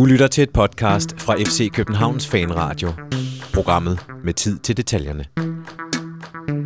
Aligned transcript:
Du 0.00 0.04
lytter 0.04 0.26
til 0.26 0.42
et 0.42 0.50
podcast 0.50 1.20
fra 1.20 1.34
FC 1.34 1.70
Københavns 1.72 2.26
Fanradio. 2.26 2.92
Programmet 3.54 3.98
med 4.24 4.34
tid 4.34 4.58
til 4.58 4.76
detaljerne. 4.76 5.24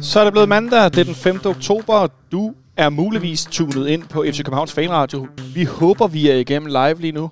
Så 0.00 0.20
er 0.20 0.24
det 0.24 0.32
blevet 0.32 0.48
mandag, 0.48 0.84
det 0.84 0.98
er 0.98 1.04
den 1.04 1.14
5. 1.14 1.40
oktober, 1.44 1.94
og 1.94 2.10
du 2.32 2.54
er 2.76 2.88
muligvis 2.88 3.44
tunet 3.50 3.86
ind 3.88 4.02
på 4.02 4.24
FC 4.32 4.36
Københavns 4.36 4.72
Fanradio. 4.72 5.26
Vi 5.54 5.64
håber, 5.64 6.06
vi 6.06 6.30
er 6.30 6.34
igennem 6.34 6.66
live 6.66 7.00
lige 7.00 7.12
nu. 7.12 7.30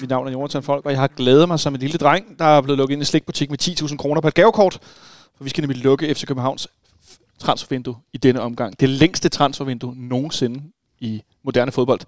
Mit 0.00 0.10
navn 0.10 0.28
er 0.28 0.32
Jonathan 0.32 0.62
Folk, 0.62 0.86
og 0.86 0.92
jeg 0.92 1.00
har 1.00 1.08
glædet 1.08 1.48
mig 1.48 1.60
som 1.60 1.74
en 1.74 1.80
lille 1.80 1.98
dreng, 1.98 2.38
der 2.38 2.44
er 2.44 2.60
blevet 2.60 2.78
lukket 2.78 2.92
ind 2.92 3.02
i 3.02 3.04
slikbutik 3.04 3.50
med 3.50 3.62
10.000 3.62 3.96
kroner 3.96 4.20
på 4.20 4.28
et 4.28 4.34
gavekort. 4.34 4.78
For 5.36 5.44
vi 5.44 5.50
skal 5.50 5.62
nemlig 5.62 5.82
lukke 5.82 6.14
FC 6.14 6.26
Københavns 6.26 6.68
transfervindue 7.38 7.96
i 8.12 8.18
denne 8.18 8.40
omgang. 8.40 8.80
Det 8.80 8.88
længste 8.88 9.28
transfervindue 9.28 9.94
nogensinde 9.96 10.62
i 11.00 11.22
moderne 11.44 11.72
fodbold. 11.72 12.00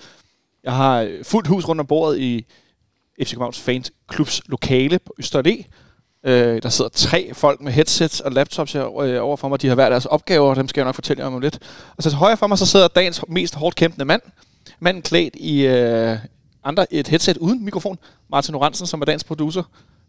Jeg 0.64 0.72
har 0.72 1.08
fuldt 1.22 1.48
hus 1.48 1.68
rundt 1.68 1.80
om 1.80 1.86
bordet 1.86 2.18
i 2.18 2.46
FC 3.22 3.30
Københavns 3.30 3.60
Fans 3.60 3.92
Klubs 4.08 4.42
lokale 4.46 4.98
på 4.98 5.14
Østerlæ. 5.18 5.62
Øh, 6.24 6.62
der 6.62 6.68
sidder 6.68 6.90
tre 6.90 7.34
folk 7.34 7.60
med 7.60 7.72
headsets 7.72 8.20
og 8.20 8.32
laptops 8.32 8.72
her 8.72 9.00
øh, 9.00 9.24
over 9.24 9.36
for 9.36 9.48
mig. 9.48 9.62
De 9.62 9.68
har 9.68 9.74
hver 9.74 9.88
deres 9.88 10.06
opgaver, 10.06 10.50
og 10.50 10.56
dem 10.56 10.68
skal 10.68 10.80
jeg 10.80 10.84
nok 10.84 10.94
fortælle 10.94 11.22
jer 11.22 11.26
om 11.26 11.40
lidt. 11.40 11.58
Og 11.96 12.02
så 12.02 12.10
til 12.10 12.18
højre 12.18 12.36
for 12.36 12.46
mig, 12.46 12.58
så 12.58 12.66
sidder 12.66 12.88
dagens 12.88 13.24
mest 13.28 13.54
hårdt 13.54 13.76
kæmpende 13.76 14.04
mand. 14.04 14.22
Manden 14.80 15.02
klædt 15.02 15.36
i 15.36 15.66
øh, 15.66 16.18
andre, 16.64 16.92
et 16.92 17.08
headset 17.08 17.36
uden 17.36 17.64
mikrofon. 17.64 17.98
Martin 18.30 18.54
Oransen, 18.54 18.86
som 18.86 19.00
er 19.00 19.04
dagens 19.04 19.24
producer. 19.24 19.62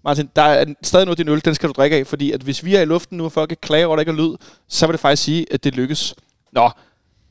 Martin, 0.04 0.30
der 0.36 0.42
er 0.42 0.66
stadig 0.84 1.06
noget 1.06 1.20
af 1.20 1.26
din 1.26 1.34
øl, 1.34 1.46
den 1.46 1.56
skal 1.56 1.70
du 1.70 1.74
drikke 1.78 1.96
af, 1.96 2.08
fordi 2.08 2.32
at 2.32 2.42
hvis 2.42 2.66
vi 2.66 2.76
er 2.76 2.82
i 2.82 2.86
luften 2.86 3.18
nu, 3.18 3.26
og 3.26 3.32
folk 3.32 3.52
ikke 3.52 3.62
klager 3.62 3.86
over, 3.86 3.96
at 3.96 3.98
der 4.06 4.12
ikke 4.12 4.22
er 4.22 4.28
lyd, 4.28 4.36
så 4.68 4.88
vil 4.88 4.94
det 4.94 5.00
faktisk 5.00 5.24
sige, 5.24 5.46
at 5.52 5.64
det 5.64 5.76
lykkes. 5.76 6.16
Nå, 6.52 6.70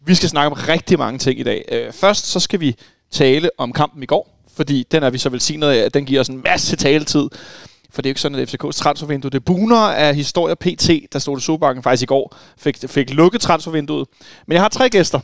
vi 0.06 0.14
skal 0.14 0.28
snakke 0.28 0.46
om 0.46 0.52
rigtig 0.68 0.98
mange 0.98 1.18
ting 1.18 1.40
i 1.40 1.42
dag. 1.42 1.64
Øh, 1.72 1.92
først 1.92 2.26
så 2.26 2.40
skal 2.40 2.60
vi 2.60 2.76
tale 3.10 3.50
om 3.58 3.72
kampen 3.72 4.02
i 4.02 4.06
går, 4.06 4.35
fordi 4.56 4.86
den 4.90 5.02
er 5.02 5.10
vi 5.10 5.18
så 5.18 5.28
velsignet 5.28 5.68
af, 5.68 5.76
at 5.76 5.94
den 5.94 6.04
giver 6.04 6.20
os 6.20 6.28
en 6.28 6.42
masse 6.44 6.76
taletid. 6.76 7.28
For 7.90 8.02
det 8.02 8.06
er 8.06 8.10
jo 8.10 8.12
ikke 8.12 8.20
sådan, 8.20 8.38
at 8.38 8.54
FCK's 8.54 8.72
transfervindue, 8.72 9.30
det 9.30 9.44
buner 9.44 9.76
af 9.76 10.14
historier 10.14 10.54
PT, 10.54 11.12
der 11.12 11.18
stod 11.18 11.38
i 11.38 11.40
Sobakken 11.40 11.82
faktisk 11.82 12.02
i 12.02 12.06
går, 12.06 12.36
fik, 12.58 12.76
fik 12.86 13.14
lukket 13.14 13.40
transfervinduet. 13.40 14.08
Men 14.46 14.54
jeg 14.54 14.62
har 14.62 14.68
tre 14.68 14.88
gæster. 14.88 15.20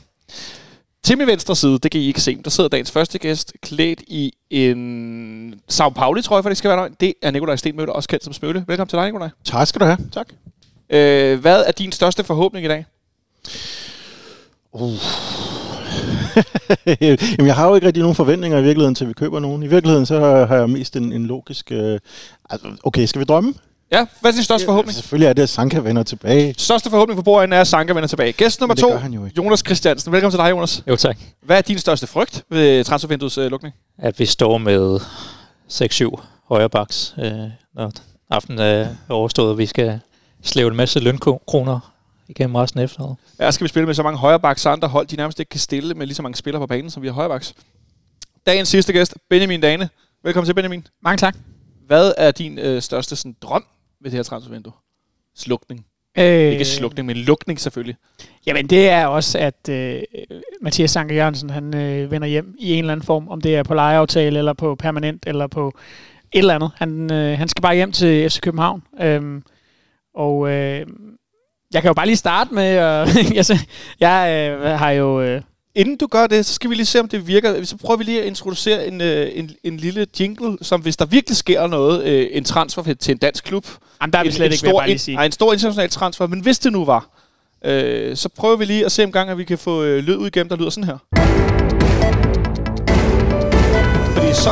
Til 1.04 1.18
min 1.18 1.26
venstre 1.26 1.56
side, 1.56 1.78
det 1.78 1.90
kan 1.90 2.00
I 2.00 2.06
ikke 2.06 2.20
se, 2.20 2.38
der 2.44 2.50
sidder 2.50 2.68
dagens 2.68 2.90
første 2.90 3.18
gæst, 3.18 3.52
klædt 3.62 4.02
i 4.06 4.32
en 4.50 5.54
Sao 5.68 5.88
Pauli, 5.90 6.22
tror 6.22 6.36
jeg, 6.36 6.44
for 6.44 6.48
det 6.50 6.58
skal 6.58 6.68
være 6.68 6.76
nøgen. 6.76 6.96
Det 7.00 7.14
er 7.22 7.30
Nikolaj 7.30 7.56
Stenmøller, 7.56 7.92
også 7.92 8.08
kendt 8.08 8.24
som 8.24 8.32
Smølle. 8.32 8.64
Velkommen 8.68 8.88
til 8.88 8.96
dig, 8.96 9.06
Nikolaj. 9.06 9.28
Tak 9.44 9.66
skal 9.66 9.80
du 9.80 9.84
have. 9.84 9.98
Tak. 10.12 10.26
Øh, 10.90 11.40
hvad 11.40 11.64
er 11.66 11.72
din 11.72 11.92
største 11.92 12.24
forhåbning 12.24 12.64
i 12.64 12.68
dag? 12.68 12.84
Uh. 14.72 15.41
Jamen, 17.00 17.46
jeg 17.46 17.54
har 17.54 17.68
jo 17.68 17.74
ikke 17.74 17.86
rigtig 17.86 18.02
nogen 18.02 18.16
forventninger 18.16 18.58
i 18.58 18.62
virkeligheden 18.62 18.94
til, 18.94 19.04
at 19.04 19.08
vi 19.08 19.12
køber 19.12 19.40
nogen. 19.40 19.62
I 19.62 19.66
virkeligheden 19.66 20.06
så 20.06 20.20
har 20.46 20.56
jeg 20.56 20.70
mest 20.70 20.96
en, 20.96 21.12
en 21.12 21.26
logisk... 21.26 21.72
Øh, 21.72 21.98
altså, 22.50 22.68
okay, 22.84 23.06
skal 23.06 23.20
vi 23.20 23.24
drømme? 23.24 23.54
Ja, 23.92 24.06
hvad 24.20 24.30
er 24.30 24.34
din 24.34 24.44
største 24.44 24.64
ja, 24.64 24.68
forhåbning? 24.68 24.94
Selvfølgelig 24.94 25.28
er 25.28 25.32
det, 25.32 25.42
at 25.42 25.48
Sanka 25.48 25.78
vender 25.78 26.02
tilbage. 26.02 26.54
Største 26.58 26.90
forhåbning 26.90 27.16
for 27.18 27.22
bordenden 27.22 27.56
er, 27.56 27.60
at 27.60 27.66
Sanka 27.66 27.92
vender 27.92 28.06
tilbage. 28.06 28.32
Gæst 28.32 28.60
nummer 28.60 28.74
to, 28.74 28.92
Jonas 29.38 29.62
Christiansen. 29.66 30.12
Velkommen 30.12 30.30
til 30.30 30.38
dig, 30.38 30.50
Jonas. 30.50 30.82
Jo, 30.88 30.96
tak. 30.96 31.18
Hvad 31.42 31.56
er 31.58 31.60
din 31.60 31.78
største 31.78 32.06
frygt 32.06 32.44
ved 32.50 32.84
transfervinduets 32.84 33.38
øh, 33.38 33.50
lukning? 33.50 33.74
At 33.98 34.18
vi 34.18 34.26
står 34.26 34.58
med 34.58 35.00
6-7 35.72 36.22
højrebaks, 36.48 37.14
øh, 37.18 37.32
når 37.74 37.92
aftenen 38.30 38.58
er 38.58 38.88
overstået, 39.08 39.50
og 39.50 39.58
vi 39.58 39.66
skal 39.66 40.00
slæve 40.42 40.70
en 40.70 40.76
masse 40.76 41.00
lønkroner 41.00 41.91
igennem 42.36 42.54
resten 42.54 42.80
af 42.80 42.84
efteråret. 42.84 43.16
Ja, 43.40 43.50
skal 43.50 43.64
vi 43.64 43.68
spille 43.68 43.86
med 43.86 43.94
så 43.94 44.02
mange 44.02 44.18
højrebaks, 44.18 44.60
så 44.62 44.70
andre 44.70 44.88
hold, 44.88 45.06
de 45.06 45.16
nærmest 45.16 45.40
ikke 45.40 45.50
kan 45.50 45.60
stille 45.60 45.94
med 45.94 46.06
lige 46.06 46.14
så 46.14 46.22
mange 46.22 46.36
spillere 46.36 46.60
på 46.60 46.66
banen, 46.66 46.90
som 46.90 47.02
vi 47.02 47.08
har 47.08 47.14
højrebaks. 47.14 47.54
Dagens 48.46 48.68
sidste 48.68 48.92
gæst, 48.92 49.14
Benjamin 49.30 49.60
Dane. 49.60 49.88
Velkommen 50.24 50.46
til, 50.46 50.54
Benjamin. 50.54 50.86
Mange 51.02 51.16
tak. 51.16 51.36
Hvad 51.86 52.12
er 52.18 52.30
din 52.30 52.58
øh, 52.58 52.82
største 52.82 53.16
sådan, 53.16 53.36
drøm 53.42 53.64
ved 54.00 54.10
det 54.10 54.18
her 54.18 54.22
transfervindue? 54.22 54.72
Slukning. 55.36 55.86
Øh, 56.18 56.52
ikke 56.52 56.64
slukning, 56.64 57.06
men 57.06 57.16
lukning 57.16 57.60
selvfølgelig. 57.60 57.96
Jamen 58.46 58.66
det 58.66 58.88
er 58.88 59.06
også, 59.06 59.38
at 59.38 59.68
øh, 59.68 60.02
Mathias 60.60 60.90
Sanker 60.90 61.14
Jørgensen, 61.14 61.50
han 61.50 61.76
øh, 61.76 62.10
vender 62.10 62.28
hjem 62.28 62.54
i 62.58 62.72
en 62.72 62.78
eller 62.78 62.92
anden 62.92 63.06
form, 63.06 63.28
om 63.28 63.40
det 63.40 63.56
er 63.56 63.62
på 63.62 63.74
lejeaftale, 63.74 64.38
eller 64.38 64.52
på 64.52 64.74
permanent, 64.74 65.24
eller 65.26 65.46
på 65.46 65.72
et 66.32 66.38
eller 66.38 66.54
andet. 66.54 66.70
Han, 66.76 67.12
øh, 67.12 67.38
han 67.38 67.48
skal 67.48 67.62
bare 67.62 67.74
hjem 67.74 67.92
til 67.92 68.30
FC 68.30 68.40
København. 68.40 68.82
Øhm, 69.00 69.42
og 70.14 70.50
øh, 70.50 70.86
jeg 71.72 71.82
kan 71.82 71.88
jo 71.88 71.94
bare 71.94 72.06
lige 72.06 72.16
starte 72.16 72.54
med, 72.54 72.64
at 72.64 73.08
jeg, 73.50 73.58
jeg 74.00 74.48
øh, 74.50 74.78
har 74.78 74.90
jo... 74.90 75.22
Øh, 75.22 75.42
Inden 75.74 75.96
du 75.96 76.06
gør 76.06 76.26
det, 76.26 76.46
så 76.46 76.54
skal 76.54 76.70
vi 76.70 76.74
lige 76.74 76.86
se, 76.86 77.00
om 77.00 77.08
det 77.08 77.26
virker. 77.26 77.64
Så 77.64 77.76
prøver 77.76 77.96
vi 77.96 78.04
lige 78.04 78.20
at 78.20 78.26
introducere 78.26 78.86
en, 78.86 79.00
øh, 79.00 79.30
en, 79.34 79.50
en 79.64 79.76
lille 79.76 80.06
jingle, 80.20 80.58
som 80.62 80.80
hvis 80.80 80.96
der 80.96 81.04
virkelig 81.04 81.36
sker 81.36 81.66
noget, 81.66 82.04
øh, 82.04 82.28
en 82.32 82.44
transfer 82.44 82.94
til 82.94 83.12
en 83.12 83.18
dansk 83.18 83.44
klub. 83.44 83.66
Jamen, 84.00 84.12
der 84.12 84.18
er 84.18 84.22
vi 84.22 84.28
en, 84.28 84.32
slet 84.32 84.46
en 84.46 84.52
ikke, 84.52 84.58
stor, 84.58 84.78
bare 84.78 84.88
lige 84.88 84.98
sige. 84.98 85.18
En, 85.18 85.24
en 85.24 85.32
stor 85.32 85.52
international 85.52 85.90
transfer, 85.90 86.26
men 86.26 86.40
hvis 86.40 86.58
det 86.58 86.72
nu 86.72 86.84
var, 86.84 87.08
øh, 87.64 88.16
så 88.16 88.28
prøver 88.28 88.56
vi 88.56 88.64
lige 88.64 88.84
at 88.84 88.92
se 88.92 89.04
om 89.04 89.12
gang, 89.12 89.30
at 89.30 89.38
vi 89.38 89.44
kan 89.44 89.58
få 89.58 89.82
øh, 89.82 90.04
lyd 90.04 90.16
ud 90.16 90.26
igennem, 90.26 90.48
der 90.48 90.56
lyder 90.56 90.70
sådan 90.70 90.84
her. 90.84 90.98
Fordi 94.16 94.34
så 94.34 94.50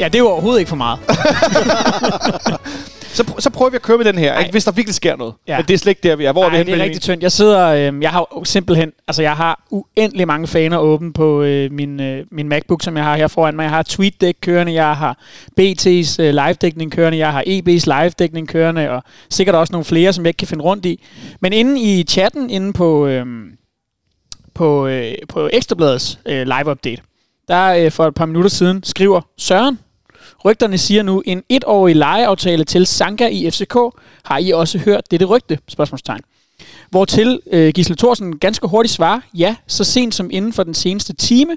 Ja, 0.00 0.04
det 0.04 0.14
er 0.14 0.18
jo 0.18 0.28
overhovedet 0.28 0.58
ikke 0.58 0.68
for 0.68 0.76
meget. 0.76 0.98
så, 3.12 3.22
pr- 3.22 3.40
så 3.40 3.50
prøver 3.50 3.70
vi 3.70 3.76
at 3.76 3.82
køre 3.82 3.96
med 3.96 4.04
den 4.04 4.18
her, 4.18 4.38
ikke? 4.38 4.50
hvis 4.50 4.64
der 4.64 4.72
virkelig 4.72 4.94
sker 4.94 5.16
noget. 5.16 5.34
Ja. 5.48 5.56
Men 5.56 5.66
det 5.66 5.74
er 5.74 5.78
slet 5.78 5.90
ikke 5.90 6.08
der, 6.08 6.16
vi 6.16 6.24
er. 6.24 6.32
Hvor 6.32 6.44
Ej, 6.44 6.54
er 6.54 6.64
vi 6.64 6.72
det 6.72 6.80
er 6.80 6.84
rigtig 6.84 7.02
tyndt. 7.02 7.22
Jeg 7.22 7.32
sidder, 7.32 7.66
øh, 7.68 8.02
jeg 8.02 8.10
har 8.10 8.28
jo 8.36 8.44
simpelthen, 8.44 8.92
altså 9.08 9.22
jeg 9.22 9.36
har 9.36 9.64
uendelig 9.70 10.26
mange 10.26 10.46
faner 10.46 10.78
åben 10.78 11.12
på 11.12 11.42
øh, 11.42 11.72
min, 11.72 12.00
øh, 12.00 12.24
min 12.30 12.48
MacBook, 12.48 12.82
som 12.82 12.96
jeg 12.96 13.04
har 13.04 13.16
her 13.16 13.26
foran 13.26 13.56
mig. 13.56 13.62
Jeg 13.62 13.70
har 13.70 13.82
TweetDeck 13.82 14.38
kørende, 14.40 14.72
jeg 14.72 14.96
har 14.96 15.18
BT's 15.60 16.16
øh, 16.22 16.34
live-dækning 16.34 16.92
kørende, 16.92 17.18
jeg 17.18 17.32
har 17.32 17.44
EB's 17.46 18.02
live-dækning 18.02 18.48
kørende, 18.48 18.90
og 18.90 19.02
sikkert 19.30 19.54
også 19.54 19.72
nogle 19.72 19.84
flere, 19.84 20.12
som 20.12 20.24
jeg 20.24 20.28
ikke 20.28 20.38
kan 20.38 20.48
finde 20.48 20.64
rundt 20.64 20.86
i. 20.86 21.04
Men 21.40 21.52
inde 21.52 21.80
i 21.80 22.04
chatten, 22.04 22.50
inde 22.50 22.72
på, 22.72 23.06
øh, 23.06 23.26
på, 24.54 24.86
øh, 24.86 25.12
på 25.28 25.48
Ekstrabladets 25.52 26.18
øh, 26.26 26.46
live-update, 26.46 27.02
der 27.48 27.66
øh, 27.66 27.90
for 27.90 28.06
et 28.06 28.14
par 28.14 28.26
minutter 28.26 28.50
siden 28.50 28.82
skriver 28.82 29.20
Søren, 29.38 29.78
Rygterne 30.44 30.78
siger 30.78 31.02
nu, 31.02 31.22
en 31.26 31.42
etårig 31.48 31.96
lejeaftale 31.96 32.64
til 32.64 32.86
Sanka 32.86 33.28
i 33.28 33.50
FCK. 33.50 33.76
Har 34.24 34.38
I 34.38 34.50
også 34.50 34.78
hørt 34.78 35.10
dette 35.10 35.26
rygte? 35.26 35.58
Spørgsmålstegn. 35.68 36.20
Hvortil 36.90 37.40
øh, 37.52 37.72
Gisle 37.72 37.96
Thorsen 37.96 38.38
ganske 38.38 38.66
hurtigt 38.66 38.94
svarer, 38.94 39.20
ja, 39.34 39.56
så 39.66 39.84
sent 39.84 40.14
som 40.14 40.30
inden 40.32 40.52
for 40.52 40.62
den 40.62 40.74
seneste 40.74 41.12
time. 41.12 41.56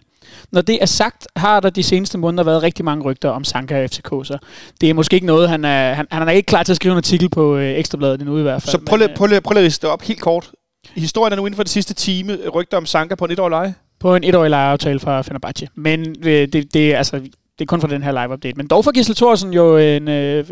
Når 0.52 0.62
det 0.62 0.78
er 0.82 0.86
sagt, 0.86 1.28
har 1.36 1.60
der 1.60 1.70
de 1.70 1.84
seneste 1.84 2.18
måneder 2.18 2.44
været 2.44 2.64
rigtig 2.64 2.86
mange 2.86 3.04
rygter 3.04 3.30
om 3.30 3.44
Sanka 3.44 3.84
og 3.84 3.90
FCK, 3.90 4.10
så 4.10 4.38
det 4.82 4.90
er 4.90 4.94
måske 4.94 5.14
ikke 5.14 5.26
noget, 5.26 5.50
han 5.50 5.66
er, 5.66 5.94
han, 5.94 6.08
han 6.12 6.28
er 6.28 6.32
ikke 6.32 6.48
klar 6.48 6.64
til 6.64 6.72
at 6.72 6.76
skrive 6.76 6.92
en 6.92 6.98
artikel 6.98 7.30
på 7.30 7.58
øh, 7.58 7.78
Ekstrabladet 7.78 8.22
endnu 8.22 8.38
i 8.38 8.42
hvert 8.42 8.62
fald. 8.62 8.72
Så 8.72 8.78
prøv 8.86 8.98
lige, 8.98 9.10
prøv 9.16 9.28
lige, 9.28 9.42
prøv 9.42 9.54
lige 9.54 9.60
at 9.60 9.64
liste 9.64 9.90
op 9.90 10.02
helt 10.02 10.22
kort. 10.22 10.52
Historien 10.96 11.34
er 11.34 11.38
nu 11.38 11.46
inden 11.46 11.56
for 11.56 11.64
den 11.64 11.70
sidste 11.70 11.94
time 11.94 12.38
rygter 12.50 12.78
om 12.78 12.86
Sanka 12.86 13.16
på 13.16 13.26
en 13.26 13.32
etårig 13.32 13.50
leje? 13.50 13.76
På 14.00 14.16
en 14.16 14.24
etårig 14.24 14.50
lejeaftale 14.50 15.00
fra 15.00 15.22
Fenerbahce. 15.22 15.68
Men 15.76 16.16
øh, 16.24 16.48
det, 16.48 16.74
det, 16.74 16.94
altså, 16.94 17.22
det 17.60 17.66
er 17.66 17.66
kun 17.66 17.82
for 17.82 17.88
den 17.88 18.04
her 18.04 18.12
live-update. 18.12 18.58
Men 18.58 18.68
dog 18.68 18.84
for 18.84 18.92
Gisle 18.92 19.16
Thorsen 19.16 19.54
jo 19.54 19.78
en 19.78 20.08
øh, 20.08 20.46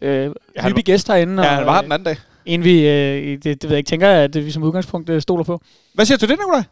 øh, 0.00 0.30
hyppig 0.60 0.84
gæst 0.84 1.08
herinde. 1.08 1.42
Ja, 1.42 1.48
han 1.48 1.66
var 1.66 1.74
her 1.74 1.82
den 1.82 1.92
anden 1.92 2.04
dag. 2.04 2.16
En 2.46 2.64
vi, 2.64 2.88
øh, 2.88 3.32
det, 3.32 3.44
det 3.44 3.62
ved 3.62 3.70
jeg 3.70 3.78
ikke, 3.78 3.88
tænker 3.88 4.10
at 4.10 4.34
vi 4.34 4.50
som 4.50 4.62
udgangspunkt 4.62 5.10
øh, 5.10 5.22
stoler 5.22 5.44
på. 5.44 5.60
Hvad 5.94 6.04
siger 6.04 6.16
du 6.16 6.20
til 6.20 6.28
det, 6.28 6.38
Nicolaj? 6.38 6.62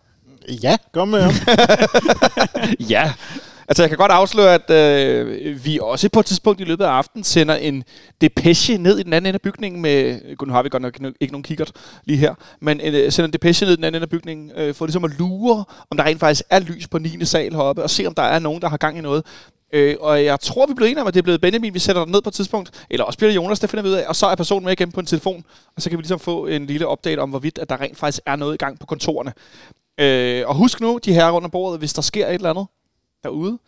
Ja, 0.62 0.76
kom 0.92 1.08
med 1.08 1.22
ham. 1.22 1.32
ja. 2.90 3.12
Altså, 3.68 3.82
jeg 3.82 3.90
kan 3.90 3.98
godt 3.98 4.12
afsløre, 4.12 4.54
at 4.54 4.70
øh, 4.70 5.64
vi 5.64 5.78
også 5.82 6.08
på 6.08 6.20
et 6.20 6.26
tidspunkt 6.26 6.60
i 6.60 6.64
løbet 6.64 6.84
af 6.84 6.88
aftenen 6.88 7.24
sender 7.24 7.54
en 7.54 7.84
depeche 8.20 8.78
ned 8.78 8.98
i 8.98 9.02
den 9.02 9.12
anden 9.12 9.26
ende 9.26 9.36
af 9.36 9.40
bygningen 9.40 9.82
med... 9.82 10.20
Nu 10.46 10.52
har 10.52 10.62
vi 10.62 10.68
godt 10.68 10.82
nok 10.82 10.98
ikke 11.20 11.32
nogen 11.32 11.42
kikkert 11.42 11.72
lige 12.04 12.18
her, 12.18 12.34
men 12.60 12.80
øh, 12.80 13.12
sender 13.12 13.26
en 13.26 13.32
depeche 13.32 13.66
ned 13.66 13.72
i 13.72 13.76
den 13.76 13.84
anden 13.84 13.98
ende 13.98 14.04
af 14.04 14.10
bygningen 14.10 14.50
øh, 14.56 14.74
for 14.74 14.86
ligesom 14.86 15.04
at 15.04 15.10
lure, 15.18 15.64
om 15.90 15.96
der 15.96 16.04
rent 16.04 16.20
faktisk 16.20 16.42
er 16.50 16.58
lys 16.58 16.88
på 16.88 16.98
9. 16.98 17.24
sal 17.24 17.54
heroppe, 17.54 17.82
og 17.82 17.90
se, 17.90 18.06
om 18.06 18.14
der 18.14 18.22
er 18.22 18.38
nogen, 18.38 18.62
der 18.62 18.68
har 18.68 18.76
gang 18.76 18.98
i 18.98 19.00
noget. 19.00 19.24
Øh, 19.72 19.96
og 20.00 20.24
jeg 20.24 20.40
tror, 20.40 20.66
vi 20.66 20.74
blev 20.74 20.86
enige 20.86 21.00
om, 21.00 21.06
at 21.06 21.14
det 21.14 21.20
er 21.20 21.22
blevet 21.22 21.40
Benjamin, 21.40 21.74
vi 21.74 21.78
sætter 21.78 22.04
ned 22.04 22.22
på 22.22 22.28
et 22.28 22.34
tidspunkt. 22.34 22.86
Eller 22.90 23.04
også 23.04 23.18
bliver 23.18 23.30
det 23.30 23.36
Jonas, 23.36 23.60
det 23.60 23.70
finder 23.70 23.82
vi 23.82 23.88
ud 23.88 23.94
af. 23.94 24.04
Og 24.08 24.16
så 24.16 24.26
er 24.26 24.34
personen 24.34 24.64
med 24.64 24.72
igen 24.72 24.92
på 24.92 25.00
en 25.00 25.06
telefon. 25.06 25.44
Og 25.76 25.82
så 25.82 25.90
kan 25.90 25.98
vi 25.98 26.02
ligesom 26.02 26.18
få 26.18 26.46
en 26.46 26.66
lille 26.66 26.88
update 26.88 27.18
om, 27.18 27.30
hvorvidt 27.30 27.58
at 27.58 27.68
der 27.68 27.80
rent 27.80 27.98
faktisk 27.98 28.22
er 28.26 28.36
noget 28.36 28.54
i 28.54 28.56
gang 28.56 28.78
på 28.78 28.86
kontorerne. 28.86 29.32
Øh, 30.00 30.48
og 30.48 30.54
husk 30.54 30.80
nu, 30.80 30.98
de 31.04 31.12
her 31.12 31.30
rundt 31.30 31.44
om 31.44 31.50
bordet, 31.50 31.78
hvis 31.78 31.92
der 31.92 32.02
sker 32.02 32.26
et 32.26 32.34
eller 32.34 32.50
andet 32.50 32.66
derude, 33.22 33.58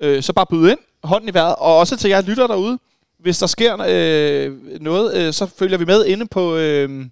øh, 0.00 0.22
så 0.22 0.32
bare 0.32 0.46
byde 0.46 0.70
ind, 0.70 0.78
hånden 1.04 1.28
i 1.28 1.34
vejret. 1.34 1.54
Og 1.58 1.78
også 1.78 1.96
til 1.96 2.10
jer 2.10 2.20
lytter 2.20 2.46
derude, 2.46 2.78
hvis 3.18 3.38
der 3.38 3.46
sker 3.46 3.76
øh, 3.88 4.80
noget, 4.80 5.14
øh, 5.14 5.32
så 5.32 5.46
følger 5.46 5.78
vi 5.78 5.84
med 5.84 6.04
inde 6.04 6.26
på, 6.26 6.56
øh, 6.56 7.06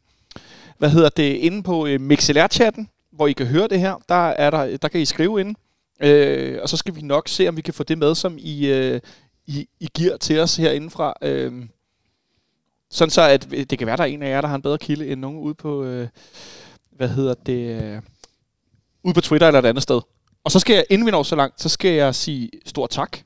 hvad 0.79 0.91
hedder 0.91 1.09
det, 1.09 1.35
inde 1.35 1.63
på 1.63 1.87
øh, 1.87 2.01
MixLR-chatten, 2.01 2.89
hvor 3.13 3.27
I 3.27 3.33
kan 3.33 3.47
høre 3.47 3.69
det 3.69 3.81
her. 3.81 4.03
Der, 4.09 4.29
er 4.29 4.51
der, 4.51 4.77
der 4.77 4.89
kan 4.89 5.01
I 5.01 5.05
skrive 5.05 5.41
ind. 5.41 5.57
Øh, 6.01 6.59
og 6.63 6.69
så 6.69 6.77
skal 6.77 6.97
vi 6.97 7.01
nok 7.03 7.29
se, 7.29 7.49
om 7.49 7.57
vi 7.57 7.63
kan 7.63 7.75
få 7.75 7.83
det 7.83 7.99
med, 7.99 8.15
som 8.15 8.37
I, 8.39 8.67
øh, 8.67 9.01
I, 9.47 9.69
I 9.81 9.89
giver 9.95 10.17
til 10.17 10.41
os 10.41 10.57
herindefra. 10.57 11.15
Øh, 11.23 11.53
sådan 12.91 13.11
så, 13.11 13.23
at 13.23 13.51
det 13.51 13.79
kan 13.79 13.87
være, 13.87 13.97
der 13.97 14.03
er 14.03 14.07
en 14.07 14.23
af 14.23 14.31
jer, 14.31 14.41
der 14.41 14.49
har 14.49 14.57
en 14.57 14.63
bedre 14.63 14.79
kilde 14.79 15.09
end 15.09 15.21
nogen 15.21 15.39
ude 15.39 15.55
på, 15.55 15.85
øh, 15.85 16.09
hvad 16.91 17.09
hedder 17.09 17.35
det, 17.35 17.83
øh, 17.83 18.03
ude 19.03 19.15
på 19.15 19.21
Twitter 19.21 19.47
eller 19.47 19.61
et 19.61 19.67
andet 19.67 19.83
sted. 19.83 20.01
Og 20.45 20.51
så 20.51 20.59
skal 20.59 20.75
jeg, 20.75 20.85
inden 20.91 21.07
vi 21.07 21.11
når 21.11 21.23
så 21.23 21.37
langt, 21.37 21.61
så 21.61 21.69
skal 21.69 21.91
jeg 21.91 22.15
sige 22.15 22.51
stor 22.67 22.87
tak 22.87 23.19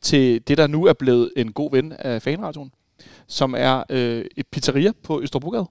til 0.00 0.48
det, 0.48 0.58
der 0.58 0.66
nu 0.66 0.84
er 0.84 0.92
blevet 0.92 1.32
en 1.36 1.52
god 1.52 1.70
ven 1.70 1.92
af 1.92 2.22
Fanradioen, 2.22 2.72
som 3.26 3.54
er 3.58 3.82
øh, 3.90 4.24
et 4.36 4.46
pizzeria 4.46 4.92
på 5.02 5.20
Østerbrogade, 5.20 5.66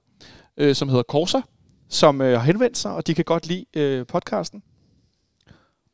øh, 0.58 0.76
som 0.76 0.90
hedder 0.90 1.04
Corsa, 1.04 1.42
som 1.90 2.22
øh, 2.22 2.40
har 2.40 2.46
henvendt 2.46 2.78
sig, 2.78 2.92
og 2.92 3.08
de 3.08 3.16
kan 3.16 3.26
godt 3.26 3.48
lide 3.48 3.66
øh, 3.74 4.06
podcasten. 4.08 4.64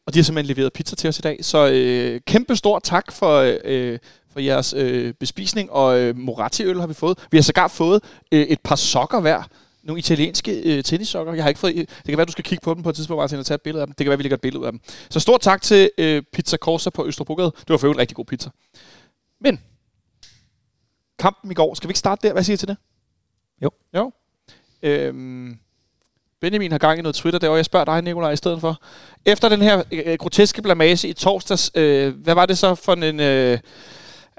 Og 0.10 0.14
de 0.14 0.20
har 0.20 0.24
simpelthen 0.24 0.56
leveret 0.56 0.74
pizza 0.74 0.96
til 0.96 1.08
os 1.08 1.20
i 1.20 1.22
dag. 1.22 1.46
Så 1.46 1.70
øh, 1.72 2.22
kæmpe 2.28 2.56
stor 2.56 2.80
tak 2.80 3.12
for, 3.12 3.58
øh, 3.64 4.00
for 4.32 4.40
jeres 4.40 4.74
øh, 4.78 5.14
bespisning, 5.14 5.72
og 5.72 6.00
øh, 6.00 6.18
Moratti-øl 6.18 6.80
har 6.80 6.88
vi 6.88 6.94
fået. 6.94 7.20
Vi 7.32 7.38
har 7.38 7.42
sågar 7.42 7.68
fået 7.68 8.04
øh, 8.32 8.42
et 8.42 8.60
par 8.64 8.76
sokker 8.76 9.20
hver. 9.20 9.44
Nogle 9.84 10.00
italienske 10.00 10.62
øh, 10.62 10.84
tennissokker. 10.84 11.34
Jeg 11.34 11.44
har 11.44 11.50
ikke 11.50 11.60
fået, 11.60 11.76
det 11.76 12.06
kan 12.06 12.18
være, 12.18 12.26
du 12.26 12.32
skal 12.32 12.44
kigge 12.44 12.64
på 12.64 12.74
dem 12.74 12.84
på 12.84 12.90
et 12.90 12.96
tidspunkt, 12.96 13.20
Martin, 13.20 13.40
og 13.40 13.46
tage 13.46 13.56
et 13.56 13.62
billede 13.62 13.82
af 13.82 13.88
dem. 13.88 13.94
Det 13.94 14.06
kan 14.06 14.10
være, 14.10 14.18
vi 14.18 14.24
lægger 14.24 14.38
et 14.38 14.42
billede 14.42 14.66
af 14.66 14.72
dem. 14.72 14.82
Så 15.10 15.20
stort 15.20 15.42
tak 15.42 15.62
til 15.62 15.90
øh, 15.98 16.24
Pizza 16.34 16.58
Corsa 16.58 16.90
på 16.90 17.06
Østerbrogade. 17.08 17.52
Det 17.60 17.70
var 17.70 17.78
for 17.78 17.88
øvrigt 17.88 17.98
en 17.98 18.02
rigtig 18.02 18.16
god 18.16 18.26
pizza. 18.26 18.50
Men, 19.42 19.60
kampen 21.20 21.52
i 21.52 21.54
går, 21.54 21.74
skal 21.74 21.88
vi 21.88 21.92
ikke 21.92 22.00
starte 22.00 22.28
der? 22.28 22.34
Hvad 22.34 22.44
siger 22.44 22.54
I 22.54 22.58
til 22.58 22.68
det? 22.68 22.78
Jo. 23.64 23.72
Jo. 23.96 24.12
Øhm, 24.82 25.60
Benjamin 26.42 26.72
har 26.72 26.78
gang 26.78 27.00
i 27.00 27.02
noget 27.02 27.16
Twitter 27.16 27.40
derovre. 27.40 27.58
Jeg 27.58 27.66
spørger 27.66 27.86
dig, 27.86 28.02
Nikolaj, 28.02 28.32
i 28.32 28.36
stedet 28.36 28.62
for. 28.62 28.82
Efter 29.26 29.50
den 29.50 29.62
her 29.62 29.84
øh, 29.92 30.18
groteske 30.20 30.62
blamage 30.62 31.08
i 31.08 31.14
torsdags, 31.14 31.72
øh, 31.76 32.14
hvad 32.24 32.36
var 32.36 32.46
det 32.46 32.58
så 32.58 32.76
for 32.76 32.94
en... 32.94 33.20
Øh, 33.20 33.60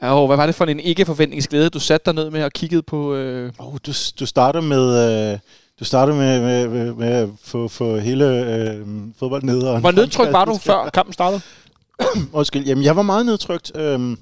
oh, 0.02 0.26
hvad 0.26 0.37
var 0.37 0.47
det 0.47 0.55
for 0.55 0.64
en 0.64 0.81
ikke-forventningsglæde, 0.81 1.70
du 1.70 1.79
satte 1.81 2.05
dig 2.05 2.14
ned 2.14 2.31
med 2.31 2.44
og 2.44 2.52
kiggede 2.52 2.82
på... 2.82 3.14
Øh... 3.14 3.52
Oh, 3.58 3.75
du, 3.87 3.93
du 4.20 4.26
starter 4.26 4.61
med... 4.61 5.32
Øh 5.32 5.38
du 5.81 5.85
startede 5.85 6.17
med, 6.17 6.41
med, 6.41 6.69
med, 6.69 6.94
med 6.94 7.08
at 7.08 7.29
få, 7.43 7.69
få 7.69 7.99
hele 7.99 8.25
øh, 8.25 8.87
fodbold 9.19 9.43
ned. 9.43 9.62
Og 9.62 9.81
Hvor 9.81 9.91
nedtrykt 9.91 10.32
var 10.32 10.44
du, 10.44 10.58
før 10.58 10.88
kampen 10.94 11.12
startede? 11.12 11.41
Undskyld. 12.32 12.67
Jamen, 12.67 12.85
jeg 12.85 12.96
var 12.96 13.03
meget 13.03 13.26
nedtrykt. 13.26 13.76
Øh, 13.76 14.17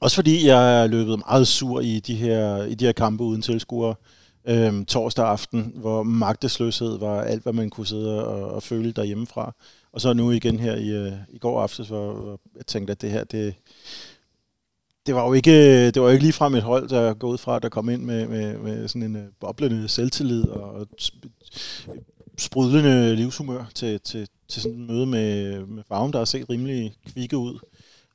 også 0.00 0.14
fordi 0.14 0.46
jeg 0.46 0.82
er 0.82 0.86
løbet 0.86 1.18
meget 1.28 1.48
sur 1.48 1.80
i 1.80 2.00
de 2.00 2.14
her, 2.14 2.64
i 2.64 2.74
de 2.74 2.84
her 2.84 2.92
kampe 2.92 3.24
uden 3.24 3.42
tilskuere. 3.42 3.90
Øh, 3.90 3.94
Øhm, 4.48 4.84
torsdag 4.84 5.26
aften, 5.26 5.72
hvor 5.76 6.02
magtesløshed 6.02 6.98
var 6.98 7.20
alt, 7.22 7.42
hvad 7.42 7.52
man 7.52 7.70
kunne 7.70 7.86
sidde 7.86 8.26
og, 8.26 8.50
og 8.50 8.62
føle 8.62 8.92
derhjemmefra. 8.92 9.54
Og 9.92 10.00
så 10.00 10.12
nu 10.12 10.30
igen 10.30 10.60
her 10.60 10.76
i, 10.76 10.88
øh, 10.88 11.12
i 11.28 11.38
går 11.38 11.62
aftes, 11.62 11.88
hvor, 11.88 12.12
hvor 12.12 12.40
jeg 12.56 12.66
tænkte, 12.66 12.90
at 12.90 13.02
det 13.02 13.10
her, 13.10 13.24
det, 13.24 13.54
det 15.06 15.14
var 15.14 15.26
jo 15.26 15.32
ikke, 15.32 15.86
det 15.86 16.02
var 16.02 16.08
jo 16.08 16.12
ikke 16.12 16.24
ligefrem 16.24 16.54
et 16.54 16.62
hold, 16.62 16.88
der 16.88 17.14
går 17.14 17.28
ud 17.28 17.38
fra, 17.38 17.58
der 17.58 17.68
kom 17.68 17.88
ind 17.88 18.02
med, 18.02 18.28
med, 18.28 18.58
med 18.58 18.88
sådan 18.88 19.02
en 19.02 19.16
uh, 19.16 19.22
boblende 19.40 19.88
selvtillid 19.88 20.44
og 20.48 20.88
sprudlende 22.38 23.16
livshumør 23.16 23.64
til, 23.74 24.00
til, 24.00 24.28
til 24.48 24.62
sådan 24.62 24.80
et 24.80 24.86
møde 24.86 25.06
med, 25.06 25.58
med 25.66 25.82
farven, 25.88 26.12
der 26.12 26.18
har 26.18 26.24
set 26.24 26.50
rimelig 26.50 26.94
kvikke 27.06 27.38
ud. 27.38 27.58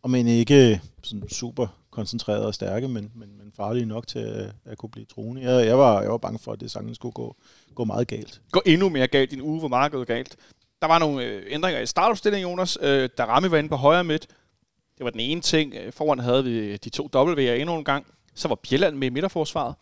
Og 0.01 0.09
men 0.09 0.27
ikke 0.27 0.81
sådan 1.03 1.29
super 1.29 1.78
koncentrerede 1.91 2.47
og 2.47 2.53
stærke, 2.53 2.87
men, 2.87 3.11
men, 3.15 3.37
men 3.37 3.51
farlige 3.55 3.85
nok 3.85 4.07
til 4.07 4.19
at, 4.19 4.51
at 4.65 4.77
kunne 4.77 4.89
blive 4.89 5.05
truende. 5.05 5.41
Jeg, 5.41 5.65
jeg, 5.65 5.77
var, 5.77 6.01
jeg 6.01 6.11
var 6.11 6.17
bange 6.17 6.39
for, 6.39 6.51
at 6.51 6.59
det 6.59 6.71
sagtens 6.71 6.95
skulle 6.95 7.13
gå, 7.13 7.35
gå 7.75 7.83
meget 7.83 8.07
galt. 8.07 8.41
Gå 8.51 8.61
endnu 8.65 8.89
mere 8.89 9.07
galt 9.07 9.33
i 9.33 9.35
en 9.35 9.41
uge, 9.41 9.59
hvor 9.59 9.67
meget 9.67 9.91
gået 9.91 10.07
galt. 10.07 10.37
Der 10.81 10.87
var 10.87 10.99
nogle 10.99 11.23
øh, 11.23 11.43
ændringer 11.47 11.81
i 11.81 11.85
startopstillingen, 11.85 12.49
Jonas. 12.49 12.77
Øh, 12.81 13.09
der 13.17 13.25
Rami 13.25 13.51
var 13.51 13.57
inde 13.57 13.69
på 13.69 13.75
højre 13.75 14.03
midt. 14.03 14.27
Det 14.97 15.03
var 15.03 15.09
den 15.09 15.19
ene 15.19 15.41
ting. 15.41 15.73
Øh, 15.73 15.93
foran 15.93 16.19
havde 16.19 16.43
vi 16.43 16.77
de 16.77 16.89
to 16.89 17.09
W'er 17.15 17.39
endnu 17.39 17.75
en 17.75 17.83
gang. 17.83 18.05
Så 18.35 18.47
var 18.47 18.55
Bjelland 18.55 18.95
med 18.95 19.07
i 19.07 19.09
midterforsvaret. 19.09 19.75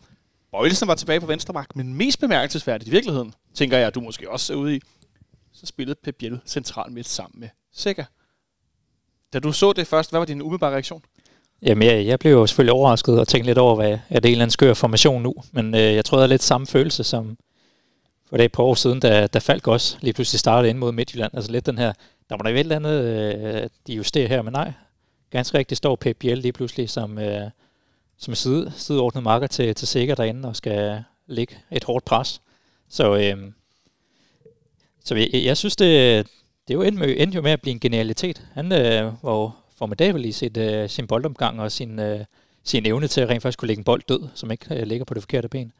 Bøjlesen 0.50 0.88
var 0.88 0.94
tilbage 0.94 1.20
på 1.20 1.26
venstre 1.26 1.54
bak, 1.54 1.76
men 1.76 1.94
mest 1.94 2.20
bemærkelsesværdigt 2.20 2.88
i 2.88 2.90
virkeligheden, 2.90 3.34
tænker 3.54 3.78
jeg, 3.78 3.86
at 3.86 3.94
du 3.94 4.00
måske 4.00 4.30
også 4.30 4.52
er 4.52 4.56
ude 4.56 4.76
i, 4.76 4.80
så 5.52 5.66
spillede 5.66 5.98
Pep 6.02 6.14
Biel 6.18 6.40
central 6.46 6.92
midt 6.92 7.08
sammen 7.08 7.40
med 7.40 7.48
Sikker. 7.72 8.04
Da 9.32 9.38
du 9.38 9.52
så 9.52 9.72
det 9.72 9.86
først, 9.86 10.10
hvad 10.10 10.20
var 10.20 10.24
din 10.24 10.42
umiddelbare 10.42 10.72
reaktion? 10.72 11.04
Jamen, 11.62 11.88
jeg, 11.88 12.06
jeg 12.06 12.18
blev 12.18 12.32
jo 12.32 12.46
selvfølgelig 12.46 12.72
overrasket 12.72 13.20
og 13.20 13.28
tænkte 13.28 13.46
lidt 13.46 13.58
over, 13.58 13.74
hvad 13.74 13.98
er 14.10 14.20
det 14.20 14.28
en 14.28 14.32
eller 14.32 14.42
anden 14.42 14.50
skør 14.50 14.74
formation 14.74 15.22
nu. 15.22 15.34
Men 15.52 15.74
øh, 15.74 15.80
jeg 15.80 16.04
tror, 16.04 16.18
det 16.18 16.24
er 16.24 16.28
lidt 16.28 16.42
samme 16.42 16.66
følelse 16.66 17.04
som 17.04 17.38
for 18.28 18.36
det 18.36 18.44
et 18.44 18.52
par 18.52 18.62
år 18.62 18.74
siden, 18.74 19.00
da, 19.00 19.26
da 19.26 19.38
Falk 19.38 19.68
også 19.68 19.96
lige 20.00 20.12
pludselig 20.12 20.40
startede 20.40 20.70
ind 20.70 20.78
mod 20.78 20.92
Midtjylland. 20.92 21.34
Altså 21.34 21.52
lidt 21.52 21.66
den 21.66 21.78
her, 21.78 21.92
der 22.28 22.36
var 22.36 22.42
der 22.42 22.50
et 22.50 22.58
eller 22.58 22.76
andet, 22.76 23.04
øh, 23.04 23.68
de 23.86 23.94
justerer 23.94 24.28
her, 24.28 24.42
men 24.42 24.52
nej, 24.52 24.72
ganske 25.30 25.58
rigtigt 25.58 25.76
står 25.76 25.96
Pep 25.96 26.16
Biel 26.16 26.38
lige 26.38 26.52
pludselig 26.52 26.90
som, 26.90 27.18
øh, 27.18 27.50
som 28.18 28.34
side, 28.34 28.72
sideordnet 28.76 29.22
marker 29.22 29.46
til, 29.46 29.74
til 29.74 29.88
Sikker 29.88 30.14
derinde 30.14 30.48
og 30.48 30.56
skal 30.56 31.04
lægge 31.26 31.56
et 31.70 31.84
hårdt 31.84 32.04
pres. 32.04 32.40
Så, 32.88 33.16
øh, 33.16 33.52
så 35.04 35.14
jeg, 35.14 35.28
jeg 35.32 35.56
synes, 35.56 35.76
det, 35.76 36.26
det 36.68 36.74
er 36.74 36.78
jo 36.78 36.82
endte, 36.82 37.16
endte 37.16 37.36
jo 37.36 37.42
med 37.42 37.50
at 37.50 37.60
blive 37.60 37.72
en 37.72 37.80
genialitet. 37.80 38.42
Han 38.52 38.72
øh, 38.72 39.24
var 39.24 39.56
formidabel 39.78 40.24
i 40.24 40.32
sit, 40.32 40.56
øh, 40.56 40.88
sin 40.88 41.06
boldomgang 41.06 41.60
og 41.60 41.72
sin, 41.72 42.00
øh, 42.00 42.20
sin 42.64 42.86
evne 42.86 43.06
til 43.06 43.20
at 43.20 43.28
rent 43.28 43.42
faktisk 43.42 43.58
kunne 43.58 43.66
lægge 43.66 43.80
en 43.80 43.84
bold 43.84 44.02
død, 44.08 44.20
som 44.34 44.50
ikke 44.50 44.74
øh, 44.74 44.86
ligger 44.86 45.04
på 45.04 45.14
det 45.14 45.22
forkerte 45.22 45.48
ben. 45.48 45.72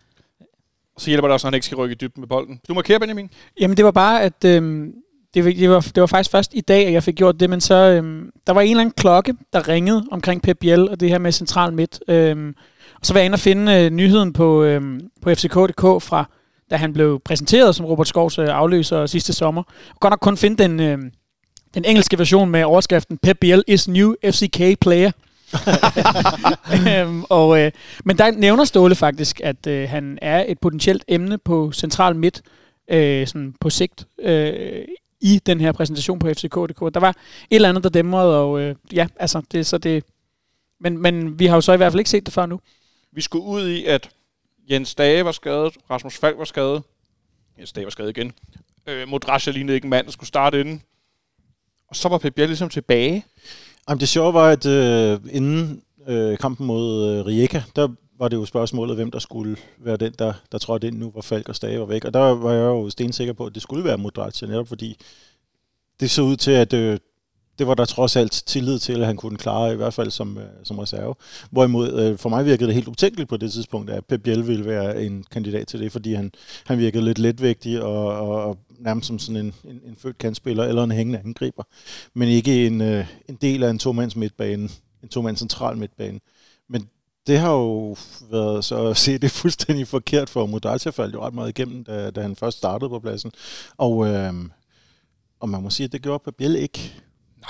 Og 0.94 1.00
så 1.00 1.10
hjælper 1.10 1.28
det 1.28 1.32
også, 1.32 1.46
når 1.46 1.50
han 1.50 1.54
ikke 1.54 1.66
skal 1.66 1.76
rykke 1.76 1.92
i 1.92 1.96
dybden 2.00 2.20
med 2.20 2.28
bolden. 2.28 2.60
Du 2.68 2.74
markerer, 2.74 2.98
Benjamin. 2.98 3.30
Jamen, 3.60 3.76
det 3.76 3.84
var 3.84 3.90
bare, 3.90 4.22
at 4.22 4.44
øh, 4.44 4.86
det, 5.34 5.44
det, 5.44 5.70
var, 5.70 5.80
det 5.80 6.00
var 6.00 6.06
faktisk 6.06 6.30
først 6.30 6.54
i 6.54 6.60
dag, 6.60 6.86
at 6.86 6.92
jeg 6.92 7.02
fik 7.02 7.14
gjort 7.14 7.40
det, 7.40 7.50
men 7.50 7.60
så, 7.60 7.74
øh, 7.74 8.24
der 8.46 8.52
var 8.52 8.60
en 8.60 8.70
eller 8.70 8.80
anden 8.80 8.94
klokke, 8.96 9.34
der 9.52 9.68
ringede 9.68 10.06
omkring 10.10 10.42
Pep 10.42 10.58
Biel 10.58 10.88
og 10.88 11.00
det 11.00 11.08
her 11.08 11.18
med 11.18 11.32
central 11.32 11.72
midt. 11.72 12.00
Øh, 12.08 12.54
og 13.00 13.06
så 13.06 13.12
var 13.12 13.20
jeg 13.20 13.24
inde 13.24 13.34
og 13.34 13.40
finde 13.40 13.72
øh, 13.72 13.90
nyheden 13.90 14.32
på, 14.32 14.62
øh, 14.62 15.00
på 15.22 15.34
FCK.dk 15.34 16.02
fra, 16.02 16.24
da 16.70 16.76
han 16.76 16.92
blev 16.92 17.20
præsenteret 17.24 17.74
som 17.74 17.86
Robert 17.86 18.08
Skovs 18.08 18.38
øh, 18.38 18.48
afløser 18.48 19.06
sidste 19.06 19.32
sommer. 19.32 19.62
Og 19.90 20.00
godt 20.00 20.12
nok 20.12 20.20
kun 20.20 20.36
finde 20.36 20.62
den, 20.62 20.80
øh, 20.80 20.98
den 21.74 21.84
engelske 21.84 22.18
version 22.18 22.50
med 22.50 22.64
overskriften 22.64 23.18
Pep 23.18 23.38
Biel 23.40 23.64
is 23.66 23.88
new 23.88 24.14
FCK 24.24 24.80
player. 24.80 25.10
øhm, 26.88 27.24
og, 27.28 27.60
øh, 27.60 27.72
men 28.04 28.18
der 28.18 28.30
nævner 28.30 28.64
Ståle 28.64 28.94
faktisk, 28.94 29.40
at 29.44 29.66
øh, 29.66 29.88
han 29.88 30.18
er 30.22 30.44
et 30.48 30.58
potentielt 30.58 31.04
emne 31.08 31.38
på 31.38 31.72
central 31.72 32.16
midt 32.16 32.42
øh, 32.90 33.26
sådan 33.26 33.54
på 33.60 33.70
sigt 33.70 34.06
øh, 34.18 34.84
i 35.20 35.40
den 35.46 35.60
her 35.60 35.72
præsentation 35.72 36.18
på 36.18 36.28
FCK.dk. 36.28 36.94
Der 36.94 37.00
var 37.00 37.10
et 37.10 37.16
eller 37.50 37.68
andet, 37.68 37.84
der 37.84 37.90
dæmrede, 37.90 38.38
og 38.38 38.60
øh, 38.60 38.74
ja, 38.92 39.06
altså, 39.16 39.42
det, 39.52 39.66
så 39.66 39.78
det... 39.78 40.04
Men, 40.80 40.98
men 40.98 41.38
vi 41.38 41.46
har 41.46 41.54
jo 41.54 41.60
så 41.60 41.72
i 41.72 41.76
hvert 41.76 41.92
fald 41.92 42.00
ikke 42.00 42.10
set 42.10 42.26
det 42.26 42.34
før 42.34 42.46
nu. 42.46 42.60
Vi 43.12 43.20
skulle 43.20 43.44
ud 43.44 43.68
i, 43.68 43.84
at 43.84 44.10
Jens 44.70 44.94
Dage 44.94 45.24
var 45.24 45.32
skadet, 45.32 45.74
Rasmus 45.90 46.18
Falk 46.18 46.38
var 46.38 46.44
skadet, 46.44 46.82
Jens 47.58 47.72
Dage 47.72 47.84
var 47.84 47.90
skadet 47.90 48.10
igen, 48.16 48.32
øh, 48.86 49.08
Modrasja 49.08 49.52
lignede 49.52 49.74
ikke 49.74 49.84
en 49.84 49.90
mand, 49.90 50.06
der 50.06 50.12
skulle 50.12 50.28
starte 50.28 50.60
inden. 50.60 50.82
Og 51.88 51.96
så 51.96 52.08
var 52.08 52.18
Pep 52.18 52.34
Biel 52.34 52.48
ligesom 52.48 52.68
tilbage. 52.68 53.24
Jamen, 53.88 54.00
det 54.00 54.08
sjove 54.08 54.34
var, 54.34 54.48
at 54.48 54.66
øh, 54.66 55.20
inden 55.30 55.82
øh, 56.08 56.38
kampen 56.38 56.66
mod 56.66 57.10
øh, 57.10 57.26
Rijeka, 57.26 57.62
der 57.76 57.88
var 58.18 58.28
det 58.28 58.36
jo 58.36 58.44
spørgsmålet, 58.44 58.96
hvem 58.96 59.10
der 59.10 59.18
skulle 59.18 59.56
være 59.78 59.96
den, 59.96 60.14
der, 60.18 60.32
der 60.52 60.58
trådte 60.58 60.86
ind 60.86 60.98
nu, 60.98 61.10
hvor 61.10 61.20
Falk 61.20 61.48
og 61.48 61.56
Stage 61.56 61.80
var 61.80 61.86
væk. 61.86 62.04
Og 62.04 62.14
der 62.14 62.20
var 62.20 62.52
jeg 62.52 62.62
jo 62.62 62.90
stensikker 62.90 63.32
på, 63.32 63.46
at 63.46 63.54
det 63.54 63.62
skulle 63.62 63.84
være 63.84 63.98
Modratia, 63.98 64.48
netop 64.48 64.68
fordi 64.68 64.96
det 66.00 66.10
så 66.10 66.22
ud 66.22 66.36
til, 66.36 66.50
at 66.50 66.72
øh, 66.72 66.98
det 67.58 67.66
var 67.66 67.74
der 67.74 67.84
trods 67.84 68.16
alt 68.16 68.32
tillid 68.46 68.78
til, 68.78 69.00
at 69.00 69.06
han 69.06 69.16
kunne 69.16 69.36
klare, 69.36 69.72
i 69.72 69.76
hvert 69.76 69.94
fald 69.94 70.10
som, 70.10 70.38
øh, 70.38 70.44
som 70.64 70.78
reserve. 70.78 71.14
Hvorimod 71.50 71.92
øh, 71.92 72.18
for 72.18 72.28
mig 72.28 72.44
virkede 72.44 72.66
det 72.66 72.74
helt 72.74 72.88
utænkeligt 72.88 73.28
på 73.28 73.36
det 73.36 73.52
tidspunkt, 73.52 73.90
at 73.90 74.04
Pep 74.06 74.22
Biel 74.22 74.46
ville 74.46 74.64
være 74.64 75.02
en 75.02 75.24
kandidat 75.30 75.66
til 75.66 75.80
det, 75.80 75.92
fordi 75.92 76.14
han, 76.14 76.32
han 76.66 76.78
virkede 76.78 77.04
lidt 77.04 77.18
letvægtig 77.18 77.82
og, 77.82 78.06
og, 78.06 78.44
og 78.44 78.58
nærmest 78.78 79.06
som 79.06 79.18
sådan 79.18 79.46
en, 79.46 79.54
en, 79.64 79.80
en 79.86 79.96
født 79.96 80.18
kandspiller 80.18 80.64
eller 80.64 80.84
en 80.84 80.90
hængende 80.90 81.18
angriber, 81.18 81.62
men 82.14 82.28
ikke 82.28 82.66
en, 82.66 82.80
øh, 82.80 83.06
en 83.28 83.38
del 83.40 83.62
af 83.62 83.70
en 83.70 83.78
to-mands 83.78 84.16
midtbane, 84.16 84.68
en 85.02 85.08
to-mands 85.08 85.38
central 85.38 85.76
midtbane. 85.76 86.20
Men 86.68 86.88
det 87.26 87.38
har 87.38 87.52
jo 87.52 87.96
været 88.30 88.64
så 88.64 88.86
at 88.86 88.96
se 88.96 89.18
det 89.18 89.30
fuldstændig 89.30 89.88
forkert 89.88 90.30
for 90.30 90.46
Modacia 90.46 90.92
faldt 90.92 91.14
jo 91.14 91.26
ret 91.26 91.34
meget 91.34 91.48
igennem, 91.48 91.84
da, 91.84 92.10
da 92.10 92.22
han 92.22 92.36
først 92.36 92.58
startede 92.58 92.88
på 92.88 92.98
pladsen. 92.98 93.32
Og, 93.76 94.06
øh, 94.06 94.34
og 95.40 95.48
man 95.48 95.62
må 95.62 95.70
sige, 95.70 95.84
at 95.84 95.92
det 95.92 96.02
gjorde 96.02 96.22
Pep 96.24 96.40
ikke. 96.40 96.94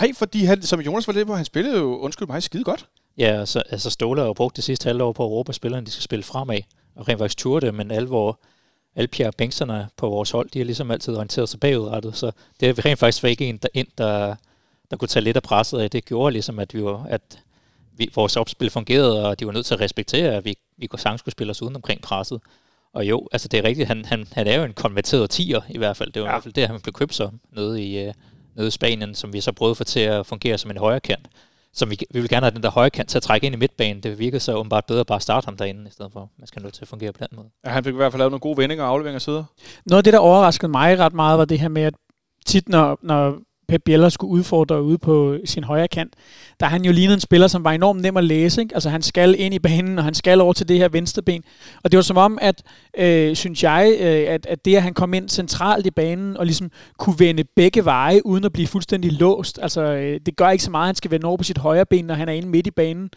Nej, 0.00 0.12
fordi 0.14 0.44
han, 0.44 0.62
som 0.62 0.80
Jonas 0.80 1.06
var 1.06 1.14
lidt 1.14 1.26
på, 1.26 1.34
han 1.34 1.44
spillede 1.44 1.78
jo, 1.78 1.98
undskyld 1.98 2.28
mig, 2.28 2.42
skide 2.42 2.64
godt. 2.64 2.86
Ja, 3.18 3.40
altså, 3.40 3.62
altså 3.70 3.90
Ståle 3.90 4.20
har 4.20 4.26
jo 4.26 4.32
brugt 4.32 4.56
det 4.56 4.64
sidste 4.64 4.86
halvår 4.86 5.12
på 5.12 5.22
Europa 5.22 5.52
spillerne, 5.52 5.86
de 5.86 5.90
skal 5.90 6.02
spille 6.02 6.22
fremad, 6.22 6.60
og 6.94 7.08
rent 7.08 7.18
faktisk 7.18 7.38
turde 7.38 7.66
det, 7.66 7.74
men 7.74 7.90
alle, 7.90 8.08
hvor, 8.08 8.40
alle 8.96 9.08
Pierre 9.08 9.32
Bengtserne 9.38 9.88
på 9.96 10.08
vores 10.08 10.30
hold, 10.30 10.50
de 10.50 10.58
har 10.58 10.64
ligesom 10.64 10.90
altid 10.90 11.14
orienteret 11.14 11.48
sig 11.48 11.60
bagudrettet, 11.60 12.16
så 12.16 12.32
det 12.60 12.68
er 12.68 12.84
rent 12.84 12.98
faktisk 12.98 13.24
ikke 13.24 13.46
en 13.46 13.56
der, 13.56 13.68
ind, 13.74 13.86
der, 13.98 14.34
der 14.90 14.96
kunne 14.96 15.08
tage 15.08 15.24
lidt 15.24 15.36
af 15.36 15.42
presset 15.42 15.78
af. 15.78 15.90
Det 15.90 16.04
gjorde 16.04 16.32
ligesom, 16.32 16.58
at, 16.58 16.74
vi 16.74 16.84
var, 16.84 17.06
at 17.08 17.38
vi, 17.96 18.10
vores 18.14 18.36
opspil 18.36 18.70
fungerede, 18.70 19.26
og 19.26 19.40
de 19.40 19.46
var 19.46 19.52
nødt 19.52 19.66
til 19.66 19.74
at 19.74 19.80
respektere, 19.80 20.34
at 20.34 20.44
vi, 20.44 20.54
vi 20.76 20.86
kunne 20.86 21.00
sagtens 21.00 21.20
skulle 21.20 21.32
spille 21.32 21.50
os 21.50 21.62
uden 21.62 21.76
omkring 21.76 22.00
presset. 22.00 22.40
Og 22.92 23.08
jo, 23.08 23.28
altså 23.32 23.48
det 23.48 23.58
er 23.58 23.64
rigtigt, 23.64 23.88
han, 23.88 24.04
han, 24.04 24.26
han 24.32 24.46
er 24.46 24.56
jo 24.58 24.64
en 24.64 24.72
konverteret 24.72 25.30
tiger 25.30 25.60
i 25.68 25.78
hvert 25.78 25.96
fald. 25.96 26.12
Det 26.12 26.22
var 26.22 26.28
ja. 26.28 26.32
i 26.32 26.34
hvert 26.34 26.42
fald 26.42 26.54
det, 26.54 26.68
han 26.68 26.80
blev 26.80 26.92
købt 26.92 27.14
som 27.14 27.40
nede 27.52 27.82
i, 27.82 28.06
øh, 28.06 28.14
nede 28.58 28.68
i 28.68 28.70
Spanien, 28.70 29.14
som 29.14 29.32
vi 29.32 29.40
så 29.40 29.52
prøvede 29.52 29.70
at 29.70 29.76
få 29.76 29.84
til 29.84 30.00
at 30.00 30.26
fungere 30.26 30.58
som 30.58 30.70
en 30.70 30.76
højre 30.76 31.00
kant. 31.00 31.28
Så 31.72 31.86
vi, 31.86 31.98
vi 32.10 32.20
vil 32.20 32.28
gerne 32.28 32.46
have 32.46 32.54
den 32.54 32.62
der 32.62 32.70
højre 32.70 32.90
kant 32.90 33.08
til 33.08 33.18
at 33.18 33.22
trække 33.22 33.46
ind 33.46 33.54
i 33.54 33.58
midtbanen. 33.58 34.02
Det 34.02 34.18
virkede 34.18 34.40
så 34.40 34.54
åbenbart 34.54 34.84
bedre 34.84 35.00
at 35.00 35.06
bare 35.06 35.20
starte 35.20 35.44
ham 35.44 35.56
derinde, 35.56 35.88
i 35.88 35.90
stedet 35.92 36.12
for 36.12 36.30
man 36.38 36.46
skal 36.46 36.62
nødt 36.62 36.74
til 36.74 36.82
at 36.82 36.88
fungere 36.88 37.12
på 37.12 37.18
den 37.18 37.36
måde. 37.36 37.48
Ja, 37.66 37.70
han 37.70 37.84
fik 37.84 37.92
i 37.92 37.96
hvert 37.96 38.12
fald 38.12 38.18
lavet 38.18 38.30
nogle 38.30 38.40
gode 38.40 38.56
vendinger 38.56 38.84
og 38.84 38.90
afleveringer 38.90 39.18
sider. 39.18 39.44
Noget 39.86 39.98
af 39.98 40.04
det, 40.04 40.12
der 40.12 40.18
overraskede 40.18 40.70
mig 40.70 40.98
ret 40.98 41.14
meget, 41.14 41.38
var 41.38 41.44
det 41.44 41.60
her 41.60 41.68
med, 41.68 41.82
at 41.82 41.94
tit 42.46 42.68
når, 42.68 42.98
når 43.02 43.38
Pep 43.68 43.82
Bieler 43.84 44.08
skulle 44.08 44.30
udfordre 44.30 44.82
ude 44.82 44.98
på 44.98 45.36
sin 45.44 45.64
højre 45.64 45.88
kant, 45.88 46.14
der 46.60 46.66
han 46.66 46.84
jo 46.84 46.92
lignede 46.92 47.14
en 47.14 47.20
spiller, 47.20 47.48
som 47.48 47.64
var 47.64 47.72
enormt 47.72 48.02
nem 48.02 48.16
at 48.16 48.24
læse. 48.24 48.60
Ikke? 48.60 48.74
Altså 48.74 48.90
han 48.90 49.02
skal 49.02 49.34
ind 49.38 49.54
i 49.54 49.58
banen, 49.58 49.98
og 49.98 50.04
han 50.04 50.14
skal 50.14 50.40
over 50.40 50.52
til 50.52 50.68
det 50.68 50.78
her 50.78 50.88
venstre 50.88 51.22
ben. 51.22 51.44
Og 51.82 51.92
det 51.92 51.96
var 51.96 52.02
som 52.02 52.16
om, 52.16 52.38
at, 52.40 52.62
øh, 52.98 53.36
synes 53.36 53.62
jeg, 53.62 53.96
øh, 54.00 54.34
at, 54.34 54.46
at 54.46 54.64
det, 54.64 54.76
at 54.76 54.82
han 54.82 54.94
kom 54.94 55.14
ind 55.14 55.28
centralt 55.28 55.86
i 55.86 55.90
banen, 55.90 56.36
og 56.36 56.46
ligesom 56.46 56.70
kunne 56.98 57.18
vende 57.18 57.44
begge 57.44 57.84
veje, 57.84 58.26
uden 58.26 58.44
at 58.44 58.52
blive 58.52 58.66
fuldstændig 58.66 59.12
låst. 59.12 59.58
Altså 59.62 59.82
øh, 59.82 60.20
det 60.26 60.36
gør 60.36 60.50
ikke 60.50 60.64
så 60.64 60.70
meget, 60.70 60.84
at 60.84 60.88
han 60.88 60.94
skal 60.94 61.10
vende 61.10 61.26
over 61.26 61.36
på 61.36 61.44
sit 61.44 61.58
højre 61.58 61.86
ben, 61.86 62.04
når 62.04 62.14
han 62.14 62.28
er 62.28 62.32
inde 62.32 62.48
midt 62.48 62.66
i 62.66 62.70
banen. 62.70 63.10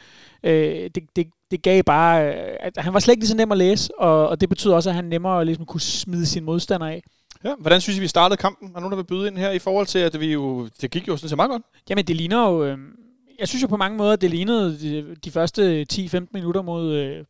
Øh, 0.44 0.90
det, 0.96 1.04
det, 1.16 1.28
det 1.52 1.62
gav 1.62 1.84
bare, 1.84 2.28
øh, 2.28 2.34
at 2.60 2.74
han 2.78 2.94
var 2.94 3.00
slet 3.00 3.12
ikke 3.12 3.22
lige 3.22 3.30
så 3.30 3.36
nem 3.36 3.52
at 3.52 3.58
læse, 3.58 4.00
og, 4.00 4.28
og 4.28 4.42
det 4.42 4.50
betyder 4.50 4.76
også, 4.76 4.90
at 4.90 4.96
han 4.96 5.06
nemmere 5.06 5.46
ligesom 5.46 5.66
kunne 5.66 5.82
smide 5.82 6.26
sin 6.26 6.44
modstander 6.44 6.88
af. 6.88 7.04
Ja, 7.44 7.56
hvordan 7.60 7.82
synes 7.82 7.98
I, 7.98 8.02
vi 8.02 8.08
startede 8.08 8.38
kampen? 8.38 8.72
Er 8.76 8.80
nogen, 8.80 8.92
der 8.92 8.96
vil 8.96 9.04
byde 9.04 9.28
ind 9.28 9.38
her 9.38 9.52
i 9.52 9.60
forhold 9.60 9.88
til, 9.88 10.00
at 10.00 10.20
vi 10.20 10.34
jo, 10.34 10.70
det 10.82 10.92
gik 10.92 11.08
jo 11.08 11.18
sådan 11.18 11.30
set 11.30 11.36
meget 11.36 11.52
godt? 11.52 11.64
Jamen, 11.90 12.06
det 12.06 12.16
ligner 12.16 12.50
jo... 12.50 12.66
Øh, 12.66 12.78
jeg 13.40 13.48
synes 13.48 13.64
jo 13.64 13.68
på 13.68 13.78
mange 13.78 13.98
måder, 13.98 14.16
det 14.16 14.30
lignede 14.30 14.80
de, 14.80 15.16
de 15.16 15.32
første 15.32 15.86
10-15 15.94 16.20
minutter 16.34 16.62
mod, 16.62 16.94
øh, 16.94 17.26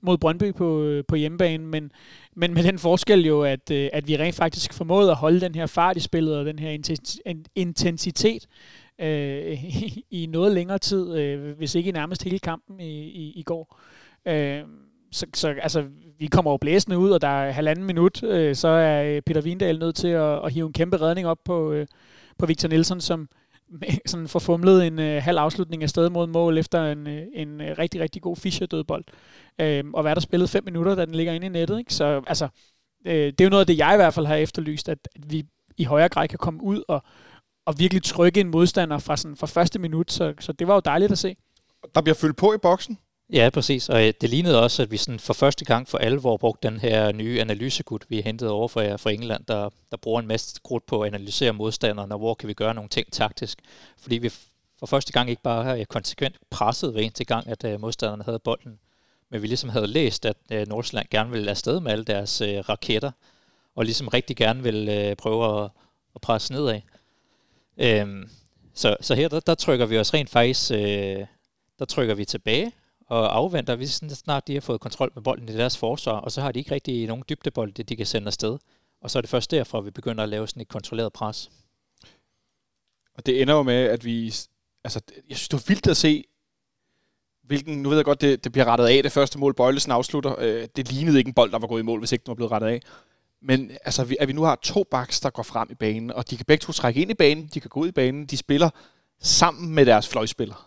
mod 0.00 0.18
Brøndby 0.18 0.54
på, 0.54 0.82
øh, 0.82 1.04
på 1.08 1.16
hjemmebane, 1.16 1.66
men, 1.66 1.92
men 2.34 2.54
med 2.54 2.62
den 2.62 2.78
forskel 2.78 3.26
jo, 3.26 3.42
at, 3.42 3.70
øh, 3.70 3.90
at 3.92 4.08
vi 4.08 4.16
rent 4.16 4.34
faktisk 4.34 4.72
formåede 4.72 5.10
at 5.10 5.16
holde 5.16 5.40
den 5.40 5.54
her 5.54 5.66
fart 5.66 5.96
i 5.96 6.00
spillet 6.00 6.36
og 6.36 6.44
den 6.44 6.58
her 6.58 6.70
intensitet 7.54 8.46
øh, 9.00 9.64
i 10.20 10.26
noget 10.26 10.52
længere 10.52 10.78
tid, 10.78 11.18
øh, 11.18 11.56
hvis 11.56 11.74
ikke 11.74 11.88
i 11.88 11.92
nærmest 11.92 12.24
hele 12.24 12.38
kampen 12.38 12.80
i, 12.80 13.00
i, 13.00 13.32
i 13.36 13.42
går. 13.42 13.80
Øh, 14.26 14.62
så, 15.12 15.26
så 15.34 15.48
altså, 15.48 15.84
vi 16.18 16.26
kommer 16.26 16.50
jo 16.50 16.56
blæsende 16.56 16.98
ud, 16.98 17.10
og 17.10 17.20
der 17.20 17.28
er 17.28 17.50
halvanden 17.50 17.84
minut, 17.84 18.22
øh, 18.22 18.56
så 18.56 18.68
er 18.68 19.02
øh, 19.02 19.22
Peter 19.22 19.40
Vindal 19.40 19.78
nødt 19.78 19.96
til 19.96 20.08
at, 20.08 20.44
at 20.44 20.52
hive 20.52 20.66
en 20.66 20.72
kæmpe 20.72 20.96
redning 20.96 21.26
op 21.26 21.38
på, 21.44 21.72
øh, 21.72 21.86
på 22.38 22.46
Victor 22.46 22.68
Nielsen, 22.68 23.00
som 23.00 23.28
sådan 24.06 24.28
forfumlede 24.28 24.86
en 24.86 24.98
øh, 24.98 25.22
halv 25.22 25.38
afslutning 25.38 25.82
af 25.82 25.88
sted 25.88 26.10
mod 26.10 26.26
mål 26.26 26.58
efter 26.58 26.92
en, 26.92 27.06
øh, 27.06 27.26
en 27.34 27.60
øh, 27.60 27.78
rigtig, 27.78 28.00
rigtig 28.00 28.22
god 28.22 28.36
Fischer-dødbold. 28.36 29.04
Øh, 29.60 29.84
og 29.94 30.02
hvad 30.02 30.14
der 30.14 30.20
spillet 30.20 30.50
fem 30.50 30.64
minutter, 30.64 30.94
da 30.94 31.04
den 31.04 31.14
ligger 31.14 31.32
inde 31.32 31.46
i 31.46 31.50
nettet. 31.50 31.78
Ikke? 31.78 31.94
Så 31.94 32.22
altså, 32.26 32.48
øh, 33.06 33.12
det 33.14 33.40
er 33.40 33.44
jo 33.44 33.50
noget 33.50 33.62
af 33.62 33.66
det, 33.66 33.78
jeg 33.78 33.94
i 33.94 33.96
hvert 33.96 34.14
fald 34.14 34.26
har 34.26 34.34
efterlyst, 34.34 34.88
at, 34.88 34.98
at 35.14 35.32
vi 35.32 35.46
i 35.76 35.84
højere 35.84 36.08
grad 36.08 36.28
kan 36.28 36.38
komme 36.38 36.62
ud 36.62 36.82
og, 36.88 37.02
og 37.66 37.74
virkelig 37.78 38.02
trykke 38.02 38.40
en 38.40 38.48
modstander 38.48 38.98
fra, 38.98 39.16
sådan, 39.16 39.36
fra 39.36 39.46
første 39.46 39.78
minut. 39.78 40.12
Så, 40.12 40.34
så 40.40 40.52
det 40.52 40.68
var 40.68 40.74
jo 40.74 40.80
dejligt 40.84 41.12
at 41.12 41.18
se. 41.18 41.36
Der 41.94 42.00
bliver 42.00 42.14
fyldt 42.14 42.36
på 42.36 42.54
i 42.54 42.58
boksen. 42.62 42.98
Ja, 43.32 43.50
præcis. 43.50 43.88
Og 43.88 44.06
øh, 44.06 44.12
det 44.20 44.30
lignede 44.30 44.62
også, 44.62 44.82
at 44.82 44.90
vi 44.90 44.96
sådan 44.96 45.20
for 45.20 45.32
første 45.34 45.64
gang 45.64 45.88
for 45.88 45.98
alvor 45.98 46.36
brugte 46.36 46.68
den 46.68 46.80
her 46.80 47.12
nye 47.12 47.40
analysegud, 47.40 47.98
vi 48.08 48.20
hentede 48.20 48.50
over 48.50 48.68
fra, 48.68 48.96
fra 48.96 49.10
England, 49.10 49.44
der, 49.44 49.70
der 49.90 49.96
bruger 49.96 50.20
en 50.20 50.26
masse 50.26 50.60
krudt 50.64 50.86
på 50.86 51.02
at 51.02 51.06
analysere 51.14 51.52
modstanderne, 51.52 52.14
og 52.14 52.18
hvor 52.18 52.34
kan 52.34 52.48
vi 52.48 52.54
gøre 52.54 52.74
nogle 52.74 52.88
ting 52.88 53.12
taktisk. 53.12 53.58
Fordi 53.98 54.18
vi 54.18 54.28
for 54.78 54.86
første 54.86 55.12
gang 55.12 55.30
ikke 55.30 55.42
bare 55.42 55.64
har 55.64 55.84
konsekvent 55.84 56.36
presset 56.50 56.92
hver 56.92 57.00
eneste 57.00 57.24
gang, 57.24 57.48
at 57.48 57.64
øh, 57.64 57.80
modstanderne 57.80 58.24
havde 58.24 58.38
bolden, 58.38 58.78
men 59.30 59.42
vi 59.42 59.46
ligesom 59.46 59.70
havde 59.70 59.86
læst, 59.86 60.26
at 60.26 60.68
Nordsjælland 60.68 61.06
gerne 61.10 61.30
ville 61.30 61.50
afsted 61.50 61.80
med 61.80 61.92
alle 61.92 62.04
deres 62.04 62.42
raketter, 62.44 63.10
og 63.74 63.84
ligesom 63.84 64.08
rigtig 64.08 64.36
gerne 64.36 64.62
vil 64.62 65.14
prøve 65.18 65.64
at, 65.64 65.70
at 66.14 66.20
presse 66.20 66.52
nedad. 66.52 66.80
Um, 68.02 68.30
så, 68.74 68.96
så 69.00 69.14
her, 69.14 69.28
der, 69.28 69.40
der 69.40 69.54
trykker 69.54 69.86
vi 69.86 69.98
os 69.98 70.14
rent 70.14 70.30
faktisk, 70.30 70.70
der 71.78 71.84
trykker 71.88 72.14
vi 72.14 72.24
tilbage, 72.24 72.72
og 73.08 73.36
afventer, 73.36 73.76
hvis 73.76 73.90
snart 73.90 74.48
de 74.48 74.54
har 74.54 74.60
fået 74.60 74.80
kontrol 74.80 75.12
med 75.14 75.22
bolden 75.22 75.48
i 75.48 75.52
deres 75.52 75.78
forsvar, 75.78 76.12
og 76.12 76.32
så 76.32 76.40
har 76.40 76.52
de 76.52 76.58
ikke 76.58 76.70
rigtig 76.70 77.06
nogen 77.06 77.24
dybdebolde, 77.28 77.82
de 77.82 77.96
kan 77.96 78.06
sende 78.06 78.26
afsted. 78.26 78.58
Og 79.00 79.10
så 79.10 79.18
er 79.18 79.20
det 79.20 79.30
først 79.30 79.50
derfra, 79.50 79.80
vi 79.80 79.90
begynder 79.90 80.22
at 80.22 80.28
lave 80.28 80.48
sådan 80.48 80.62
et 80.62 80.68
kontrolleret 80.68 81.12
pres. 81.12 81.50
Og 83.14 83.26
det 83.26 83.42
ender 83.42 83.54
jo 83.54 83.62
med, 83.62 83.84
at 83.84 84.04
vi... 84.04 84.34
Altså, 84.84 85.00
jeg 85.28 85.36
synes, 85.36 85.48
det 85.48 85.56
var 85.56 85.64
vildt 85.68 85.86
at 85.86 85.96
se, 85.96 86.24
hvilken... 87.42 87.82
Nu 87.82 87.88
ved 87.88 87.98
jeg 87.98 88.04
godt, 88.04 88.20
det, 88.20 88.44
det 88.44 88.52
bliver 88.52 88.64
rettet 88.64 88.86
af, 88.86 89.02
det 89.02 89.12
første 89.12 89.38
mål, 89.38 89.54
Bøjlesen 89.54 89.92
afslutter. 89.92 90.34
Øh, 90.38 90.68
det 90.76 90.92
lignede 90.92 91.18
ikke 91.18 91.28
en 91.28 91.34
bold, 91.34 91.52
der 91.52 91.58
var 91.58 91.66
gået 91.66 91.80
i 91.80 91.84
mål, 91.84 91.98
hvis 91.98 92.12
ikke 92.12 92.22
den 92.24 92.30
var 92.30 92.34
blevet 92.34 92.52
rettet 92.52 92.68
af. 92.68 92.80
Men 93.42 93.70
altså, 93.84 94.16
at 94.20 94.28
vi 94.28 94.32
nu 94.32 94.42
har 94.42 94.58
to 94.62 94.84
backs, 94.90 95.20
der 95.20 95.30
går 95.30 95.42
frem 95.42 95.68
i 95.70 95.74
banen, 95.74 96.12
og 96.12 96.30
de 96.30 96.36
kan 96.36 96.46
begge 96.46 96.62
to 96.62 96.72
trække 96.72 97.02
ind 97.02 97.10
i 97.10 97.14
banen, 97.14 97.50
de 97.54 97.60
kan 97.60 97.68
gå 97.68 97.80
ud 97.80 97.88
i 97.88 97.92
banen, 97.92 98.26
de 98.26 98.36
spiller 98.36 98.70
sammen 99.20 99.74
med 99.74 99.86
deres 99.86 100.08
fløjspillere. 100.08 100.58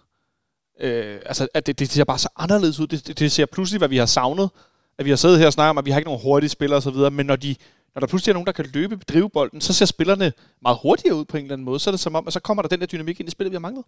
Øh, 0.82 1.20
altså, 1.26 1.48
at 1.54 1.68
det, 1.68 1.80
det 1.80 1.90
ser 1.90 2.04
bare 2.04 2.20
så 2.20 2.30
anderledes 2.38 2.80
ud. 2.80 2.88
Det, 2.88 3.08
det, 3.08 3.20
det 3.20 3.32
ser 3.32 3.46
pludselig, 3.46 3.78
hvad 3.78 3.90
vi 3.90 3.98
har 3.98 4.06
savnet. 4.06 4.50
At 4.98 5.06
vi 5.06 5.10
har 5.10 5.18
siddet 5.18 5.40
her 5.40 5.46
og 5.46 5.54
snakket 5.54 5.70
om, 5.70 5.78
at 5.78 5.86
vi 5.86 5.92
har 5.92 6.00
ikke 6.00 6.08
nogen 6.08 6.22
hurtige 6.24 6.50
spillere 6.50 6.78
osv., 6.78 7.12
men 7.12 7.26
når, 7.26 7.36
de, 7.36 7.56
når 7.96 8.00
der 8.00 8.08
pludselig 8.08 8.32
er 8.32 8.34
nogen, 8.34 8.46
der 8.46 8.52
kan 8.52 8.66
løbe, 8.74 8.96
og 8.96 9.02
drive 9.08 9.30
bolden, 9.30 9.62
så 9.62 9.74
ser 9.74 9.86
spillerne 9.86 10.34
meget 10.62 10.78
hurtigere 10.82 11.16
ud 11.16 11.26
på 11.26 11.38
en 11.38 11.44
eller 11.44 11.54
anden 11.54 11.66
måde. 11.66 11.80
Så 11.80 11.90
er 11.90 11.92
det 11.92 12.00
som 12.00 12.16
om, 12.16 12.28
at 12.28 12.34
så 12.34 12.40
kommer 12.40 12.62
der 12.62 12.70
den 12.70 12.80
der 12.80 12.86
dynamik 12.86 13.20
ind 13.20 13.30
i 13.30 13.32
spillet, 13.32 13.52
vi 13.52 13.56
har 13.56 13.60
manglet. 13.60 13.86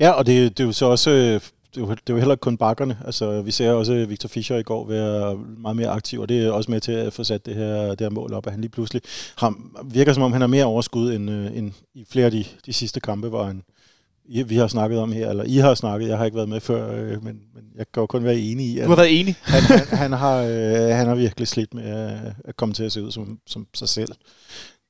Ja, 0.00 0.10
og 0.10 0.26
det, 0.26 0.58
det 0.58 0.62
er 0.62 0.66
jo 0.66 0.72
så 0.72 0.86
også 0.86 1.10
øh, 1.10 1.40
det 1.74 1.82
er, 1.82 1.86
jo, 1.86 1.90
det 1.90 2.10
er 2.10 2.14
jo 2.14 2.16
heller 2.16 2.34
ikke 2.34 2.40
kun 2.40 2.56
bakkerne. 2.56 2.98
Altså, 3.04 3.42
vi 3.42 3.50
ser 3.50 3.72
også 3.72 3.92
øh, 3.92 4.10
Victor 4.10 4.28
Fischer 4.28 4.56
i 4.56 4.62
går 4.62 4.86
være 4.86 5.36
meget 5.36 5.76
mere 5.76 5.88
aktiv, 5.88 6.20
og 6.20 6.28
det 6.28 6.44
er 6.44 6.50
også 6.50 6.70
med 6.70 6.80
til 6.80 6.92
at 6.92 7.12
få 7.12 7.24
sat 7.24 7.46
det 7.46 7.54
her, 7.54 7.88
det 7.88 8.00
her 8.00 8.10
mål 8.10 8.32
op, 8.32 8.46
at 8.46 8.52
han 8.52 8.60
lige 8.60 8.70
pludselig 8.70 9.02
har, 9.36 9.54
virker 9.84 10.12
som 10.12 10.22
om, 10.22 10.32
han 10.32 10.40
har 10.40 10.48
mere 10.48 10.64
overskud 10.64 11.12
end, 11.12 11.30
øh, 11.30 11.56
end 11.56 11.72
i 11.94 12.04
flere 12.10 12.26
af 12.26 12.30
de, 12.30 12.44
de 12.66 12.72
sidste 12.72 13.00
kampe, 13.00 13.28
hvor 13.28 13.44
han, 13.44 13.62
i, 14.24 14.42
vi 14.42 14.56
har 14.56 14.66
snakket 14.66 14.98
om 14.98 15.12
her, 15.12 15.30
eller 15.30 15.44
I 15.44 15.56
har 15.56 15.74
snakket, 15.74 16.08
jeg 16.08 16.18
har 16.18 16.24
ikke 16.24 16.36
været 16.36 16.48
med 16.48 16.60
før, 16.60 16.92
øh, 16.92 17.24
men, 17.24 17.40
men 17.54 17.64
jeg 17.74 17.86
kan 17.94 18.00
jo 18.00 18.06
kun 18.06 18.24
være 18.24 18.38
enig 18.38 18.66
i, 18.66 18.78
at 18.78 18.84
du 18.84 18.88
har 18.88 18.96
været 18.96 19.20
enig. 19.20 19.36
han, 19.42 19.62
han, 19.62 19.98
han, 19.98 20.12
har, 20.12 20.36
øh, 20.36 20.96
han 20.96 21.06
har 21.06 21.14
virkelig 21.14 21.48
slidt 21.48 21.74
med 21.74 21.84
at, 21.84 22.32
at 22.44 22.56
komme 22.56 22.74
til 22.74 22.84
at 22.84 22.92
se 22.92 23.02
ud 23.02 23.10
som, 23.10 23.38
som 23.46 23.66
sig 23.74 23.88
selv. 23.88 24.12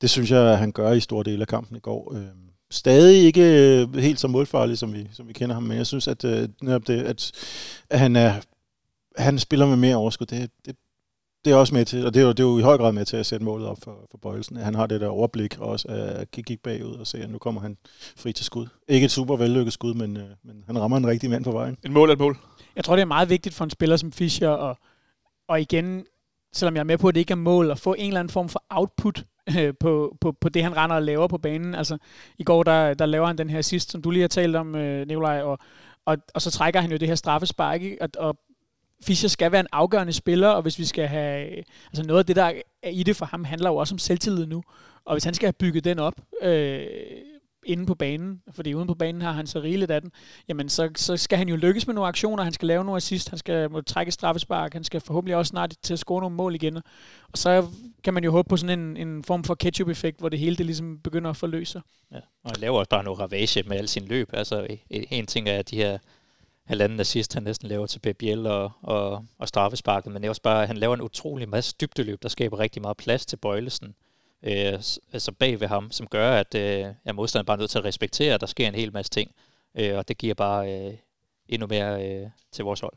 Det 0.01 0.09
synes 0.09 0.31
jeg, 0.31 0.51
at 0.51 0.57
han 0.57 0.71
gør 0.71 0.91
i 0.91 0.99
store 0.99 1.23
dele 1.23 1.41
af 1.41 1.47
kampen 1.47 1.77
i 1.77 1.79
går. 1.79 2.15
Øh, 2.15 2.25
stadig 2.71 3.23
ikke 3.23 3.81
øh, 3.81 3.95
helt 3.95 4.19
så 4.19 4.27
målfarlig, 4.27 4.77
som 4.77 4.93
vi, 4.93 5.07
som 5.13 5.27
vi 5.27 5.33
kender 5.33 5.53
ham, 5.53 5.63
men 5.63 5.77
jeg 5.77 5.87
synes, 5.87 6.07
at, 6.07 6.25
øh, 6.25 6.49
det, 6.61 6.89
at, 6.89 7.31
at 7.89 7.99
han, 7.99 8.15
er, 8.15 8.33
han 9.17 9.39
spiller 9.39 9.65
med 9.65 9.77
mere 9.77 9.95
overskud. 9.95 10.25
Det, 10.25 10.51
det, 10.65 10.75
det 11.45 11.53
er 11.53 11.55
også 11.55 11.75
med 11.75 11.85
til, 11.85 12.05
og 12.05 12.13
det 12.13 12.19
er, 12.19 12.25
jo, 12.25 12.29
det 12.29 12.39
er 12.39 12.43
jo 12.43 12.59
i 12.59 12.61
høj 12.61 12.77
grad 12.77 12.91
med 12.91 13.05
til 13.05 13.17
at 13.17 13.25
sætte 13.25 13.45
målet 13.45 13.67
op 13.67 13.77
for, 13.83 14.07
for 14.11 14.17
Bøjelsen. 14.17 14.57
Han 14.57 14.75
har 14.75 14.87
det 14.87 15.01
der 15.01 15.07
overblik 15.07 15.59
også 15.59 15.87
at 15.87 16.31
kigge 16.31 16.57
bagud 16.57 16.93
og 16.93 17.07
se, 17.07 17.17
at 17.17 17.29
nu 17.29 17.37
kommer 17.37 17.61
han 17.61 17.77
fri 18.17 18.33
til 18.33 18.45
skud. 18.45 18.67
Ikke 18.87 19.05
et 19.05 19.11
super 19.11 19.35
vellykket 19.35 19.73
skud, 19.73 19.93
men, 19.93 20.17
øh, 20.17 20.23
men 20.43 20.63
han 20.65 20.79
rammer 20.79 20.97
en 20.97 21.07
rigtig 21.07 21.29
mand 21.29 21.43
på 21.43 21.51
vejen. 21.51 21.77
En 21.85 21.93
mål 21.93 22.09
er 22.09 22.13
et 22.13 22.19
mål. 22.19 22.37
Jeg 22.75 22.83
tror, 22.83 22.95
det 22.95 23.01
er 23.01 23.05
meget 23.05 23.29
vigtigt 23.29 23.55
for 23.55 23.63
en 23.63 23.69
spiller 23.69 23.97
som 23.97 24.11
Fischer, 24.11 24.49
og, 24.49 24.77
og 25.47 25.61
igen, 25.61 26.05
selvom 26.53 26.75
jeg 26.75 26.79
er 26.79 26.85
med 26.85 26.97
på, 26.97 27.07
at 27.07 27.15
det 27.15 27.21
ikke 27.21 27.31
er 27.31 27.35
mål, 27.35 27.71
at 27.71 27.79
få 27.79 27.93
en 27.93 28.07
eller 28.07 28.19
anden 28.19 28.31
form 28.31 28.49
for 28.49 28.63
output 28.69 29.25
øh, 29.59 29.73
på, 29.79 30.17
på, 30.21 30.31
på 30.31 30.49
det, 30.49 30.63
han 30.63 30.77
render 30.77 30.95
og 30.95 31.03
laver 31.03 31.27
på 31.27 31.37
banen. 31.37 31.75
Altså, 31.75 31.97
i 32.39 32.43
går, 32.43 32.63
der, 32.63 32.93
der 32.93 33.05
laver 33.05 33.27
han 33.27 33.37
den 33.37 33.49
her 33.49 33.61
sidst, 33.61 33.91
som 33.91 34.01
du 34.01 34.11
lige 34.11 34.21
har 34.21 34.27
talt 34.27 34.55
om, 34.55 34.75
øh, 34.75 35.07
Nikolaj, 35.07 35.41
og, 35.41 35.59
og, 36.05 36.17
og 36.33 36.41
så 36.41 36.51
trækker 36.51 36.81
han 36.81 36.91
jo 36.91 36.97
det 36.97 37.07
her 37.07 37.15
straffespark, 37.15 37.81
ikke? 37.81 37.97
Og, 38.01 38.09
og 38.17 38.37
Fischer 39.03 39.29
skal 39.29 39.51
være 39.51 39.59
en 39.59 39.67
afgørende 39.71 40.13
spiller, 40.13 40.47
og 40.47 40.61
hvis 40.61 40.79
vi 40.79 40.85
skal 40.85 41.07
have... 41.07 41.47
Altså 41.87 42.03
noget 42.03 42.19
af 42.19 42.25
det, 42.25 42.35
der 42.35 42.51
er 42.83 42.89
i 42.89 43.03
det 43.03 43.15
for 43.15 43.25
ham, 43.25 43.43
handler 43.43 43.69
jo 43.69 43.75
også 43.75 43.95
om 43.95 43.99
selvtillid 43.99 44.45
nu. 44.45 44.63
Og 45.05 45.13
hvis 45.13 45.23
han 45.23 45.33
skal 45.33 45.47
have 45.47 45.53
bygget 45.53 45.83
den 45.83 45.99
op 45.99 46.13
øh, 46.41 46.85
inde 47.65 47.85
på 47.85 47.95
banen, 47.95 48.41
fordi 48.51 48.73
uden 48.73 48.87
på 48.87 48.93
banen 48.93 49.21
har 49.21 49.31
han 49.31 49.47
så 49.47 49.59
rigeligt 49.59 49.91
af 49.91 50.01
den, 50.01 50.11
jamen 50.47 50.69
så, 50.69 50.89
så 50.95 51.17
skal 51.17 51.37
han 51.37 51.49
jo 51.49 51.55
lykkes 51.55 51.87
med 51.87 51.95
nogle 51.95 52.07
aktioner, 52.07 52.43
han 52.43 52.53
skal 52.53 52.67
lave 52.67 52.83
nogle 52.83 52.97
assist, 52.97 53.29
han 53.29 53.39
skal 53.39 53.71
må 53.71 53.81
trække 53.81 54.11
straffespark, 54.11 54.73
han 54.73 54.83
skal 54.83 55.01
forhåbentlig 55.01 55.35
også 55.35 55.49
snart 55.49 55.75
til 55.83 55.93
at 55.93 55.99
score 55.99 56.21
nogle 56.21 56.35
mål 56.35 56.55
igen. 56.55 56.77
Og 56.77 56.83
så 57.35 57.67
kan 58.03 58.13
man 58.13 58.23
jo 58.23 58.31
håbe 58.31 58.49
på 58.49 58.57
sådan 58.57 58.79
en, 58.79 58.97
en 58.97 59.23
form 59.23 59.43
for 59.43 59.55
ketchup-effekt, 59.55 60.19
hvor 60.19 60.29
det 60.29 60.39
hele 60.39 60.55
det 60.55 60.65
ligesom 60.65 60.99
begynder 60.99 61.29
at 61.29 61.37
forløse 61.37 61.71
sig. 61.71 61.81
Ja, 62.11 62.19
og 62.43 62.51
han 62.51 62.59
laver 62.59 62.79
også 62.79 62.89
bare 62.89 63.03
noget 63.03 63.19
ravage 63.19 63.63
med 63.63 63.77
al 63.77 63.87
sin 63.87 64.07
løb. 64.07 64.29
Altså 64.33 64.67
en 64.89 65.25
ting 65.25 65.49
er 65.49 65.61
de 65.61 65.75
her 65.75 65.97
halvanden 66.65 66.99
assist, 66.99 67.33
han 67.33 67.43
næsten 67.43 67.67
laver 67.67 67.85
til 67.87 67.99
Pep 67.99 68.17
Biel 68.17 68.47
og, 68.47 68.71
og, 68.81 69.25
og 69.37 69.47
straffesparket, 69.47 70.11
men 70.11 70.21
det 70.21 70.27
er 70.27 70.29
også 70.29 70.41
bare, 70.41 70.67
han 70.67 70.77
laver 70.77 70.93
en 70.93 71.01
utrolig 71.01 71.49
masse 71.49 71.75
dybdeløb, 71.81 72.23
der 72.23 72.29
skaber 72.29 72.59
rigtig 72.59 72.81
meget 72.81 72.97
plads 72.97 73.25
til 73.25 73.37
Bøjlesen, 73.37 73.95
øh, 74.43 74.73
altså 75.13 75.31
bag 75.39 75.59
ved 75.59 75.67
ham, 75.67 75.91
som 75.91 76.07
gør, 76.07 76.31
at 76.31 76.55
øh, 76.55 76.85
ja, 77.05 77.13
modstanderen 77.13 77.45
bare 77.45 77.57
er 77.57 77.59
nødt 77.59 77.71
til 77.71 77.77
at 77.77 77.85
respektere, 77.85 78.33
at 78.33 78.41
der 78.41 78.47
sker 78.47 78.67
en 78.67 78.75
hel 78.75 78.93
masse 78.93 79.09
ting, 79.09 79.31
øh, 79.75 79.97
og 79.97 80.07
det 80.07 80.17
giver 80.17 80.33
bare 80.33 80.73
øh, 80.73 80.93
endnu 81.49 81.67
mere 81.67 82.07
øh, 82.07 82.29
til 82.51 82.65
vores 82.65 82.79
hold. 82.79 82.93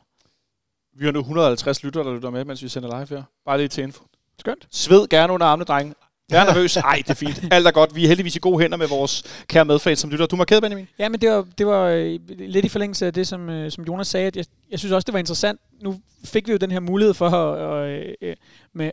Vi 0.99 1.05
har 1.05 1.13
nu 1.13 1.19
150 1.19 1.85
lyttere, 1.85 2.05
der 2.05 2.15
lytter 2.15 2.31
med, 2.31 2.45
mens 2.45 2.63
vi 2.63 2.69
sender 2.69 2.99
live 2.99 3.19
her. 3.19 3.25
Bare 3.45 3.59
lige 3.59 3.69
til 3.69 3.85
info. 3.85 4.05
Skønt. 4.39 4.67
Sved 4.71 5.09
gerne 5.09 5.33
under 5.33 5.47
armene, 5.47 5.65
drenge. 5.65 5.95
Jeg 6.31 6.43
er 6.43 6.53
nervøs. 6.53 6.77
Nej, 6.77 6.97
det 6.97 7.11
er 7.11 7.15
fint. 7.15 7.45
Alt 7.51 7.67
er 7.67 7.71
godt. 7.71 7.95
Vi 7.95 8.05
er 8.05 8.09
heldigvis 8.09 8.37
i 8.37 8.39
gode 8.39 8.61
hænder 8.61 8.77
med 8.77 8.87
vores 8.87 9.45
kære 9.49 9.65
medfans, 9.65 9.99
som 9.99 10.11
lytter. 10.11 10.27
Du 10.27 10.37
markerede, 10.37 10.61
Benjamin? 10.61 10.89
Ja, 10.99 11.09
men 11.09 11.21
det 11.21 11.31
var, 11.31 11.47
det 11.59 11.67
var 11.67 11.87
øh, 11.87 12.19
lidt 12.29 12.65
i 12.65 12.69
forlængelse 12.69 13.07
af 13.07 13.13
det, 13.13 13.27
som, 13.27 13.49
øh, 13.49 13.71
som 13.71 13.85
Jonas 13.85 14.09
sagde. 14.09 14.27
At 14.27 14.37
jeg, 14.37 14.45
jeg 14.71 14.79
synes 14.79 14.93
også, 14.93 15.07
det 15.07 15.13
var 15.13 15.19
interessant. 15.19 15.61
Nu 15.83 16.01
fik 16.25 16.47
vi 16.47 16.53
jo 16.53 16.59
den 16.59 16.71
her 16.71 16.81
mulighed 16.81 17.15
for 17.15 17.29
at, 17.29 17.89
øh, 18.23 18.37
med, 18.73 18.91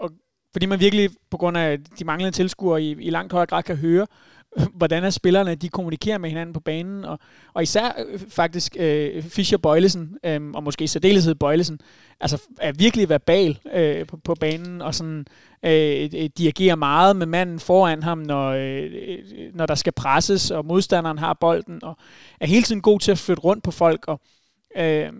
og, 0.00 0.10
fordi 0.52 0.66
man 0.66 0.80
virkelig 0.80 1.10
på 1.30 1.36
grund 1.36 1.56
af 1.56 1.78
de 1.98 2.04
manglende 2.04 2.36
tilskuere 2.36 2.82
i, 2.82 2.96
i 3.00 3.10
langt 3.10 3.32
højere 3.32 3.46
grad 3.46 3.62
kan 3.62 3.76
høre, 3.76 4.06
hvordan 4.78 5.04
er 5.04 5.10
spillerne, 5.10 5.54
de 5.54 5.68
kommunikerer 5.68 6.18
med 6.18 6.28
hinanden 6.28 6.52
på 6.52 6.60
banen, 6.60 7.04
og, 7.04 7.18
og 7.54 7.62
især 7.62 7.92
øh, 8.06 8.20
faktisk 8.28 8.76
øh, 8.78 9.22
Fischer 9.22 9.58
Bøjlesen, 9.58 10.18
øh, 10.24 10.40
og 10.54 10.62
måske 10.62 10.84
i 10.84 10.86
særdeleshed 10.86 11.34
Bøjlesen, 11.34 11.80
altså 12.20 12.42
er 12.60 12.72
virkelig 12.72 13.08
verbal 13.08 13.58
øh, 13.74 14.06
på, 14.06 14.16
på 14.16 14.34
banen, 14.34 14.82
og 14.82 14.94
sådan 14.94 15.26
øh, 15.66 16.10
øh 16.14 16.30
dirigerer 16.38 16.76
meget 16.76 17.16
med 17.16 17.26
manden 17.26 17.60
foran 17.60 18.02
ham, 18.02 18.18
når, 18.18 18.50
øh, 18.50 18.82
øh, 19.08 19.18
når 19.54 19.66
der 19.66 19.74
skal 19.74 19.92
presses, 19.92 20.50
og 20.50 20.64
modstanderen 20.66 21.18
har 21.18 21.32
bolden, 21.40 21.84
og 21.84 21.96
er 22.40 22.46
hele 22.46 22.62
tiden 22.62 22.82
god 22.82 23.00
til 23.00 23.12
at 23.12 23.18
flytte 23.18 23.42
rundt 23.42 23.64
på 23.64 23.70
folk. 23.70 24.04
Og, 24.06 24.20
øh, 24.76 25.12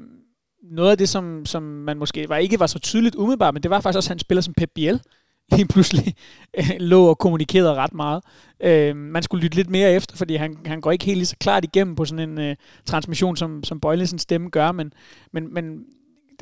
noget 0.62 0.90
af 0.90 0.98
det, 0.98 1.08
som, 1.08 1.46
som 1.46 1.62
man 1.62 1.98
måske 1.98 2.28
var, 2.28 2.36
ikke 2.36 2.60
var 2.60 2.66
så 2.66 2.78
tydeligt 2.78 3.14
umiddelbart, 3.14 3.54
men 3.54 3.62
det 3.62 3.70
var 3.70 3.80
faktisk 3.80 3.96
også, 3.96 4.08
at 4.08 4.14
han 4.14 4.18
spiller 4.18 4.42
som 4.42 4.54
Pep 4.54 4.70
Biel, 4.74 5.00
lige 5.56 5.68
pludselig 5.68 6.14
øh, 6.58 6.70
lå 6.80 7.06
og 7.06 7.18
kommunikerede 7.18 7.74
ret 7.74 7.94
meget. 7.94 8.22
Øh, 8.60 8.96
man 8.96 9.22
skulle 9.22 9.42
lytte 9.42 9.56
lidt 9.56 9.70
mere 9.70 9.92
efter, 9.92 10.16
fordi 10.16 10.36
han, 10.36 10.56
han 10.66 10.80
går 10.80 10.92
ikke 10.92 11.04
helt 11.04 11.18
lige 11.18 11.26
så 11.26 11.36
klart 11.40 11.64
igennem 11.64 11.96
på 11.96 12.04
sådan 12.04 12.30
en 12.30 12.40
øh, 12.40 12.56
transmission, 12.86 13.36
som, 13.36 13.64
som 13.64 13.80
Bøjlesens 13.80 14.22
stemme 14.22 14.50
gør, 14.50 14.72
men, 14.72 14.92
men, 15.32 15.54
men 15.54 15.84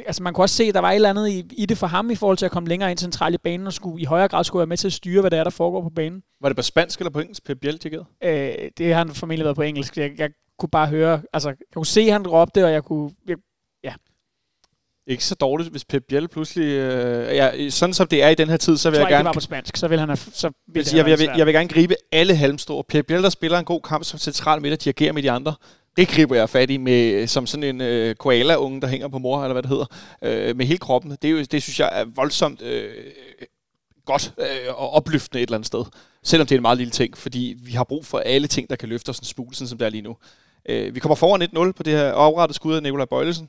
altså 0.06 0.22
man 0.22 0.34
kunne 0.34 0.44
også 0.44 0.56
se, 0.56 0.64
at 0.64 0.74
der 0.74 0.80
var 0.80 0.90
et 0.90 0.94
eller 0.94 1.10
andet 1.10 1.28
i, 1.28 1.44
i 1.56 1.66
det 1.66 1.78
for 1.78 1.86
ham 1.86 2.10
i 2.10 2.14
forhold 2.14 2.36
til 2.36 2.44
at 2.44 2.50
komme 2.50 2.68
længere 2.68 2.90
ind 2.90 2.98
centralt 2.98 3.34
i 3.34 3.38
banen 3.38 3.66
og 3.66 3.72
skulle 3.72 4.02
i 4.02 4.04
højere 4.04 4.28
grad 4.28 4.44
skulle 4.44 4.60
være 4.60 4.66
med 4.66 4.76
til 4.76 4.86
at 4.86 4.92
styre, 4.92 5.20
hvad 5.20 5.30
det 5.30 5.38
er, 5.38 5.44
der 5.44 5.50
foregår 5.50 5.82
på 5.82 5.90
banen. 5.90 6.22
Var 6.40 6.48
det 6.48 6.56
på 6.56 6.62
spansk 6.62 7.00
eller 7.00 7.10
på 7.10 7.20
engelsk, 7.20 7.44
Pep 7.44 7.58
Biel 7.60 7.80
Øh, 8.22 8.54
det 8.78 8.94
har 8.94 8.94
han 8.94 9.10
formentlig 9.14 9.44
været 9.44 9.56
på 9.56 9.62
engelsk. 9.62 9.96
Jeg, 9.96 10.10
jeg 10.18 10.30
kunne 10.58 10.68
bare 10.68 10.86
høre, 10.86 11.22
altså 11.32 11.48
jeg 11.48 11.74
kunne 11.74 11.86
se, 11.86 12.00
at 12.00 12.12
han 12.12 12.26
råbte, 12.26 12.64
og 12.64 12.72
jeg 12.72 12.84
kunne, 12.84 13.10
jeg, 13.26 13.36
ikke 15.06 15.24
så 15.24 15.34
dårligt, 15.34 15.70
hvis 15.70 15.84
Pep 15.84 16.02
Biel 16.08 16.28
pludselig... 16.28 16.64
Øh, 16.64 17.36
ja, 17.36 17.70
sådan 17.70 17.94
som 17.94 18.06
det 18.06 18.22
er 18.22 18.28
i 18.28 18.34
den 18.34 18.48
her 18.48 18.56
tid, 18.56 18.76
så 18.76 18.90
vil 18.90 18.96
jeg, 18.96 19.02
jeg 19.02 19.10
gerne... 19.10 19.24
var 19.24 19.32
på 19.32 19.40
spansk, 19.40 19.76
så 19.76 19.88
vil 19.88 19.98
han 19.98 20.08
have, 20.08 20.16
så 20.16 20.50
vil 20.66 20.86
jeg, 20.86 20.96
jeg, 20.96 21.08
jeg, 21.08 21.18
vil, 21.18 21.30
jeg 21.36 21.46
vil 21.46 21.54
gerne 21.54 21.68
gribe 21.68 21.94
alle 22.12 22.36
halmstore. 22.36 22.84
Pep 22.84 23.06
Biel, 23.06 23.22
der 23.22 23.28
spiller 23.28 23.58
en 23.58 23.64
god 23.64 23.80
kamp 23.80 24.04
som 24.04 24.18
central 24.18 24.62
midt 24.62 24.72
og 24.72 24.84
dirigerer 24.84 25.12
med 25.12 25.22
de 25.22 25.30
andre. 25.30 25.54
Det 25.96 26.08
griber 26.08 26.36
jeg 26.36 26.48
fat 26.48 26.70
i 26.70 26.76
med, 26.76 27.12
øh, 27.12 27.28
som 27.28 27.46
sådan 27.46 27.64
en 27.64 27.80
øh, 27.80 28.14
koala-unge, 28.14 28.80
der 28.80 28.86
hænger 28.86 29.08
på 29.08 29.18
mor, 29.18 29.42
eller 29.42 29.52
hvad 29.52 29.62
det 29.62 29.70
hedder, 29.70 29.86
øh, 30.22 30.56
med 30.56 30.66
hele 30.66 30.78
kroppen. 30.78 31.10
Det, 31.10 31.24
er 31.24 31.30
jo, 31.30 31.42
det 31.42 31.62
synes 31.62 31.80
jeg 31.80 31.90
er 31.92 32.04
voldsomt 32.04 32.62
øh, 32.62 32.90
godt 34.04 34.34
øh, 34.38 34.74
og 34.74 34.90
opløftende 34.90 35.42
et 35.42 35.46
eller 35.46 35.56
andet 35.56 35.66
sted. 35.66 35.84
Selvom 36.22 36.46
det 36.46 36.54
er 36.54 36.58
en 36.58 36.62
meget 36.62 36.78
lille 36.78 36.90
ting, 36.90 37.16
fordi 37.16 37.56
vi 37.58 37.72
har 37.72 37.84
brug 37.84 38.06
for 38.06 38.18
alle 38.18 38.46
ting, 38.48 38.70
der 38.70 38.76
kan 38.76 38.88
løfte 38.88 39.10
os 39.10 39.18
en 39.18 39.24
smule, 39.24 39.54
sådan 39.54 39.68
som 39.68 39.78
det 39.78 39.86
er 39.86 39.90
lige 39.90 40.02
nu. 40.02 40.16
Øh, 40.68 40.94
vi 40.94 41.00
kommer 41.00 41.16
foran 41.16 41.68
1-0 41.68 41.72
på 41.72 41.82
det 41.82 41.92
her 41.92 42.12
oprettet 42.12 42.54
skud 42.54 42.74
af 42.74 42.82
Nikolaj 42.82 43.06
Bøjlesen. 43.06 43.48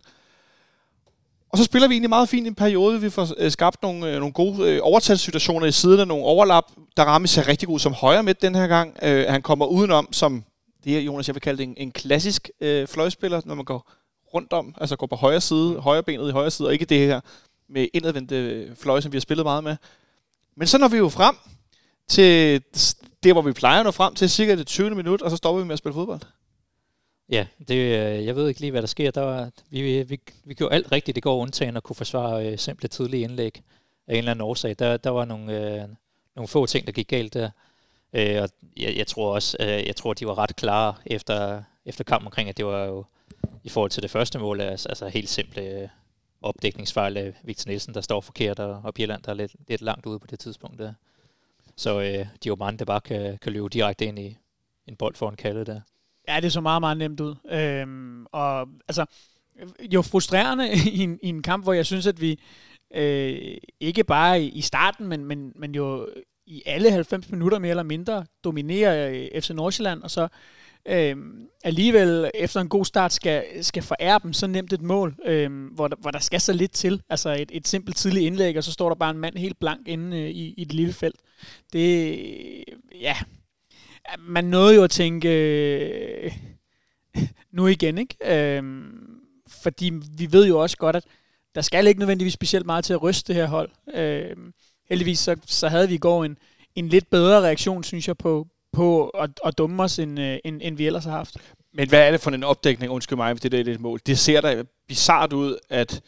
Og 1.50 1.58
så 1.58 1.64
spiller 1.64 1.88
vi 1.88 1.94
egentlig 1.94 2.10
meget 2.10 2.30
fint 2.30 2.46
i 2.46 2.48
en 2.48 2.56
periode. 2.56 3.02
Vi 3.02 3.10
får 3.10 3.28
øh, 3.38 3.52
skabt 3.52 3.82
nogle, 3.84 4.08
øh, 4.08 4.20
nogle 4.20 4.34
gode 4.34 4.72
øh, 4.72 4.80
overtalssituationer 4.84 5.68
i 5.68 5.72
siden 5.72 6.00
af 6.00 6.08
nogle 6.08 6.24
overlap. 6.24 6.64
Der 6.98 7.04
rammer 7.04 7.28
sig 7.28 7.48
rigtig 7.48 7.68
god 7.68 7.80
som 7.80 7.94
højre 7.94 8.24
midt 8.24 8.42
den 8.42 8.56
her 8.56 8.68
gang. 8.68 8.98
Øh, 9.04 9.26
han 9.30 9.42
kommer 9.42 9.66
udenom 9.66 10.14
som, 10.14 10.44
det 10.86 10.98
er 10.98 11.02
Jonas, 11.02 11.28
jeg 11.28 11.36
vil 11.36 11.42
kalde 11.42 11.58
det 11.58 11.64
en, 11.64 11.74
en 11.78 11.92
klassisk 11.92 12.50
øh, 12.60 12.88
fløjspiller, 12.88 13.42
når 13.46 13.56
man 13.56 13.66
går 13.66 13.92
rundt 14.34 14.54
om, 14.54 14.76
altså 14.78 14.96
går 14.96 15.08
på 15.08 15.16
højre 15.16 15.42
side, 15.42 15.80
højre 15.80 16.04
benet 16.04 16.30
i 16.30 16.32
højre 16.32 16.52
side, 16.52 16.68
og 16.68 16.74
ikke 16.74 16.86
det 16.86 17.00
her 17.00 17.22
med 17.68 17.88
indadvendte 17.94 18.76
fløj, 18.76 19.02
som 19.02 19.12
vi 19.12 19.18
har 19.18 19.22
spillet 19.22 19.46
meget 19.46 19.64
med. 19.64 19.76
Men 20.56 20.68
så 20.68 20.78
når 20.78 20.88
vi 20.88 20.98
jo 20.98 21.10
frem 21.10 21.36
til 22.08 22.64
det, 23.24 23.34
hvor 23.34 23.42
vi 23.42 23.52
plejer 23.52 23.80
at 23.80 23.86
nå 23.86 23.92
frem 23.92 24.16
til, 24.16 24.30
cirka 24.30 24.56
det 24.56 24.68
20. 24.68 24.96
minut, 24.96 25.22
og 25.22 25.32
så 25.32 25.38
stopper 25.38 25.62
vi 25.62 25.68
med 25.68 25.74
at 25.74 25.80
spille 25.80 25.94
fodbold. 25.94 26.22
Ja, 27.30 27.48
det, 27.68 27.76
øh, 27.76 28.26
jeg 28.26 28.36
ved 28.36 28.48
ikke 28.48 28.60
lige, 28.60 28.72
hvad 28.72 28.82
der 28.82 28.88
sker. 28.88 29.12
Der 29.12 29.22
var, 29.22 29.50
vi, 29.70 30.04
vi, 30.04 30.20
vi 30.44 30.54
gjorde 30.54 30.76
alt 30.76 30.92
rigtigt 30.92 31.16
det 31.16 31.24
går, 31.24 31.38
undtagen 31.38 31.78
at 31.78 31.84
kunne 31.84 31.96
forsvare 31.96 32.52
øh, 32.52 32.58
simple 32.58 32.88
tidlige 32.88 33.24
indlæg 33.24 33.64
af 34.08 34.14
en 34.14 34.18
eller 34.18 34.32
anden 34.32 34.42
årsag. 34.42 34.76
Der, 34.80 34.98
der 34.98 35.10
var 35.10 35.26
nogle, 35.26 35.60
øh, 35.60 35.88
nogle 36.36 36.48
få 36.48 36.66
ting, 36.66 36.86
der 36.86 36.92
gik 36.92 37.08
galt 37.08 37.34
der. 37.34 37.50
Øh, 38.16 38.42
og 38.42 38.50
jeg, 38.78 38.98
jeg 38.98 39.08
tror 39.08 39.34
også, 39.34 39.58
øh, 39.60 39.88
jeg 39.88 39.96
tror, 39.96 40.14
de 40.14 40.28
var 40.28 40.38
ret 40.38 40.56
klare 40.56 40.96
efter, 41.06 41.64
efter 41.86 42.04
kampen 42.04 42.28
omkring, 42.28 42.50
at 42.50 42.58
det 42.58 42.66
var 42.66 42.86
jo 42.86 43.06
i 43.64 43.70
forhold 43.70 43.92
til 43.92 44.04
det 44.04 44.12
første 44.12 44.40
mål, 44.40 44.62
altså, 44.62 44.90
altså 44.90 45.08
helt 45.08 45.30
simple 45.30 45.62
øh, 45.62 45.88
opdækningsfejl 46.42 47.18
af 47.18 47.34
Victor 47.44 47.70
Nielsen, 47.70 47.94
der 47.94 48.02
står 48.02 48.22
forkert, 48.22 48.60
og, 48.60 48.82
og 48.84 48.94
Bjelland, 48.94 49.24
der 49.24 49.30
er 49.30 49.36
lidt, 49.36 49.56
lidt 49.68 49.82
langt 49.82 50.06
ude 50.06 50.20
på 50.20 50.28
det 50.28 50.40
tidspunkt 50.40 50.80
der. 50.80 50.94
Så 51.76 52.02
øh, 52.02 52.28
de 52.44 52.50
var 52.50 52.56
mange, 52.56 52.78
der 52.78 52.86
bare 52.86 53.02
kan, 53.02 53.38
kan 53.38 53.52
løbe 53.54 53.70
direkte 53.70 54.06
ind 54.06 54.20
i 54.20 54.38
en 54.88 54.96
bold 54.96 55.16
foran 55.16 55.36
kaldet 55.36 55.68
der. 55.68 55.82
Ja, 56.28 56.40
det 56.40 56.54
så 56.54 56.62
meget, 56.62 56.82
meget 56.82 56.98
nemt 56.98 57.20
ud. 57.20 57.36
Øhm, 57.52 58.26
og 58.26 58.68
altså, 58.88 59.06
jo 59.94 60.02
frustrerende 60.02 60.70
i 60.94 61.00
en, 61.00 61.20
i 61.24 61.30
en 61.30 61.42
kamp, 61.42 61.64
hvor 61.64 61.74
jeg 61.74 61.86
synes, 61.86 62.08
at 62.08 62.22
vi 62.22 62.40
øh, 62.94 63.58
ikke 63.80 64.04
bare 64.04 64.44
i 64.44 64.62
starten, 64.62 65.08
men, 65.08 65.26
men, 65.26 65.54
men 65.56 65.76
jo 65.76 66.08
i 66.48 66.64
alle 66.66 66.92
90 66.92 67.32
minutter 67.32 67.60
mere 67.60 67.70
eller 67.70 67.84
mindre 67.84 68.26
dominerer 68.44 69.10
øh, 69.10 69.42
FC 69.42 69.50
Nordsjælland, 69.50 70.02
og 70.02 70.12
så 70.12 70.28
øh, 70.88 71.16
alligevel 71.64 72.32
efter 72.34 72.62
en 72.62 72.70
god 72.70 72.86
start 72.86 73.14
skal, 73.14 73.64
skal 73.64 73.84
forære 73.84 74.20
dem 74.24 74.34
så 74.34 74.48
nemt 74.48 74.74
et 74.74 74.82
mål, 74.82 75.16
øh, 75.26 75.66
hvor, 75.72 75.88
der, 75.88 75.96
hvor 75.96 76.12
der 76.12 76.20
skal 76.20 76.42
så 76.42 76.54
lidt 76.54 76.72
til. 76.72 77.02
Altså 77.10 77.30
et, 77.30 77.52
et 77.54 77.68
simpelt 77.68 77.98
tidligt 77.98 78.26
indlæg, 78.26 78.58
og 78.58 78.64
så 78.64 78.72
står 78.72 78.90
der 78.90 78.96
bare 78.96 79.12
en 79.12 79.18
mand 79.18 79.38
helt 79.38 79.60
blank 79.60 79.88
inde 79.88 80.20
øh, 80.20 80.30
i, 80.30 80.54
i 80.58 80.64
det 80.64 80.74
lille 80.74 80.94
felt. 80.94 81.20
Det, 81.74 82.20
ja, 83.02 83.16
man 84.20 84.46
nåede 84.46 84.76
jo 84.76 84.84
at 84.84 84.92
tænke, 84.92 85.30
øh, 85.30 86.32
nu 87.52 87.68
igen, 87.68 87.98
ikke? 87.98 88.16
Øh, 88.26 88.64
fordi 89.48 89.92
vi 90.18 90.32
ved 90.32 90.48
jo 90.48 90.62
også 90.62 90.78
godt, 90.78 90.96
at 90.96 91.04
der 91.56 91.62
skal 91.62 91.88
ikke 91.88 92.00
nødvendigvis 92.00 92.34
specielt 92.34 92.66
meget 92.66 92.86
til 92.86 92.94
at 92.94 93.04
ryste 93.04 93.28
det 93.34 93.42
her 93.42 93.48
hold. 93.48 93.70
Øh, 93.94 94.36
heldigvis 94.90 95.20
så, 95.20 95.36
så 95.46 95.68
havde 95.68 95.88
vi 95.88 95.94
i 95.94 95.98
går 95.98 96.24
en, 96.24 96.38
en 96.76 96.90
lidt 96.90 97.10
bedre 97.10 97.42
reaktion, 97.42 97.84
synes 97.84 98.08
jeg, 98.08 98.18
på, 98.18 98.48
på 98.74 99.10
at, 99.10 99.30
at 99.46 99.58
dumme 99.58 99.84
os, 99.84 100.00
end, 100.00 100.20
øh, 100.20 100.38
end, 100.46 100.62
end 100.64 100.78
vi 100.78 100.86
ellers 100.86 101.04
har 101.04 101.12
haft. 101.12 101.38
Men 101.74 101.90
hvad 101.90 102.08
er 102.08 102.12
det 102.12 102.22
for 102.22 102.32
en 102.32 102.44
opdækning, 102.44 102.92
undskyld 102.92 103.18
mig, 103.18 103.34
hvis 103.34 103.42
det 103.42 103.52
der 103.52 103.60
er 103.60 103.64
det 103.64 103.80
mål? 103.80 104.00
Det 104.06 104.20
ser 104.20 104.42
da 104.42 104.64
bizart 104.88 105.34
ud, 105.34 105.58
at, 105.70 106.02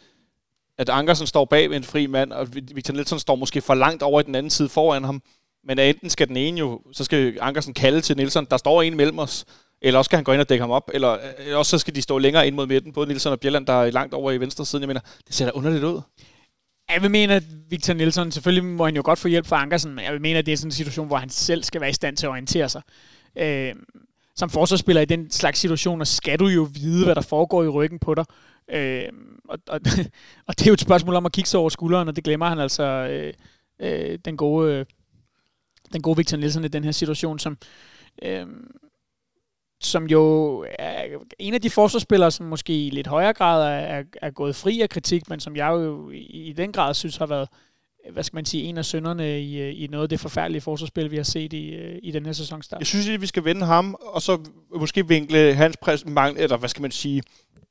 at 0.78 0.90
Ankersen 0.90 1.28
står 1.28 1.46
bag 1.46 1.70
ved 1.70 1.78
en 1.78 1.84
fri 1.84 2.08
mand, 2.08 2.32
og 2.32 2.48
Victor 2.54 2.94
Nielsen 2.94 3.20
står 3.20 3.36
måske 3.36 3.62
for 3.62 3.76
langt 3.76 4.04
over 4.04 4.20
i 4.20 4.24
den 4.24 4.36
anden 4.36 4.50
side 4.50 4.70
foran 4.70 5.04
ham. 5.04 5.22
Men 5.64 5.80
enten 5.80 6.10
skal 6.10 6.28
den 6.28 6.38
ene 6.38 6.60
jo, 6.60 6.82
så 6.92 7.04
skal 7.04 7.38
Ankersen 7.42 7.74
kalde 7.74 8.02
til 8.02 8.18
Nielsen, 8.18 8.48
der 8.52 8.58
står 8.58 8.82
en 8.82 8.98
mellem 8.98 9.20
os, 9.20 9.46
eller 9.82 9.98
også 9.98 10.08
skal 10.08 10.18
han 10.18 10.24
gå 10.24 10.32
ind 10.32 10.42
og 10.42 10.50
dække 10.50 10.62
ham 10.62 10.72
op, 10.72 10.92
eller, 10.94 11.14
øh, 11.14 11.20
eller 11.40 11.58
også 11.58 11.70
så 11.70 11.78
skal 11.78 11.96
de 11.96 12.02
stå 12.02 12.18
længere 12.18 12.48
ind 12.48 12.56
mod 12.56 12.68
midten, 12.68 12.94
både 12.94 13.08
Nielsen 13.08 13.32
og 13.32 13.40
Bjelland, 13.40 13.66
der 13.66 13.74
er 13.74 13.92
langt 13.92 14.14
over 14.14 14.32
i 14.32 14.38
venstre 14.38 14.66
side. 14.66 14.82
Jeg 14.82 14.88
mener, 14.88 15.02
det 15.28 15.36
ser 15.36 15.46
da 15.46 15.52
underligt 15.52 15.84
ud. 15.84 16.02
Jeg 16.90 17.02
vil 17.02 17.12
mene, 17.12 17.34
at 17.34 17.44
Victor 17.70 17.94
Nielsen, 17.94 18.32
selvfølgelig 18.32 18.66
må 18.66 18.86
han 18.86 18.96
jo 18.96 19.02
godt 19.06 19.20
få 19.20 19.28
hjælp 19.28 19.46
fra 19.46 19.62
Ankersen, 19.62 19.94
men 19.96 20.06
jeg 20.06 20.14
vil 20.14 20.22
mene, 20.22 20.40
at 20.40 20.46
det 20.46 20.52
er 20.52 20.58
sådan 20.58 20.68
en 20.68 20.72
situation, 20.72 21.08
hvor 21.08 21.18
han 21.18 21.30
selv 21.30 21.64
skal 21.64 21.82
være 21.82 21.90
i 21.90 21.94
stand 21.94 22.18
til 22.18 22.26
at 22.26 22.30
orientere 22.30 22.70
sig. 22.70 22.82
Øh, 23.36 23.76
som 24.36 24.50
forsvarsspiller 24.50 25.02
i 25.02 25.06
den 25.06 25.32
slags 25.32 25.60
situationer, 25.60 26.06
skal 26.06 26.40
du 26.40 26.48
jo 26.48 26.68
vide, 26.74 27.06
hvad 27.06 27.16
der 27.16 27.22
foregår 27.22 27.64
i 27.64 27.68
ryggen 27.68 28.00
på 28.00 28.16
dig. 28.16 28.26
Øh, 28.70 29.10
og, 29.50 29.60
og, 29.68 29.80
og 30.48 30.60
det 30.60 30.62
er 30.62 30.68
jo 30.68 30.74
et 30.74 30.82
spørgsmål 30.82 31.16
om 31.16 31.26
at 31.26 31.32
kigge 31.32 31.50
sig 31.50 31.60
over 31.60 31.70
skulderen, 31.70 32.08
og 32.08 32.16
det 32.16 32.24
glemmer 32.24 32.50
han 32.50 32.60
altså 32.60 32.84
øh, 32.84 33.34
øh, 33.80 34.20
den 34.26 34.38
gode 34.38 34.74
øh, 34.74 34.86
den 35.94 36.02
gode 36.02 36.18
Victor 36.18 36.38
Nielsen 36.38 36.66
i 36.66 36.68
den 36.68 36.84
her 36.84 36.92
situation, 36.92 37.40
som, 37.40 37.58
øh, 38.22 38.48
som 39.82 40.08
jo 40.08 40.66
er 40.80 41.04
en 41.40 41.54
af 41.54 41.62
de 41.62 41.70
forsvarsspillere, 41.70 42.32
som 42.32 42.46
måske 42.46 42.86
i 42.86 42.90
lidt 42.90 43.08
højere 43.08 43.34
grad 43.34 43.64
er, 43.64 43.98
er, 43.98 44.04
er 44.22 44.32
gået 44.32 44.56
fri 44.56 44.82
af 44.82 44.90
kritik, 44.90 45.30
men 45.30 45.40
som 45.40 45.56
jeg 45.56 45.68
jo 45.68 46.10
i, 46.10 46.18
i 46.18 46.54
den 46.54 46.72
grad 46.72 46.94
synes 46.94 47.18
har 47.18 47.26
været 47.26 47.50
hvad 48.12 48.24
skal 48.24 48.38
man 48.38 48.46
sige, 48.46 48.64
en 48.64 48.78
af 48.78 48.86
sønderne 48.86 49.42
i, 49.42 49.70
i 49.70 49.88
noget 49.88 50.04
af 50.04 50.10
det 50.10 50.20
forfærdelige 50.20 50.62
forsvarsspil, 50.62 51.12
vi 51.12 51.16
har 51.16 51.24
set 51.24 51.54
i, 51.54 51.76
i 51.98 52.12
den 52.12 52.26
her 52.26 52.34
sæsonstart. 52.34 52.80
Jeg 52.80 52.88
synes, 52.88 53.10
at 53.10 53.22
vi 53.22 53.28
skal 53.28 53.44
vende 53.44 53.66
ham, 53.66 53.96
og 54.00 54.22
så 54.22 54.40
måske 54.76 55.08
vinkle 55.08 55.54
hans 55.54 55.78
præs- 55.86 56.04
eller 56.38 56.58
hvad 56.58 56.70
skal 56.70 56.82
man 56.82 56.92
sige, 56.92 57.24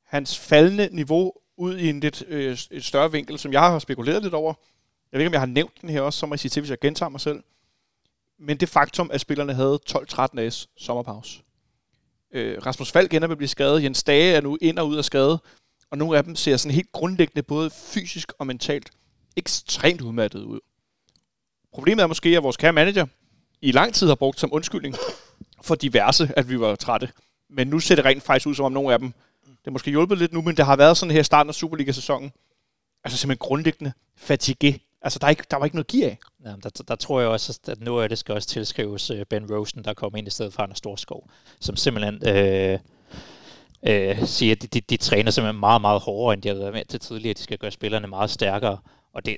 hans 0.05 0.39
faldende 0.39 0.89
niveau 0.93 1.33
ud 1.57 1.77
i 1.77 1.89
en 1.89 2.01
lidt 2.01 2.25
øh, 2.29 2.59
et 2.71 2.85
større 2.85 3.13
vinkel, 3.13 3.39
som 3.39 3.53
jeg 3.53 3.61
har 3.61 3.79
spekuleret 3.79 4.23
lidt 4.23 4.35
over. 4.35 4.55
Jeg 5.13 5.19
ved 5.19 5.21
ikke, 5.21 5.29
om 5.29 5.33
jeg 5.33 5.41
har 5.41 5.47
nævnt 5.47 5.81
den 5.81 5.89
her 5.89 6.01
også, 6.01 6.19
så 6.19 6.27
må 6.27 6.35
jeg 6.35 6.41
sige 6.41 6.51
til, 6.51 6.61
hvis 6.61 6.71
jeg 6.71 6.79
gentager 6.81 7.11
mig 7.11 7.21
selv 7.21 7.43
men 8.39 8.57
det 8.57 8.69
faktum, 8.69 9.11
at 9.13 9.21
spillerne 9.21 9.55
havde 9.55 9.79
12-13 9.91 10.27
dages 10.37 10.69
sommerpause. 10.77 11.43
Øh, 12.37 12.67
Rasmus 12.67 12.93
Falk 12.93 13.15
ender 13.15 13.29
med 13.29 13.35
at 13.35 13.39
blive 13.39 13.49
skadet. 13.49 13.83
Jens 13.83 14.03
Dage 14.03 14.35
er 14.35 14.41
nu 14.41 14.59
ind 14.61 14.79
og 14.79 14.89
ud 14.89 14.97
af 14.97 15.05
skade. 15.05 15.39
Og 15.91 15.99
nogle 15.99 16.19
af 16.19 16.25
dem 16.25 16.37
ser 16.37 16.57
sådan 16.57 16.75
helt 16.75 16.93
grundlæggende, 16.93 17.43
både 17.43 17.71
fysisk 17.71 18.33
og 18.39 18.47
mentalt, 18.47 18.91
ekstremt 19.37 20.01
udmattet 20.01 20.43
ud. 20.43 20.61
Problemet 21.73 22.03
er 22.03 22.07
måske, 22.07 22.37
at 22.37 22.43
vores 22.43 22.57
kære 22.57 22.73
manager 22.73 23.07
i 23.63 23.73
lang 23.73 23.95
tid 23.95 24.09
har 24.09 24.15
brugt 24.15 24.41
som 24.41 24.53
undskyldning 24.53 24.95
for 25.63 25.75
diverse, 25.75 26.33
at 26.37 26.49
vi 26.49 26.61
var 26.61 26.75
trætte. 26.75 27.09
Men 27.51 27.69
nu 27.69 27.81
ser 27.81 27.95
det 27.95 28.05
rent 28.05 28.23
faktisk 28.23 28.47
ud, 28.47 28.55
som 28.55 28.65
om 28.65 28.73
nogle 28.73 28.93
af 28.93 28.99
dem, 28.99 29.13
det 29.47 29.67
er 29.67 29.71
måske 29.71 29.91
hjulpet 29.91 30.19
lidt 30.19 30.33
nu, 30.33 30.43
men 30.43 30.57
det 30.57 30.65
har 30.65 30.77
været 30.77 30.97
sådan 30.97 31.13
her 31.13 31.21
i 31.21 31.25
starten 31.25 31.49
af 31.49 31.55
Superliga-sæsonen. 31.55 32.33
Altså 33.05 33.19
simpelthen 33.19 33.49
grundlæggende 33.49 33.93
fatigue 34.17 34.79
Altså, 35.07 35.19
der, 35.19 35.27
er 35.27 35.31
ikke, 35.31 35.45
der 35.51 35.57
var 35.57 35.65
ikke 35.65 35.77
noget 35.77 35.87
gear 35.87 36.11
af. 36.11 36.19
Ja, 36.45 36.55
der, 36.63 36.83
der 36.89 36.97
tror 36.97 37.21
jeg 37.21 37.29
også, 37.29 37.61
at 37.69 37.81
noget 37.81 38.03
af 38.03 38.09
det 38.09 38.19
skal 38.19 38.35
også 38.35 38.49
tilskrives 38.49 39.11
øh, 39.11 39.27
Ben 39.27 39.55
Rosen, 39.55 39.85
der 39.85 39.95
kom 39.95 40.17
ind 40.17 40.27
i 40.27 40.31
stedet 40.31 40.53
for 40.53 40.63
Anders 40.63 40.79
Storskov, 40.79 41.31
som 41.61 41.77
simpelthen 41.77 42.29
øh, 42.29 42.79
øh, 43.83 44.27
siger, 44.27 44.53
at 44.53 44.63
de, 44.63 44.67
de, 44.67 44.81
de 44.81 44.97
træner 44.97 45.31
simpelthen 45.31 45.61
meget, 45.61 45.81
meget 45.81 46.01
hårdere, 46.01 46.35
end 46.35 46.43
de 46.43 46.49
har 46.49 46.55
været 46.55 46.73
med 46.73 46.85
til 46.85 47.01
tidligere. 47.01 47.35
De 47.35 47.43
skal 47.43 47.59
gøre 47.59 47.71
spillerne 47.71 48.07
meget 48.07 48.31
stærkere, 48.31 48.79
og 49.13 49.27
det, 49.27 49.37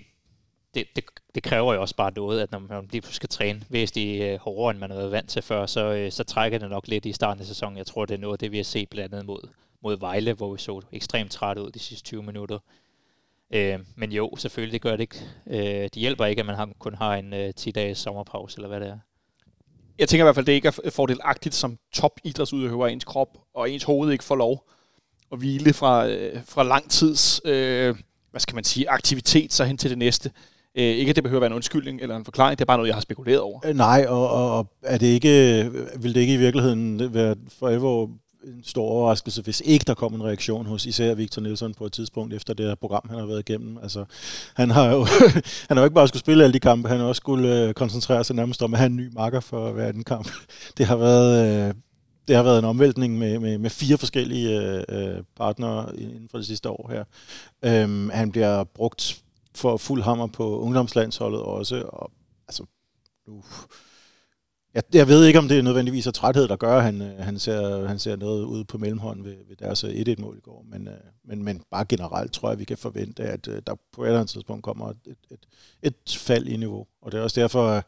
det, 0.74 0.84
det, 0.96 1.04
det 1.34 1.42
kræver 1.42 1.74
jo 1.74 1.80
også 1.80 1.96
bare 1.96 2.12
noget, 2.16 2.40
at 2.40 2.52
når 2.52 2.58
man 2.58 2.88
lige 2.92 3.00
pludselig 3.00 3.14
skal 3.14 3.28
træne 3.28 3.62
væsentligt 3.68 4.22
øh, 4.22 4.38
hårdere, 4.38 4.70
end 4.70 4.78
man 4.78 4.90
har 4.90 4.96
været 4.96 5.12
vant 5.12 5.28
til 5.28 5.42
før, 5.42 5.66
så, 5.66 5.80
øh, 5.80 6.12
så 6.12 6.24
trækker 6.24 6.58
det 6.58 6.70
nok 6.70 6.88
lidt 6.88 7.06
i 7.06 7.12
starten 7.12 7.40
af 7.40 7.46
sæsonen. 7.46 7.78
Jeg 7.78 7.86
tror, 7.86 8.06
det 8.06 8.14
er 8.14 8.18
noget 8.18 8.34
af 8.34 8.38
det, 8.38 8.52
vi 8.52 8.56
har 8.56 8.64
set 8.64 8.88
blandt 8.88 9.14
andet 9.14 9.26
mod, 9.26 9.48
mod 9.82 9.98
Vejle, 9.98 10.32
hvor 10.32 10.52
vi 10.52 10.58
så 10.58 10.80
ekstremt 10.92 11.32
træt 11.32 11.58
ud 11.58 11.70
de 11.70 11.78
sidste 11.78 12.04
20 12.04 12.22
minutter. 12.22 12.58
Øh, 13.54 13.78
men 13.96 14.12
jo, 14.12 14.36
selvfølgelig, 14.36 14.72
det 14.72 14.82
gør 14.82 14.90
det 14.90 15.00
ikke. 15.00 15.20
Øh, 15.46 15.82
det 15.82 15.94
hjælper 15.94 16.24
ikke, 16.24 16.40
at 16.40 16.46
man 16.46 16.54
har, 16.56 16.68
kun 16.78 16.94
har 16.94 17.14
en 17.14 17.34
øh, 17.34 17.52
10-dages 17.60 17.98
sommerpause, 17.98 18.58
eller 18.58 18.68
hvad 18.68 18.80
det 18.80 18.88
er. 18.88 18.98
Jeg 19.98 20.08
tænker 20.08 20.24
i 20.24 20.26
hvert 20.26 20.34
fald, 20.34 20.46
det 20.46 20.52
ikke 20.52 20.68
er 20.68 20.90
fordelagtigt 20.90 21.54
som 21.54 21.78
top 21.92 22.20
idrætsudøver 22.24 22.86
ens 22.86 23.04
krop, 23.04 23.38
og 23.54 23.70
ens 23.70 23.84
hoved 23.84 24.12
ikke 24.12 24.24
får 24.24 24.36
lov 24.36 24.64
at 25.32 25.38
hvile 25.38 25.72
fra, 25.72 26.08
øh, 26.08 26.40
fra 26.44 26.62
lang 26.62 26.90
tids, 26.90 27.40
øh, 27.44 27.94
hvad 28.30 28.40
skal 28.40 28.54
man 28.54 28.64
sige, 28.64 28.90
aktivitet 28.90 29.52
så 29.52 29.64
hen 29.64 29.78
til 29.78 29.90
det 29.90 29.98
næste. 29.98 30.30
Øh, 30.74 30.84
ikke 30.84 31.10
at 31.10 31.16
det 31.16 31.24
behøver 31.24 31.38
at 31.38 31.40
være 31.40 31.50
en 31.50 31.54
undskyldning 31.54 32.00
eller 32.00 32.16
en 32.16 32.24
forklaring, 32.24 32.58
det 32.58 32.64
er 32.64 32.66
bare 32.66 32.76
noget, 32.76 32.88
jeg 32.88 32.96
har 32.96 33.00
spekuleret 33.00 33.40
over. 33.40 33.60
Øh, 33.64 33.76
Nej, 33.76 34.06
og, 34.08 34.30
og, 34.30 34.58
og 34.58 34.66
er 34.82 34.98
det 34.98 35.06
ikke, 35.06 35.64
vil 36.00 36.14
det 36.14 36.20
ikke 36.20 36.34
i 36.34 36.36
virkeligheden 36.36 37.14
være 37.14 37.36
for 37.58 37.68
alvor 37.68 38.10
en 38.44 38.64
stor 38.64 38.82
overraskelse, 38.82 39.42
hvis 39.42 39.62
ikke 39.64 39.84
der 39.86 39.94
kom 39.94 40.14
en 40.14 40.24
reaktion 40.24 40.66
hos 40.66 40.86
især 40.86 41.14
Victor 41.14 41.42
Nielsen 41.42 41.74
på 41.74 41.86
et 41.86 41.92
tidspunkt 41.92 42.34
efter 42.34 42.54
det 42.54 42.66
her 42.66 42.74
program, 42.74 43.06
han 43.08 43.18
har 43.18 43.26
været 43.26 43.48
igennem. 43.48 43.78
Altså, 43.82 44.04
han 44.54 44.70
har 44.70 44.86
jo 44.86 45.06
han 45.68 45.76
har 45.76 45.78
jo 45.78 45.84
ikke 45.84 45.94
bare 45.94 46.08
skulle 46.08 46.20
spille 46.20 46.44
alle 46.44 46.54
de 46.54 46.60
kampe, 46.60 46.88
han 46.88 47.00
har 47.00 47.06
også 47.06 47.20
skulle 47.20 47.62
øh, 47.68 47.74
koncentrere 47.74 48.24
sig 48.24 48.36
nærmest 48.36 48.62
om 48.62 48.74
at 48.74 48.80
have 48.80 48.86
en 48.86 48.96
ny 48.96 49.10
marker 49.12 49.40
for 49.40 49.72
hver 49.72 49.88
anden 49.88 50.04
kamp. 50.04 50.30
Det 50.78 50.86
har 50.86 50.96
været, 50.96 51.68
øh, 51.68 51.74
det 52.28 52.36
har 52.36 52.42
været 52.42 52.58
en 52.58 52.64
omvæltning 52.64 53.18
med, 53.18 53.38
med, 53.38 53.58
med 53.58 53.70
fire 53.70 53.98
forskellige 53.98 54.60
øh, 54.60 54.84
øh, 54.88 55.22
partnere 55.36 55.96
inden 55.96 56.28
for 56.30 56.38
det 56.38 56.46
sidste 56.46 56.70
år 56.70 56.90
her. 56.90 57.04
Øhm, 57.64 58.10
han 58.10 58.32
bliver 58.32 58.64
brugt 58.64 59.22
for 59.54 59.76
fuld 59.76 60.02
hammer 60.02 60.26
på 60.26 60.60
ungdomslandsholdet 60.60 61.40
også, 61.40 61.82
og 61.88 62.10
altså, 62.48 62.64
nu, 63.26 63.44
jeg, 64.74 64.82
jeg 64.94 65.08
ved 65.08 65.26
ikke, 65.26 65.38
om 65.38 65.48
det 65.48 65.58
er 65.58 65.62
nødvendigvis 65.62 66.06
er 66.06 66.10
træthed, 66.10 66.48
der 66.48 66.56
gør, 66.56 66.76
at 66.76 66.82
han, 66.82 67.02
øh, 67.02 67.18
han, 67.18 67.38
ser, 67.38 67.86
han 67.86 67.98
ser 67.98 68.16
noget 68.16 68.44
ud 68.44 68.64
på 68.64 68.78
mellemhånden 68.78 69.24
ved, 69.24 69.36
ved 69.48 69.56
deres 69.56 69.84
øh, 69.84 69.90
1-1-mål 69.90 70.36
i 70.36 70.40
går. 70.40 70.64
Men, 70.70 70.88
øh, 70.88 70.94
men, 71.24 71.44
men 71.44 71.62
bare 71.70 71.84
generelt 71.84 72.32
tror 72.32 72.48
jeg, 72.48 72.58
vi 72.58 72.64
kan 72.64 72.78
forvente, 72.78 73.22
at 73.22 73.46
der 73.46 73.74
på 73.92 74.02
et 74.02 74.06
eller 74.06 74.20
andet 74.20 74.30
tidspunkt 74.30 74.64
kommer 74.64 74.90
et, 74.90 74.96
et, 75.30 75.38
et 75.82 76.18
fald 76.18 76.46
i 76.46 76.56
niveau. 76.56 76.86
Og 77.02 77.12
det 77.12 77.18
er 77.18 77.22
også 77.22 77.40
derfor, 77.40 77.68
at 77.68 77.84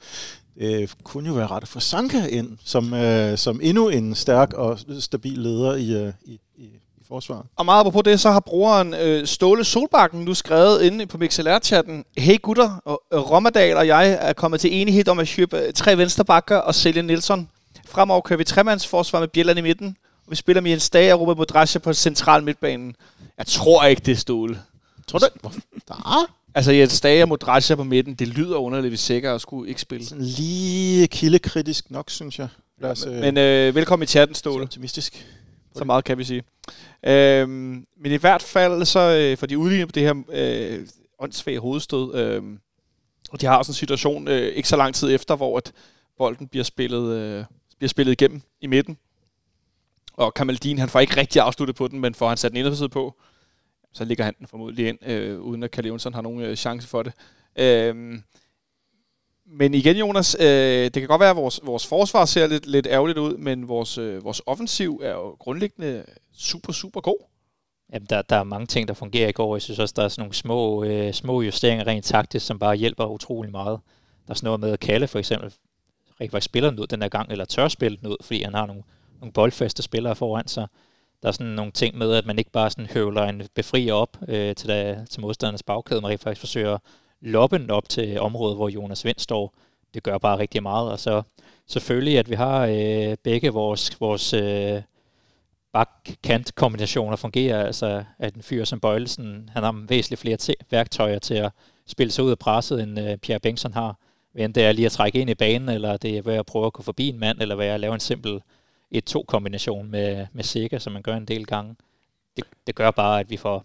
det 0.58 1.04
kunne 1.04 1.28
jo 1.28 1.34
være 1.34 1.46
ret 1.46 1.62
at 1.62 1.68
få 1.68 1.80
Sanka 1.80 2.26
ind, 2.26 2.58
som, 2.64 2.84
som 3.36 3.60
endnu 3.62 3.88
en 3.88 4.14
stærk 4.14 4.52
og 4.52 4.78
stabil 5.00 5.38
leder 5.38 5.74
i, 5.74 6.12
i, 6.24 6.40
i, 6.56 6.64
i 6.64 6.89
forsvaret. 7.10 7.46
Og 7.56 7.64
meget 7.64 7.92
på 7.92 8.02
det, 8.02 8.20
så 8.20 8.30
har 8.30 8.40
brugeren 8.40 8.94
øh, 8.94 9.26
Ståle 9.26 9.64
Solbakken 9.64 10.24
nu 10.24 10.34
skrevet 10.34 10.82
inde 10.82 11.06
på 11.06 11.18
MixLR-chatten, 11.18 12.04
Hey 12.16 12.42
gutter, 12.42 12.80
og, 12.84 13.02
øh, 13.12 13.76
og 13.76 13.86
jeg 13.86 14.18
er 14.20 14.32
kommet 14.32 14.60
til 14.60 14.74
enighed 14.74 15.08
om 15.08 15.18
at 15.18 15.32
købe 15.36 15.58
øh, 15.58 15.72
tre 15.72 15.98
venstrebakker 15.98 16.56
og 16.56 16.74
sælge 16.74 17.02
Nielsen. 17.02 17.48
Fremover 17.88 18.20
kører 18.20 18.36
vi 18.38 18.44
tremandsforsvar 18.44 19.20
med 19.20 19.28
Bjelland 19.28 19.58
i 19.58 19.62
midten, 19.62 19.96
og 20.26 20.30
vi 20.30 20.36
spiller 20.36 20.60
med 20.60 20.72
en 20.72 20.80
Stage 20.80 21.14
og 21.14 21.20
Robert 21.20 21.36
Modrasja 21.36 21.78
på 21.78 21.92
central 21.92 22.42
midtbanen. 22.42 22.94
Jeg 23.38 23.46
tror 23.46 23.84
ikke, 23.84 24.02
det 24.06 24.12
er 24.12 24.16
Ståle. 24.16 24.60
Tror 25.06 25.18
du? 25.18 25.26
Der 25.88 26.26
Altså 26.54 26.72
Jens 26.72 26.92
Stage 26.92 27.22
og 27.22 27.28
Modrasja 27.28 27.74
på 27.74 27.84
midten, 27.84 28.14
det 28.14 28.28
lyder 28.28 28.56
underligt, 28.56 28.90
hvis 28.90 29.00
sikkert 29.00 29.34
at 29.34 29.40
skulle 29.40 29.68
ikke 29.68 29.80
spille. 29.80 30.06
Sådan 30.06 30.24
lige 30.24 31.06
kildekritisk 31.06 31.90
nok, 31.90 32.10
synes 32.10 32.38
jeg. 32.38 32.48
Lad 32.80 32.90
os, 32.90 33.06
men 33.06 33.36
øh, 33.36 33.74
velkommen 33.74 34.04
i 34.04 34.06
chatten, 34.06 34.34
Ståle. 34.34 34.62
Optimistisk. 34.62 35.26
Så 35.74 35.84
meget 35.84 36.04
kan 36.04 36.18
vi 36.18 36.24
sige. 36.24 36.42
Øhm, 37.06 37.86
men 37.96 38.12
i 38.12 38.16
hvert 38.16 38.42
fald, 38.42 38.84
så 38.84 39.00
øh, 39.00 39.38
for 39.38 39.46
de 39.46 39.58
udligner 39.58 39.86
på 39.86 39.92
det 39.92 40.02
her 40.02 40.14
øh, 40.32 40.86
åndssvage 41.18 41.58
hovedstød, 41.58 42.14
øh, 42.14 42.42
og 43.30 43.40
de 43.40 43.46
har 43.46 43.56
også 43.56 43.70
en 43.70 43.74
situation 43.74 44.28
øh, 44.28 44.42
ikke 44.42 44.68
så 44.68 44.76
lang 44.76 44.94
tid 44.94 45.14
efter, 45.14 45.36
hvor 45.36 45.56
at 45.56 45.72
bolden 46.18 46.48
bliver 46.48 46.64
spillet, 46.64 47.16
øh, 47.16 47.44
bliver 47.78 47.88
spillet 47.88 48.12
igennem 48.12 48.42
i 48.60 48.66
midten. 48.66 48.98
Og 50.12 50.34
Kamaldin, 50.34 50.78
han 50.78 50.88
får 50.88 51.00
ikke 51.00 51.16
rigtig 51.16 51.42
afsluttet 51.42 51.76
på 51.76 51.88
den, 51.88 52.00
men 52.00 52.14
får 52.14 52.28
han 52.28 52.36
sat 52.36 52.50
den 52.50 52.58
inderside 52.58 52.88
på, 52.88 53.14
så 53.92 54.04
ligger 54.04 54.24
han 54.24 54.34
den 54.38 54.46
formodentlig 54.46 54.88
ind, 54.88 54.98
øh, 55.06 55.40
uden 55.40 55.62
at 55.62 55.70
Kalle 55.70 55.88
Jonsson 55.88 56.14
har 56.14 56.22
nogen 56.22 56.40
øh, 56.40 56.56
chance 56.56 56.88
for 56.88 57.02
det. 57.02 57.12
Øh, 57.58 58.18
men 59.52 59.74
igen, 59.74 59.96
Jonas, 59.96 60.36
øh, 60.40 60.84
det 60.84 60.92
kan 60.92 61.06
godt 61.06 61.20
være, 61.20 61.30
at 61.30 61.36
vores, 61.36 61.60
vores 61.62 61.86
forsvar 61.86 62.24
ser 62.24 62.46
lidt, 62.46 62.66
lidt 62.66 62.86
ærgerligt 62.86 63.18
ud, 63.18 63.36
men 63.36 63.68
vores, 63.68 63.98
øh, 63.98 64.24
vores 64.24 64.42
offensiv 64.46 65.00
er 65.02 65.10
jo 65.10 65.36
grundlæggende 65.38 66.04
super, 66.32 66.72
super 66.72 67.00
god. 67.00 67.26
Jamen, 67.92 68.06
der, 68.10 68.22
der 68.22 68.36
er 68.36 68.44
mange 68.44 68.66
ting, 68.66 68.88
der 68.88 68.94
fungerer 68.94 69.28
i 69.28 69.32
går. 69.32 69.54
Jeg 69.54 69.62
synes 69.62 69.78
også, 69.78 69.94
der 69.96 70.02
er 70.02 70.08
sådan 70.08 70.22
nogle 70.22 70.34
små, 70.34 70.84
øh, 70.84 71.12
små 71.12 71.42
justeringer 71.42 71.86
rent 71.86 72.04
taktisk, 72.04 72.46
som 72.46 72.58
bare 72.58 72.76
hjælper 72.76 73.06
utrolig 73.06 73.50
meget. 73.50 73.80
Der 74.26 74.30
er 74.30 74.34
sådan 74.34 74.46
noget 74.46 74.60
med 74.60 74.70
at 74.70 74.80
kalde, 74.80 75.08
for 75.08 75.18
eksempel 75.18 75.52
rigtig 76.20 76.30
faktisk 76.30 76.44
spiller 76.44 76.70
den 76.70 76.78
ud 76.78 76.86
den 76.86 77.02
her 77.02 77.08
gang, 77.08 77.30
eller 77.30 77.44
tør 77.44 77.68
spille 77.68 77.98
den 77.98 78.08
ud, 78.08 78.16
fordi 78.22 78.42
han 78.42 78.54
har 78.54 78.66
nogle, 78.66 78.82
nogle 79.20 79.32
boldfaste 79.32 79.82
spillere 79.82 80.16
foran 80.16 80.48
sig. 80.48 80.66
Der 81.22 81.28
er 81.28 81.32
sådan 81.32 81.46
nogle 81.46 81.72
ting 81.72 81.98
med, 81.98 82.12
at 82.12 82.26
man 82.26 82.38
ikke 82.38 82.50
bare 82.50 82.70
sådan 82.70 82.86
høvler 82.86 83.22
en 83.22 83.42
befrier 83.54 83.94
op 83.94 84.16
øh, 84.28 84.54
til, 84.54 84.68
der, 84.68 85.04
til 85.04 85.20
modstandernes 85.20 85.62
bagkæde, 85.62 86.00
man 86.00 86.10
rigtig 86.10 86.24
faktisk 86.24 86.40
forsøger 86.40 86.78
loppen 87.20 87.70
op 87.70 87.88
til 87.88 88.20
området, 88.20 88.56
hvor 88.56 88.68
Jonas 88.68 89.04
Vind 89.04 89.18
står. 89.18 89.54
Det 89.94 90.02
gør 90.02 90.18
bare 90.18 90.38
rigtig 90.38 90.62
meget. 90.62 90.90
Og 90.90 90.98
så 90.98 91.22
selvfølgelig, 91.66 92.18
at 92.18 92.30
vi 92.30 92.34
har 92.34 92.66
øh, 92.66 93.16
begge 93.22 93.50
vores, 93.50 94.00
vores 94.00 94.32
øh, 94.32 94.82
bakkant-kombinationer 95.72 97.16
fungerer. 97.16 97.66
Altså, 97.66 98.04
at 98.18 98.34
en 98.34 98.42
fyr 98.42 98.64
som 98.64 98.80
Bøjelsen, 98.80 99.50
han 99.52 99.62
har 99.62 99.84
væsentligt 99.88 100.20
flere 100.20 100.38
t- 100.42 100.66
værktøjer 100.70 101.18
til 101.18 101.34
at 101.34 101.50
spille 101.86 102.10
sig 102.10 102.24
ud 102.24 102.30
af 102.30 102.38
presset, 102.38 102.82
end 102.82 103.00
øh, 103.00 103.16
Pierre 103.16 103.40
Bengtsson 103.40 103.72
har. 103.72 103.96
Hvem 104.32 104.52
det 104.52 104.64
er 104.64 104.72
lige 104.72 104.86
at 104.86 104.92
trække 104.92 105.20
ind 105.20 105.30
i 105.30 105.34
banen, 105.34 105.68
eller 105.68 105.96
det 105.96 106.18
er 106.18 106.22
ved 106.22 106.34
at 106.34 106.46
prøve 106.46 106.66
at 106.66 106.72
gå 106.72 106.82
forbi 106.82 107.08
en 107.08 107.18
mand, 107.18 107.40
eller 107.40 107.56
ved 107.56 107.66
at 107.66 107.80
lave 107.80 107.94
en 107.94 108.00
simpel 108.00 108.42
1-2-kombination 108.94 109.90
med, 109.90 110.26
med 110.32 110.44
Sega, 110.44 110.78
som 110.78 110.92
man 110.92 111.02
gør 111.02 111.16
en 111.16 111.24
del 111.24 111.46
gange. 111.46 111.76
Det, 112.36 112.44
det 112.66 112.74
gør 112.74 112.90
bare, 112.90 113.20
at 113.20 113.30
vi 113.30 113.36
får 113.36 113.64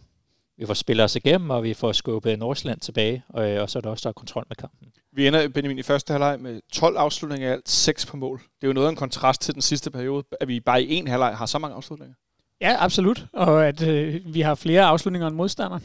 vi 0.57 0.65
får 0.65 0.73
spillet 0.73 1.03
os 1.03 1.15
igennem, 1.15 1.49
og 1.49 1.63
vi 1.63 1.73
får 1.73 1.91
skubbet 1.91 2.39
Nordsjælland 2.39 2.79
tilbage, 2.79 3.23
og, 3.29 3.43
og 3.43 3.69
så 3.69 3.79
er 3.79 3.81
der 3.81 3.89
også 3.89 4.03
der 4.03 4.09
er 4.09 4.13
kontrol 4.13 4.45
med 4.49 4.55
kampen. 4.55 4.87
Vi 5.13 5.27
ender, 5.27 5.47
Benjamin, 5.47 5.77
i 5.77 5.83
første 5.83 6.11
halvleg 6.11 6.39
med 6.39 6.61
12 6.73 6.97
afslutninger 6.97 7.49
i 7.49 7.51
alt, 7.51 7.69
6 7.69 8.05
på 8.05 8.17
mål. 8.17 8.37
Det 8.37 8.63
er 8.63 8.67
jo 8.67 8.73
noget 8.73 8.87
af 8.87 8.91
en 8.91 8.95
kontrast 8.95 9.41
til 9.41 9.53
den 9.53 9.61
sidste 9.61 9.91
periode, 9.91 10.23
at 10.41 10.47
vi 10.47 10.59
bare 10.59 10.83
i 10.83 10.93
en 10.93 11.07
halvleg 11.07 11.37
har 11.37 11.45
så 11.45 11.59
mange 11.59 11.75
afslutninger. 11.75 12.15
Ja, 12.61 12.75
absolut. 12.79 13.25
Og 13.33 13.67
at 13.67 13.87
øh, 13.87 14.21
vi 14.25 14.41
har 14.41 14.55
flere 14.55 14.83
afslutninger 14.83 15.27
end 15.27 15.35
modstanderen. 15.35 15.83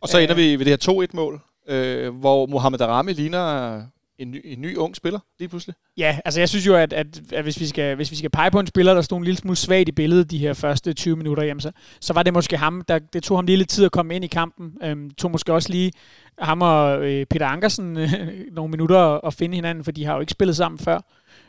Og 0.00 0.08
så 0.08 0.18
ender 0.18 0.34
vi 0.34 0.56
ved 0.56 0.64
det 0.64 0.86
her 0.86 1.06
2-1-mål, 1.06 1.40
øh, 1.68 2.14
hvor 2.14 2.46
Mohamed 2.46 2.80
Arami 2.80 3.12
ligner 3.12 3.82
en 4.18 4.30
ny, 4.30 4.40
en 4.44 4.60
ny 4.60 4.76
ung 4.76 4.96
spiller 4.96 5.18
lige 5.38 5.48
pludselig? 5.48 5.74
Ja, 5.96 6.18
altså 6.24 6.40
jeg 6.40 6.48
synes 6.48 6.66
jo, 6.66 6.74
at, 6.74 6.92
at, 6.92 7.32
at 7.32 7.42
hvis, 7.42 7.60
vi 7.60 7.66
skal, 7.66 7.96
hvis 7.96 8.10
vi 8.10 8.16
skal 8.16 8.30
pege 8.30 8.50
på 8.50 8.60
en 8.60 8.66
spiller, 8.66 8.94
der 8.94 9.02
stod 9.02 9.18
en 9.18 9.24
lille 9.24 9.38
smule 9.38 9.56
svagt 9.56 9.88
i 9.88 9.92
billedet 9.92 10.30
de 10.30 10.38
her 10.38 10.52
første 10.52 10.92
20 10.92 11.16
minutter, 11.16 11.42
jamen 11.42 11.60
så, 11.60 11.70
så 12.00 12.12
var 12.12 12.22
det 12.22 12.32
måske 12.32 12.56
ham, 12.56 12.82
der, 12.88 12.98
det 12.98 13.22
tog 13.22 13.38
ham 13.38 13.46
lige 13.46 13.56
lidt 13.56 13.68
tid 13.68 13.84
at 13.84 13.92
komme 13.92 14.14
ind 14.14 14.24
i 14.24 14.28
kampen. 14.28 14.72
Øhm, 14.82 15.10
tog 15.10 15.30
måske 15.30 15.52
også 15.52 15.68
lige 15.68 15.92
ham 16.38 16.62
og 16.62 17.04
øh, 17.04 17.26
Peter 17.26 17.46
Ankersen 17.46 17.96
øh, 17.96 18.12
nogle 18.56 18.70
minutter 18.70 19.26
at, 19.26 19.34
finde 19.34 19.54
hinanden, 19.54 19.84
for 19.84 19.92
de 19.92 20.04
har 20.04 20.14
jo 20.14 20.20
ikke 20.20 20.32
spillet 20.32 20.56
sammen 20.56 20.78
før. 20.78 21.00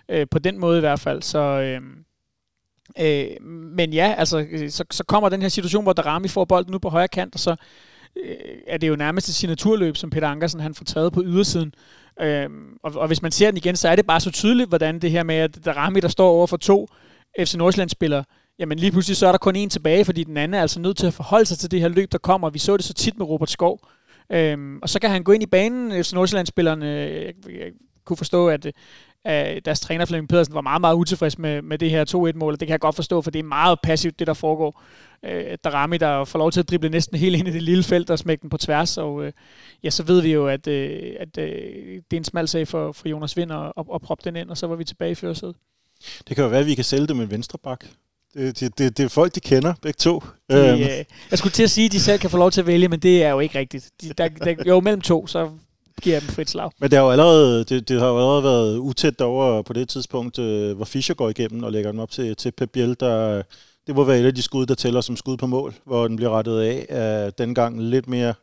Øh, 0.10 0.28
på 0.32 0.39
den 0.39 0.60
måde 0.60 0.78
i 0.78 0.80
hvert 0.80 0.99
fald. 0.99 1.21
Så, 1.21 1.39
øh, 1.39 1.82
øh, 2.99 3.43
men 3.51 3.93
ja, 3.93 4.15
altså, 4.17 4.45
øh, 4.51 4.69
så, 4.69 4.84
så 4.91 5.04
kommer 5.04 5.30
den 5.30 5.41
her 5.41 5.49
situation, 5.49 5.84
hvor 5.84 5.93
Darami 5.93 6.28
får 6.28 6.45
bolden 6.45 6.71
nu 6.71 6.80
på 6.80 6.89
højre 6.89 7.08
kant, 7.08 7.36
og 7.36 7.39
så 7.39 7.56
øh, 8.25 8.36
er 8.67 8.78
det 8.78 8.88
jo 8.89 8.95
nærmest 8.95 9.30
et 9.30 9.36
signaturløb, 9.36 9.97
som 9.97 10.10
Peter 10.10 10.28
Ankersen 10.28 10.60
han 10.60 10.75
får 10.75 10.86
taget 10.86 11.13
på 11.13 11.23
ydersiden. 11.25 11.73
Øhm, 12.21 12.78
og, 12.84 12.91
og 12.95 13.08
hvis 13.08 13.21
man 13.21 13.32
ser 13.32 13.51
den 13.51 13.58
igen, 13.58 13.75
så 13.75 13.89
er 13.89 13.95
det 13.95 14.08
bare 14.08 14.19
så 14.19 14.32
tydeligt, 14.32 14.69
hvordan 14.69 14.99
det 14.99 15.12
her 15.12 15.23
med, 15.23 15.36
at 15.36 15.65
der 15.65 15.73
Rami, 15.73 15.99
der 15.99 16.08
står 16.08 16.30
over 16.30 16.47
for 16.47 16.58
to 16.58 16.88
FC 17.39 17.56
Nordsjælland-spillere, 17.56 18.23
jamen 18.60 18.80
lige 18.80 18.91
pludselig 18.91 19.17
så 19.17 19.28
er 19.28 19.32
der 19.32 19.38
kun 19.38 19.56
en 19.56 19.69
tilbage, 19.69 20.06
fordi 20.06 20.23
den 20.23 20.38
anden 20.38 20.54
er 20.54 20.62
altså 20.62 20.80
nødt 20.80 20.97
til 20.97 21.08
at 21.08 21.13
forholde 21.13 21.45
sig 21.45 21.58
til 21.58 21.71
det 21.71 21.82
her 21.82 21.88
løb, 21.88 22.12
der 22.12 22.17
kommer. 22.17 22.49
Vi 22.49 22.60
så 22.60 22.78
det 22.78 22.86
så 22.86 22.93
tit 22.93 23.17
med 23.17 23.25
Robert 23.25 23.49
Skov. 23.49 23.80
Øhm, 24.30 24.80
og 24.82 24.89
så 24.89 24.99
kan 24.99 25.10
han 25.10 25.23
gå 25.23 25.32
ind 25.32 25.43
i 25.43 25.45
banen, 25.45 26.04
FC 26.04 26.13
Nordsjælland-spillerne, 26.13 26.86
jeg, 26.86 27.34
jeg 27.45 27.71
kunne 28.06 28.17
forstå, 28.17 28.47
at, 28.47 28.71
at 29.25 29.65
deres 29.65 29.80
træner 29.80 30.06
Flemming 30.06 30.30
Pedersen 30.30 30.54
var 30.54 30.62
meget, 30.62 30.82
meget 30.82 30.95
utilfreds 30.95 31.39
med, 31.39 31.62
med 31.62 31.78
det 31.78 31.89
her 31.89 32.06
2-1-mål, 32.06 32.54
og 32.54 32.60
det 32.60 32.67
kan 32.67 32.73
jeg 32.73 32.80
godt 32.80 32.95
forstå, 32.95 33.21
for 33.21 33.32
det 33.32 33.39
er 33.39 33.43
meget 33.43 33.80
passivt, 33.84 34.19
det 34.19 34.28
der 34.28 34.34
foregår 34.34 34.82
øh, 35.23 35.58
Darami, 35.63 35.97
der 35.97 36.25
får 36.25 36.39
lov 36.39 36.51
til 36.51 36.60
at 36.60 36.69
drible 36.69 36.89
næsten 36.89 37.17
helt 37.17 37.36
ind 37.36 37.47
i 37.47 37.51
det 37.51 37.63
lille 37.63 37.84
felt 37.84 38.10
og 38.10 38.19
smække 38.19 38.41
den 38.41 38.49
på 38.49 38.58
tværs. 38.58 38.97
Og 38.97 39.25
øh, 39.25 39.32
ja, 39.84 39.89
så 39.89 40.04
ved 40.04 40.21
vi 40.21 40.34
jo, 40.34 40.47
at, 40.47 40.67
øh, 40.67 41.15
at 41.19 41.38
øh, 41.38 41.47
det 42.12 42.13
er 42.13 42.17
en 42.17 42.23
smal 42.23 42.47
sag 42.47 42.67
for, 42.67 42.91
for 42.91 43.10
Jonas 43.10 43.38
Vind 43.38 43.51
at, 43.51 43.71
at, 43.78 43.86
at 43.95 44.01
proppe 44.01 44.21
den 44.25 44.36
ind, 44.36 44.49
og 44.49 44.58
så 44.58 44.67
var 44.67 44.75
vi 44.75 44.84
tilbage 44.84 45.12
i 45.12 45.15
førersædet. 45.15 45.56
Det 46.28 46.36
kan 46.36 46.43
jo 46.43 46.49
være, 46.49 46.60
at 46.60 46.65
vi 46.65 46.75
kan 46.75 46.84
sælge 46.84 47.08
dem 47.08 47.21
en 47.21 47.32
venstre 47.32 47.58
bak. 47.63 47.86
Det, 48.34 48.60
det, 48.60 48.78
det, 48.78 48.97
det 48.97 49.04
er 49.04 49.10
folk, 49.10 49.36
de 49.36 49.39
kender, 49.39 49.73
begge 49.82 49.97
to. 49.97 50.23
De, 50.49 50.56
øhm. 50.56 50.82
øh, 50.82 51.06
jeg 51.32 51.38
skulle 51.38 51.54
til 51.54 51.63
at 51.63 51.69
sige, 51.69 51.86
at 51.86 51.91
de 51.91 51.99
selv 51.99 52.19
kan 52.19 52.30
få 52.30 52.38
lov 52.38 52.51
til 52.51 52.62
at 52.62 52.67
vælge, 52.67 52.88
men 52.88 52.99
det 52.99 53.23
er 53.23 53.30
jo 53.30 53.39
ikke 53.39 53.60
rigtigt. 53.60 53.89
De, 54.01 54.13
der, 54.17 54.28
der, 54.28 54.56
jo, 54.67 54.80
mellem 54.80 55.01
to, 55.01 55.28
så 55.28 55.49
giver 56.01 56.15
jeg 56.15 56.21
dem 56.21 56.30
frit 56.30 56.49
slag. 56.49 56.71
Men 56.80 56.91
det 56.91 56.97
har 56.97 57.06
jo 57.06 57.12
allerede, 57.12 57.63
det, 57.63 57.89
det 57.89 57.99
har 57.99 58.08
jo 58.08 58.17
allerede 58.17 58.43
været 58.43 58.78
utæt 58.78 59.21
over 59.21 59.62
på 59.62 59.73
det 59.73 59.89
tidspunkt, 59.89 60.39
øh, 60.39 60.75
hvor 60.75 60.86
Fischer 60.86 61.15
går 61.15 61.30
igennem 61.30 61.63
og 61.63 61.71
lægger 61.71 61.91
den 61.91 61.99
op 61.99 62.12
til, 62.12 62.36
til 62.36 62.51
Pep 62.51 62.69
Biel, 62.69 62.95
der, 62.99 63.43
det 63.88 63.95
må 63.95 64.04
være 64.04 64.19
et 64.19 64.26
af 64.26 64.36
de 64.36 64.41
skud, 64.41 64.65
der 64.65 64.76
tæller 64.76 65.02
som 65.02 65.17
skud 65.17 65.38
på 65.38 65.48
mål, 65.48 65.74
hvor 65.86 66.08
den 66.08 66.15
bliver 66.15 66.32
rettet 66.38 66.60
af 66.60 66.86
af 66.89 67.34
dengang 67.34 67.82
lidt 67.82 68.08
mere, 68.08 68.34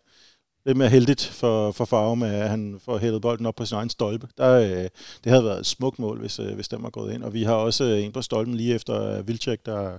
lidt 0.67 0.77
mere 0.77 0.89
heldigt 0.89 1.25
for, 1.25 1.73
for 1.73 1.85
Farve 1.85 2.17
med, 2.17 2.29
at 2.35 2.49
han 2.49 2.81
får 2.85 2.99
hættet 2.99 3.23
bolden 3.23 3.47
op 3.47 3.55
på 3.55 3.65
sin 3.65 3.77
egen 3.77 3.91
stolpe. 3.91 4.29
Der, 4.39 4.53
øh, 4.53 4.89
det 5.25 5.33
havde 5.33 5.45
været 5.45 5.61
et 5.61 5.67
smukt 5.67 5.99
mål, 5.99 6.19
hvis, 6.19 6.39
øh, 6.39 6.55
hvis 6.55 6.69
den 6.69 6.83
var 6.83 6.91
gået 6.91 7.15
ind. 7.15 7.23
Og 7.23 7.35
vi 7.35 7.43
har 7.43 7.55
også 7.55 7.85
en 7.85 8.13
på 8.13 8.23
stolpen 8.23 8.55
lige 8.55 8.75
efter 8.75 9.23
Vilcek, 9.23 9.67
der, 9.67 9.99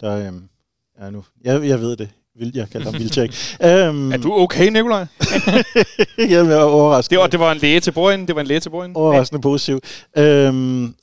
der 0.00 0.18
øh, 0.18 0.32
ja, 1.00 1.10
nu, 1.10 1.24
jeg, 1.44 1.68
jeg 1.68 1.80
ved 1.80 1.96
det. 1.96 2.08
Vil, 2.38 2.52
jeg 2.54 2.70
kalder 2.70 2.90
ham 2.90 3.00
Vildtjek. 3.00 3.30
um, 3.60 4.12
Er 4.14 4.16
du 4.16 4.32
okay, 4.32 4.68
Nikolaj? 4.68 5.06
Jamen, 6.18 6.50
jeg 6.50 6.58
er 6.58 6.62
overraskende. 6.62 7.16
Det 7.16 7.22
var, 7.22 7.26
det 7.26 7.40
var 7.40 7.52
en 7.52 7.58
læge 7.58 7.80
til 7.80 7.92
bordenden. 7.92 8.28
Det 8.28 8.34
var 8.34 8.40
en 8.40 8.46
læge 8.46 8.60
til 8.60 8.70
bordenden. 8.70 8.96
overraskende 8.96 9.42
positiv. 9.42 9.80
Um, 10.18 10.94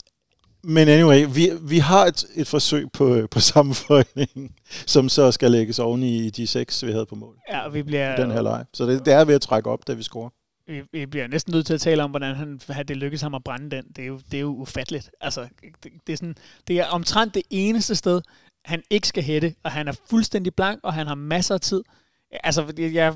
men 0.64 0.88
anyway, 0.88 1.26
vi, 1.34 1.50
vi 1.62 1.78
har 1.78 2.06
et, 2.06 2.24
et 2.34 2.46
forsøg 2.46 2.92
på, 2.92 3.28
på 3.30 3.40
sammenføjning, 3.52 4.54
som 4.86 5.08
så 5.08 5.32
skal 5.32 5.50
lægges 5.50 5.78
oven 5.78 6.02
i 6.02 6.30
de 6.30 6.46
seks, 6.46 6.86
vi 6.86 6.92
havde 6.92 7.06
på 7.06 7.14
mål 7.14 7.36
Ja, 7.50 7.68
vi 7.68 7.82
bliver, 7.82 8.16
den 8.16 8.30
her 8.30 8.42
leg. 8.42 8.64
Så 8.74 8.86
det, 8.86 9.06
det 9.06 9.14
er 9.14 9.24
ved 9.24 9.34
at 9.34 9.40
trække 9.40 9.70
op, 9.70 9.86
da 9.86 9.92
vi 9.92 10.02
scorer. 10.02 10.30
vi, 10.66 10.82
vi 10.92 11.06
bliver 11.06 11.26
næsten 11.26 11.52
nødt 11.52 11.66
til 11.66 11.74
at 11.74 11.80
tale 11.80 12.02
om, 12.02 12.10
hvordan 12.10 12.34
han, 12.36 12.60
det 12.88 12.96
lykkedes 12.96 13.22
ham 13.22 13.34
at 13.34 13.44
brænde 13.44 13.76
den. 13.76 13.84
Det 13.96 14.02
er 14.02 14.06
jo, 14.06 14.20
det 14.30 14.36
er 14.36 14.40
jo 14.40 14.48
ufatteligt. 14.56 15.10
Altså, 15.20 15.48
det, 15.82 15.92
det, 16.06 16.12
er 16.12 16.16
sådan, 16.16 16.36
det 16.68 16.78
er 16.78 16.86
omtrent 16.86 17.34
det 17.34 17.42
eneste 17.50 17.94
sted, 17.94 18.20
han 18.64 18.82
ikke 18.90 19.08
skal 19.08 19.22
hætte, 19.22 19.54
og 19.62 19.70
han 19.70 19.88
er 19.88 19.92
fuldstændig 20.10 20.54
blank, 20.54 20.80
og 20.82 20.94
han 20.94 21.06
har 21.06 21.14
masser 21.14 21.54
af 21.54 21.60
tid. 21.60 21.82
Altså, 22.30 22.72
jeg, 22.78 22.92
jeg, 22.94 23.14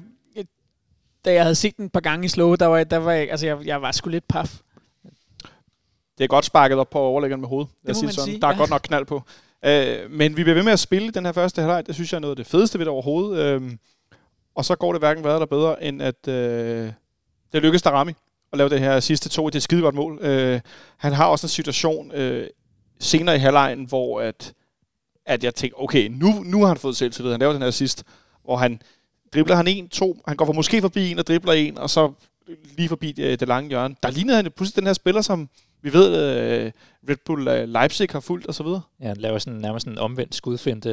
da 1.24 1.32
jeg 1.32 1.42
havde 1.42 1.54
set 1.54 1.76
den 1.76 1.84
et 1.84 1.92
par 1.92 2.00
gange 2.00 2.24
i 2.24 2.28
slow, 2.28 2.54
der 2.54 2.66
var, 2.66 2.84
der 2.84 2.96
var 2.96 3.12
jeg, 3.12 3.30
altså, 3.30 3.46
jeg, 3.46 3.66
jeg 3.66 3.82
var 3.82 3.92
sgu 3.92 4.10
lidt 4.10 4.28
paf. 4.28 4.60
Det 6.18 6.24
er 6.24 6.28
godt 6.28 6.44
sparket 6.44 6.78
op 6.78 6.90
på 6.90 6.98
overlæggeren 6.98 7.40
med 7.40 7.48
hovedet. 7.48 7.70
Lad 7.82 7.94
os 7.94 7.96
må 7.96 8.00
sige 8.00 8.06
man 8.06 8.14
sådan. 8.14 8.26
sige, 8.26 8.40
Der 8.40 8.46
er 8.46 8.52
ja. 8.52 8.58
godt 8.58 8.70
nok 8.70 8.80
knald 8.82 9.04
på. 9.04 9.22
Øh, 9.64 10.10
men 10.10 10.36
vi 10.36 10.42
bliver 10.42 10.54
ved 10.54 10.62
med 10.62 10.72
at 10.72 10.78
spille 10.78 11.10
den 11.10 11.24
her 11.24 11.32
første 11.32 11.62
halvleg. 11.62 11.86
Det 11.86 11.94
synes 11.94 12.12
jeg 12.12 12.18
er 12.18 12.20
noget 12.20 12.32
af 12.32 12.36
det 12.36 12.46
fedeste 12.46 12.78
ved 12.78 12.86
det 12.86 12.92
overhovedet. 12.92 13.44
Øh, 13.44 13.72
og 14.54 14.64
så 14.64 14.76
går 14.76 14.92
det 14.92 15.00
hverken 15.00 15.24
værre 15.24 15.34
eller 15.34 15.46
bedre, 15.46 15.84
end 15.84 16.02
at 16.02 16.28
øh, 16.28 16.92
det 17.52 17.62
lykkes 17.62 17.82
Darami 17.82 18.12
at 18.52 18.58
lave 18.58 18.68
det 18.70 18.80
her 18.80 19.00
sidste 19.00 19.28
to. 19.28 19.46
Det 19.46 19.54
er 19.54 19.58
et 19.58 19.62
skide 19.62 19.82
godt 19.82 19.94
mål. 19.94 20.18
Øh, 20.22 20.60
han 20.96 21.12
har 21.12 21.26
også 21.26 21.46
en 21.46 21.48
situation 21.48 22.12
øh, 22.12 22.46
senere 23.00 23.36
i 23.36 23.38
halvlejen, 23.38 23.84
hvor 23.84 24.20
at, 24.20 24.52
at 25.26 25.44
jeg 25.44 25.54
tænkte, 25.54 25.78
okay, 25.80 26.08
nu, 26.08 26.32
nu 26.44 26.60
har 26.60 26.68
han 26.68 26.76
fået 26.76 26.96
selvtillid. 26.96 27.30
Han 27.30 27.40
laver 27.40 27.52
den 27.52 27.62
her 27.62 27.70
sidst, 27.70 28.04
hvor 28.44 28.56
han 28.56 28.82
dribler 29.34 29.56
han 29.56 29.66
en, 29.68 29.88
to, 29.88 30.22
han 30.28 30.36
går 30.36 30.44
for 30.44 30.52
måske 30.52 30.80
forbi 30.80 31.10
en 31.10 31.18
og 31.18 31.26
dribler 31.26 31.52
en, 31.52 31.78
og 31.78 31.90
så 31.90 32.12
lige 32.76 32.88
forbi 32.88 33.12
det, 33.12 33.40
det 33.40 33.48
lange 33.48 33.68
hjørne. 33.68 33.96
Der 34.02 34.10
lignede 34.10 34.36
han 34.36 34.50
pludselig 34.56 34.76
den 34.76 34.86
her 34.86 34.92
spiller, 34.92 35.22
som 35.22 35.48
vi 35.82 35.92
ved, 35.92 36.16
øh, 36.16 36.72
Red 37.08 37.16
Bull 37.24 37.48
øh, 37.48 37.68
Leipzig 37.68 38.08
har 38.10 38.20
fulgt 38.20 38.46
og 38.46 38.54
så 38.54 38.62
videre. 38.62 38.80
Ja, 39.00 39.06
han 39.06 39.16
laver 39.16 39.38
sådan, 39.38 39.58
nærmest 39.58 39.86
en 39.86 39.98
omvendt 39.98 40.34
skudfinte 40.34 40.90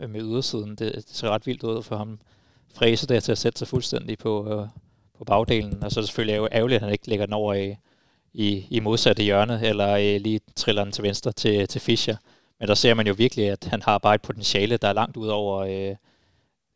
øh, 0.00 0.10
med 0.10 0.20
ydersiden. 0.20 0.70
Det, 0.70 0.94
det 0.94 1.04
ser 1.06 1.28
ret 1.28 1.46
vildt 1.46 1.62
ud 1.62 1.82
for 1.82 1.96
ham. 1.96 2.20
Fræse 2.74 3.06
der 3.06 3.20
til 3.20 3.32
at 3.32 3.38
sætte 3.38 3.58
sig 3.58 3.68
fuldstændig 3.68 4.18
på, 4.18 4.52
øh, 4.52 4.66
på 5.18 5.24
bagdelen. 5.24 5.84
Og 5.84 5.92
så 5.92 6.00
er 6.00 6.02
det 6.02 6.08
selvfølgelig 6.08 6.48
ærgerligt, 6.52 6.76
at 6.76 6.82
han 6.82 6.92
ikke 6.92 7.08
lægger 7.08 7.26
den 7.26 7.32
over 7.32 7.54
i, 7.54 7.76
i, 8.32 8.66
i 8.70 8.80
modsatte 8.80 9.22
hjørne, 9.22 9.66
eller 9.66 9.92
øh, 9.94 10.20
lige 10.20 10.40
triller 10.56 10.84
den 10.84 10.92
til 10.92 11.04
venstre 11.04 11.32
til, 11.32 11.68
til 11.68 11.80
Fischer. 11.80 12.16
Men 12.60 12.68
der 12.68 12.74
ser 12.74 12.94
man 12.94 13.06
jo 13.06 13.14
virkelig, 13.18 13.50
at 13.50 13.64
han 13.70 13.82
har 13.82 13.98
bare 13.98 14.14
et 14.14 14.22
potentiale, 14.22 14.76
der 14.76 14.88
er 14.88 14.92
langt 14.92 15.16
ud 15.16 15.28
over 15.28 15.58
øh, 15.58 15.96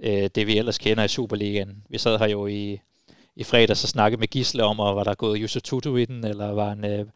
øh, 0.01 0.31
det, 0.35 0.47
vi 0.47 0.59
ellers 0.59 0.79
kender 0.79 1.05
i 1.05 1.09
Superligaen. 1.09 1.83
Vi 1.89 1.99
sad 1.99 2.19
her 2.19 2.29
jo 2.29 2.47
i, 2.47 2.81
i 3.37 3.45
fredag 3.45 3.77
så 3.77 3.87
snakkede 3.87 4.21
med 4.21 4.29
Gisle 4.29 4.65
om, 4.65 4.81
og 4.81 4.97
var 4.97 5.05
der 5.05 5.15
gået 5.15 5.39
Yusuf 5.41 5.63
Tutu 5.63 5.97
i 5.97 6.05
den, 6.05 6.25
eller 6.25 6.53
var 6.53 6.69
han... 6.69 6.85
Øh, 6.85 7.07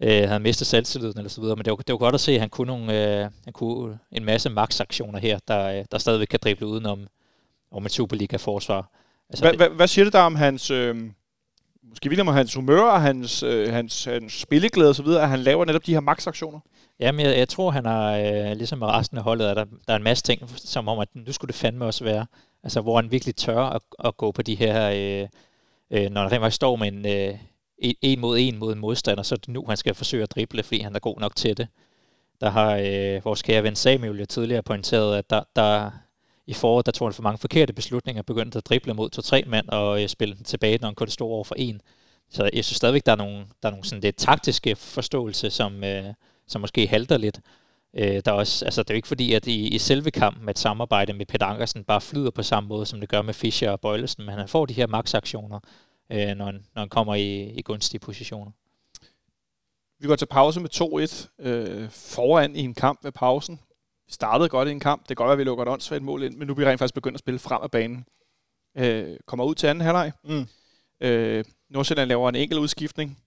øh, 0.00 0.28
havde 0.28 0.40
mistet 0.40 0.66
selvtilliden 0.66 1.18
eller 1.18 1.30
så 1.30 1.40
videre, 1.40 1.56
men 1.56 1.64
det 1.64 1.70
var, 1.70 1.76
det 1.76 1.92
var 1.92 1.98
godt 1.98 2.14
at 2.14 2.20
se, 2.20 2.32
at 2.32 2.40
han 2.40 2.50
kunne, 2.50 2.66
nogle, 2.66 3.18
øh, 3.22 3.30
han 3.44 3.52
kunne 3.52 3.98
en 4.12 4.24
masse 4.24 4.50
max-aktioner 4.50 5.18
her, 5.18 5.38
der, 5.48 5.78
øh, 5.78 5.84
der 5.92 5.98
stadigvæk 5.98 6.26
kan 6.26 6.40
drible 6.42 6.66
udenom 6.66 7.06
om 7.70 7.86
et 7.86 7.92
Superliga-forsvar. 7.92 8.90
Altså, 9.30 9.44
Hvad, 9.44 9.68
det, 9.68 9.76
hvad, 9.76 9.88
siger 9.88 10.04
det 10.04 10.12
der 10.12 10.20
om 10.20 10.34
hans, 10.34 10.70
øh, 10.70 10.96
måske 11.82 12.20
om 12.20 12.26
hans 12.26 12.54
humør, 12.54 12.82
og 12.82 13.02
hans, 13.02 13.42
øh, 13.42 13.72
hans, 13.72 14.04
hans 14.04 14.32
spilleglæde 14.32 15.04
videre, 15.04 15.22
at 15.22 15.28
han 15.28 15.38
laver 15.38 15.64
netop 15.64 15.86
de 15.86 15.92
her 15.92 16.00
max-aktioner? 16.00 16.60
Jamen, 17.00 17.26
jeg, 17.26 17.38
jeg 17.38 17.48
tror, 17.48 17.70
han 17.70 17.86
har, 17.86 18.16
øh, 18.16 18.56
ligesom 18.56 18.82
resten 18.82 19.18
af 19.18 19.24
holdet, 19.24 19.46
at 19.46 19.56
der, 19.56 19.64
der 19.64 19.92
er 19.92 19.96
en 19.96 20.02
masse 20.02 20.24
ting, 20.24 20.42
som 20.56 20.88
om, 20.88 20.98
at 20.98 21.08
nu 21.14 21.32
skulle 21.32 21.48
det 21.48 21.60
fandme 21.60 21.84
også 21.84 22.04
være, 22.04 22.26
altså 22.62 22.80
hvor 22.80 22.96
han 22.96 23.10
virkelig 23.10 23.36
tør 23.36 23.60
at, 23.60 23.82
at 24.04 24.16
gå 24.16 24.32
på 24.32 24.42
de 24.42 24.54
her, 24.54 24.90
øh, 24.90 25.28
øh, 25.90 26.10
når 26.10 26.20
han 26.22 26.32
rent 26.32 26.40
faktisk 26.42 26.56
står 26.56 26.76
med 26.76 26.88
en, 26.88 27.06
øh, 27.06 27.34
en, 27.78 27.94
en 28.02 28.20
mod 28.20 28.38
en 28.38 28.58
mod 28.58 28.72
en 28.72 28.78
modstander, 28.78 29.22
så 29.22 29.34
er 29.34 29.36
det 29.36 29.48
nu, 29.48 29.64
han 29.68 29.76
skal 29.76 29.94
forsøge 29.94 30.22
at 30.22 30.30
drible, 30.30 30.62
fordi 30.62 30.80
han 30.80 30.94
er 30.94 31.00
god 31.00 31.20
nok 31.20 31.36
til 31.36 31.56
det. 31.56 31.68
Der 32.40 32.50
har 32.50 32.76
øh, 32.76 33.24
vores 33.24 33.42
kære 33.42 33.62
ven 33.62 33.76
Samuel 33.76 34.18
jo 34.18 34.26
tidligere 34.26 34.62
pointeret, 34.62 35.16
at 35.16 35.30
der, 35.30 35.42
der 35.56 35.90
i 36.46 36.54
foråret, 36.54 36.86
der 36.86 36.92
tog 36.92 37.08
han 37.08 37.12
for 37.12 37.22
mange 37.22 37.38
forkerte 37.38 37.72
beslutninger, 37.72 38.22
begyndte 38.22 38.58
at 38.58 38.66
drible 38.66 38.94
mod 38.94 39.10
to-tre 39.10 39.44
mand 39.46 39.68
og 39.68 40.02
øh, 40.02 40.08
spille 40.08 40.34
den 40.34 40.44
tilbage, 40.44 40.78
når 40.78 40.88
han 40.88 40.94
kun 40.94 41.08
stod 41.08 41.30
over 41.30 41.44
for 41.44 41.54
en. 41.58 41.80
Så 42.30 42.50
jeg 42.52 42.64
synes 42.64 42.76
stadigvæk, 42.76 43.06
der 43.06 43.12
er 43.12 43.16
nogle, 43.16 43.46
der 43.62 43.68
er 43.68 43.70
nogle 43.70 43.84
sådan 43.84 44.02
lidt 44.02 44.16
taktiske 44.16 44.76
forståelse, 44.76 45.50
som, 45.50 45.84
øh, 45.84 46.04
som 46.46 46.60
måske 46.60 46.86
halter 46.86 47.16
lidt. 47.16 47.40
Øh, 47.94 48.22
der 48.24 48.32
er 48.32 48.36
også, 48.36 48.64
altså, 48.64 48.82
det 48.82 48.90
er 48.90 48.94
jo 48.94 48.96
ikke 48.96 49.08
fordi, 49.08 49.32
at 49.32 49.46
i, 49.46 49.68
i 49.68 49.78
selve 49.78 50.10
kampen 50.10 50.44
med 50.44 50.54
et 50.54 50.58
samarbejde 50.58 51.12
med 51.12 51.26
Peter 51.26 51.46
Ankersen 51.46 51.84
bare 51.84 52.00
flyder 52.00 52.30
på 52.30 52.42
samme 52.42 52.68
måde, 52.68 52.86
som 52.86 53.00
det 53.00 53.08
gør 53.08 53.22
med 53.22 53.34
Fischer 53.34 53.70
og 53.70 53.80
Bøjlesen, 53.80 54.24
men 54.24 54.34
han 54.34 54.48
får 54.48 54.66
de 54.66 54.74
her 54.74 54.86
maksaktioner, 54.86 55.60
øh, 56.12 56.34
når, 56.36 56.44
han, 56.44 56.66
når 56.74 56.82
han 56.82 56.88
kommer 56.88 57.14
i, 57.14 57.50
i 57.50 57.62
gunstige 57.62 58.00
positioner. 58.00 58.50
Vi 60.00 60.06
går 60.06 60.16
til 60.16 60.26
pause 60.26 60.60
med 60.60 60.70
2-1 61.40 61.46
øh, 61.48 61.90
foran 61.90 62.56
i 62.56 62.60
en 62.60 62.74
kamp 62.74 63.04
ved 63.04 63.12
pausen. 63.12 63.60
Vi 64.06 64.12
startede 64.12 64.48
godt 64.48 64.68
i 64.68 64.70
en 64.70 64.80
kamp. 64.80 65.02
Det 65.02 65.08
kan 65.08 65.16
godt 65.16 65.26
være, 65.26 65.32
at 65.32 65.38
vi 65.38 65.44
lukker 65.44 65.64
et 65.64 65.68
åndssvagt 65.68 66.02
mål 66.02 66.22
ind, 66.22 66.36
men 66.36 66.46
nu 66.46 66.52
er 66.52 66.56
vi 66.56 66.64
rent 66.64 66.78
faktisk 66.78 66.94
begyndt 66.94 67.14
at 67.14 67.20
spille 67.20 67.38
frem 67.38 67.62
af 67.62 67.70
banen. 67.70 68.06
Øh, 68.76 69.16
kommer 69.26 69.44
ud 69.44 69.54
til 69.54 69.66
anden 69.66 69.84
halvleg. 69.84 70.12
Mm. 70.24 70.46
Øh, 71.00 71.44
Nordsjælland 71.70 72.08
laver 72.08 72.28
en 72.28 72.34
enkelt 72.34 72.60
udskiftning. 72.60 73.18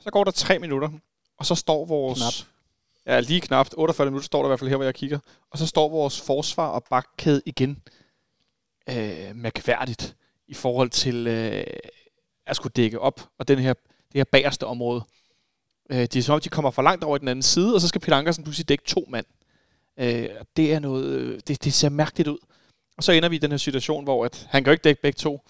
Så 0.00 0.10
går 0.10 0.24
der 0.24 0.30
tre 0.30 0.58
minutter, 0.58 0.90
og 1.38 1.46
så 1.46 1.54
står 1.54 1.84
vores... 1.84 2.18
Knap. 2.18 2.48
Ja, 3.06 3.20
lige 3.20 3.40
knapt. 3.40 3.74
48 3.76 4.06
minutter 4.06 4.24
står 4.24 4.38
der 4.38 4.48
i 4.48 4.50
hvert 4.50 4.58
fald 4.58 4.70
her, 4.70 4.76
hvor 4.76 4.84
jeg 4.84 4.94
kigger. 4.94 5.18
Og 5.50 5.58
så 5.58 5.66
står 5.66 5.88
vores 5.88 6.20
forsvar 6.20 6.68
og 6.68 6.84
bakkæde 6.90 7.42
igen 7.46 7.82
øh, 8.90 9.36
mærkværdigt 9.36 10.16
i 10.48 10.54
forhold 10.54 10.90
til 10.90 11.26
øh, 11.26 11.64
at 12.46 12.56
skulle 12.56 12.72
dække 12.76 13.00
op. 13.00 13.28
Og 13.38 13.48
den 13.48 13.58
her, 13.58 13.72
det 14.12 14.18
her 14.18 14.24
bagerste 14.24 14.66
område. 14.66 15.04
Øh, 15.90 15.98
det 15.98 16.16
er 16.16 16.22
som 16.22 16.34
om, 16.34 16.40
de 16.40 16.48
kommer 16.48 16.70
for 16.70 16.82
langt 16.82 17.04
over 17.04 17.16
i 17.16 17.18
den 17.18 17.28
anden 17.28 17.42
side, 17.42 17.74
og 17.74 17.80
så 17.80 17.88
skal 17.88 18.00
Peter 18.00 18.16
Ankersen 18.16 18.44
pludselig 18.44 18.68
dække 18.68 18.84
to 18.84 19.06
mand. 19.08 19.26
Øh, 19.98 20.28
det 20.56 20.72
er 20.72 20.78
noget, 20.78 21.04
øh, 21.04 21.40
det, 21.48 21.64
det 21.64 21.74
ser 21.74 21.88
mærkeligt 21.88 22.28
ud. 22.28 22.38
Og 22.96 23.04
så 23.04 23.12
ender 23.12 23.28
vi 23.28 23.36
i 23.36 23.38
den 23.38 23.50
her 23.50 23.58
situation, 23.58 24.04
hvor 24.04 24.24
at 24.24 24.46
han 24.50 24.64
kan 24.64 24.70
jo 24.70 24.72
ikke 24.72 24.84
dække 24.84 25.02
begge 25.02 25.16
to. 25.16 25.40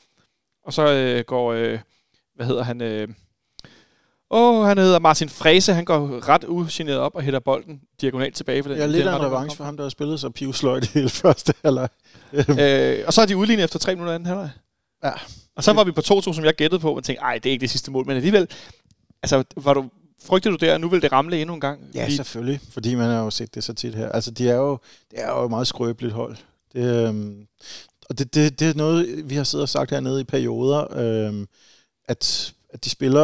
Og 0.65 0.73
så 0.73 0.89
øh, 0.89 1.25
går, 1.25 1.53
øh, 1.53 1.79
hvad 2.35 2.47
hedder 2.47 2.63
han, 2.63 2.81
øh, 2.81 3.09
åh, 4.31 4.67
han 4.67 4.79
hedder 4.79 4.99
Martin 4.99 5.29
Frese, 5.29 5.73
han 5.73 5.85
går 5.85 6.29
ret 6.29 6.45
ugeneret 6.45 6.99
op 6.99 7.15
og 7.15 7.23
hætter 7.23 7.41
bolden 7.41 7.81
diagonalt 8.01 8.37
tilbage. 8.37 8.63
For 8.63 8.71
den, 8.71 8.81
er 8.81 8.87
lidt 8.87 9.07
af 9.07 9.17
en 9.17 9.23
revanche 9.23 9.57
for 9.57 9.65
ham, 9.65 9.77
der 9.77 9.85
har 9.85 9.91
spillet 9.91 10.21
så 10.21 10.31
pivsløjt 10.31 10.85
i 10.85 10.99
hele 10.99 11.09
første 11.09 11.55
halvleg. 11.65 11.89
øh, 12.33 13.05
og 13.07 13.13
så 13.13 13.21
er 13.23 13.27
de 13.27 13.37
udlignet 13.37 13.65
efter 13.65 13.79
tre 13.79 13.95
minutter 13.95 14.15
anden 14.15 14.27
halvleg. 14.27 14.51
Ja. 15.05 15.13
Og 15.57 15.65
så 15.65 15.73
var 15.73 15.85
vi 15.85 15.93
på 15.93 16.01
2-2, 16.01 16.21
som 16.35 16.45
jeg 16.45 16.55
gættede 16.55 16.81
på, 16.81 16.97
og 16.97 17.05
tænkte, 17.05 17.21
ej, 17.23 17.39
det 17.39 17.47
er 17.47 17.53
ikke 17.53 17.61
det 17.63 17.71
sidste 17.71 17.91
mål, 17.91 18.07
men 18.07 18.17
alligevel, 18.17 18.49
altså, 19.23 19.45
var 19.57 19.75
du, 19.75 19.91
frygtede 20.25 20.57
du 20.59 20.65
der, 20.67 20.75
at 20.75 20.81
nu 20.81 20.89
vil 20.89 21.03
det 21.03 21.13
ramle 21.13 21.41
endnu 21.41 21.55
en 21.55 21.61
gang? 21.61 21.81
Ja, 21.95 22.05
Fordi- 22.05 22.17
selvfølgelig, 22.17 22.61
fordi 22.71 22.95
man 22.95 23.11
har 23.11 23.23
jo 23.25 23.31
set 23.31 23.55
det 23.55 23.65
så 23.65 23.73
tit 23.73 23.95
her. 23.95 24.09
Altså, 24.09 24.31
de 24.31 24.49
er 24.49 24.55
jo, 24.57 24.79
det 25.11 25.21
er 25.23 25.31
jo 25.39 25.45
et 25.45 25.51
meget 25.51 25.67
skrøbeligt 25.67 26.15
hold. 26.15 26.37
Det, 26.73 27.09
øhm, 27.09 27.47
og 28.09 28.19
det, 28.19 28.35
det, 28.35 28.61
det 28.61 28.69
er 28.71 28.75
noget, 28.75 29.31
vi 29.31 29.35
har 29.35 29.45
siddet 29.45 29.63
og 29.63 29.69
sagt 29.69 29.91
hernede 29.91 30.21
i 30.21 30.25
perioder, 30.25 30.99
øhm, 30.99 31.49
at, 32.09 32.55
at 32.71 32.85
de 32.85 32.91
spiller, 32.91 33.23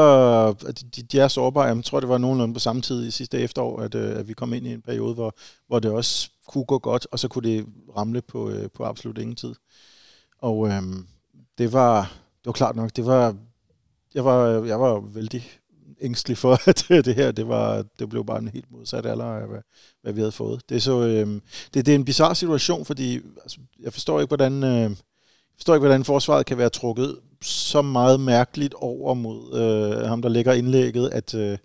at 0.48 0.84
de, 0.96 1.02
de 1.02 1.20
er 1.20 1.28
sårbare. 1.28 1.64
Jeg 1.64 1.84
tror, 1.84 2.00
det 2.00 2.08
var 2.08 2.18
nogenlunde 2.18 2.54
på 2.54 2.60
samme 2.60 2.82
tid 2.82 3.06
i 3.06 3.10
sidste 3.10 3.38
efterår, 3.38 3.80
at, 3.80 3.94
øh, 3.94 4.18
at 4.18 4.28
vi 4.28 4.32
kom 4.32 4.52
ind 4.52 4.66
i 4.66 4.72
en 4.72 4.82
periode, 4.82 5.14
hvor, 5.14 5.34
hvor 5.66 5.78
det 5.78 5.90
også 5.90 6.30
kunne 6.48 6.64
gå 6.64 6.78
godt, 6.78 7.06
og 7.12 7.18
så 7.18 7.28
kunne 7.28 7.50
det 7.50 7.66
ramle 7.96 8.22
på, 8.22 8.50
øh, 8.50 8.68
på 8.74 8.84
absolut 8.84 9.18
ingen 9.18 9.36
tid. 9.36 9.54
Og 10.38 10.68
øhm, 10.68 11.06
det 11.60 11.72
var, 11.72 12.00
det 12.38 12.46
var 12.46 12.52
klart 12.52 12.76
nok, 12.76 12.96
det 12.96 13.06
var, 13.06 13.34
jeg 14.14 14.24
var, 14.24 14.46
jeg 14.64 14.80
var 14.80 15.00
vældig 15.14 15.50
ængstelig 16.00 16.38
for, 16.38 16.58
at 16.68 16.84
det 16.88 17.14
her, 17.14 17.32
det, 17.32 17.48
var, 17.48 17.84
det 17.98 18.08
blev 18.08 18.24
bare 18.24 18.38
en 18.38 18.48
helt 18.48 18.72
modsat 18.72 19.06
alder 19.06 19.24
af, 19.24 19.48
hvad, 19.48 19.60
hvad 20.02 20.12
vi 20.12 20.20
havde 20.20 20.32
fået. 20.32 20.62
Det 20.68 20.76
er, 20.76 20.80
så, 20.80 21.00
øhm, 21.06 21.42
det, 21.74 21.86
det 21.86 21.92
er 21.92 21.96
en 21.96 22.04
bizarre 22.04 22.34
situation, 22.34 22.84
fordi 22.84 23.20
altså, 23.42 23.58
jeg 23.82 23.92
forstår 23.92 24.20
ikke, 24.20 24.28
hvordan, 24.36 24.64
øh, 24.64 24.90
forstår 25.56 25.74
ikke, 25.74 25.86
hvordan 25.86 26.04
forsvaret 26.04 26.46
kan 26.46 26.58
være 26.58 26.68
trukket 26.68 27.18
så 27.42 27.82
meget 27.82 28.20
mærkeligt 28.20 28.74
over 28.74 29.14
mod 29.14 29.54
øh, 29.60 30.08
ham, 30.08 30.22
der 30.22 30.28
lægger 30.28 30.52
indlægget, 30.52 31.08
at, 31.10 31.34
øh, 31.34 31.58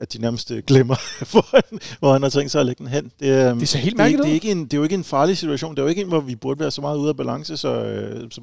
at 0.00 0.12
de 0.12 0.18
nærmest 0.20 0.50
øh, 0.50 0.62
glemmer, 0.66 0.96
hvor 1.32 1.46
han, 1.56 1.78
hvor 1.98 2.12
han 2.12 2.22
har 2.22 2.30
tænkt 2.30 2.50
sig 2.52 2.60
at 2.60 2.66
lægge 2.66 2.84
den 2.84 2.92
hen. 2.92 3.12
Det, 3.20 3.50
øh, 3.50 3.60
Det 3.60 3.68
ser 3.68 3.78
helt 3.78 3.96
det, 3.96 4.00
er, 4.00 4.04
mærkeligt 4.04 4.18
ikke- 4.18 4.22
det, 4.24 4.30
er 4.30 4.34
ikke 4.34 4.50
en, 4.50 4.64
det 4.64 4.72
er 4.74 4.76
jo 4.78 4.82
ikke 4.82 4.94
en 4.94 5.04
farlig 5.04 5.36
situation. 5.38 5.74
Det 5.74 5.78
er 5.78 5.82
jo 5.82 5.88
ikke 5.88 6.02
en, 6.02 6.08
hvor 6.08 6.20
vi 6.20 6.36
burde 6.36 6.60
være 6.60 6.70
så 6.70 6.80
meget 6.80 6.98
ude 6.98 7.08
af 7.08 7.16
balance. 7.16 7.56
Så, 7.56 7.68
øh, 7.84 8.30
så 8.30 8.40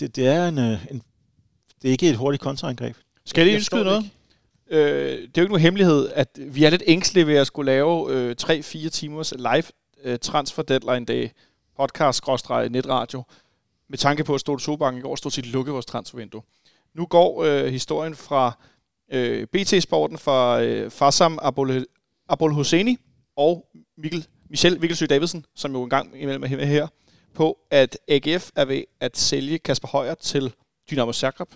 det, 0.00 0.16
det, 0.16 0.26
er 0.26 0.48
en, 0.48 0.58
øh, 0.58 0.86
en, 0.90 1.02
det 1.82 1.88
er 1.88 1.92
ikke 1.92 2.08
et 2.08 2.16
hurtigt 2.16 2.42
kontraangreb. 2.42 2.96
Skal 3.24 3.40
jeg 3.40 3.46
lige 3.46 3.54
indskyde 3.54 3.80
det 3.80 3.86
noget? 3.86 4.10
Øh, 4.70 5.18
det 5.18 5.22
er 5.22 5.30
jo 5.36 5.42
ikke 5.42 5.52
nogen 5.52 5.60
hemmelighed, 5.60 6.08
at 6.14 6.28
vi 6.46 6.64
er 6.64 6.70
lidt 6.70 6.82
ængstelige 6.86 7.26
ved 7.26 7.36
at 7.36 7.46
skulle 7.46 7.72
lave 7.72 8.12
øh, 8.12 8.36
3-4 8.42 8.88
timers 8.88 9.32
live 9.38 9.64
øh, 10.04 10.18
transfer 10.18 10.62
deadline 10.62 11.06
day 11.06 11.28
podcast-netradio 11.76 13.22
med 13.88 13.98
tanke 13.98 14.24
på, 14.24 14.34
at 14.34 14.40
Stolte 14.40 14.64
Sobank 14.64 14.98
i 14.98 15.00
går 15.00 15.16
stod 15.16 15.30
til 15.30 15.42
at 15.42 15.46
lukke 15.46 15.72
vores 15.72 15.86
transfervindue. 15.86 16.42
Nu 16.94 17.06
går 17.06 17.44
øh, 17.44 17.66
historien 17.66 18.14
fra 18.14 18.52
øh, 19.12 19.46
BT-sporten 19.46 20.18
fra 20.18 20.62
øh, 20.62 20.90
Farsam 20.90 21.38
Abol, 21.42 21.86
Abol 22.28 22.52
Hosseini 22.52 22.98
og 23.36 23.66
Mikkel, 23.98 24.26
Michel 24.50 24.80
Vikkelsø 24.80 25.06
Davidsen, 25.06 25.44
som 25.54 25.72
jo 25.72 25.82
engang 25.82 26.22
imellem 26.22 26.42
er 26.42 26.64
her, 26.64 26.88
på, 27.34 27.58
at 27.70 27.98
AGF 28.08 28.50
er 28.56 28.64
ved 28.64 28.84
at 29.00 29.16
sælge 29.16 29.58
Kasper 29.58 29.88
Højer 29.88 30.14
til 30.14 30.54
Dynamo 30.90 31.12
Zagreb, 31.12 31.48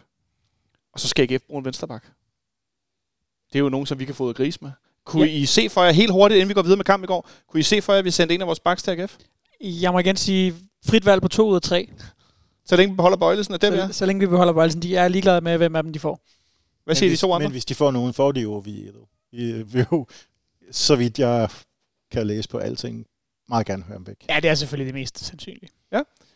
og 0.93 1.01
så 1.01 1.09
skal 1.09 1.33
AGF 1.33 1.43
bruge 1.43 1.59
en 1.59 1.65
vensterbak. 1.65 2.05
Det 3.53 3.59
er 3.59 3.63
jo 3.63 3.69
nogen, 3.69 3.87
som 3.87 3.99
vi 3.99 4.05
kan 4.05 4.15
få 4.15 4.25
ud 4.25 4.29
af 4.29 4.35
gris 4.35 4.63
med. 4.63 4.71
Kunne 5.05 5.27
ja. 5.27 5.33
I 5.33 5.47
se 5.47 5.69
for 5.69 5.83
jer 5.85 5.93
helt 5.93 6.13
hurtigt, 6.13 6.37
inden 6.37 6.49
vi 6.49 6.55
går 6.55 6.63
videre 6.63 6.77
med 6.77 6.85
kampen 6.85 7.05
i 7.05 7.07
går, 7.07 7.29
kunne 7.49 7.61
I 7.61 7.63
se 7.63 7.83
for 7.83 7.93
jer, 7.93 7.99
at 7.99 8.05
vi 8.05 8.11
sendte 8.11 8.35
en 8.35 8.41
af 8.41 8.47
vores 8.47 8.61
backs 8.61 8.83
til 8.83 8.91
AGF? 8.91 9.17
Jeg 9.61 9.93
må 9.93 9.99
igen 9.99 10.17
sige 10.17 10.55
frit 10.87 11.07
valg 11.07 11.23
på 11.23 11.29
to 11.29 11.49
ud 11.49 11.55
af 11.55 11.63
tre. 11.63 11.89
Så 12.65 12.77
længe 12.77 12.93
vi 12.93 12.97
beholder 12.97 13.17
Bøjlesen 13.17 13.55
af 13.55 13.61
dem, 13.61 13.73
så, 13.73 13.81
ja. 13.81 13.93
så 13.93 14.07
længe 14.07 14.21
vi 14.21 14.27
beholder 14.27 14.53
Bøjlesen. 14.53 14.83
De 14.83 14.97
er 14.97 15.09
ligeglade 15.09 15.41
med, 15.41 15.57
hvem 15.57 15.77
af 15.77 15.83
dem 15.83 15.93
de 15.93 15.99
får. 15.99 16.21
Hvad 16.85 16.95
siger 16.95 17.07
men 17.07 17.09
de 17.09 17.11
hvis, 17.11 17.21
to 17.21 17.33
andre? 17.33 17.45
Men 17.45 17.53
hvis 17.53 17.65
de 17.65 17.75
får 17.75 17.91
nogen, 17.91 18.15
får 18.15 18.33
de 18.33 18.41
jo 18.41 18.53
Oviedo. 18.53 19.09
Vi 19.33 19.63
vil 19.63 19.87
jo, 19.93 20.07
så 20.71 20.97
vidt 20.97 21.19
jeg 21.19 21.49
kan 22.11 22.27
læse 22.27 22.49
på 22.49 22.59
alting, 22.59 23.07
meget 23.49 23.67
gerne 23.67 23.83
høre 23.83 23.95
ham 23.97 24.07
væk. 24.07 24.17
Ja, 24.29 24.41
det 24.41 24.51
er 24.51 24.55
selvfølgelig 24.55 24.95
det 24.95 25.01
mest 25.01 25.19
sandsynlige. 25.25 25.69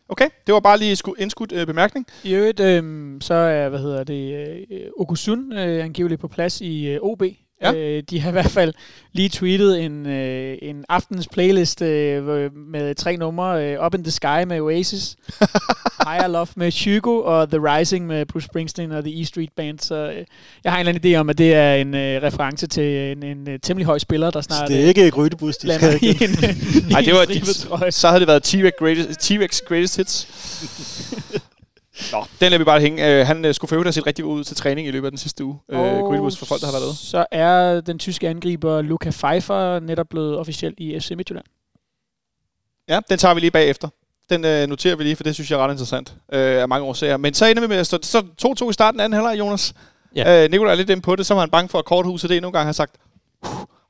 Okay, 0.08 0.28
det 0.46 0.54
var 0.54 0.60
bare 0.60 0.78
lige 0.78 0.96
sku- 1.06 1.14
indskudt 1.18 1.52
øh, 1.52 1.66
bemærkning. 1.66 2.06
I 2.24 2.34
øvrigt, 2.34 2.60
øh, 2.60 3.16
så 3.20 3.34
er, 3.34 3.68
hvad 3.68 3.78
hedder 3.78 4.04
det, 4.04 4.34
øh, 4.70 4.90
Okusun 4.96 5.52
øh, 5.52 5.84
angiveligt 5.84 6.20
på 6.20 6.28
plads 6.28 6.60
i 6.60 6.86
øh, 6.88 6.98
OB. 7.02 7.22
Ja. 7.62 7.72
Øh, 7.72 8.02
de 8.10 8.20
har 8.20 8.28
i 8.28 8.32
hvert 8.32 8.50
fald 8.50 8.74
lige 9.12 9.28
tweetet 9.28 9.80
en, 9.84 10.06
øh, 10.06 10.58
en 10.62 10.84
aftens 10.88 11.28
playlist 11.32 11.82
øh, 11.82 12.56
med 12.56 12.94
tre 12.94 13.16
numre. 13.16 13.64
Øh, 13.64 13.86
Up 13.86 13.94
in 13.94 14.04
the 14.04 14.10
Sky 14.10 14.44
med 14.46 14.60
Oasis, 14.60 15.16
Higher 16.08 16.26
Love 16.28 16.46
med 16.56 16.84
Hugo 16.84 17.22
og 17.22 17.48
The 17.48 17.58
Rising 17.58 18.06
med 18.06 18.26
Bruce 18.26 18.44
Springsteen 18.44 18.92
og 18.92 19.04
The 19.04 19.20
E 19.20 19.24
Street 19.24 19.50
Band. 19.56 19.78
Så 19.78 19.94
øh, 19.94 20.24
jeg 20.64 20.72
har 20.72 20.80
en 20.80 20.86
eller 20.86 20.92
anden 20.98 21.14
idé 21.14 21.18
om, 21.18 21.30
at 21.30 21.38
det 21.38 21.54
er 21.54 21.74
en 21.74 21.94
øh, 21.94 22.22
reference 22.22 22.66
til 22.66 23.12
en, 23.12 23.22
en 23.22 23.48
øh, 23.48 23.58
temmelig 23.62 23.86
høj 23.86 23.98
spiller, 23.98 24.30
der 24.30 24.40
Så 24.40 24.46
snart 24.46 24.68
det 24.68 24.80
er 24.80 24.84
ikke 24.84 25.10
Grydebus, 25.10 25.56
de 25.56 25.66
lander 25.66 25.96
skal 25.96 26.08
i 26.08 26.24
en, 26.24 26.30
øh, 26.44 26.90
Nej, 26.90 27.00
det 27.00 27.14
var 27.14 27.22
en 27.22 27.44
stribet 27.44 27.94
så 27.94 28.08
havde 28.08 28.20
det 28.20 28.28
været 28.28 28.54
T-Rex 28.54 28.70
Greatest, 28.78 29.20
T-Rex 29.30 29.60
Greatest 29.68 29.96
Hits. 29.96 30.28
Nå, 32.12 32.24
den 32.40 32.50
lader 32.50 32.58
vi 32.58 32.64
bare 32.64 32.80
hænge. 32.80 33.20
Øh, 33.20 33.26
han 33.26 33.44
øh, 33.44 33.54
skulle 33.54 33.68
for 33.68 33.74
øvrigt 33.74 33.86
have 33.86 33.92
set 33.92 34.06
rigtig 34.06 34.24
ud 34.24 34.44
til 34.44 34.56
træning 34.56 34.88
i 34.88 34.90
løbet 34.90 35.06
af 35.06 35.10
den 35.10 35.18
sidste 35.18 35.44
uge. 35.44 35.58
Øh, 35.70 35.78
Greenwood 35.78 36.36
for 36.36 36.46
folk, 36.46 36.60
der 36.60 36.66
har 36.66 36.72
været. 36.72 36.96
Så 36.96 37.26
er 37.30 37.80
den 37.80 37.98
tyske 37.98 38.28
angriber 38.28 38.82
Luca 38.82 39.10
Pfeiffer 39.10 39.80
netop 39.80 40.06
blevet 40.08 40.38
officielt 40.38 40.80
i 40.80 41.00
FC 41.00 41.10
Midtjylland. 41.16 41.44
Ja, 42.88 43.00
den 43.10 43.18
tager 43.18 43.34
vi 43.34 43.40
lige 43.40 43.50
bagefter. 43.50 43.88
Den 44.30 44.44
øh, 44.44 44.66
noterer 44.66 44.96
vi 44.96 45.02
lige, 45.02 45.16
for 45.16 45.24
det 45.24 45.34
synes 45.34 45.50
jeg 45.50 45.58
er 45.60 45.64
ret 45.64 45.72
interessant 45.72 46.14
øh, 46.32 46.62
af 46.62 46.68
mange 46.68 46.86
årsager. 46.86 47.16
Men 47.16 47.34
så 47.34 47.46
ender 47.46 47.62
vi 47.62 47.68
med 47.68 47.76
at 47.76 47.86
stå 47.86 47.98
så 48.02 48.24
2-2 48.64 48.70
i 48.70 48.72
starten 48.72 49.00
af 49.00 49.04
anden 49.04 49.16
halvleg, 49.16 49.38
Jonas. 49.38 49.74
Ja. 50.16 50.44
Øh, 50.44 50.50
Nikolaj 50.50 50.72
er 50.72 50.76
lidt 50.76 50.90
inde 50.90 51.02
på 51.02 51.16
det, 51.16 51.26
så 51.26 51.34
var 51.34 51.40
han 51.40 51.50
bange 51.50 51.68
for, 51.68 51.78
at 51.78 51.84
korthuset 51.84 52.30
det 52.30 52.42
nogle 52.42 52.52
gange 52.52 52.64
har 52.66 52.72
sagt, 52.72 52.96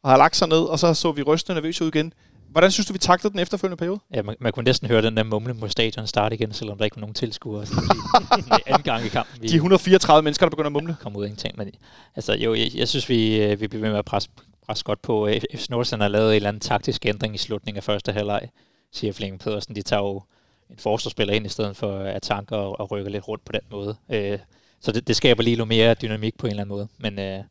og 0.03 0.11
har 0.11 0.17
lagt 0.17 0.37
sig 0.37 0.49
ned, 0.49 0.59
og 0.59 0.79
så 0.79 0.95
så 0.95 1.13
vi 1.13 1.23
rystende 1.23 1.55
nervøse 1.55 1.85
ud 1.85 1.89
igen. 1.95 2.13
Hvordan 2.53 2.71
synes 2.71 2.87
du, 2.87 2.93
vi 2.93 2.99
taktede 2.99 3.33
den 3.33 3.41
efterfølgende 3.41 3.77
periode? 3.77 4.01
Ja, 4.15 4.23
man, 4.23 4.37
man 4.41 4.53
kunne 4.53 4.65
næsten 4.65 4.89
høre 4.89 5.03
den 5.03 5.17
der 5.17 5.23
mumle 5.23 5.55
mod 5.55 5.69
stadion 5.69 6.07
starte 6.07 6.35
igen, 6.35 6.53
selvom 6.53 6.79
der 6.79 6.85
ikke 6.85 6.97
var 6.97 7.01
nogen 7.01 7.15
tilskuere. 7.15 7.63
Er 7.63 8.59
anden 8.67 8.83
gang 8.83 9.05
i 9.05 9.09
kampen, 9.09 9.43
vi 9.43 9.49
De 9.49 9.55
134 9.55 10.23
mennesker, 10.23 10.47
der 10.47 10.51
begynder 10.51 10.67
at 10.67 10.73
mumle. 10.73 10.97
kom 11.01 11.17
ud 11.17 11.23
af 11.23 11.27
ingenting. 11.27 11.59
Men 11.59 11.71
altså, 12.17 12.33
jo, 12.33 12.55
jeg, 12.55 12.71
jeg 12.75 12.89
synes, 12.89 13.09
vi, 13.09 13.43
øh, 13.43 13.61
vi 13.61 13.69
bliver 13.69 13.83
ved 13.83 13.91
med 13.91 13.99
at 13.99 14.05
presse, 14.05 14.31
presse 14.67 14.85
godt 14.85 15.03
på. 15.03 15.29
FC 15.55 15.69
Nordsjælland 15.69 16.03
har 16.03 16.09
lavet 16.09 16.31
en 16.31 16.37
eller 16.37 16.49
anden 16.49 16.61
taktisk 16.61 17.07
ændring 17.07 17.35
i 17.35 17.39
slutningen 17.39 17.77
af 17.77 17.85
første 17.85 18.13
halvleg, 18.13 18.49
siger 18.93 19.13
Flemming 19.13 19.41
Pedersen. 19.41 19.77
De 19.77 19.83
tager 19.83 20.03
jo 20.03 20.23
en 20.71 20.79
forsvarsspiller 20.79 21.35
ind 21.35 21.47
i 21.47 21.49
stedet 21.49 21.77
for 21.77 21.99
at 21.99 22.23
tanke 22.23 22.57
og, 22.57 22.81
og 22.81 22.91
rykker 22.91 23.11
lidt 23.11 23.29
rundt 23.29 23.45
på 23.45 23.53
den 23.53 23.63
måde. 23.71 23.97
Øh, 24.11 24.39
så 24.81 24.93
det, 24.93 25.09
det 25.09 25.17
skaber 25.17 25.43
lige 25.43 25.57
lidt 25.57 25.69
mere 25.69 25.95
dynamik 25.95 26.39
på 26.39 26.47
en 26.47 26.51
eller 26.51 26.63
anden 26.63 26.77
måde. 26.77 26.89
Men 26.99 27.19
øh, 27.19 27.25
jeg 27.25 27.45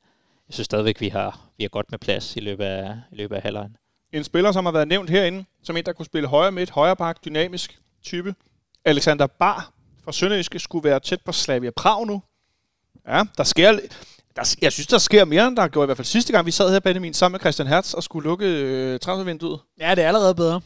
synes 0.50 0.66
stadigvæk, 0.66 1.02
vi 1.02 1.08
har, 1.08 1.40
vi 1.58 1.64
har 1.64 1.70
godt 1.70 1.92
med 1.92 2.00
plads 2.00 2.36
i 2.36 2.40
løbet 2.40 2.66
af, 2.66 2.96
i 3.12 3.16
løbet 3.16 3.36
af 3.36 3.42
halvlejen. 3.42 3.76
En 4.13 4.24
spiller, 4.24 4.52
som 4.52 4.65
har 4.65 4.71
været 4.71 4.88
nævnt 4.88 5.10
herinde, 5.10 5.45
som 5.63 5.78
en, 5.78 5.86
der 5.86 5.93
kunne 5.93 6.06
spille 6.06 6.28
højre 6.30 6.52
midt, 6.52 6.69
højre 6.69 6.95
bak, 6.95 7.17
dynamisk 7.26 7.80
type. 8.04 8.36
Alexander 8.86 9.28
Bar 9.28 9.71
fra 10.06 10.12
Sønderjyske 10.12 10.60
skulle 10.60 10.89
være 10.89 11.00
tæt 11.00 11.21
på 11.26 11.32
Slavia 11.32 11.71
Prag 11.76 12.08
nu. 12.08 12.21
Ja, 13.08 13.24
der 13.38 13.43
sker... 13.43 13.80
Der, 14.36 14.56
jeg 14.62 14.71
synes, 14.71 14.88
der 14.88 14.97
sker 14.97 15.26
mere, 15.26 15.47
end 15.47 15.58
der 15.58 15.67
gjorde 15.67 15.86
i 15.86 15.88
hvert 15.88 15.97
fald 15.97 16.06
sidste 16.06 16.34
gang, 16.34 16.45
vi 16.45 16.52
sad 16.52 16.71
her, 16.71 16.80
Benjamin, 16.80 17.13
sammen 17.13 17.34
med 17.34 17.39
Christian 17.39 17.67
Hertz 17.67 17.93
og 17.93 18.04
skulle 18.04 18.30
lukke 18.30 18.45
øh, 18.45 19.00
transfervinduet. 19.00 19.60
Ja, 19.80 19.95
det 19.95 20.04
er 20.04 20.08
allerede 20.08 20.36
bedre. 20.36 20.62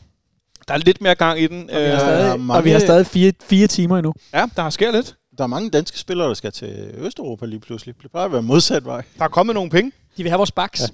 Der 0.67 0.73
er 0.73 0.77
lidt 0.77 1.01
mere 1.01 1.15
gang 1.15 1.39
i 1.39 1.47
den. 1.47 1.69
Og 1.69 1.75
vi 1.81 1.85
har 1.85 1.93
Øh, 1.93 1.99
stadig, 1.99 2.39
mange- 2.39 2.59
og 2.59 2.65
vi 2.65 2.69
har 2.69 2.79
stadig 2.79 3.05
fire, 3.07 3.31
fire 3.41 3.67
timer 3.67 3.97
endnu. 3.97 4.13
ja, 4.33 4.45
der 4.55 4.69
sker 4.69 4.91
lidt. 4.91 5.15
Der 5.37 5.43
er 5.43 5.47
mange 5.47 5.69
danske 5.69 5.99
spillere, 5.99 6.27
der 6.27 6.33
skal 6.33 6.51
til 6.51 6.91
Østeuropa 6.97 7.45
lige 7.45 7.59
pludselig. 7.59 7.95
Det 8.01 8.11
plejer 8.11 8.25
at 8.25 8.31
være 8.31 8.41
modsat 8.41 8.85
vej. 8.85 9.03
Der 9.17 9.23
er 9.23 9.27
kommet 9.27 9.53
nogle 9.53 9.69
penge. 9.69 9.91
De 10.17 10.23
vil 10.23 10.29
have 10.29 10.37
vores 10.37 10.51
baks. 10.51 10.81
Ja. 10.81 10.85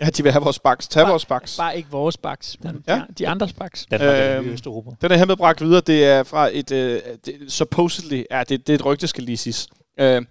Ja. 0.00 0.06
De 0.10 0.22
vil 0.22 0.32
have 0.32 0.42
vores 0.44 0.58
baks. 0.58 0.88
Tag 0.88 1.02
Bare- 1.02 1.10
vores 1.10 1.26
baks. 1.26 1.56
Bare 1.56 1.76
ikke 1.76 1.90
vores 1.90 2.16
baks, 2.16 2.56
men 2.60 2.84
Ja. 2.88 3.02
de 3.18 3.28
andres 3.28 3.52
baks. 3.52 3.86
Den 3.90 4.00
har 4.00 4.12
Øhm, 4.12 4.48
Østeuropa. 4.48 4.90
Den 5.02 5.12
er 5.12 5.16
hermed 5.16 5.36
bragt 5.36 5.60
videre. 5.60 5.80
Det 5.80 6.04
er 6.04 6.22
fra 6.22 6.48
et... 6.52 6.70
Øh, 6.72 7.00
det, 7.26 7.52
supposedly... 7.52 8.22
Ja, 8.30 8.42
det, 8.48 8.66
det 8.66 8.72
er 8.72 8.74
et 8.74 8.84
rygte, 8.84 9.06
skal 9.06 9.24
lige 9.24 9.36
siges. 9.36 9.68
Øh, 10.00 10.22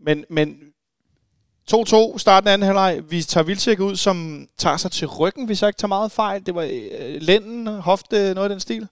men, 0.00 0.24
men 0.30 0.56
2-2, 1.74 2.18
starten 2.18 2.48
af 2.48 2.52
anden 2.52 2.66
halvleg. 2.66 3.02
Vi 3.08 3.22
tager 3.22 3.44
Vildtjek 3.44 3.80
ud, 3.80 3.96
som 3.96 4.48
tager 4.58 4.76
sig 4.76 4.90
til 4.90 5.06
ryggen, 5.08 5.46
hvis 5.46 5.62
jeg 5.62 5.68
ikke 5.68 5.78
tager 5.78 5.88
meget 5.88 6.12
fejl. 6.12 6.46
Det 6.46 6.54
var 6.54 6.62
øh, 6.62 7.16
lænden, 7.22 7.66
hofte, 7.66 8.16
noget 8.34 8.44
af 8.44 8.48
den 8.48 8.60
stil. 8.60 8.88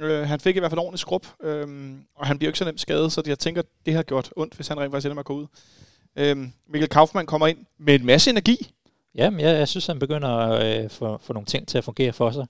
Øh, 0.00 0.28
han 0.28 0.40
fik 0.40 0.56
i 0.56 0.58
hvert 0.58 0.70
fald 0.70 0.78
ordentligt 0.78 1.00
skrub, 1.00 1.26
øh, 1.42 1.92
og 2.16 2.26
han 2.26 2.38
bliver 2.38 2.48
ikke 2.48 2.58
så 2.58 2.64
nemt 2.64 2.80
skadet, 2.80 3.12
så 3.12 3.22
jeg 3.26 3.38
tænker, 3.38 3.62
det 3.86 3.94
har 3.94 4.02
gjort 4.02 4.30
ondt, 4.36 4.54
hvis 4.54 4.68
han 4.68 4.80
rent 4.80 4.92
faktisk 4.92 5.06
ender 5.06 5.14
med 5.14 5.20
at 5.20 5.26
gå 5.26 5.34
ud. 5.34 5.46
Øh, 6.16 6.36
Mikkel 6.68 6.88
Kaufmann 6.88 7.26
kommer 7.26 7.46
ind 7.46 7.58
med 7.78 7.94
en 7.94 8.06
masse 8.06 8.30
energi. 8.30 8.73
Ja, 9.14 9.30
men 9.30 9.40
jeg, 9.40 9.58
jeg 9.58 9.68
synes, 9.68 9.86
han 9.86 9.98
begynder 9.98 10.28
at 10.28 10.84
øh, 10.84 10.90
få, 10.90 11.18
få 11.18 11.32
nogle 11.32 11.46
ting 11.46 11.68
til 11.68 11.78
at 11.78 11.84
fungere 11.84 12.12
for 12.12 12.30
sig. 12.30 12.46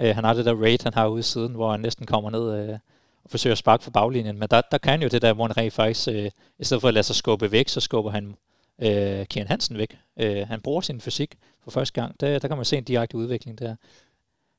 Øh, 0.00 0.14
han 0.14 0.24
har 0.24 0.34
det 0.34 0.44
der 0.44 0.54
raid, 0.54 0.78
han 0.82 0.94
har 0.94 1.06
ude 1.06 1.22
siden, 1.22 1.54
hvor 1.54 1.70
han 1.70 1.80
næsten 1.80 2.06
kommer 2.06 2.30
ned 2.30 2.68
øh, 2.68 2.78
og 3.24 3.30
forsøger 3.30 3.54
at 3.54 3.58
sparke 3.58 3.84
for 3.84 3.90
baglinjen. 3.90 4.38
Men 4.38 4.48
der, 4.50 4.60
der 4.70 4.78
kan 4.78 4.90
han 4.90 5.02
jo 5.02 5.08
det 5.08 5.22
der, 5.22 5.32
hvor 5.32 5.46
han 5.46 5.56
rent 5.56 5.72
faktisk, 5.72 6.08
øh, 6.08 6.30
i 6.58 6.64
stedet 6.64 6.80
for 6.80 6.88
at 6.88 6.94
lade 6.94 7.04
sig 7.04 7.16
skubbe 7.16 7.52
væk, 7.52 7.68
så 7.68 7.80
skubber 7.80 8.10
han 8.10 8.34
øh, 8.82 9.26
Kian 9.26 9.46
Hansen 9.46 9.78
væk. 9.78 9.98
Øh, 10.20 10.48
han 10.48 10.60
bruger 10.60 10.80
sin 10.80 11.00
fysik 11.00 11.34
for 11.64 11.70
første 11.70 12.00
gang. 12.00 12.20
Der, 12.20 12.38
der 12.38 12.48
kan 12.48 12.56
man 12.56 12.64
se 12.64 12.76
en 12.76 12.84
direkte 12.84 13.16
udvikling 13.16 13.58
der. 13.58 13.76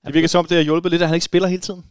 Det 0.05 0.13
virker 0.13 0.27
som, 0.27 0.45
det 0.45 0.57
har 0.57 0.63
hjulpet 0.63 0.91
lidt, 0.91 1.01
at 1.01 1.07
han 1.07 1.15
ikke 1.15 1.25
spiller 1.25 1.47
hele 1.47 1.61
tiden. 1.61 1.85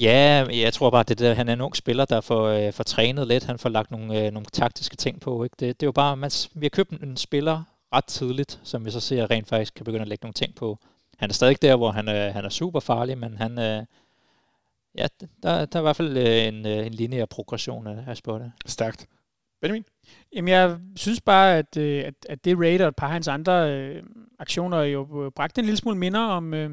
Ja, 0.00 0.46
jeg 0.52 0.72
tror 0.72 0.90
bare, 0.90 1.02
det 1.02 1.18
der, 1.18 1.34
han 1.34 1.48
er 1.48 1.52
en 1.52 1.60
ung 1.60 1.76
spiller, 1.76 2.04
der 2.04 2.20
får, 2.20 2.46
øh, 2.46 2.72
får 2.72 2.84
trænet 2.84 3.28
lidt. 3.28 3.44
Han 3.44 3.58
får 3.58 3.68
lagt 3.68 3.90
nogle, 3.90 4.26
øh, 4.26 4.32
nogle 4.32 4.46
taktiske 4.52 4.96
ting 4.96 5.20
på. 5.20 5.44
Ikke? 5.44 5.56
Det, 5.60 5.80
det 5.80 5.86
er 5.86 5.88
jo 5.88 5.92
bare, 5.92 6.16
man, 6.16 6.30
vi 6.54 6.64
har 6.64 6.70
købt 6.70 6.90
en 6.90 7.16
spiller 7.16 7.62
ret 7.94 8.04
tidligt, 8.04 8.60
som 8.62 8.84
vi 8.84 8.90
så 8.90 9.00
ser 9.00 9.30
rent 9.30 9.48
faktisk 9.48 9.74
kan 9.74 9.84
begynde 9.84 10.02
at 10.02 10.08
lægge 10.08 10.24
nogle 10.24 10.32
ting 10.32 10.54
på. 10.54 10.78
Han 11.18 11.30
er 11.30 11.34
stadig 11.34 11.62
der, 11.62 11.76
hvor 11.76 11.90
han, 11.90 12.08
øh, 12.08 12.34
han 12.34 12.44
er 12.44 12.48
super 12.48 12.80
farlig, 12.80 13.18
men 13.18 13.36
han, 13.36 13.58
øh, 13.58 13.84
ja, 14.98 15.06
der, 15.42 15.64
der 15.64 15.78
er 15.78 15.80
i 15.80 15.82
hvert 15.82 15.96
fald 15.96 16.16
øh, 16.16 16.46
en, 16.46 16.66
øh, 16.66 16.86
en 16.86 16.94
lineær 16.94 17.24
progression 17.24 17.86
af, 17.86 18.04
af 18.06 18.16
spottet. 18.16 18.52
Stærkt. 18.66 19.08
Benjamin? 19.60 19.84
Jamen, 20.34 20.48
jeg 20.48 20.78
synes 20.96 21.20
bare, 21.20 21.58
at, 21.58 21.76
øh, 21.76 22.04
at, 22.04 22.14
at 22.28 22.44
det 22.44 22.58
raid 22.58 22.80
og 22.80 22.88
et 22.88 22.96
par 22.96 23.06
af 23.06 23.12
hans 23.12 23.28
andre 23.28 23.72
øh, 23.72 24.02
aktioner 24.38 24.82
jo 24.82 25.32
bragte 25.36 25.58
en 25.58 25.64
lille 25.64 25.78
smule 25.78 25.98
minder 25.98 26.20
om, 26.20 26.54
øh, 26.54 26.70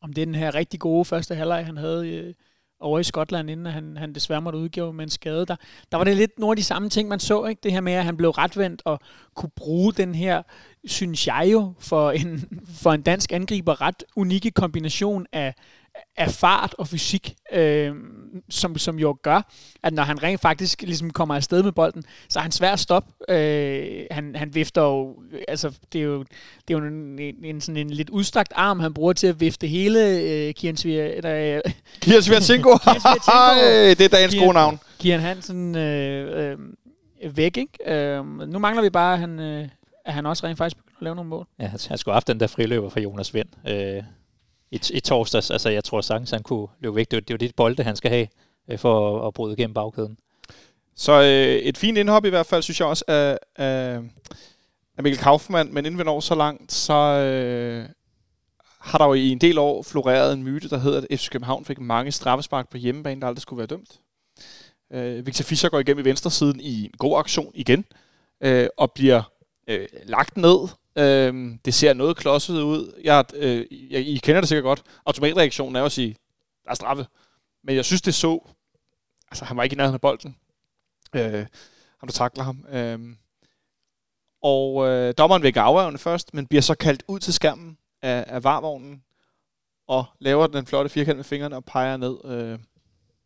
om 0.00 0.12
det 0.12 0.26
den 0.26 0.34
her 0.34 0.54
rigtig 0.54 0.80
gode 0.80 1.04
første 1.04 1.34
halvleg, 1.34 1.66
han 1.66 1.76
havde 1.76 2.08
øh, 2.08 2.34
over 2.80 2.98
i 2.98 3.04
Skotland, 3.04 3.50
inden 3.50 3.66
han, 3.66 3.96
han 3.96 4.12
desværre 4.12 4.42
måtte 4.42 4.58
udgive 4.58 4.92
med 4.92 5.04
en 5.04 5.10
skade. 5.10 5.46
Der, 5.46 5.56
der 5.92 5.96
var 5.96 6.04
det 6.04 6.16
lidt 6.16 6.38
nogle 6.38 6.52
af 6.52 6.56
de 6.56 6.64
samme 6.64 6.88
ting, 6.88 7.08
man 7.08 7.20
så. 7.20 7.44
ikke 7.44 7.60
Det 7.62 7.72
her 7.72 7.80
med, 7.80 7.92
at 7.92 8.04
han 8.04 8.16
blev 8.16 8.30
retvendt 8.30 8.82
og 8.84 9.00
kunne 9.34 9.50
bruge 9.56 9.92
den 9.92 10.14
her, 10.14 10.42
synes 10.84 11.26
jeg 11.26 11.48
jo, 11.52 11.72
for 11.78 12.10
en, 12.10 12.62
for 12.82 12.92
en 12.92 13.02
dansk 13.02 13.32
angriber, 13.32 13.80
ret 13.80 14.04
unikke 14.16 14.50
kombination 14.50 15.26
af, 15.32 15.54
af 16.16 16.30
fart 16.30 16.74
og 16.78 16.88
fysik, 16.88 17.34
øh, 17.52 17.94
som, 18.50 18.78
som 18.78 18.98
jo 18.98 19.16
gør, 19.22 19.50
at 19.82 19.92
når 19.92 20.02
han 20.02 20.22
rent 20.22 20.40
faktisk 20.40 20.82
ligesom 20.82 21.10
kommer 21.10 21.34
afsted 21.34 21.62
med 21.62 21.72
bolden, 21.72 22.04
så 22.28 22.38
er 22.38 22.42
han 22.42 22.52
svær 22.52 22.72
at 22.72 22.80
stoppe. 22.80 23.32
Øh, 23.34 24.06
han, 24.10 24.36
han 24.36 24.54
vifter 24.54 24.82
jo, 24.82 25.22
altså 25.48 25.78
det 25.92 25.98
er 25.98 26.04
jo, 26.04 26.18
det 26.68 26.74
er 26.74 26.78
jo 26.78 26.84
en, 26.84 27.18
en, 27.18 27.44
en, 27.44 27.60
sådan 27.60 27.76
en 27.76 27.90
lidt 27.90 28.10
udstrakt 28.10 28.52
arm, 28.56 28.80
han 28.80 28.94
bruger 28.94 29.12
til 29.12 29.26
at 29.26 29.40
vifte 29.40 29.66
hele 29.66 30.18
øh, 30.20 30.54
Kian 30.54 30.76
Svia, 30.76 31.16
eller, 31.16 31.34
øh, 31.34 31.72
Kian. 32.00 32.22
Ej, 33.28 33.94
det 33.98 34.00
er 34.00 34.08
dagens 34.08 34.34
gode 34.34 34.54
navn. 34.54 34.80
Kian 34.98 35.20
Hansen 35.20 35.76
øh, 35.76 36.52
øh, 37.22 37.36
væk, 37.36 37.56
ikke? 37.56 37.92
Øh, 37.94 38.26
nu 38.48 38.58
mangler 38.58 38.82
vi 38.82 38.90
bare, 38.90 39.12
at 39.12 39.18
han, 39.20 39.40
øh, 39.40 39.68
at 40.04 40.14
han 40.14 40.26
også 40.26 40.46
rent 40.46 40.58
faktisk 40.58 40.76
begynder 40.76 40.98
at 40.98 41.04
lave 41.04 41.14
nogle 41.14 41.30
mål. 41.30 41.46
Ja, 41.58 41.66
han, 41.66 41.80
han 41.88 41.98
skulle 41.98 42.12
have 42.12 42.16
haft 42.16 42.26
den 42.26 42.40
der 42.40 42.46
friløber 42.46 42.88
fra 42.88 43.00
Jonas 43.00 43.34
Vind 43.34 43.48
øh, 43.68 44.02
i, 44.70 44.80
i 44.90 45.00
torsdags. 45.00 45.50
Altså, 45.50 45.68
jeg 45.68 45.84
tror 45.84 46.00
sagtens, 46.00 46.30
han 46.30 46.42
kunne 46.42 46.68
løbe 46.80 46.94
væk. 46.96 47.10
Det, 47.10 47.16
er 47.16 47.16
jo- 47.16 47.20
det 47.20 47.30
er 47.30 47.34
jo 47.34 47.46
dit 47.46 47.54
bolde, 47.56 47.82
han 47.82 47.96
skal 47.96 48.10
have 48.10 48.26
øh, 48.70 48.78
for 48.78 49.20
at, 49.20 49.26
at 49.26 49.34
bryde 49.34 49.52
igennem 49.58 49.74
bagkæden. 49.74 50.18
Så 50.96 51.12
øh, 51.12 51.62
et 51.62 51.78
fint 51.78 51.98
indhop 51.98 52.24
i 52.24 52.28
hvert 52.28 52.46
fald, 52.46 52.62
synes 52.62 52.80
jeg 52.80 52.88
også, 52.88 53.04
af, 53.08 53.38
af, 53.56 54.00
af 54.96 55.02
Mikkel 55.02 55.18
Kaufmann. 55.22 55.74
Men 55.74 55.86
inden 55.86 55.98
vi 55.98 56.04
når 56.04 56.20
så 56.20 56.34
langt, 56.34 56.72
så 56.72 56.94
øh, 56.94 57.88
har 58.80 58.98
der 58.98 59.06
jo 59.06 59.12
i 59.14 59.28
en 59.28 59.38
del 59.38 59.58
år 59.58 59.82
floreret 59.82 60.32
en 60.32 60.42
myte, 60.42 60.68
der 60.68 60.78
hedder, 60.78 61.00
at 61.10 61.18
FC 61.20 61.28
København 61.30 61.64
fik 61.64 61.80
mange 61.80 62.12
straffespark 62.12 62.70
på 62.70 62.76
hjemmebane, 62.76 63.20
der 63.20 63.26
aldrig 63.26 63.42
skulle 63.42 63.58
være 63.58 63.66
dømt. 63.66 64.00
Øh, 64.92 65.26
Victor 65.26 65.42
Fischer 65.42 65.68
går 65.68 65.78
igennem 65.78 66.04
i 66.06 66.08
venstre 66.08 66.30
siden 66.30 66.60
i 66.60 66.84
en 66.84 66.90
god 66.98 67.18
aktion 67.18 67.52
igen, 67.54 67.84
øh, 68.40 68.68
og 68.76 68.92
bliver 68.92 69.22
øh, 69.68 69.86
lagt 70.04 70.36
ned. 70.36 70.68
Øh, 70.98 71.58
det 71.64 71.74
ser 71.74 71.92
noget 71.92 72.16
klodset 72.16 72.62
ud. 72.62 73.00
Jeg, 73.04 73.24
øh, 73.34 73.66
jeg, 73.90 74.00
I 74.00 74.20
kender 74.22 74.40
det 74.40 74.48
sikkert 74.48 74.64
godt. 74.64 74.82
Automatreaktionen 75.06 75.76
er 75.76 75.80
jo 75.80 75.86
at 75.86 75.92
sige, 75.92 76.16
der 76.64 76.70
er 76.70 76.74
straffe. 76.74 77.06
men 77.64 77.76
jeg 77.76 77.84
synes, 77.84 78.02
det 78.02 78.14
så... 78.14 78.40
Altså, 79.30 79.44
han 79.44 79.56
var 79.56 79.62
ikke 79.62 79.74
i 79.74 79.76
nærheden 79.76 79.94
af 79.94 80.00
bolden. 80.00 80.36
Øh, 81.14 81.46
ham, 81.98 82.06
der 82.06 82.12
takler 82.12 82.44
ham. 82.44 82.64
Øh, 82.72 82.98
og 84.42 84.88
øh, 84.88 85.14
dommeren 85.18 85.42
vækker 85.42 85.62
afværgende 85.62 85.98
først, 85.98 86.34
men 86.34 86.46
bliver 86.46 86.62
så 86.62 86.74
kaldt 86.74 87.02
ud 87.08 87.18
til 87.20 87.34
skærmen 87.34 87.78
af, 88.02 88.24
af 88.26 88.44
varvognen, 88.44 89.02
og 89.88 90.04
laver 90.18 90.46
den 90.46 90.66
flotte 90.66 90.90
firkant 90.90 91.16
med 91.16 91.24
fingrene 91.24 91.56
og 91.56 91.64
peger 91.64 91.96
ned 91.96 92.16
øh, 92.24 92.58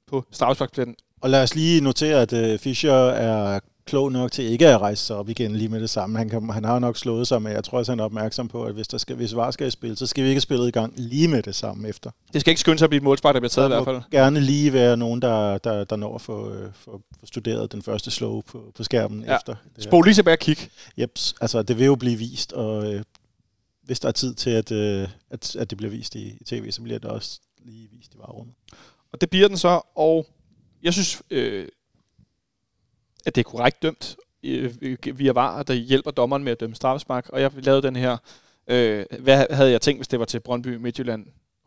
på 0.06 0.24
straffesparkspletten. 0.30 0.96
Og 1.20 1.30
lad 1.30 1.42
os 1.42 1.54
lige 1.54 1.80
notere, 1.80 2.22
at 2.22 2.32
øh, 2.32 2.58
Fischer 2.58 2.92
er 2.92 3.60
klog 3.84 4.12
nok 4.12 4.32
til 4.32 4.44
ikke 4.44 4.68
at 4.68 4.80
rejse 4.80 5.04
sig 5.04 5.16
op 5.16 5.28
igen 5.28 5.56
lige 5.56 5.68
med 5.68 5.80
det 5.80 5.90
samme. 5.90 6.18
Han, 6.18 6.28
kan, 6.28 6.50
han 6.50 6.64
har 6.64 6.78
nok 6.78 6.96
slået 6.96 7.28
sig, 7.28 7.42
men 7.42 7.52
jeg 7.52 7.64
tror 7.64 7.78
også, 7.78 7.92
han 7.92 8.00
er 8.00 8.04
opmærksom 8.04 8.48
på, 8.48 8.64
at 8.64 8.74
hvis, 8.74 8.88
der 8.88 8.98
skal, 8.98 9.16
hvis 9.16 9.36
VAR 9.36 9.50
skal 9.50 9.66
i 9.66 9.70
spil, 9.70 9.96
så 9.96 10.06
skal 10.06 10.24
vi 10.24 10.28
ikke 10.28 10.40
spille 10.40 10.68
i 10.68 10.70
gang 10.70 10.92
lige 10.96 11.28
med 11.28 11.42
det 11.42 11.54
samme 11.54 11.88
efter. 11.88 12.10
Det 12.32 12.40
skal 12.40 12.50
ikke 12.50 12.60
skynde 12.60 12.78
sig 12.78 12.86
at 12.86 12.90
blive 12.90 12.98
et 12.98 13.02
målspark, 13.04 13.34
der 13.34 13.40
bliver 13.40 13.48
taget 13.48 13.70
Der 13.70 13.80
i 13.80 13.84
hvert 13.84 13.94
fald. 13.94 14.10
gerne 14.10 14.40
lige 14.40 14.72
være 14.72 14.96
nogen, 14.96 15.22
der, 15.22 15.58
der, 15.58 15.84
der 15.84 15.96
når 15.96 16.14
at 16.14 16.20
få, 16.20 16.50
øh, 16.54 16.70
få, 16.74 16.90
få 17.20 17.26
studeret 17.26 17.72
den 17.72 17.82
første 17.82 18.10
slow 18.10 18.40
på, 18.40 18.72
på 18.76 18.84
skærmen 18.84 19.24
Ja. 19.24 19.36
efter. 19.36 19.54
Det. 19.76 19.84
Spol 19.84 20.04
lige 20.04 20.14
tilbage 20.14 20.34
og 20.34 20.38
kig. 20.38 20.56
Jeps, 20.98 21.34
altså 21.40 21.62
det 21.62 21.78
vil 21.78 21.86
jo 21.86 21.94
blive 21.94 22.16
vist, 22.18 22.52
og 22.52 22.92
øh, 22.94 23.02
hvis 23.84 24.00
der 24.00 24.08
er 24.08 24.12
tid 24.12 24.34
til, 24.34 24.50
at, 24.50 24.72
øh, 24.72 25.08
at, 25.30 25.56
at 25.56 25.70
det 25.70 25.78
bliver 25.78 25.90
vist 25.90 26.14
i, 26.14 26.36
i 26.40 26.44
tv, 26.44 26.70
så 26.70 26.82
bliver 26.82 26.98
det 26.98 27.10
også 27.10 27.40
lige 27.64 27.88
vist 27.92 28.14
i 28.14 28.18
varerummet. 28.18 28.54
Og 29.12 29.20
det 29.20 29.30
bliver 29.30 29.48
den 29.48 29.56
så, 29.58 29.80
og 29.96 30.26
jeg 30.82 30.92
synes, 30.92 31.22
øh, 31.30 31.68
at 33.26 33.34
det 33.34 33.40
er 33.46 33.50
korrekt 33.50 33.82
dømt 33.82 34.16
øh, 34.42 34.74
via 35.18 35.32
VAR, 35.32 35.62
der 35.62 35.74
hjælper 35.74 36.10
dommeren 36.10 36.44
med 36.44 36.52
at 36.52 36.60
dømme 36.60 36.76
straffespark. 36.76 37.28
Og 37.28 37.40
jeg 37.40 37.50
lavede 37.54 37.82
den 37.82 37.96
her, 37.96 38.16
øh, 38.68 39.06
hvad 39.20 39.46
havde 39.50 39.70
jeg 39.70 39.80
tænkt, 39.80 39.98
hvis 39.98 40.08
det 40.08 40.18
var 40.18 40.24
til 40.24 40.40
Brøndby, 40.40 40.68
Midtjylland, 40.76 41.26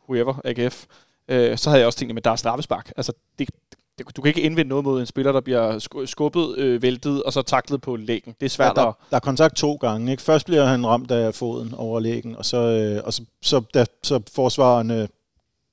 whoever, 0.09 0.41
AGF, 0.43 0.85
øh, 1.27 1.57
så 1.57 1.69
havde 1.69 1.79
jeg 1.79 1.87
også 1.87 1.99
tænkt, 1.99 2.17
at 2.17 2.25
der 2.25 2.31
er 2.31 2.35
straffespark. 2.35 2.91
Altså, 2.97 3.13
det, 3.39 3.49
det, 3.97 4.15
du 4.15 4.21
kan 4.21 4.29
ikke 4.29 4.41
indvinde 4.41 4.69
noget 4.69 4.83
mod 4.83 4.99
en 4.99 5.05
spiller, 5.05 5.31
der 5.31 5.41
bliver 5.41 5.79
sku- 5.79 6.05
skubbet, 6.05 6.57
øh, 6.57 6.81
væltet 6.81 7.23
og 7.23 7.33
så 7.33 7.41
taklet 7.41 7.81
på 7.81 7.95
lægen. 7.95 8.25
Det 8.25 8.31
er 8.31 8.35
Ja, 8.41 8.47
svært 8.47 8.69
at... 8.69 8.75
der, 8.75 8.91
der 9.09 9.15
er 9.15 9.19
kontakt 9.19 9.55
to 9.55 9.75
gange. 9.75 10.11
Ikke? 10.11 10.23
Først 10.23 10.45
bliver 10.45 10.65
han 10.65 10.87
ramt 10.87 11.11
af 11.11 11.35
foden 11.35 11.73
over 11.73 11.99
lægen, 11.99 12.35
og 12.35 12.45
så, 12.45 12.57
øh, 12.57 13.01
og 13.05 13.13
så, 13.13 13.23
så, 13.41 13.59
da, 13.73 13.85
så 14.03 14.21
forsvaren, 14.35 15.07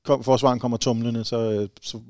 kom, 0.05 0.25
forsvaren 0.25 0.59
kommer 0.59 0.77
tumlende, 0.79 1.25
så, 1.25 1.37
øh, 1.51 1.69
så 1.83 2.01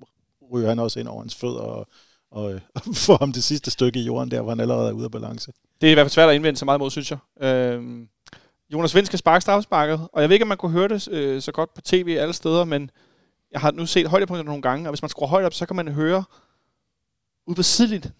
ryger 0.53 0.69
han 0.69 0.79
også 0.79 1.01
ind 1.01 1.09
over 1.09 1.21
hans 1.21 1.35
fødder 1.35 1.61
og, 1.61 1.87
og, 2.33 2.53
øh, 2.53 2.61
få 3.07 3.17
ham 3.17 3.33
det 3.33 3.45
sidste 3.45 3.71
stykke 3.71 4.01
i 4.01 4.03
jorden, 4.03 4.31
der 4.31 4.41
hvor 4.41 4.51
han 4.51 4.61
allerede 4.61 4.89
er 4.89 4.93
ude 4.93 5.05
af 5.05 5.11
balance. 5.11 5.53
Det 5.81 5.87
er 5.87 5.91
i 5.91 5.95
hvert 5.95 6.05
fald 6.05 6.11
svært 6.11 6.29
at 6.29 6.35
indvende 6.35 6.59
så 6.59 6.65
meget 6.65 6.81
mod, 6.81 6.91
synes 6.91 7.11
jeg. 7.11 7.19
Øh, 7.47 8.07
Jonas 8.73 8.95
Vind 8.95 9.07
skal 9.07 9.19
sparke 9.19 9.43
straffesparket, 9.43 10.09
og 10.13 10.21
jeg 10.21 10.29
ved 10.29 10.35
ikke, 10.35 10.45
om 10.45 10.49
man 10.49 10.59
kunne 10.59 10.73
høre 10.73 10.89
det 10.89 11.09
øh, 11.09 11.43
så 11.43 11.53
godt 11.53 11.75
på 11.75 11.81
tv 11.81 12.17
alle 12.21 12.35
steder, 12.35 12.65
men 12.65 12.91
jeg 13.53 13.61
har 13.61 13.71
nu 13.71 13.87
set 13.87 14.07
højdepunkter 14.07 14.45
nogle 14.45 14.63
gange, 14.63 14.89
og 14.89 14.93
hvis 14.93 15.03
man 15.03 15.09
skruer 15.09 15.29
højt 15.29 15.45
op, 15.45 15.55
så 15.55 15.67
kan 15.67 15.77
man 15.77 15.89
høre, 15.89 16.25
ude 17.47 17.57
på 17.57 17.63
sidelinjen 17.63 18.13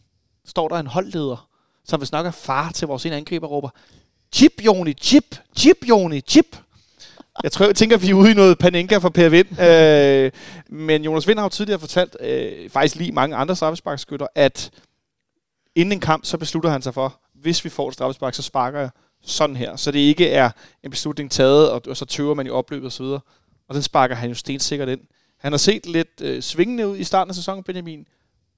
står 0.45 0.69
der 0.69 0.77
en 0.77 0.87
holdleder, 0.87 1.49
som 1.85 2.01
hvis 2.01 2.13
nok 2.13 2.27
er 2.27 2.31
far 2.31 2.71
til 2.71 2.89
vores 2.89 3.07
ene 3.07 3.17
angriber, 3.17 3.47
råber, 3.47 3.69
chip, 4.33 4.53
Joni, 4.65 4.93
chip, 4.93 5.37
chip, 5.57 5.77
Joni, 5.89 6.21
chip. 6.21 6.57
Jeg 7.43 7.53
tror, 7.53 7.67
jeg 7.67 7.77
tænker, 7.77 7.97
at 7.97 8.03
vi 8.03 8.11
er 8.11 8.15
ude 8.15 8.31
i 8.31 8.35
noget 8.35 8.59
panenka 8.59 8.97
for 8.97 9.09
Per 9.09 9.29
Vind. 9.29 9.61
Øh, 9.61 10.31
men 10.69 11.05
Jonas 11.05 11.29
Vind 11.29 11.39
har 11.39 11.45
jo 11.45 11.49
tidligere 11.49 11.81
fortalt, 11.81 12.17
øh, 12.21 12.71
faktisk 12.71 12.97
lige 12.97 13.13
mange 13.13 13.37
andre 13.37 13.57
straffesparkskytter, 13.57 14.27
at 14.35 14.71
inden 15.75 15.93
en 15.93 16.01
kamp, 16.01 16.25
så 16.25 16.39
beslutter 16.39 16.71
han 16.71 16.83
sig 16.83 16.95
for, 16.95 17.21
hvis 17.35 17.65
vi 17.65 17.69
får 17.69 17.89
et 17.89 17.95
straffespark, 17.95 18.35
så 18.35 18.43
sparker 18.43 18.81
jeg 18.81 18.91
sådan 19.23 19.57
her. 19.57 19.77
Så 19.77 19.91
det 19.91 19.99
ikke 19.99 20.31
er 20.31 20.51
en 20.83 20.91
beslutning 20.91 21.31
taget, 21.31 21.71
og, 21.71 21.83
og 21.89 21.97
så 21.97 22.05
tøver 22.05 22.35
man 22.35 22.47
i 22.47 22.51
opløbet 22.51 22.87
osv. 22.87 23.05
Og 23.05 23.75
den 23.75 23.83
sparker 23.83 24.15
han 24.15 24.29
jo 24.29 24.35
stensikkert 24.35 24.89
ind. 24.89 25.01
Han 25.39 25.53
har 25.53 25.59
set 25.59 25.87
lidt 25.87 26.21
øh, 26.21 26.43
svingende 26.43 26.89
ud 26.89 26.97
i 26.97 27.05
starten 27.05 27.31
af 27.31 27.35
sæsonen, 27.35 27.65
Benjamin. 27.65 28.07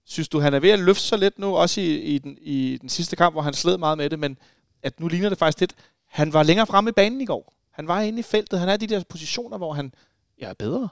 Synes 0.06 0.28
du, 0.28 0.40
han 0.40 0.54
er 0.54 0.60
ved 0.60 0.70
at 0.70 0.78
løfte 0.78 1.02
sig 1.02 1.18
lidt 1.18 1.38
nu, 1.38 1.56
også 1.56 1.80
i, 1.80 1.94
i, 1.94 2.18
den, 2.18 2.38
i 2.40 2.78
den 2.80 2.88
sidste 2.88 3.16
kamp, 3.16 3.34
hvor 3.34 3.42
han 3.42 3.54
sled 3.54 3.78
meget 3.78 3.98
med 3.98 4.10
det, 4.10 4.18
men 4.18 4.38
at 4.82 5.00
nu 5.00 5.08
ligner 5.08 5.28
det 5.28 5.38
faktisk 5.38 5.60
lidt, 5.60 5.74
han 6.08 6.32
var 6.32 6.42
længere 6.42 6.66
fremme 6.66 6.90
i 6.90 6.92
banen 6.92 7.20
i 7.20 7.24
går. 7.24 7.53
Han 7.74 7.88
var 7.88 8.00
inde 8.00 8.18
i 8.18 8.22
feltet. 8.22 8.58
Han 8.60 8.68
er 8.68 8.76
de 8.76 8.86
der 8.86 9.02
positioner, 9.08 9.58
hvor 9.58 9.72
han 9.72 9.94
ja, 10.40 10.48
er 10.48 10.54
bedre. 10.54 10.88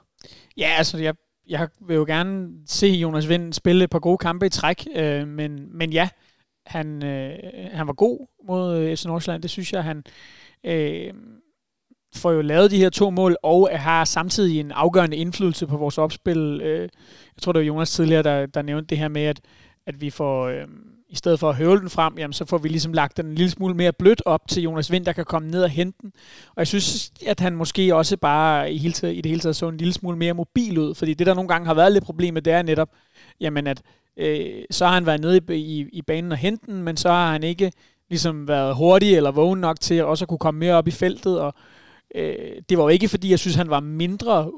Ja, 0.57 0.75
altså 0.77 0.97
jeg, 0.97 1.15
jeg 1.47 1.67
vil 1.81 1.95
jo 1.95 2.05
gerne 2.07 2.49
se 2.67 2.87
Jonas 2.87 3.29
Vind 3.29 3.53
spille 3.53 3.83
et 3.83 3.89
par 3.89 3.99
gode 3.99 4.17
kampe 4.17 4.45
i 4.45 4.49
træk, 4.49 4.87
øh, 4.95 5.27
men, 5.27 5.77
men 5.77 5.93
ja, 5.93 6.09
han, 6.65 7.03
øh, 7.03 7.37
han 7.71 7.87
var 7.87 7.93
god 7.93 8.27
mod 8.47 8.77
øh, 8.77 8.95
FC 8.95 9.05
Nordsjælland. 9.05 9.41
Det 9.41 9.51
synes 9.51 9.73
jeg, 9.73 9.83
han 9.83 10.03
øh, 10.63 11.13
får 12.15 12.31
jo 12.31 12.41
lavet 12.41 12.71
de 12.71 12.77
her 12.77 12.89
to 12.89 13.09
mål, 13.09 13.37
og 13.43 13.69
har 13.73 14.05
samtidig 14.05 14.59
en 14.59 14.71
afgørende 14.71 15.17
indflydelse 15.17 15.67
på 15.67 15.77
vores 15.77 15.97
opspil. 15.97 16.61
Øh, 16.63 16.81
jeg 17.35 17.41
tror, 17.41 17.51
det 17.51 17.59
var 17.59 17.65
Jonas 17.65 17.91
tidligere, 17.91 18.23
der, 18.23 18.45
der 18.45 18.61
nævnte 18.61 18.87
det 18.87 18.97
her 18.97 19.07
med, 19.07 19.21
at, 19.21 19.41
at 19.85 20.01
vi 20.01 20.09
får... 20.09 20.47
Øh, 20.47 20.67
i 21.13 21.15
stedet 21.15 21.39
for 21.39 21.49
at 21.49 21.55
høvle 21.55 21.81
den 21.81 21.89
frem, 21.89 22.17
jamen, 22.17 22.33
så 22.33 22.45
får 22.45 22.57
vi 22.57 22.67
ligesom 22.67 22.93
lagt 22.93 23.17
den 23.17 23.25
en 23.25 23.35
lille 23.35 23.49
smule 23.49 23.73
mere 23.73 23.93
blødt 23.93 24.21
op 24.25 24.47
til 24.47 24.63
Jonas 24.63 24.91
Vind, 24.91 25.05
der 25.05 25.13
kan 25.13 25.25
komme 25.25 25.51
ned 25.51 25.63
og 25.63 25.69
hente 25.69 25.97
den. 26.01 26.11
Og 26.47 26.57
jeg 26.57 26.67
synes, 26.67 27.11
at 27.27 27.39
han 27.39 27.55
måske 27.55 27.95
også 27.95 28.17
bare 28.17 28.73
i, 28.73 28.77
hele 28.77 28.93
taget, 28.93 29.15
i 29.15 29.21
det 29.21 29.29
hele 29.29 29.41
taget 29.41 29.55
så 29.55 29.67
en 29.67 29.77
lille 29.77 29.93
smule 29.93 30.17
mere 30.17 30.33
mobil 30.33 30.77
ud, 30.77 30.95
fordi 30.95 31.13
det, 31.13 31.27
der 31.27 31.33
nogle 31.33 31.47
gange 31.47 31.67
har 31.67 31.73
været 31.73 31.91
lidt 31.91 32.03
problemet, 32.03 32.45
det 32.45 32.53
er 32.53 32.61
netop, 32.61 32.89
jamen 33.39 33.67
at 33.67 33.81
øh, 34.17 34.63
så 34.71 34.85
har 34.85 34.93
han 34.93 35.05
været 35.05 35.21
nede 35.21 35.39
i, 35.49 35.53
i, 35.53 35.85
i 35.93 36.01
banen 36.01 36.31
og 36.31 36.37
hente 36.37 36.65
den, 36.65 36.83
men 36.83 36.97
så 36.97 37.09
har 37.09 37.31
han 37.31 37.43
ikke 37.43 37.71
ligesom 38.09 38.47
været 38.47 38.75
hurtig 38.75 39.15
eller 39.15 39.31
vågen 39.31 39.61
nok 39.61 39.79
til 39.79 39.95
at 39.95 40.05
også 40.05 40.25
at 40.25 40.29
kunne 40.29 40.37
komme 40.37 40.59
mere 40.59 40.73
op 40.73 40.87
i 40.87 40.91
feltet, 40.91 41.39
og 41.39 41.53
øh, 42.15 42.35
det 42.69 42.77
var 42.77 42.83
jo 42.83 42.89
ikke, 42.89 43.07
fordi 43.07 43.29
jeg 43.29 43.39
synes, 43.39 43.55
han 43.55 43.69
var 43.69 43.79
mindre 43.79 44.51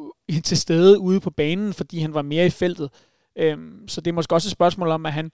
til 0.44 0.58
stede 0.58 1.00
ude 1.00 1.20
på 1.20 1.30
banen, 1.30 1.74
fordi 1.74 2.00
han 2.00 2.14
var 2.14 2.22
mere 2.22 2.46
i 2.46 2.50
feltet. 2.50 2.90
Øh, 3.36 3.58
så 3.88 4.02
det 4.02 4.12
er 4.12 4.16
måske 4.16 4.36
også 4.36 4.48
et 4.48 4.52
spørgsmål 4.52 4.88
om, 4.88 5.06
at 5.06 5.14
han, 5.14 5.32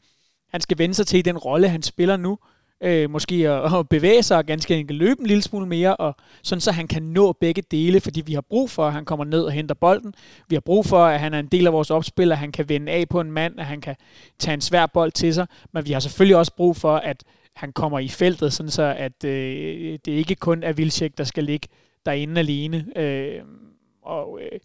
han 0.52 0.62
skal 0.62 0.78
vende 0.78 0.96
sig 0.96 1.08
til 1.08 1.20
i 1.20 1.22
den 1.22 1.38
rolle, 1.38 1.70
han 1.70 1.82
spiller 1.82 2.18
nu. 2.18 2.38
Øh, 2.84 3.10
måske 3.10 3.50
at, 3.50 3.74
at 3.80 3.90
bevæge 3.90 4.24
sig 4.24 4.38
og 4.38 4.46
ganske 4.46 4.76
enkelt 4.76 5.00
løbe 5.00 5.20
en 5.20 5.28
lille 5.28 5.44
smule 5.44 5.68
mere, 5.68 5.96
og 5.96 6.16
sådan 6.44 6.62
så 6.62 6.72
han 6.72 6.88
kan 6.88 7.04
nå 7.04 7.34
begge 7.34 7.62
dele, 7.72 8.02
fordi 8.02 8.22
vi 8.22 8.34
har 8.34 8.42
brug 8.42 8.70
for, 8.70 8.88
at 8.88 8.94
han 8.94 9.06
kommer 9.06 9.26
ned 9.26 9.44
og 9.44 9.52
henter 9.52 9.76
bolden. 9.76 10.14
Vi 10.48 10.56
har 10.56 10.62
brug 10.62 10.86
for, 10.86 11.06
at 11.06 11.20
han 11.20 11.34
er 11.34 11.40
en 11.40 11.48
del 11.48 11.68
af 11.68 11.74
vores 11.74 11.92
opspil, 11.92 12.32
at 12.32 12.38
han 12.38 12.52
kan 12.52 12.70
vende 12.70 12.92
af 12.92 13.10
på 13.10 13.22
en 13.22 13.32
mand, 13.32 13.60
at 13.60 13.66
han 13.66 13.82
kan 13.82 13.96
tage 14.40 14.54
en 14.54 14.62
svær 14.62 14.86
bold 14.86 15.12
til 15.12 15.34
sig. 15.34 15.48
Men 15.74 15.86
vi 15.86 15.92
har 15.92 16.00
selvfølgelig 16.00 16.38
også 16.38 16.56
brug 16.56 16.78
for, 16.78 16.96
at 16.96 17.24
han 17.56 17.72
kommer 17.72 18.00
i 18.00 18.08
feltet, 18.08 18.54
sådan 18.54 18.72
så 18.72 18.96
at 18.98 19.24
øh, 19.24 20.00
det 20.06 20.12
ikke 20.12 20.36
kun 20.36 20.64
er 20.64 20.74
Vilcek, 20.74 21.18
der 21.18 21.24
skal 21.24 21.44
ligge 21.44 21.68
derinde 22.06 22.40
alene. 22.40 22.86
Øh, 22.96 23.42
og 24.04 24.40
øh, 24.42 24.60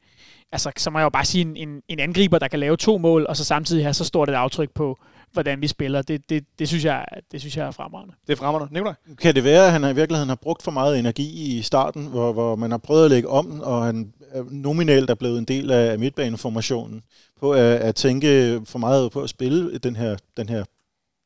altså, 0.52 0.72
så 0.76 0.90
må 0.90 0.98
jeg 0.98 1.04
jo 1.04 1.10
bare 1.10 1.24
sige, 1.24 1.42
en, 1.42 1.56
en, 1.56 1.82
en 1.88 2.00
angriber, 2.00 2.38
der 2.38 2.48
kan 2.48 2.60
lave 2.60 2.76
to 2.76 2.98
mål, 2.98 3.26
og 3.28 3.36
så 3.36 3.44
samtidig 3.44 3.84
have 3.84 3.94
så 3.94 4.04
stort 4.04 4.28
et 4.28 4.34
aftryk 4.34 4.70
på, 4.74 4.98
hvordan 5.32 5.60
vi 5.60 5.66
spiller, 5.66 6.02
det, 6.02 6.30
det, 6.30 6.44
det, 6.58 6.68
synes, 6.68 6.84
jeg, 6.84 7.04
det 7.32 7.40
synes 7.40 7.56
jeg 7.56 7.66
er 7.66 7.70
fremragende. 7.70 8.14
Det 8.26 8.32
er 8.32 8.36
fremragende. 8.36 8.74
Nikolaj? 8.74 8.94
Kan 9.18 9.34
det 9.34 9.44
være, 9.44 9.66
at 9.66 9.72
han 9.72 9.84
i 9.84 9.94
virkeligheden 9.94 10.28
har 10.28 10.36
brugt 10.36 10.62
for 10.62 10.70
meget 10.70 10.98
energi 10.98 11.56
i 11.58 11.62
starten, 11.62 12.06
hvor, 12.06 12.32
hvor 12.32 12.56
man 12.56 12.70
har 12.70 12.78
prøvet 12.78 13.04
at 13.04 13.10
lægge 13.10 13.28
om, 13.28 13.60
og 13.60 13.84
han 13.84 14.12
er 14.30 14.44
nominelt 14.50 15.10
er 15.10 15.14
blevet 15.14 15.38
en 15.38 15.44
del 15.44 15.70
af 15.70 15.98
midtbaneformationen, 15.98 17.02
på 17.40 17.52
at, 17.52 17.60
at 17.60 17.94
tænke 17.94 18.60
for 18.64 18.78
meget 18.78 19.12
på 19.12 19.22
at 19.22 19.30
spille 19.30 19.78
den 19.78 19.96
her, 19.96 20.16
den 20.36 20.48
her 20.48 20.64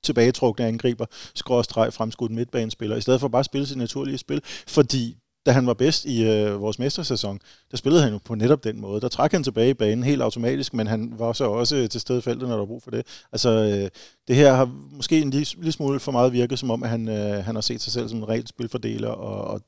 tilbagetrukne 0.05 0.67
angriber, 0.67 1.07
skråstreg 1.35 1.93
fremskudt 1.93 2.33
midtbanespiller, 2.33 2.97
i 2.97 3.01
stedet 3.01 3.21
for 3.21 3.29
bare 3.29 3.41
at 3.41 3.47
spille 3.47 3.67
sit 3.67 3.77
naturlige 3.77 4.19
spil, 4.19 4.43
fordi 4.45 5.17
da 5.47 5.53
han 5.53 5.67
var 5.67 5.75
bedst 5.75 6.05
i 6.05 6.25
øh, 6.25 6.61
vores 6.61 6.79
mestersæson, 6.79 7.41
der 7.71 7.77
spillede 7.77 8.03
han 8.03 8.13
jo 8.13 8.19
på 8.25 8.35
netop 8.35 8.65
den 8.65 8.81
måde. 8.81 9.01
Der 9.01 9.09
trak 9.09 9.33
han 9.33 9.45
tilbage 9.45 9.71
i 9.71 9.75
banen 9.75 10.05
helt 10.05 10.23
automatisk, 10.23 10.75
men 10.75 10.87
han 10.87 11.15
var 11.19 11.33
så 11.33 11.45
også 11.45 11.89
til 11.89 12.01
stede 12.01 12.19
i 12.19 12.23
feltet, 12.23 12.49
når 12.49 12.55
der 12.55 12.59
var 12.59 12.67
brug 12.67 12.83
for 12.83 12.91
det. 12.91 13.07
Altså, 13.33 13.51
øh, 13.51 13.91
det 14.29 14.37
her 14.37 14.53
har 14.53 14.71
måske 14.91 15.21
en 15.21 15.31
lille, 15.31 15.47
lille 15.57 15.73
smule 15.73 16.01
for 16.01 16.13
meget 16.13 16.33
virket, 16.33 16.59
som 16.59 16.71
om 16.71 16.83
at 16.83 16.89
han, 16.89 17.09
øh, 17.09 17.45
han 17.45 17.55
har 17.55 17.63
set 17.63 17.81
sig 17.81 17.93
selv 17.93 18.09
som 18.09 18.19
en 18.19 18.29
rent 18.29 18.49
spilfordeler, 18.49 19.09
og, 19.09 19.45
og 19.45 19.61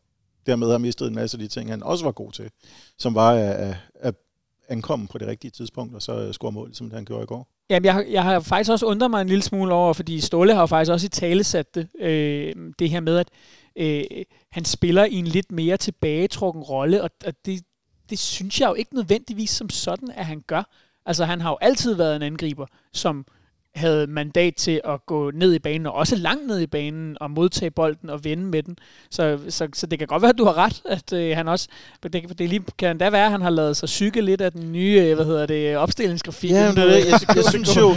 dermed 0.46 0.70
har 0.70 0.78
mistet 0.78 1.08
en 1.08 1.14
masse 1.14 1.34
af 1.36 1.38
de 1.38 1.48
ting, 1.48 1.70
han 1.70 1.82
også 1.82 2.04
var 2.04 2.12
god 2.12 2.32
til, 2.32 2.50
som 2.98 3.14
var 3.14 3.30
at, 3.32 3.76
at, 3.94 4.14
ankomme 4.68 5.06
på 5.06 5.18
det 5.18 5.28
rigtige 5.28 5.50
tidspunkt, 5.50 5.94
og 5.94 6.02
så 6.02 6.12
øh, 6.12 6.32
score 6.32 6.52
mål, 6.52 6.74
som 6.74 6.86
det 6.86 6.94
han 6.94 7.04
gjorde 7.04 7.22
i 7.22 7.26
går. 7.26 7.48
Jamen, 7.70 7.84
jeg, 7.84 8.06
jeg 8.10 8.22
har 8.22 8.40
faktisk 8.40 8.70
også 8.70 8.86
undret 8.86 9.10
mig 9.10 9.20
en 9.20 9.28
lille 9.28 9.42
smule 9.42 9.74
over, 9.74 9.92
fordi 9.92 10.20
Ståle 10.20 10.54
har 10.54 10.60
jo 10.60 10.66
faktisk 10.66 10.92
også 10.92 11.06
i 11.06 11.08
tale 11.08 11.44
sat 11.44 11.74
det, 11.74 11.88
øh, 12.00 12.54
det 12.78 12.90
her 12.90 13.00
med, 13.00 13.18
at 13.18 13.28
øh, 13.76 14.04
han 14.50 14.64
spiller 14.64 15.04
i 15.04 15.14
en 15.14 15.26
lidt 15.26 15.52
mere 15.52 15.76
tilbagetrukken 15.76 16.62
rolle, 16.62 17.02
og, 17.02 17.10
og 17.26 17.32
det, 17.46 17.62
det 18.10 18.18
synes 18.18 18.60
jeg 18.60 18.68
jo 18.68 18.74
ikke 18.74 18.94
nødvendigvis 18.94 19.50
som 19.50 19.70
sådan, 19.70 20.10
at 20.10 20.26
han 20.26 20.40
gør. 20.46 20.62
Altså, 21.06 21.24
han 21.24 21.40
har 21.40 21.50
jo 21.50 21.58
altid 21.60 21.94
været 21.94 22.16
en 22.16 22.22
angriber, 22.22 22.66
som 22.92 23.26
havde 23.74 24.06
mandat 24.06 24.54
til 24.56 24.80
at 24.84 25.06
gå 25.06 25.30
ned 25.30 25.54
i 25.54 25.58
banen, 25.58 25.86
og 25.86 25.92
også 25.94 26.16
langt 26.16 26.46
ned 26.46 26.60
i 26.60 26.66
banen, 26.66 27.16
og 27.20 27.30
modtage 27.30 27.70
bolden 27.70 28.10
og 28.10 28.24
vende 28.24 28.44
med 28.44 28.62
den. 28.62 28.76
Så, 29.10 29.38
så, 29.48 29.68
så 29.74 29.86
det 29.86 29.98
kan 29.98 30.08
godt 30.08 30.22
være, 30.22 30.28
at 30.28 30.38
du 30.38 30.44
har 30.44 30.58
ret, 30.58 30.82
at 30.84 31.12
øh, 31.12 31.36
han 31.36 31.48
også... 31.48 31.68
Det, 32.02 32.38
det 32.38 32.48
lige, 32.48 32.64
kan 32.78 32.98
da 32.98 33.10
være, 33.10 33.24
at 33.24 33.30
han 33.30 33.42
har 33.42 33.50
lavet 33.50 33.76
sig 33.76 33.86
psyke 33.86 34.20
lidt 34.20 34.40
af 34.40 34.52
den 34.52 34.72
nye, 34.72 35.00
øh, 35.00 35.14
hvad 35.14 35.24
hedder 35.24 35.46
det, 35.46 35.76
opstillingsgrafik. 35.76 36.50
Ja, 36.50 36.66
men 36.68 36.76
det 36.76 36.86
det. 36.86 37.10
Jeg, 37.10 37.20
jeg, 37.36 37.44
synes 37.50 37.76
jo, 37.76 37.94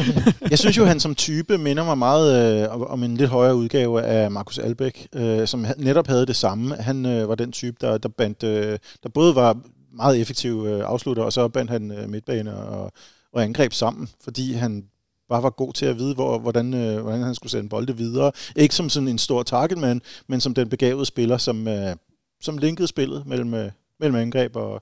jeg 0.50 0.60
synes 0.60 0.78
jo, 0.78 0.86
han 0.86 1.00
som 1.00 1.16
type 1.16 1.58
minder 1.58 1.86
mig 1.86 1.98
meget 1.98 2.64
øh, 2.64 2.92
om- 2.92 3.04
en 3.04 3.18
lidt 3.18 3.30
højere 3.30 3.56
udgave 3.56 4.02
af 4.04 4.32
Markus 4.32 4.58
Albæk, 4.58 5.08
øh, 5.16 5.48
som 5.48 5.66
netop 5.78 6.08
havde 6.08 6.26
det 6.26 6.36
samme. 6.36 6.76
Han 6.76 7.06
øh, 7.06 7.30
var 7.30 7.36
den 7.36 7.52
type, 7.52 7.78
der, 7.82 7.98
der, 7.98 8.10
bandt, 8.10 8.44
øh, 8.44 8.78
der 9.04 9.10
både 9.14 9.36
var 9.36 9.58
meget 9.96 10.22
effektiv 10.22 10.66
øh, 10.68 10.82
afslutter, 10.86 11.24
og 11.24 11.34
så 11.34 11.48
bandt 11.48 11.72
han 11.72 11.92
øh, 11.92 12.10
midtbane 12.10 12.58
og, 12.58 12.92
og 13.34 13.44
angreb 13.44 13.74
sammen, 13.74 14.10
fordi 14.24 14.54
han 14.54 14.84
bare 15.30 15.44
var 15.44 15.50
god 15.50 15.74
til 15.74 15.86
at 15.86 16.00
vide, 16.00 16.14
hvor, 16.14 16.40
hvordan, 16.40 16.74
øh, 16.74 17.02
hvordan 17.02 17.22
han 17.24 17.36
skulle 17.36 17.52
sende 17.52 17.70
bolde 17.70 17.98
videre. 17.98 18.32
Ikke 18.56 18.76
som 18.76 18.90
sådan 18.90 19.08
en 19.08 19.18
stor 19.18 19.44
targetman, 19.44 20.02
men 20.28 20.42
som 20.42 20.54
den 20.54 20.70
begavede 20.70 21.06
spiller, 21.06 21.38
som, 21.38 21.68
øh, 21.68 21.96
som 22.42 22.58
linkede 22.58 22.88
spillet 22.88 23.26
mellem, 23.26 23.54
øh, 23.54 23.72
mellem 24.00 24.16
angreb 24.16 24.56
og, 24.56 24.82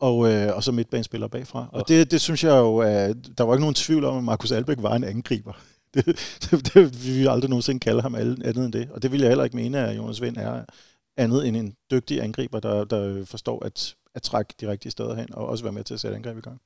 og, 0.00 0.32
øh, 0.32 0.56
og 0.56 0.64
så 0.64 0.72
midtbanespiller 0.72 1.28
bagfra. 1.28 1.68
Og 1.72 1.88
det, 1.88 2.10
det 2.10 2.20
synes 2.20 2.44
jeg 2.44 2.56
jo, 2.56 2.78
at 2.78 3.16
der 3.38 3.44
var 3.44 3.54
ikke 3.54 3.60
nogen 3.60 3.74
tvivl 3.74 4.04
om, 4.04 4.16
at 4.16 4.24
Markus 4.24 4.52
Albæk 4.52 4.76
var 4.80 4.94
en 4.94 5.04
angriber. 5.04 5.52
Det, 5.94 6.06
det, 6.42 6.74
det 6.74 6.74
vil 7.04 7.20
vi 7.20 7.26
aldrig 7.26 7.50
nogensinde 7.50 7.80
kalde 7.80 8.02
ham 8.02 8.14
andet 8.14 8.56
end 8.56 8.72
det. 8.72 8.88
Og 8.90 9.02
det 9.02 9.12
vil 9.12 9.20
jeg 9.20 9.28
heller 9.28 9.44
ikke 9.44 9.56
mene, 9.56 9.78
at 9.78 9.96
Jonas 9.96 10.20
Vind 10.20 10.36
er 10.36 10.64
andet 11.16 11.48
end 11.48 11.56
en 11.56 11.76
dygtig 11.90 12.22
angriber, 12.22 12.60
der, 12.60 12.84
der 12.84 13.24
forstår 13.24 13.64
at, 13.64 13.94
at 14.14 14.22
trække 14.22 14.54
de 14.60 14.70
rigtige 14.70 14.92
steder 14.92 15.14
hen, 15.14 15.34
og 15.34 15.46
også 15.46 15.64
være 15.64 15.72
med 15.72 15.84
til 15.84 15.94
at 15.94 16.00
sætte 16.00 16.16
angreb 16.16 16.38
i 16.38 16.40
gang. 16.40 16.60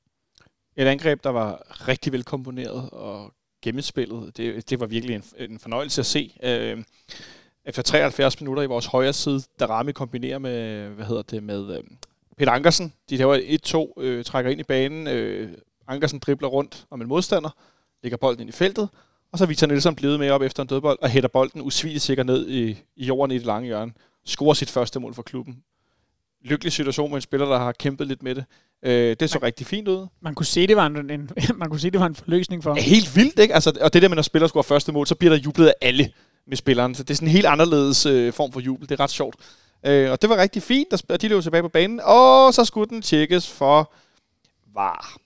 Et 0.79 0.87
angreb, 0.87 1.25
der 1.25 1.31
var 1.31 1.63
rigtig 1.89 2.13
velkomponeret 2.13 2.91
og 2.91 3.33
gennemspillet. 3.63 4.37
Det, 4.37 4.71
det 4.71 4.81
var 4.81 4.87
virkelig 4.87 5.17
en, 5.17 5.25
en 5.51 5.59
fornøjelse 5.59 6.01
at 6.01 6.07
se. 6.07 6.37
Øh, 6.43 6.85
efter 7.65 7.83
73 7.83 8.41
minutter 8.41 8.63
i 8.63 8.67
vores 8.67 8.87
højre 8.87 9.13
side, 9.13 9.43
der 9.59 9.67
Rami 9.67 9.93
kombinerer 9.93 10.39
med, 10.39 10.89
hvad 10.89 11.07
hedder 11.07 11.23
det, 11.23 11.43
med 11.43 11.77
øh, 11.77 11.85
Peter 12.37 12.53
Ankersen. 12.53 12.93
De 13.11 13.17
laver 13.17 13.37
1-2, 13.97 14.03
øh, 14.03 14.25
trækker 14.25 14.51
ind 14.51 14.61
i 14.61 14.65
banen. 14.65 15.07
Øh, 15.07 15.53
Ankersen 15.89 16.19
dribler 16.19 16.49
rundt 16.49 16.87
om 16.91 17.01
en 17.01 17.09
modstander, 17.09 17.51
lægger 18.03 18.17
bolden 18.17 18.41
ind 18.41 18.51
i 18.51 18.53
feltet, 18.53 18.89
og 19.33 19.39
så 19.39 19.47
Victor 19.47 19.67
Nielsen 19.67 19.95
blevet 19.95 20.19
med 20.19 20.31
op 20.31 20.43
efter 20.43 20.63
en 20.63 20.69
dødbold 20.69 20.99
og 21.03 21.09
hætter 21.11 21.29
bolden 21.29 21.61
usvigeligt 21.61 22.05
sikkert 22.05 22.27
ned 22.27 22.49
i, 22.49 22.71
i 22.97 23.07
jorden 23.07 23.31
i 23.37 23.39
det 23.39 23.47
lange 23.47 23.67
hjørne. 23.67 23.93
Scorer 24.25 24.55
sit 24.55 24.71
første 24.71 25.01
mål 25.01 25.15
for 25.15 25.23
klubben. 25.23 25.63
Lykkelig 26.45 26.73
situation 26.73 27.11
med 27.11 27.17
en 27.17 27.23
spiller, 27.23 27.47
der 27.47 27.59
har 27.59 27.73
kæmpet 27.73 28.07
lidt 28.07 28.23
med 28.23 28.35
det. 28.35 28.45
Øh, 28.83 29.17
det 29.21 29.31
så 29.31 29.39
man, 29.39 29.47
rigtig 29.47 29.67
fint 29.67 29.89
ud. 29.89 30.07
Man 30.21 30.35
kunne 30.35 30.47
se, 30.47 30.67
det 30.67 30.77
var 30.77 30.87
en, 30.87 31.11
en 31.11 31.31
man 31.55 31.71
kunne 31.71 31.81
se, 31.81 31.91
det 31.91 32.01
var 32.01 32.07
en 32.07 32.15
forløsning 32.15 32.63
for 32.63 32.71
ham. 32.71 32.77
Ja, 32.77 32.83
helt 32.83 33.17
vildt, 33.17 33.39
ikke? 33.39 33.55
Altså, 33.55 33.79
og 33.81 33.93
det 33.93 34.03
der 34.03 34.09
med, 34.09 34.15
når 34.17 34.23
spiller 34.23 34.49
scorer 34.49 34.63
første 34.63 34.93
mål, 34.93 35.07
så 35.07 35.15
bliver 35.15 35.35
der 35.35 35.41
jublet 35.41 35.67
af 35.67 35.75
alle 35.81 36.13
med 36.47 36.57
spilleren. 36.57 36.95
Så 36.95 37.03
det 37.03 37.11
er 37.11 37.15
sådan 37.15 37.29
en 37.29 37.33
helt 37.33 37.47
anderledes 37.47 38.07
øh, 38.07 38.33
form 38.33 38.53
for 38.53 38.61
jubel. 38.61 38.89
Det 38.89 39.01
er 39.01 39.05
ret 39.05 39.11
sjovt. 39.11 39.37
Øh, 39.87 40.11
og 40.11 40.23
det 40.23 40.31
var 40.31 40.37
rigtig 40.37 40.63
fint, 40.63 41.11
og 41.11 41.23
de 41.23 41.29
løb 41.29 41.43
tilbage 41.43 41.63
på 41.63 41.69
banen. 41.69 42.01
Og 42.05 42.55
så 42.55 42.65
skulle 42.65 42.89
den 42.89 43.03
tjekkes 43.03 43.51
for 43.51 43.93
var. 44.75 45.17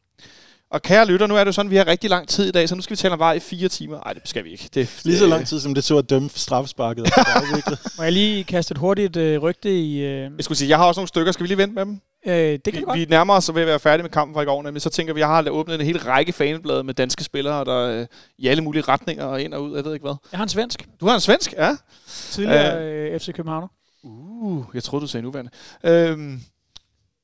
Og 0.72 0.82
kære 0.82 1.06
lytter, 1.06 1.26
nu 1.26 1.36
er 1.36 1.44
det 1.44 1.54
sådan, 1.54 1.66
at 1.66 1.70
vi 1.70 1.76
har 1.76 1.86
rigtig 1.86 2.10
lang 2.10 2.28
tid 2.28 2.48
i 2.48 2.50
dag, 2.50 2.68
så 2.68 2.74
nu 2.74 2.82
skal 2.82 2.96
vi 2.96 2.96
tale 2.96 3.12
om 3.14 3.18
var 3.18 3.32
i 3.32 3.40
fire 3.40 3.68
timer. 3.68 3.96
Nej, 4.04 4.12
det 4.12 4.22
skal 4.24 4.44
vi 4.44 4.50
ikke. 4.50 4.68
Det, 4.74 5.00
Lige 5.04 5.18
så 5.18 5.26
lang 5.26 5.46
tid, 5.46 5.60
som 5.60 5.74
det 5.74 5.84
så 5.84 5.98
at 5.98 6.10
dømme 6.10 6.30
straffesparket. 6.34 7.10
Må 7.98 8.02
jeg 8.02 8.12
lige 8.12 8.44
kaste 8.44 8.72
et 8.72 8.78
hurtigt 8.78 9.16
øh, 9.16 9.42
rygte 9.42 9.78
i... 9.80 10.00
Øh... 10.00 10.30
Jeg 10.36 10.44
skulle 10.44 10.58
sige, 10.58 10.68
jeg 10.68 10.78
har 10.78 10.84
også 10.84 10.98
nogle 10.98 11.08
stykker. 11.08 11.32
Skal 11.32 11.42
vi 11.42 11.48
lige 11.48 11.58
vente 11.58 11.74
med 11.74 11.84
dem? 11.84 12.00
Øh, 12.26 12.34
det 12.34 12.64
kan 12.64 12.74
vi, 12.74 12.84
vi, 12.92 12.98
vi 12.98 13.04
nærmer 13.04 13.34
os 13.34 13.54
ved 13.54 13.62
at 13.62 13.68
være 13.68 13.80
færdige 13.80 14.02
med 14.02 14.10
kampen 14.10 14.34
fra 14.34 14.42
i 14.42 14.44
går, 14.44 14.62
men 14.62 14.80
så 14.80 14.90
tænker 14.90 15.14
vi, 15.14 15.18
at 15.18 15.20
jeg 15.20 15.28
har 15.28 15.50
åbnet 15.50 15.80
en 15.80 15.86
hel 15.86 15.98
række 15.98 16.32
faneblade 16.32 16.84
med 16.84 16.94
danske 16.94 17.24
spillere, 17.24 17.64
der 17.64 18.00
øh, 18.00 18.06
i 18.38 18.48
alle 18.48 18.62
mulige 18.62 18.82
retninger 18.82 19.24
og 19.24 19.42
ind 19.42 19.54
og 19.54 19.62
ud, 19.62 19.76
jeg 19.76 19.84
ved 19.84 19.94
ikke 19.94 20.04
hvad. 20.04 20.14
Jeg 20.32 20.38
har 20.38 20.42
en 20.42 20.48
svensk. 20.48 20.88
Du 21.00 21.06
har 21.06 21.14
en 21.14 21.20
svensk, 21.20 21.52
ja. 21.52 21.76
Tidligere 22.06 22.82
øh, 22.82 23.20
FC 23.20 23.32
København. 23.32 23.68
Uh, 24.02 24.64
jeg 24.74 24.82
troede, 24.82 25.02
du 25.02 25.08
sagde 25.08 25.24
nuværende. 25.24 25.50
Øhm, 25.84 26.40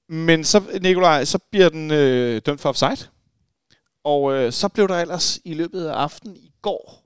men 0.09 0.44
så, 0.44 0.62
Nikolaj, 0.82 1.24
så 1.24 1.38
bliver 1.51 1.68
den 1.68 1.90
øh, 1.90 2.40
dømt 2.46 2.61
for 2.61 2.68
offside. 2.68 3.09
Og 4.05 4.32
øh, 4.32 4.53
så 4.53 4.68
blev 4.68 4.88
der 4.88 4.94
ellers 4.94 5.40
i 5.44 5.55
løbet 5.55 5.84
af 5.84 5.92
aftenen 5.92 6.36
i 6.36 6.53
går, 6.62 7.05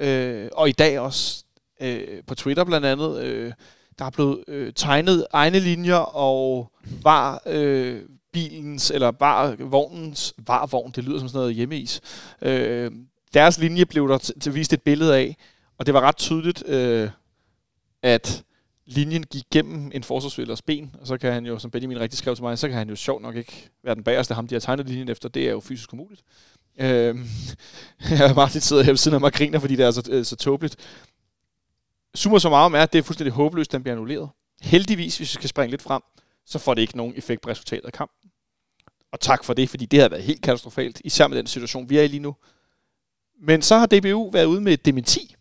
øh, 0.00 0.48
og 0.52 0.68
i 0.68 0.72
dag 0.72 0.98
også, 0.98 1.44
øh, 1.80 2.22
på 2.26 2.34
Twitter 2.34 2.64
blandt 2.64 2.86
andet, 2.86 3.22
øh, 3.24 3.52
der 3.98 4.04
er 4.04 4.10
blevet 4.10 4.44
øh, 4.48 4.72
tegnet 4.72 5.26
egne 5.32 5.58
linjer, 5.58 6.16
og 6.16 6.72
var 7.02 7.42
øh, 7.46 8.02
bilens, 8.32 8.90
eller 8.90 9.12
var 9.18 9.56
vognens, 9.58 10.34
var 10.38 10.66
vogn, 10.66 10.92
det 10.96 11.04
lyder 11.04 11.18
som 11.18 11.28
sådan 11.28 11.38
noget 11.38 11.54
hjemmeis. 11.54 12.00
Øh, 12.42 12.90
deres 13.34 13.58
linje 13.58 13.86
blev 13.86 14.08
der 14.08 14.18
til 14.18 14.54
vist 14.54 14.72
et 14.72 14.82
billede 14.82 15.16
af, 15.16 15.36
og 15.78 15.86
det 15.86 15.94
var 15.94 16.00
ret 16.00 16.16
tydeligt, 16.16 16.68
øh, 16.68 17.10
at 18.02 18.44
linjen 18.86 19.26
gik 19.26 19.44
gennem 19.52 19.90
en 19.94 20.02
forsvarsspillers 20.02 20.62
ben, 20.62 20.94
og 21.00 21.06
så 21.06 21.18
kan 21.18 21.32
han 21.32 21.46
jo, 21.46 21.58
som 21.58 21.70
Benjamin 21.70 22.00
rigtig 22.00 22.18
skrev 22.18 22.36
til 22.36 22.42
mig, 22.42 22.58
så 22.58 22.68
kan 22.68 22.76
han 22.76 22.88
jo 22.88 22.96
sjovt 22.96 23.22
nok 23.22 23.36
ikke 23.36 23.70
være 23.84 23.94
den 23.94 24.04
bagerste 24.04 24.34
ham, 24.34 24.46
de 24.46 24.54
har 24.54 24.60
tegnet 24.60 24.88
linjen 24.88 25.08
efter. 25.08 25.28
Det 25.28 25.46
er 25.46 25.50
jo 25.50 25.60
fysisk 25.60 25.92
umuligt. 25.92 26.22
Øh, 26.78 27.16
Martin 28.36 28.60
sidder 28.60 28.82
her 28.82 28.92
ved 28.92 28.96
siden 28.96 29.14
af 29.14 29.20
mig 29.20 29.26
og 29.26 29.32
griner, 29.32 29.58
fordi 29.58 29.76
det 29.76 29.86
er 29.86 29.90
så, 29.90 30.02
øh, 30.10 30.24
så 30.24 30.36
tåbeligt. 30.36 30.76
Summer 32.14 32.38
så 32.38 32.48
meget 32.48 32.66
om 32.66 32.74
er, 32.74 32.82
at 32.82 32.92
det 32.92 32.98
er 32.98 33.02
fuldstændig 33.02 33.32
håbløst, 33.32 33.70
at 33.70 33.72
den 33.72 33.82
bliver 33.82 33.94
annulleret. 33.94 34.30
Heldigvis, 34.60 35.16
hvis 35.16 35.30
vi 35.30 35.34
skal 35.34 35.48
springe 35.48 35.70
lidt 35.70 35.82
frem, 35.82 36.02
så 36.46 36.58
får 36.58 36.74
det 36.74 36.82
ikke 36.82 36.96
nogen 36.96 37.14
effekt 37.16 37.42
på 37.42 37.48
resultatet 37.48 37.84
af 37.84 37.92
kampen. 37.92 38.30
Og 39.12 39.20
tak 39.20 39.44
for 39.44 39.54
det, 39.54 39.68
fordi 39.68 39.86
det 39.86 40.00
har 40.00 40.08
været 40.08 40.22
helt 40.22 40.42
katastrofalt, 40.42 41.00
især 41.04 41.28
med 41.28 41.38
den 41.38 41.46
situation, 41.46 41.90
vi 41.90 41.98
er 41.98 42.02
i 42.02 42.08
lige 42.08 42.20
nu. 42.20 42.36
Men 43.42 43.62
så 43.62 43.76
har 43.76 43.86
DBU 43.86 44.30
været 44.30 44.44
ude 44.44 44.60
med 44.60 44.72
et 44.72 44.84
dementi 44.84 45.34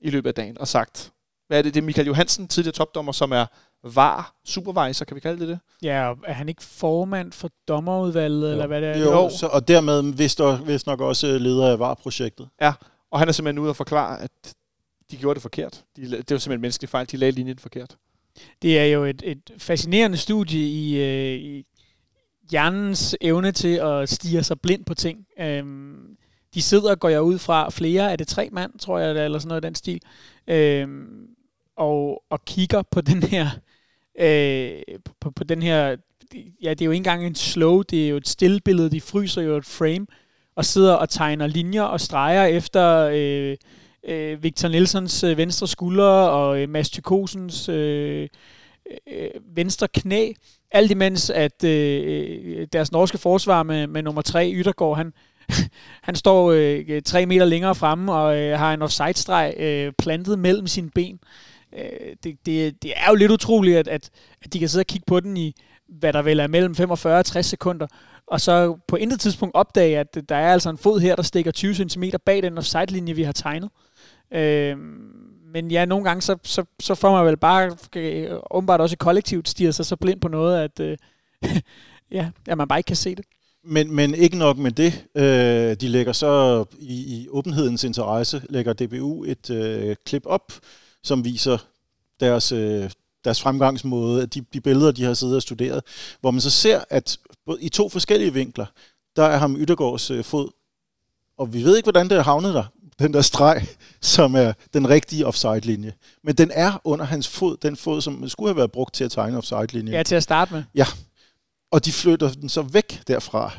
i 0.00 0.10
løbet 0.10 0.28
af 0.28 0.34
dagen 0.34 0.58
og 0.58 0.68
sagt, 0.68 1.12
hvad 1.46 1.58
er 1.58 1.62
det? 1.62 1.74
Det 1.74 1.80
er 1.80 1.84
Michael 1.84 2.06
Johansen, 2.06 2.48
tidligere 2.48 2.72
topdommer, 2.72 3.12
som 3.12 3.32
er 3.32 3.46
VAR 3.84 4.34
supervisor, 4.44 5.04
kan 5.04 5.14
vi 5.14 5.20
kalde 5.20 5.40
det 5.40 5.48
det? 5.48 5.58
Ja, 5.82 6.12
er 6.24 6.32
han 6.32 6.48
ikke 6.48 6.62
formand 6.62 7.32
for 7.32 7.50
dommerudvalget, 7.68 8.46
jo. 8.46 8.52
eller 8.52 8.66
hvad 8.66 8.80
det 8.80 8.88
er? 8.88 8.98
Jo, 8.98 9.10
jo. 9.10 9.30
Så, 9.30 9.46
og 9.46 9.68
dermed 9.68 10.16
vist, 10.16 10.40
vist 10.66 10.86
nok 10.86 11.00
også 11.00 11.38
leder 11.38 11.72
af 11.72 11.78
VAR-projektet. 11.78 12.48
Ja, 12.60 12.72
og 13.10 13.18
han 13.18 13.28
er 13.28 13.32
simpelthen 13.32 13.58
ude 13.58 13.70
og 13.70 13.76
forklare, 13.76 14.22
at 14.22 14.30
de 15.10 15.16
gjorde 15.16 15.34
det 15.34 15.42
forkert. 15.42 15.84
De, 15.96 16.02
det 16.02 16.10
var 16.10 16.18
simpelthen 16.20 16.52
en 16.52 16.60
menneskelig 16.60 16.88
fejl, 16.88 17.06
de 17.10 17.16
lagde 17.16 17.32
linjen 17.32 17.58
forkert. 17.58 17.96
Det 18.62 18.78
er 18.78 18.84
jo 18.84 19.04
et, 19.04 19.22
et 19.24 19.50
fascinerende 19.58 20.16
studie 20.16 20.60
i, 20.60 20.96
øh, 20.96 21.40
i 21.40 21.64
hjernens 22.50 23.16
evne 23.20 23.52
til 23.52 23.76
at 23.76 24.08
stige 24.08 24.42
sig 24.42 24.60
blind 24.60 24.84
på 24.84 24.94
ting. 24.94 25.26
Øhm, 25.40 26.16
de 26.54 26.62
sidder, 26.62 26.94
går 26.94 27.08
jeg 27.08 27.22
ud 27.22 27.38
fra, 27.38 27.70
flere 27.70 28.12
af 28.12 28.18
det 28.18 28.28
tre 28.28 28.48
mand, 28.52 28.78
tror 28.78 28.98
jeg, 28.98 29.24
eller 29.24 29.38
sådan 29.38 29.48
noget 29.48 29.64
i 29.64 29.66
den 29.66 29.74
stil, 29.74 30.00
øhm, 30.46 31.26
og, 31.76 32.22
og 32.30 32.44
kigger 32.44 32.82
på 32.82 33.00
den 33.00 33.22
her, 33.22 33.48
øh, 34.20 34.98
på, 35.20 35.30
på 35.30 35.44
den 35.44 35.62
her, 35.62 35.96
ja, 36.62 36.70
det 36.70 36.80
er 36.80 36.84
jo 36.84 36.90
ikke 36.90 36.96
engang 36.96 37.26
en 37.26 37.34
slow, 37.34 37.82
det 37.82 38.04
er 38.04 38.08
jo 38.08 38.16
et 38.16 38.28
stillbillede, 38.28 38.90
de 38.90 39.00
fryser 39.00 39.42
jo 39.42 39.56
et 39.56 39.64
frame, 39.64 40.06
og 40.56 40.64
sidder 40.64 40.94
og 40.94 41.08
tegner 41.08 41.46
linjer 41.46 41.82
og 41.82 42.00
streger 42.00 42.44
efter 42.44 43.10
øh, 43.12 43.56
øh, 44.08 44.42
Victor 44.42 44.68
Nilsons 44.68 45.24
øh, 45.24 45.36
venstre 45.36 45.68
skulder 45.68 46.04
og 46.10 46.60
øh, 46.60 46.68
Mads 46.68 46.90
Tykosens 46.90 47.68
øh, 47.68 48.28
øh, 49.12 49.28
venstre 49.56 49.88
knæ, 49.88 50.32
alt 50.70 50.90
imens 50.90 51.30
at 51.30 51.64
øh, 51.64 52.00
øh 52.44 52.66
deres 52.72 52.92
norske 52.92 53.18
forsvar 53.18 53.62
med, 53.62 53.86
med 53.86 54.02
nummer 54.02 54.22
tre, 54.22 54.52
Yttergaard, 54.54 54.96
han, 54.96 55.12
han 56.08 56.14
står 56.14 56.52
øh, 56.52 57.02
tre 57.02 57.26
meter 57.26 57.44
længere 57.44 57.74
fremme 57.74 58.12
og 58.12 58.38
øh, 58.38 58.58
har 58.58 58.74
en 58.74 58.82
offside-streg 58.82 59.54
øh, 59.56 59.92
plantet 59.98 60.38
mellem 60.38 60.66
sine 60.66 60.90
ben. 60.90 61.14
Øh, 61.22 61.53
Øh, 61.78 62.16
det, 62.24 62.36
det, 62.46 62.82
det 62.82 62.92
er 62.96 63.08
jo 63.08 63.14
lidt 63.14 63.32
utroligt, 63.32 63.78
at, 63.78 63.88
at, 63.88 64.10
at 64.42 64.52
de 64.52 64.58
kan 64.58 64.68
sidde 64.68 64.82
og 64.82 64.86
kigge 64.86 65.04
på 65.06 65.20
den 65.20 65.36
i, 65.36 65.54
hvad 65.88 66.12
der 66.12 66.22
vel 66.22 66.40
er 66.40 66.46
mellem 66.46 66.74
45 66.74 67.18
og 67.18 67.26
60 67.26 67.46
sekunder, 67.46 67.86
og 68.26 68.40
så 68.40 68.76
på 68.88 68.96
intet 68.96 69.20
tidspunkt 69.20 69.54
opdage, 69.54 69.98
at 69.98 70.28
der 70.28 70.36
er 70.36 70.52
altså 70.52 70.70
en 70.70 70.78
fod 70.78 71.00
her, 71.00 71.16
der 71.16 71.22
stikker 71.22 71.50
20 71.50 71.74
cm 71.74 72.04
bag 72.26 72.42
den 72.42 72.58
offside-linje, 72.58 73.14
vi 73.14 73.22
har 73.22 73.32
tegnet. 73.32 73.70
Øh, 74.32 74.76
men 75.52 75.70
ja, 75.70 75.84
nogle 75.84 76.04
gange, 76.04 76.22
så, 76.22 76.36
så, 76.42 76.64
så 76.80 76.94
får 76.94 77.12
man 77.12 77.26
vel 77.26 77.36
bare, 77.36 77.76
øh, 77.96 78.38
åbenbart 78.50 78.80
også 78.80 78.96
kollektivt, 78.96 79.48
stiger 79.48 79.70
sig 79.70 79.86
så 79.86 79.96
blind 79.96 80.20
på 80.20 80.28
noget, 80.28 80.58
at, 80.58 80.80
øh, 80.80 80.96
ja, 82.16 82.30
at 82.48 82.58
man 82.58 82.68
bare 82.68 82.78
ikke 82.78 82.88
kan 82.88 82.96
se 82.96 83.14
det. 83.14 83.24
Men, 83.64 83.92
men 83.94 84.14
ikke 84.14 84.38
nok 84.38 84.58
med 84.58 84.70
det. 84.70 85.04
Øh, 85.14 85.76
de 85.80 85.88
lægger 85.88 86.12
så 86.12 86.64
i, 86.78 86.94
i 86.94 87.28
åbenhedens 87.30 87.84
interesse, 87.84 88.42
lægger 88.50 88.72
DBU 88.72 89.24
et 89.24 89.50
øh, 89.50 89.96
klip 90.06 90.22
op, 90.26 90.52
som 91.04 91.24
viser 91.24 91.58
deres, 92.20 92.52
øh, 92.52 92.90
deres 93.24 93.40
fremgangsmåde, 93.40 94.26
de, 94.26 94.40
de 94.52 94.60
billeder, 94.60 94.92
de 94.92 95.04
har 95.04 95.14
siddet 95.14 95.36
og 95.36 95.42
studeret, 95.42 95.82
hvor 96.20 96.30
man 96.30 96.40
så 96.40 96.50
ser, 96.50 96.84
at 96.90 97.18
i 97.60 97.68
to 97.68 97.88
forskellige 97.88 98.32
vinkler, 98.32 98.66
der 99.16 99.24
er 99.24 99.36
ham 99.36 99.56
Yttergaards 99.56 100.10
øh, 100.10 100.24
fod, 100.24 100.48
og 101.38 101.52
vi 101.52 101.62
ved 101.62 101.76
ikke, 101.76 101.84
hvordan 101.84 102.08
det 102.08 102.18
er 102.18 102.22
havnet 102.22 102.54
der, 102.54 102.64
den 102.98 103.14
der 103.14 103.22
streg, 103.22 103.66
som 104.00 104.34
er 104.34 104.52
den 104.74 104.88
rigtige 104.88 105.26
offside-linje. 105.26 105.92
Men 106.24 106.34
den 106.34 106.50
er 106.54 106.80
under 106.84 107.04
hans 107.04 107.28
fod, 107.28 107.56
den 107.56 107.76
fod, 107.76 108.00
som 108.00 108.28
skulle 108.28 108.48
have 108.48 108.56
været 108.56 108.72
brugt 108.72 108.94
til 108.94 109.04
at 109.04 109.10
tegne 109.10 109.38
offside-linjen. 109.38 109.94
Ja, 109.94 110.02
til 110.02 110.14
at 110.14 110.22
starte 110.22 110.54
med. 110.54 110.62
Ja, 110.74 110.86
og 111.70 111.84
de 111.84 111.92
flytter 111.92 112.32
den 112.32 112.48
så 112.48 112.62
væk 112.62 113.02
derfra. 113.08 113.52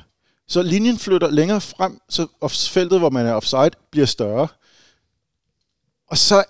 Så 0.47 0.61
linjen 0.61 0.97
flytter 0.97 1.29
længere 1.29 1.61
frem, 1.61 1.99
så 2.09 2.27
feltet, 2.71 2.99
hvor 2.99 3.09
man 3.09 3.25
er 3.25 3.33
offside, 3.33 3.71
bliver 3.91 4.05
større. 4.05 4.47
Og 6.07 6.17
så 6.17 6.43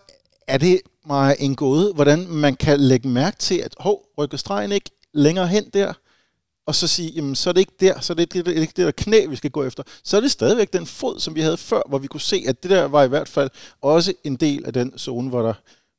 er 0.47 0.57
det 0.57 0.81
mig 1.05 1.35
en 1.39 1.55
gåde, 1.55 1.93
hvordan 1.93 2.27
man 2.27 2.55
kan 2.55 2.79
lægge 2.79 3.09
mærke 3.09 3.37
til, 3.37 3.57
at 3.57 3.75
hov, 3.79 4.05
rykker 4.17 4.37
stregen 4.37 4.71
ikke 4.71 4.89
længere 5.13 5.47
hen 5.47 5.69
der, 5.69 5.93
og 6.67 6.75
så 6.75 6.87
sige, 6.87 7.09
jamen 7.09 7.35
så 7.35 7.49
er 7.49 7.53
det 7.53 7.59
ikke 7.59 7.75
der, 7.79 7.99
så 7.99 8.13
er 8.13 8.15
det 8.15 8.23
ikke 8.23 8.37
det, 8.37 8.45
det, 8.45 8.77
det 8.77 8.85
der 8.85 8.91
knæ, 8.91 9.25
vi 9.25 9.35
skal 9.35 9.51
gå 9.51 9.63
efter. 9.63 9.83
Så 10.03 10.17
er 10.17 10.21
det 10.21 10.31
stadigvæk 10.31 10.73
den 10.73 10.85
fod, 10.85 11.19
som 11.19 11.35
vi 11.35 11.41
havde 11.41 11.57
før, 11.57 11.81
hvor 11.89 11.97
vi 11.97 12.07
kunne 12.07 12.21
se, 12.21 12.43
at 12.47 12.63
det 12.63 12.71
der 12.71 12.83
var 12.83 13.03
i 13.03 13.07
hvert 13.07 13.29
fald 13.29 13.49
også 13.81 14.13
en 14.23 14.35
del 14.35 14.65
af 14.65 14.73
den 14.73 14.97
zone, 14.97 15.29
hvor 15.29 15.41
der 15.41 15.53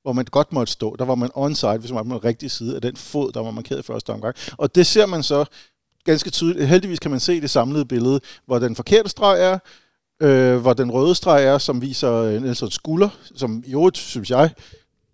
hvor 0.06 0.12
man 0.12 0.24
godt 0.24 0.52
måtte 0.52 0.72
stå. 0.72 0.96
Der 0.96 1.04
var 1.04 1.14
man 1.14 1.30
onside, 1.34 1.78
hvis 1.78 1.90
man 1.90 1.96
var 1.96 2.02
på 2.02 2.08
den 2.08 2.24
rigtige 2.24 2.50
side 2.50 2.74
af 2.74 2.82
den 2.82 2.96
fod, 2.96 3.32
der 3.32 3.42
var 3.42 3.50
markeret 3.50 3.78
i 3.78 3.82
første 3.82 4.10
omgang. 4.10 4.34
Og 4.56 4.74
det 4.74 4.86
ser 4.86 5.06
man 5.06 5.22
så 5.22 5.44
ganske 6.04 6.30
tydeligt, 6.30 6.68
heldigvis 6.68 6.98
kan 6.98 7.10
man 7.10 7.20
se 7.20 7.40
det 7.40 7.50
samlede 7.50 7.84
billede, 7.84 8.20
hvor 8.46 8.58
den 8.58 8.76
forkerte 8.76 9.08
streg 9.08 9.40
er, 9.40 9.58
øh, 10.22 10.56
hvor 10.56 10.72
den 10.72 10.90
røde 10.90 11.14
streg 11.14 11.44
er, 11.44 11.58
som 11.58 11.82
viser 11.82 12.12
øh, 12.12 12.42
Nelsons 12.42 12.74
skulder, 12.74 13.08
som 13.34 13.62
i 13.66 13.72
øvrigt, 13.72 13.98
synes 13.98 14.30
jeg, 14.30 14.50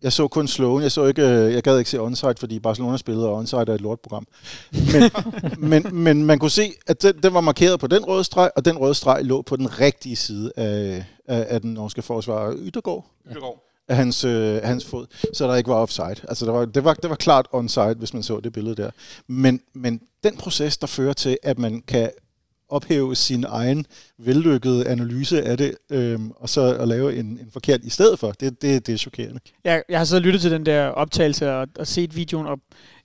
jeg 0.02 0.12
så 0.12 0.28
kun 0.28 0.48
slowen, 0.48 0.82
jeg 0.82 0.92
så 0.92 1.06
ikke, 1.06 1.22
øh, 1.22 1.52
jeg 1.52 1.62
gad 1.62 1.78
ikke 1.78 1.90
se 1.90 2.00
onside, 2.00 2.34
fordi 2.38 2.58
Barcelona 2.58 2.96
spillede, 2.96 3.28
og 3.28 3.34
onside 3.34 3.60
er 3.60 3.74
et 3.74 3.80
lortprogram. 3.80 4.26
Men, 4.72 5.10
men, 5.70 5.94
men 5.94 6.24
man 6.24 6.38
kunne 6.38 6.50
se, 6.50 6.72
at 6.86 7.02
den, 7.02 7.14
den 7.22 7.34
var 7.34 7.40
markeret 7.40 7.80
på 7.80 7.86
den 7.86 8.04
røde 8.04 8.24
streg, 8.24 8.50
og 8.56 8.64
den 8.64 8.78
røde 8.78 8.94
streg 8.94 9.24
lå 9.24 9.42
på 9.42 9.56
den 9.56 9.80
rigtige 9.80 10.16
side 10.16 10.52
af, 10.56 11.04
af, 11.28 11.46
af 11.48 11.60
den 11.60 11.74
norske 11.74 12.02
forsvarer 12.02 12.54
Yttergaard. 12.58 13.06
Yttergaard. 13.28 13.68
Af 13.88 13.96
hans, 13.96 14.24
øh, 14.24 14.60
hans 14.64 14.84
fod, 14.84 15.06
så 15.34 15.46
der 15.46 15.54
ikke 15.54 15.70
var 15.70 15.76
offside. 15.76 16.16
Altså, 16.28 16.46
der 16.46 16.52
var, 16.52 16.64
det, 16.64 16.84
var, 16.84 16.94
det 16.94 17.10
var 17.10 17.16
klart 17.16 17.46
onside, 17.52 17.94
hvis 17.98 18.14
man 18.14 18.22
så 18.22 18.40
det 18.40 18.52
billede 18.52 18.76
der. 18.76 18.90
Men, 19.26 19.60
men 19.74 20.00
den 20.24 20.36
proces, 20.36 20.76
der 20.76 20.86
fører 20.86 21.12
til, 21.12 21.38
at 21.42 21.58
man 21.58 21.82
kan 21.86 22.10
ophæve 22.72 23.16
sin 23.16 23.44
egen 23.48 23.86
vellykkede 24.18 24.88
analyse 24.88 25.42
af 25.42 25.58
det, 25.58 25.74
øhm, 25.90 26.30
og 26.30 26.48
så 26.48 26.76
at 26.76 26.88
lave 26.88 27.16
en, 27.16 27.26
en 27.26 27.48
forkert 27.52 27.80
i 27.84 27.90
stedet 27.90 28.18
for, 28.18 28.32
det, 28.32 28.62
det, 28.62 28.86
det 28.86 28.92
er 28.92 28.96
chokerende. 28.96 29.40
Jeg, 29.64 29.82
jeg 29.88 29.98
har 29.98 30.04
så 30.04 30.18
lyttet 30.18 30.40
til 30.40 30.50
den 30.50 30.66
der 30.66 30.86
optagelse 30.86 31.52
og, 31.52 31.68
og 31.78 31.86
set 31.86 32.16
videoen, 32.16 32.46
og 32.46 32.60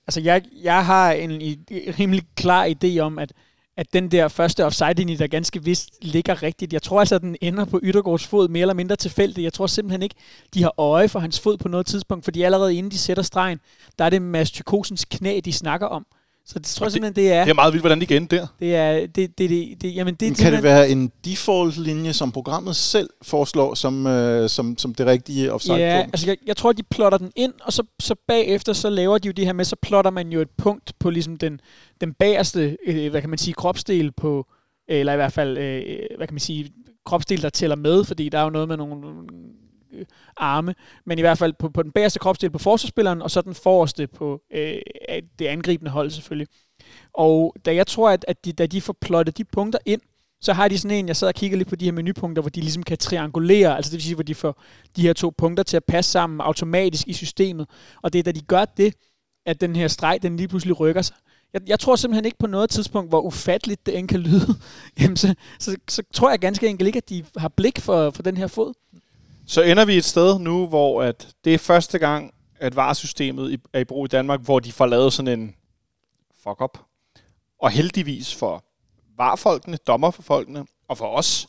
altså 0.06 0.20
jeg, 0.20 0.42
jeg 0.62 0.86
har 0.86 1.12
en, 1.12 1.30
en 1.30 1.58
rimelig 1.98 2.22
klar 2.36 2.74
idé 2.84 2.98
om, 2.98 3.18
at 3.18 3.32
at 3.78 3.92
den 3.92 4.10
der 4.10 4.28
første 4.28 4.64
offside 4.64 5.16
der 5.16 5.26
ganske 5.26 5.64
vist 5.64 5.90
ligger 6.02 6.42
rigtigt. 6.42 6.72
Jeg 6.72 6.82
tror 6.82 7.00
altså, 7.00 7.14
at 7.14 7.22
den 7.22 7.36
ender 7.40 7.64
på 7.64 7.80
Yttergaards 7.82 8.26
fod 8.26 8.48
mere 8.48 8.60
eller 8.60 8.74
mindre 8.74 8.96
tilfældigt. 8.96 9.44
Jeg 9.44 9.52
tror 9.52 9.66
simpelthen 9.66 10.02
ikke, 10.02 10.14
de 10.54 10.62
har 10.62 10.74
øje 10.78 11.08
for 11.08 11.18
hans 11.18 11.40
fod 11.40 11.56
på 11.56 11.68
noget 11.68 11.86
tidspunkt, 11.86 12.24
fordi 12.24 12.42
allerede 12.42 12.74
inden 12.74 12.90
de 12.90 12.98
sætter 12.98 13.22
stregen, 13.22 13.60
der 13.98 14.04
er 14.04 14.10
det 14.10 14.22
Mads 14.22 14.50
Tykosens 14.50 15.04
knæ, 15.04 15.40
de 15.44 15.52
snakker 15.52 15.86
om. 15.86 16.06
Så 16.48 16.58
det 16.58 16.66
tror 16.66 16.86
jeg 16.86 16.92
simpelthen, 16.92 17.24
det 17.24 17.32
er... 17.32 17.44
Det 17.44 17.50
er 17.50 17.54
meget 17.54 17.72
vildt, 17.72 17.82
hvordan 17.82 18.00
de 18.00 18.06
kan 18.06 18.16
ende 18.22 18.36
der. 18.36 18.46
Det 18.60 18.74
er... 18.74 18.92
Det, 18.92 19.16
det, 19.16 19.50
det, 19.50 19.82
det, 19.82 19.94
jamen 19.94 20.14
det, 20.14 20.28
Men 20.28 20.34
kan 20.34 20.52
det 20.52 20.62
være 20.62 20.88
en 20.88 21.12
default-linje, 21.24 22.12
som 22.12 22.32
programmet 22.32 22.76
selv 22.76 23.10
foreslår 23.22 23.74
som, 23.74 24.06
øh, 24.06 24.48
som, 24.48 24.78
som 24.78 24.94
det 24.94 25.06
rigtige 25.06 25.52
offside 25.52 25.76
Ja, 25.76 26.00
punkt? 26.00 26.14
altså 26.14 26.26
jeg, 26.26 26.36
jeg 26.46 26.56
tror, 26.56 26.72
de 26.72 26.82
plotter 26.82 27.18
den 27.18 27.32
ind, 27.36 27.52
og 27.62 27.72
så, 27.72 27.82
så 28.00 28.14
bagefter, 28.28 28.72
så 28.72 28.90
laver 28.90 29.18
de 29.18 29.26
jo 29.26 29.32
det 29.32 29.44
her 29.46 29.52
med, 29.52 29.64
så 29.64 29.76
plotter 29.82 30.10
man 30.10 30.32
jo 30.32 30.40
et 30.40 30.50
punkt 30.50 30.92
på 30.98 31.10
ligesom 31.10 31.36
den, 31.36 31.60
den 32.00 32.14
bagerste, 32.14 32.76
øh, 32.86 33.10
hvad 33.10 33.20
kan 33.20 33.30
man 33.30 33.38
sige, 33.38 33.54
kropsdel 33.54 34.12
på, 34.12 34.46
eller 34.88 35.12
i 35.12 35.16
hvert 35.16 35.32
fald, 35.32 35.58
øh, 35.58 35.82
hvad 36.16 36.26
kan 36.26 36.34
man 36.34 36.40
sige, 36.40 36.72
kropsdel, 37.06 37.42
der 37.42 37.50
tæller 37.50 37.76
med, 37.76 38.04
fordi 38.04 38.28
der 38.28 38.38
er 38.38 38.42
jo 38.44 38.50
noget 38.50 38.68
med 38.68 38.76
nogle 38.76 39.06
øh, 39.92 40.06
arme, 40.36 40.74
men 41.06 41.18
i 41.18 41.20
hvert 41.20 41.38
fald 41.38 41.52
på, 41.52 41.68
på 41.68 41.82
den 41.82 41.92
bagerste 41.92 42.18
kropsdel 42.18 42.50
på 42.50 42.58
forsvarsspilleren, 42.58 43.22
og 43.22 43.30
så 43.30 43.40
den 43.40 43.54
forreste 43.54 44.06
på 44.06 44.42
øh, 44.50 44.74
det 45.38 45.46
angribende 45.46 45.90
hold 45.90 46.10
selvfølgelig. 46.10 46.48
Og 47.14 47.54
da 47.64 47.74
jeg 47.74 47.86
tror, 47.86 48.10
at, 48.10 48.24
at 48.28 48.44
de, 48.44 48.52
da 48.52 48.66
de 48.66 48.80
får 48.80 48.96
plottet 49.00 49.38
de 49.38 49.44
punkter 49.44 49.78
ind, 49.86 50.00
så 50.40 50.52
har 50.52 50.68
de 50.68 50.78
sådan 50.78 50.96
en, 50.96 51.08
jeg 51.08 51.16
sad 51.16 51.28
og 51.28 51.34
kiggede 51.34 51.58
lidt 51.58 51.68
på 51.68 51.76
de 51.76 51.84
her 51.84 51.92
menupunkter, 51.92 52.42
hvor 52.42 52.50
de 52.50 52.60
ligesom 52.60 52.82
kan 52.82 52.98
triangulere, 52.98 53.76
altså 53.76 53.90
det 53.90 53.96
vil 53.96 54.02
sige, 54.02 54.14
hvor 54.14 54.24
de 54.24 54.34
får 54.34 54.62
de 54.96 55.02
her 55.02 55.12
to 55.12 55.32
punkter 55.38 55.62
til 55.62 55.76
at 55.76 55.84
passe 55.84 56.10
sammen 56.10 56.40
automatisk 56.40 57.08
i 57.08 57.12
systemet. 57.12 57.66
Og 58.02 58.12
det 58.12 58.18
er 58.18 58.22
da 58.22 58.32
de 58.32 58.40
gør 58.40 58.64
det, 58.64 58.94
at 59.46 59.60
den 59.60 59.76
her 59.76 59.88
streg, 59.88 60.18
den 60.22 60.36
lige 60.36 60.48
pludselig 60.48 60.80
rykker 60.80 61.02
sig. 61.02 61.16
Jeg, 61.52 61.60
jeg 61.66 61.80
tror 61.80 61.96
simpelthen 61.96 62.24
ikke 62.24 62.38
på 62.38 62.46
noget 62.46 62.70
tidspunkt, 62.70 63.10
hvor 63.10 63.20
ufatteligt 63.20 63.86
det 63.86 63.98
end 63.98 64.08
kan 64.08 64.20
lyde, 64.20 64.54
jamen 65.00 65.16
så, 65.16 65.34
så, 65.58 65.76
så 65.88 66.02
tror 66.12 66.30
jeg 66.30 66.38
ganske 66.38 66.68
enkelt 66.68 66.86
ikke, 66.86 66.96
at 66.96 67.08
de 67.08 67.24
har 67.36 67.48
blik 67.48 67.78
for, 67.78 68.10
for 68.10 68.22
den 68.22 68.36
her 68.36 68.46
fod. 68.46 68.74
Så 69.48 69.62
ender 69.62 69.84
vi 69.84 69.96
et 69.96 70.04
sted 70.04 70.38
nu, 70.38 70.66
hvor 70.66 71.02
at 71.02 71.28
det 71.44 71.54
er 71.54 71.58
første 71.58 71.98
gang, 71.98 72.34
at 72.56 72.76
varesystemet 72.76 73.60
er 73.72 73.80
i 73.80 73.84
brug 73.84 74.04
i 74.04 74.08
Danmark, 74.08 74.40
hvor 74.40 74.60
de 74.60 74.72
får 74.72 74.86
lavet 74.86 75.12
sådan 75.12 75.40
en 75.40 75.54
fuck 76.42 76.60
up. 76.60 76.78
Og 77.58 77.70
heldigvis 77.70 78.34
for 78.34 78.64
varfolkene, 79.16 79.76
dommerforfolkene 79.76 80.66
og 80.88 80.98
for 80.98 81.06
os, 81.06 81.48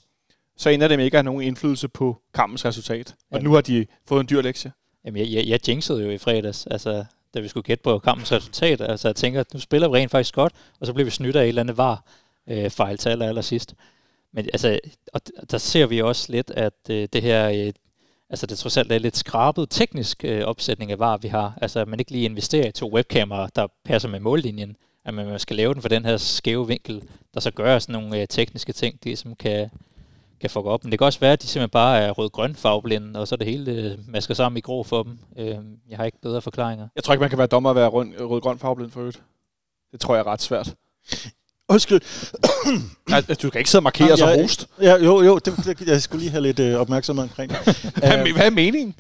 så 0.58 0.70
ender 0.70 0.88
det 0.88 0.97
med 0.97 1.06
ikke 1.06 1.18
at 1.18 1.24
have 1.24 1.34
nogen 1.34 1.47
indflydelse 1.47 1.88
på 1.88 2.22
kampens 2.34 2.66
resultat. 2.66 3.10
Og 3.10 3.16
Jamen. 3.32 3.43
nu 3.43 3.54
har 3.54 3.62
de 3.62 3.86
fået 4.08 4.20
en 4.20 4.28
dyr 4.30 4.41
lektie. 4.41 4.72
Jamen, 5.06 5.22
jeg, 5.22 5.34
jeg, 5.34 5.47
jeg 5.47 5.70
jinxede 5.70 6.04
jo 6.04 6.10
i 6.10 6.18
fredags, 6.18 6.68
altså, 6.68 7.06
da 7.34 7.39
vi 7.39 7.47
skulle 7.47 7.64
gætte 7.64 7.84
på 7.84 8.00
kampens 8.00 8.32
resultat. 8.32 8.82
Altså, 8.82 9.08
jeg 9.08 9.16
tænker, 9.16 9.39
at 9.39 9.54
nu 9.54 9.60
spiller 9.60 9.88
vi 9.88 9.95
rent 9.95 10.12
faktisk 10.12 10.36
godt, 10.36 10.54
og 10.80 10.88
så 10.88 10.93
bliver 10.93 11.06
vi 11.06 11.12
snydt 11.12 11.36
af 11.36 11.43
et 11.43 11.47
eller 11.47 11.62
andet 11.62 11.78
var 11.78 12.04
øh, 12.47 12.70
fejl 12.70 12.97
til 12.97 13.10
aller, 13.10 13.28
aller 13.28 13.41
sidst. 13.41 13.76
Men 14.32 14.45
altså, 14.45 14.80
og 15.14 15.22
der 15.52 15.58
ser 15.58 15.86
vi 15.86 16.02
også 16.02 16.32
lidt, 16.32 16.52
at 16.52 16.74
øh, 16.89 17.08
det 17.14 17.22
her, 17.22 17.50
øh, 17.50 17.74
altså 18.30 18.45
det 18.45 18.57
trods 18.57 18.77
alt 18.77 18.91
er 18.91 18.97
lidt 18.97 19.17
skrabet 19.17 19.69
teknisk 19.69 20.23
øh, 20.23 20.43
opsætning 20.43 20.91
af 20.91 20.99
var, 20.99 21.17
vi 21.17 21.27
har. 21.27 21.53
Altså, 21.61 21.80
at 21.80 21.88
man 21.88 21.99
ikke 21.99 22.11
lige 22.11 22.25
investerer 22.25 22.67
i 22.67 22.71
to 22.71 22.93
webkameraer, 22.93 23.47
der 23.47 23.67
passer 23.86 24.09
med 24.09 24.19
mållinjen. 24.19 24.75
At 25.05 25.13
man 25.13 25.39
skal 25.39 25.55
lave 25.55 25.73
den 25.73 25.82
for 25.82 25.89
den 25.89 26.05
her 26.05 26.17
skæve 26.17 26.67
vinkel, 26.67 27.03
der 27.34 27.39
så 27.39 27.51
gør 27.51 27.80
sådan 27.80 27.93
nogle 27.93 28.21
øh, 28.21 28.27
tekniske 28.27 28.73
ting, 28.73 29.03
de 29.03 29.15
som 29.15 29.36
kan, 29.36 29.69
kan 30.41 30.49
fucke 30.49 30.69
op. 30.69 30.84
Men 30.84 30.91
det 30.91 30.99
kan 30.99 31.05
også 31.05 31.19
være, 31.19 31.34
at 31.34 31.41
de 31.41 31.47
simpelthen 31.47 31.69
bare 31.69 31.99
er 31.99 32.11
rød-grøn 32.11 32.55
farveblinde, 32.55 33.19
og 33.19 33.27
så 33.27 33.36
er 33.36 33.38
det 33.38 33.47
hele 33.47 33.71
øh, 33.71 33.97
masker 34.07 34.34
sammen 34.34 34.57
i 34.57 34.61
grå 34.61 34.84
for 34.84 35.03
dem. 35.03 35.19
Øh, 35.38 35.57
jeg 35.89 35.97
har 35.97 36.05
ikke 36.05 36.21
bedre 36.21 36.41
forklaringer. 36.41 36.88
Jeg 36.95 37.03
tror 37.03 37.13
ikke, 37.13 37.21
man 37.21 37.30
kan 37.30 37.38
være 37.38 37.47
dommer 37.47 37.69
og 37.69 37.75
være 37.75 37.88
rød-grøn 37.89 38.59
farveblind 38.59 38.91
for 38.91 38.99
øvrigt. 38.99 39.21
Det 39.91 39.99
tror 39.99 40.15
jeg 40.15 40.21
er 40.21 40.27
ret 40.27 40.41
svært. 40.41 40.75
Undskyld. 41.70 41.99
Altså, 43.11 43.34
du 43.34 43.49
kan 43.49 43.59
ikke 43.59 43.70
sidde 43.70 43.80
og 43.80 43.84
markere 43.84 44.05
Jamen, 44.07 44.17
sig 44.17 44.28
jeg- 44.28 44.41
host. 44.41 44.67
Ja, 44.82 44.95
jo, 45.03 45.22
jo, 45.22 45.38
det, 45.38 45.53
det, 45.65 45.88
jeg 45.88 46.01
skulle 46.01 46.22
lige 46.22 46.32
have 46.32 46.41
lidt 46.41 46.59
øh, 46.59 46.76
opmærksomhed 46.80 47.24
omkring 47.24 47.51
det. 47.51 47.57
Hvad, 47.95 48.28
Øh, 48.28 48.36
hvad 48.36 48.45
er 48.45 48.49
meningen? 48.49 48.95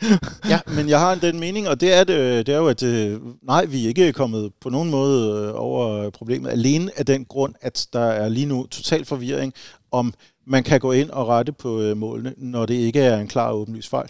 Ja, 0.49 0.59
men 0.67 0.89
jeg 0.89 0.99
har 0.99 1.15
den 1.15 1.39
mening, 1.39 1.69
og 1.69 1.81
det 1.81 1.93
er, 1.93 2.03
det, 2.03 2.47
det 2.47 2.53
er 2.55 2.57
jo, 2.57 2.67
at 2.67 2.83
øh, 2.83 3.19
nej, 3.43 3.65
vi 3.65 3.83
er 3.83 3.87
ikke 3.87 4.13
kommet 4.13 4.51
på 4.61 4.69
nogen 4.69 4.89
måde 4.89 5.43
øh, 5.47 5.51
over 5.55 6.09
problemet. 6.09 6.49
Alene 6.49 6.91
af 6.97 7.05
den 7.05 7.25
grund, 7.25 7.53
at 7.61 7.87
der 7.93 7.99
er 8.05 8.29
lige 8.29 8.45
nu 8.45 8.65
total 8.71 9.05
forvirring 9.05 9.53
om, 9.91 10.13
man 10.47 10.63
kan 10.63 10.79
gå 10.79 10.91
ind 10.91 11.09
og 11.09 11.27
rette 11.27 11.51
på 11.51 11.81
øh, 11.81 11.97
målene, 11.97 12.33
når 12.37 12.65
det 12.65 12.73
ikke 12.73 12.99
er 13.01 13.17
en 13.19 13.27
klar 13.27 13.47
og 13.49 13.59
åbenlys 13.59 13.87
fejl. 13.87 14.09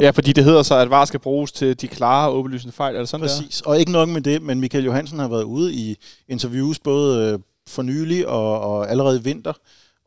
Ja, 0.00 0.10
fordi 0.10 0.32
det 0.32 0.44
hedder 0.44 0.62
så, 0.62 0.74
at 0.74 0.90
VAR 0.90 1.04
skal 1.04 1.20
bruges 1.20 1.52
til 1.52 1.80
de 1.80 1.88
klare 1.88 2.28
og 2.28 2.36
åbenlysende 2.36 2.72
fejl. 2.72 2.94
Er 2.94 2.98
det 2.98 3.08
sådan, 3.08 3.26
Præcis. 3.26 3.60
Og 3.60 3.80
ikke 3.80 3.92
nok 3.92 4.08
med 4.08 4.20
det, 4.20 4.42
men 4.42 4.60
Michael 4.60 4.84
Johansen 4.84 5.18
har 5.18 5.28
været 5.28 5.42
ude 5.42 5.72
i 5.74 5.96
interviews 6.28 6.78
både 6.78 7.32
øh, 7.32 7.38
for 7.68 7.82
nylig 7.82 8.28
og, 8.28 8.60
og 8.60 8.90
allerede 8.90 9.18
i 9.18 9.22
vinter, 9.22 9.52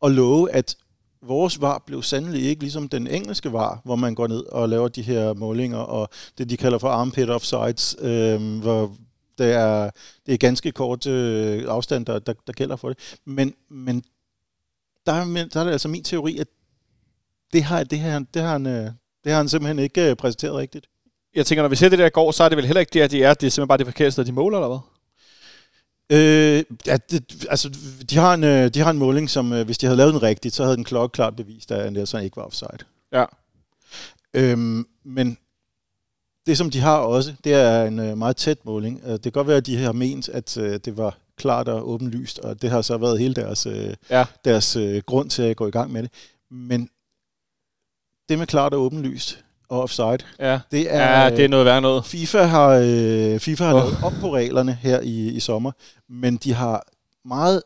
og 0.01 0.11
love, 0.11 0.51
at 0.51 0.75
vores 1.21 1.61
var 1.61 1.83
blev 1.85 2.03
sandelig 2.03 2.43
ikke 2.43 2.61
ligesom 2.61 2.89
den 2.89 3.07
engelske 3.07 3.53
var, 3.53 3.81
hvor 3.85 3.95
man 3.95 4.15
går 4.15 4.27
ned 4.27 4.43
og 4.45 4.69
laver 4.69 4.87
de 4.87 5.01
her 5.01 5.33
målinger, 5.33 5.77
og 5.77 6.09
det 6.37 6.49
de 6.49 6.57
kalder 6.57 6.77
for 6.77 6.89
armpit 6.89 7.29
offsides, 7.29 7.95
øh, 7.99 8.59
hvor 8.61 8.95
det 9.37 9.53
er, 9.53 9.89
det 10.25 10.33
er 10.33 10.37
ganske 10.37 10.71
kort 10.71 11.07
øh, 11.07 11.65
afstand, 11.67 12.05
der, 12.05 12.19
der, 12.19 12.33
der 12.47 12.53
gælder 12.53 12.75
for 12.75 12.87
det. 12.89 12.97
Men, 13.25 13.53
men 13.69 14.03
der, 15.05 15.11
er, 15.13 15.25
men- 15.25 15.49
der 15.53 15.59
er 15.59 15.63
det 15.63 15.71
altså 15.71 15.87
min 15.87 16.03
teori, 16.03 16.37
at 16.37 16.47
det 17.53 17.63
har, 17.63 17.83
det 17.83 17.99
har, 17.99 18.25
det 18.33 18.41
har, 18.41 18.51
han, 18.51 18.67
øh, 18.67 18.91
det 19.23 19.31
har 19.31 19.37
han 19.37 19.49
simpelthen 19.49 19.79
ikke 19.79 20.09
øh, 20.09 20.15
præsenteret 20.15 20.55
rigtigt. 20.55 20.87
Jeg 21.35 21.45
tænker, 21.45 21.61
når 21.63 21.69
vi 21.69 21.75
ser 21.75 21.89
det 21.89 21.99
der 21.99 22.09
går, 22.09 22.31
så 22.31 22.43
er 22.43 22.49
det 22.49 22.55
vel 22.57 22.65
heller 22.65 22.79
ikke 22.79 22.93
det, 22.93 23.01
at 23.01 23.11
de 23.11 23.23
er. 23.23 23.33
Det 23.33 23.47
er 23.47 23.51
simpelthen 23.51 23.67
bare 23.67 23.77
det 23.77 23.85
forkerte 23.85 24.11
sted, 24.11 24.25
de 24.25 24.31
måler, 24.31 24.57
eller 24.57 24.67
hvad? 24.67 24.98
Øh, 26.11 26.63
ja, 26.85 26.97
det, 27.11 27.45
altså, 27.49 27.69
de 28.09 28.15
har, 28.17 28.33
en, 28.33 28.43
øh, 28.43 28.69
de 28.73 28.79
har 28.79 28.89
en 28.91 28.97
måling, 28.97 29.29
som 29.29 29.53
øh, 29.53 29.65
hvis 29.65 29.77
de 29.77 29.85
havde 29.85 29.97
lavet 29.97 30.13
den 30.13 30.23
rigtigt, 30.23 30.55
så 30.55 30.63
havde 30.63 30.75
den 30.75 30.83
klokkeklart 30.83 31.35
bevist, 31.35 31.71
at 31.71 31.93
Nelson 31.93 32.21
ikke 32.23 32.37
var 32.37 32.43
offside. 32.43 32.77
Ja. 33.11 33.25
Øhm, 34.33 34.87
men 35.03 35.37
det, 36.45 36.57
som 36.57 36.69
de 36.71 36.79
har 36.79 36.97
også, 36.97 37.33
det 37.43 37.53
er 37.53 37.83
en 37.85 37.99
øh, 37.99 38.17
meget 38.17 38.37
tæt 38.37 38.65
måling. 38.65 39.03
Det 39.03 39.23
kan 39.23 39.31
godt 39.31 39.47
være, 39.47 39.57
at 39.57 39.65
de 39.65 39.77
har 39.77 39.91
ment, 39.91 40.29
at 40.29 40.55
det 40.55 40.97
var 40.97 41.17
klart 41.37 41.67
og 41.67 41.89
åbenlyst, 41.89 42.39
og 42.39 42.61
det 42.61 42.69
har 42.69 42.81
så 42.81 42.97
været 42.97 43.19
hele 43.19 43.33
deres, 43.33 43.67
Ja. 44.09 44.25
deres 44.45 44.77
grund 45.05 45.29
til 45.29 45.41
at 45.41 45.55
gå 45.57 45.67
i 45.67 45.71
gang 45.71 45.91
med 45.91 46.03
det. 46.03 46.11
Men 46.51 46.89
det 48.29 48.39
med 48.39 48.47
klart 48.47 48.73
og 48.73 48.81
åbenlyst 48.81 49.43
og 49.69 49.81
offside, 49.81 50.17
Ja, 50.39 50.59
det 50.71 50.93
er, 50.93 51.23
ja 51.23 51.29
det 51.29 51.45
er 51.45 51.47
noget 51.47 51.65
værd 51.65 51.81
noget. 51.81 52.05
FIFA 52.05 52.41
har, 52.41 52.69
øh, 52.69 53.39
FIFA 53.39 53.63
har 53.63 53.73
Åh. 53.73 53.79
lavet 53.79 53.97
op 54.03 54.13
på 54.21 54.35
reglerne 54.35 54.73
her 54.73 54.99
i, 54.99 55.27
i 55.29 55.39
sommer, 55.39 55.71
men 56.09 56.37
de 56.37 56.53
har 56.53 56.83
meget 57.25 57.61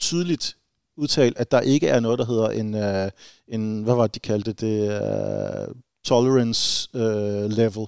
tydeligt 0.00 0.56
udtalt, 0.96 1.38
at 1.38 1.50
der 1.50 1.60
ikke 1.60 1.88
er 1.88 2.00
noget, 2.00 2.18
der 2.18 2.24
hedder 2.26 2.48
en, 2.48 2.74
øh, 2.74 3.10
en 3.48 3.82
hvad 3.82 3.94
var 3.94 4.02
det, 4.06 4.14
de 4.14 4.20
kaldte 4.20 4.52
det, 4.52 4.90
øh, 4.90 5.74
tolerance 6.04 6.88
øh, 6.94 7.50
level. 7.50 7.86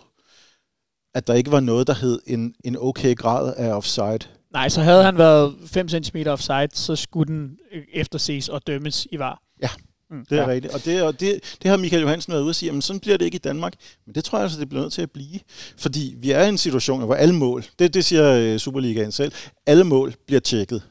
At 1.14 1.26
der 1.26 1.34
ikke 1.34 1.52
var 1.52 1.60
noget, 1.60 1.86
der 1.86 1.94
hed 1.94 2.20
en, 2.26 2.54
en 2.64 2.76
okay 2.80 3.14
grad 3.14 3.54
af 3.56 3.72
offside. 3.72 4.18
Nej, 4.52 4.68
så 4.68 4.80
havde 4.80 5.04
han 5.04 5.18
været 5.18 5.54
5 5.66 5.88
cm 5.88 6.16
offside, 6.26 6.68
så 6.72 6.96
skulle 6.96 7.32
den 7.34 7.56
øh, 7.72 7.82
efterses 7.92 8.48
og 8.48 8.66
dømmes 8.66 9.06
i 9.12 9.18
var. 9.18 9.42
Ja, 9.62 9.68
Mm. 10.10 10.26
Det 10.30 10.38
er 10.38 10.42
Ja. 10.42 10.48
rigtigt. 10.48 10.74
Og, 10.74 10.84
det, 10.84 11.02
og 11.02 11.20
det, 11.20 11.56
det 11.62 11.70
har 11.70 11.76
Michael 11.76 12.02
Johansen 12.02 12.32
været 12.32 12.42
ude 12.42 12.50
at 12.50 12.56
sige, 12.56 12.72
men 12.72 12.82
sådan 12.82 13.00
bliver 13.00 13.16
det 13.18 13.24
ikke 13.24 13.34
i 13.36 13.38
Danmark. 13.38 13.72
Men 14.06 14.14
det 14.14 14.24
tror 14.24 14.38
jeg 14.38 14.42
altså, 14.42 14.60
det 14.60 14.68
bliver 14.68 14.82
nødt 14.82 14.92
til 14.92 15.02
at 15.02 15.10
blive. 15.10 15.40
Fordi 15.76 16.14
vi 16.18 16.30
er 16.30 16.44
i 16.44 16.48
en 16.48 16.58
situation, 16.58 17.02
hvor 17.04 17.14
alle 17.14 17.34
mål, 17.34 17.64
det, 17.78 17.94
det 17.94 18.04
siger 18.04 18.32
øh, 18.32 18.58
Superligaen 18.58 19.12
selv, 19.12 19.32
alle 19.66 19.84
mål 19.84 20.14
bliver 20.26 20.40
tjekket. 20.40 20.82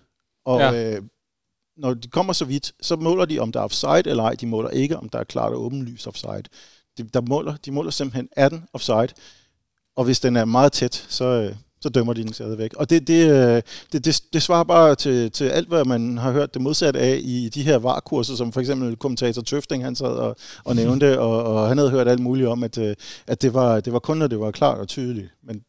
Og 0.45 0.59
Ja. 0.59 0.71
ja. 0.71 0.95
øh, 0.95 1.01
når 1.77 1.93
de 1.93 2.07
kommer 2.07 2.33
så 2.33 2.45
vidt, 2.45 2.71
så 2.81 2.95
måler 2.95 3.25
de, 3.25 3.39
om 3.39 3.51
der 3.51 3.59
er 3.59 3.63
offside 3.63 4.03
eller 4.05 4.23
ej. 4.23 4.33
De 4.33 4.47
måler 4.47 4.69
ikke, 4.69 4.97
om 4.97 5.09
der 5.09 5.19
er 5.19 5.23
klart 5.23 5.53
og 5.53 5.61
åbenlyst 5.65 6.07
offside. 6.07 6.43
De, 6.97 7.03
der 7.03 7.21
måler, 7.21 7.55
de 7.55 7.71
måler 7.71 7.91
simpelthen, 7.91 8.29
er 8.31 8.49
den 8.49 8.63
offside? 8.73 9.07
Og 9.95 10.05
hvis 10.05 10.19
den 10.19 10.35
er 10.35 10.45
meget 10.45 10.71
tæt, 10.71 11.05
så, 11.09 11.25
øh, 11.25 11.55
så 11.81 11.89
dømmer 11.89 12.13
de 12.13 12.23
den 12.23 12.33
stadigvæk. 12.33 12.73
Og 12.73 12.89
det, 12.89 13.07
det, 13.07 13.29
øh, 13.29 13.61
det, 13.91 14.05
det, 14.05 14.23
det 14.33 14.41
svarer 14.41 14.63
bare 14.63 14.95
til, 14.95 15.31
til 15.31 15.45
alt, 15.45 15.67
hvad 15.67 15.85
man 15.85 16.17
har 16.17 16.31
hørt 16.31 16.53
det 16.53 16.61
modsatte 16.61 16.99
af 16.99 17.19
i 17.23 17.49
de 17.49 17.63
her 17.63 17.77
varkurser, 17.77 18.35
som 18.35 18.51
for 18.51 18.59
eksempel 18.59 18.95
kommentator 18.95 19.41
Tøfting, 19.41 19.83
han 19.83 19.95
sad 19.95 20.07
og, 20.07 20.35
og 20.65 20.75
nævnte, 20.75 21.19
og, 21.19 21.43
og 21.43 21.67
han 21.67 21.77
havde 21.77 21.91
hørt 21.91 22.07
alt 22.07 22.19
muligt 22.19 22.47
om, 22.47 22.63
at, 22.63 22.77
øh, 22.77 22.95
at 23.27 23.41
det, 23.41 23.53
var, 23.53 23.79
det 23.79 23.93
var 23.93 23.99
kun, 23.99 24.17
når 24.17 24.27
det 24.27 24.39
var 24.39 24.51
klart 24.51 24.77
og 24.77 24.87
tydeligt. 24.87 25.27
Men 25.43 25.63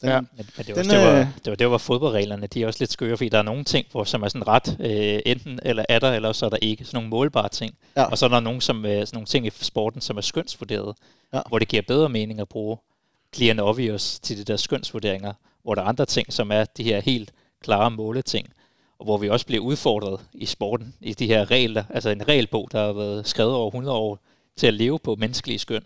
den, 0.00 0.08
ja. 0.08 0.20
Men, 0.20 0.28
men 0.56 0.66
det, 0.66 0.76
var, 0.76 0.82
den, 0.82 0.90
det, 0.90 0.98
var, 0.98 1.14
det, 1.44 1.50
var, 1.50 1.54
det 1.54 1.70
var 1.70 1.78
fodboldreglerne, 1.78 2.46
de 2.46 2.62
er 2.62 2.66
også 2.66 2.76
lidt 2.80 2.92
skøre, 2.92 3.16
fordi 3.16 3.28
der 3.28 3.38
er 3.38 3.42
nogle 3.42 3.64
ting, 3.64 3.86
hvor, 3.90 4.04
som 4.04 4.22
er 4.22 4.28
sådan 4.28 4.48
ret, 4.48 4.76
øh, 4.80 5.20
enten 5.26 5.60
eller 5.62 5.84
er 5.88 5.98
der, 5.98 6.12
eller 6.12 6.32
så 6.32 6.46
er 6.46 6.50
der 6.50 6.56
ikke. 6.62 6.84
Sådan 6.84 6.96
nogle 6.96 7.08
målbare 7.08 7.48
ting. 7.48 7.74
Ja. 7.96 8.04
Og 8.04 8.18
så 8.18 8.24
er 8.24 8.28
der 8.28 8.40
nogle, 8.40 8.62
som, 8.62 8.84
øh, 8.86 8.90
sådan 8.90 9.08
nogle 9.12 9.26
ting 9.26 9.46
i 9.46 9.50
sporten, 9.50 10.00
som 10.00 10.16
er 10.16 10.20
skønsvurderet, 10.20 10.96
ja. 11.34 11.40
hvor 11.48 11.58
det 11.58 11.68
giver 11.68 11.82
bedre 11.88 12.08
mening 12.08 12.40
at 12.40 12.48
bruge 12.48 12.76
clear 13.36 13.62
obvious 13.62 14.20
til 14.20 14.38
de 14.38 14.44
der 14.44 14.56
skønsvurderinger, 14.56 15.32
hvor 15.62 15.74
der 15.74 15.82
er 15.82 15.86
andre 15.86 16.06
ting, 16.06 16.32
som 16.32 16.50
er 16.50 16.64
de 16.64 16.84
her 16.84 17.00
helt 17.00 17.32
klare 17.60 17.90
måleting, 17.90 18.48
og 18.98 19.04
hvor 19.04 19.18
vi 19.18 19.28
også 19.28 19.46
bliver 19.46 19.62
udfordret 19.62 20.20
i 20.32 20.46
sporten, 20.46 20.94
i 21.00 21.14
de 21.14 21.26
her 21.26 21.50
regler, 21.50 21.84
altså 21.90 22.10
en 22.10 22.28
regelbog, 22.28 22.68
der 22.72 22.86
har 22.86 22.92
været 22.92 23.28
skrevet 23.28 23.54
over 23.54 23.68
100 23.68 23.96
år 23.96 24.18
til 24.56 24.66
at 24.66 24.74
leve 24.74 24.98
på 24.98 25.14
menneskelige 25.14 25.58
skøn 25.58 25.82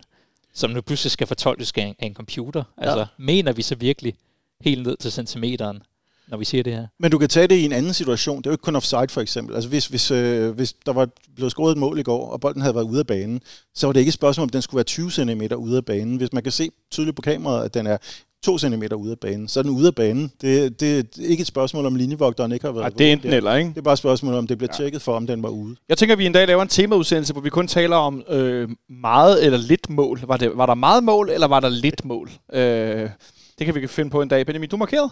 som 0.53 0.71
nu 0.71 0.81
pludselig 0.81 1.11
skal 1.11 1.27
fortolkes 1.27 1.73
af 1.77 1.95
en 1.99 2.15
computer. 2.15 2.65
Altså, 2.77 2.99
ja. 2.99 3.07
mener 3.17 3.53
vi 3.53 3.63
så 3.63 3.75
virkelig 3.75 4.15
helt 4.61 4.87
ned 4.87 4.97
til 4.97 5.13
centimeteren, 5.13 5.83
når 6.31 6.39
vi 6.39 6.45
siger 6.45 6.63
det 6.63 6.73
her? 6.73 6.87
Men 7.01 7.11
du 7.11 7.19
kan 7.19 7.29
tage 7.29 7.47
det 7.47 7.55
i 7.55 7.65
en 7.65 7.73
anden 7.73 7.95
situation. 7.95 8.39
Det 8.39 8.47
er 8.47 8.51
jo 8.51 8.55
ikke 8.55 8.63
kun 8.63 8.77
offside 8.77 9.09
for 9.09 9.21
eksempel. 9.21 9.55
Altså 9.55 9.69
hvis, 9.69 9.87
hvis, 9.87 10.11
øh, 10.11 10.51
hvis 10.51 10.73
der 10.87 10.93
var 10.93 11.09
blevet 11.35 11.53
scoret 11.53 11.73
et 11.73 11.79
mål 11.79 11.99
i 11.99 12.03
går, 12.03 12.31
og 12.31 12.41
bolden 12.41 12.63
havde 12.63 12.75
været 12.75 12.85
ude 12.85 12.99
af 12.99 13.07
banen, 13.07 13.41
så 13.75 13.87
var 13.87 13.93
det 13.93 14.01
ikke 14.01 14.11
et 14.11 14.15
spørgsmål, 14.15 14.43
om 14.43 14.49
den 14.49 14.63
skulle 14.63 14.79
være 14.79 14.85
20 14.85 15.11
cm 15.11 15.43
ude 15.57 15.77
af 15.77 15.85
banen. 15.85 16.17
Hvis 16.17 16.33
man 16.33 16.43
kan 16.43 16.53
se 16.53 16.71
tydeligt 16.91 17.17
på 17.17 17.23
kameraet, 17.23 17.65
at 17.65 17.75
den 17.75 17.87
er 17.87 17.97
2 18.45 18.59
cm 18.59 18.83
ude 18.97 19.11
af 19.11 19.19
banen, 19.19 19.49
så 19.49 19.61
er 19.61 19.63
den 19.63 19.73
ude 19.73 19.87
af 19.87 19.95
banen. 19.95 20.33
Det, 20.41 20.81
det 20.81 20.99
er 20.99 21.03
ikke 21.19 21.41
et 21.41 21.47
spørgsmål 21.47 21.87
om 21.87 21.95
linjevogteren 21.95 22.53
ikke 22.53 22.65
har 22.65 22.73
været 22.73 22.85
Ej, 22.85 22.89
det 22.89 23.09
er 23.09 23.13
enten 23.13 23.33
eller, 23.33 23.55
ikke? 23.55 23.71
Det 23.71 23.79
er 23.79 23.83
bare 23.83 23.93
et 23.93 23.99
spørgsmål 23.99 24.35
om, 24.35 24.47
det 24.47 24.59
bliver 24.59 24.71
ja. 24.73 24.77
tjekket 24.77 25.03
for, 25.03 25.17
om 25.17 25.27
den 25.27 25.43
var 25.43 25.49
ude. 25.49 25.77
Jeg 25.89 25.99
tænker, 25.99 26.15
at 26.15 26.19
vi 26.19 26.27
en 26.27 26.33
dag 26.33 26.47
laver 26.47 26.63
en 26.63 26.69
temaudsendelse, 26.69 27.33
hvor 27.33 27.43
vi 27.43 27.51
kun 27.51 27.69
taler 27.69 27.97
om 27.97 28.23
øh, 28.29 28.69
meget 28.89 29.45
eller 29.45 29.59
lidt 29.59 29.91
mål. 29.91 30.21
Var, 30.27 30.37
det, 30.37 30.51
var 30.55 30.67
der 30.67 30.75
meget 30.75 31.05
mål, 31.05 31.31
eller 31.31 31.47
var 31.47 31.61
der 31.61 31.69
lidt 31.69 32.05
mål? 32.05 32.31
Øh, 32.53 33.11
det 33.59 33.67
kan 33.67 33.75
vi 33.75 33.87
finde 33.87 34.11
på 34.11 34.23
en 34.23 34.29
dag. 34.29 34.47
Benjamin, 34.47 34.69
du 34.69 34.77
markeret? 34.77 35.11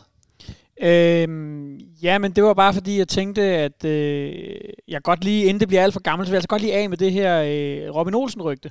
Øhm, 0.82 1.78
ja, 2.02 2.18
men 2.18 2.32
det 2.32 2.44
var 2.44 2.54
bare 2.54 2.74
fordi, 2.74 2.98
jeg 2.98 3.08
tænkte, 3.08 3.42
at 3.42 3.84
øh, 3.84 4.54
jeg 4.88 5.02
godt 5.02 5.24
lige, 5.24 5.44
inden 5.44 5.60
det 5.60 5.68
bliver 5.68 5.82
alt 5.82 5.92
for 5.92 6.00
gammelt, 6.00 6.26
så 6.26 6.30
vil 6.30 6.34
jeg 6.34 6.38
altså 6.38 6.48
godt 6.48 6.62
lige 6.62 6.74
af 6.74 6.88
med 6.88 6.96
det 6.96 7.12
her 7.12 7.42
øh, 7.42 7.94
Robin 7.94 8.14
Olsen-rygte. 8.14 8.70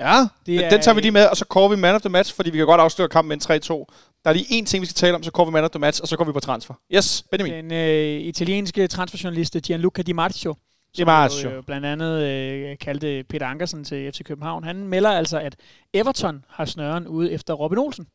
Ja, 0.00 0.26
det 0.46 0.64
er, 0.64 0.70
den 0.70 0.80
tager 0.80 0.94
vi 0.94 1.00
lige 1.00 1.12
med, 1.12 1.26
og 1.26 1.36
så 1.36 1.44
kårer 1.44 1.68
vi 1.68 1.76
man 1.76 1.94
of 1.94 2.00
the 2.00 2.08
match, 2.08 2.34
fordi 2.34 2.50
vi 2.50 2.58
kan 2.58 2.66
godt 2.66 2.80
afsløre 2.80 3.08
kampen 3.08 3.28
med 3.28 3.50
en 3.50 3.60
3-2. 3.62 3.84
Der 4.24 4.30
er 4.30 4.34
lige 4.34 4.60
én 4.60 4.64
ting, 4.64 4.80
vi 4.80 4.86
skal 4.86 4.94
tale 4.94 5.14
om, 5.14 5.22
så 5.22 5.30
kårer 5.30 5.46
vi 5.46 5.52
man 5.52 5.64
of 5.64 5.70
the 5.70 5.78
match, 5.78 6.02
og 6.02 6.08
så 6.08 6.16
går 6.16 6.24
vi 6.24 6.32
på 6.32 6.40
transfer. 6.40 6.74
Yes, 6.94 7.24
Benjamin. 7.30 7.52
Den 7.52 7.72
øh, 7.72 8.20
italienske 8.20 8.86
transferjournalist 8.86 9.56
Gianluca 9.62 10.02
Di 10.02 10.12
Marcio, 10.12 10.54
Di 10.96 11.04
Marcio. 11.04 11.50
Øh, 11.50 11.62
blandt 11.62 11.86
andet 11.86 12.22
øh, 12.22 12.78
kaldte 12.78 13.24
Peter 13.28 13.46
Ankersen 13.46 13.84
til 13.84 14.12
FC 14.12 14.24
København. 14.24 14.64
Han 14.64 14.76
melder 14.76 15.10
altså, 15.10 15.38
at 15.38 15.56
Everton 15.92 16.44
har 16.48 16.64
snøren 16.64 17.06
ude 17.08 17.32
efter 17.32 17.54
Robin 17.54 17.78
Olsen. 17.78 18.06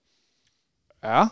Ja. 1.03 1.25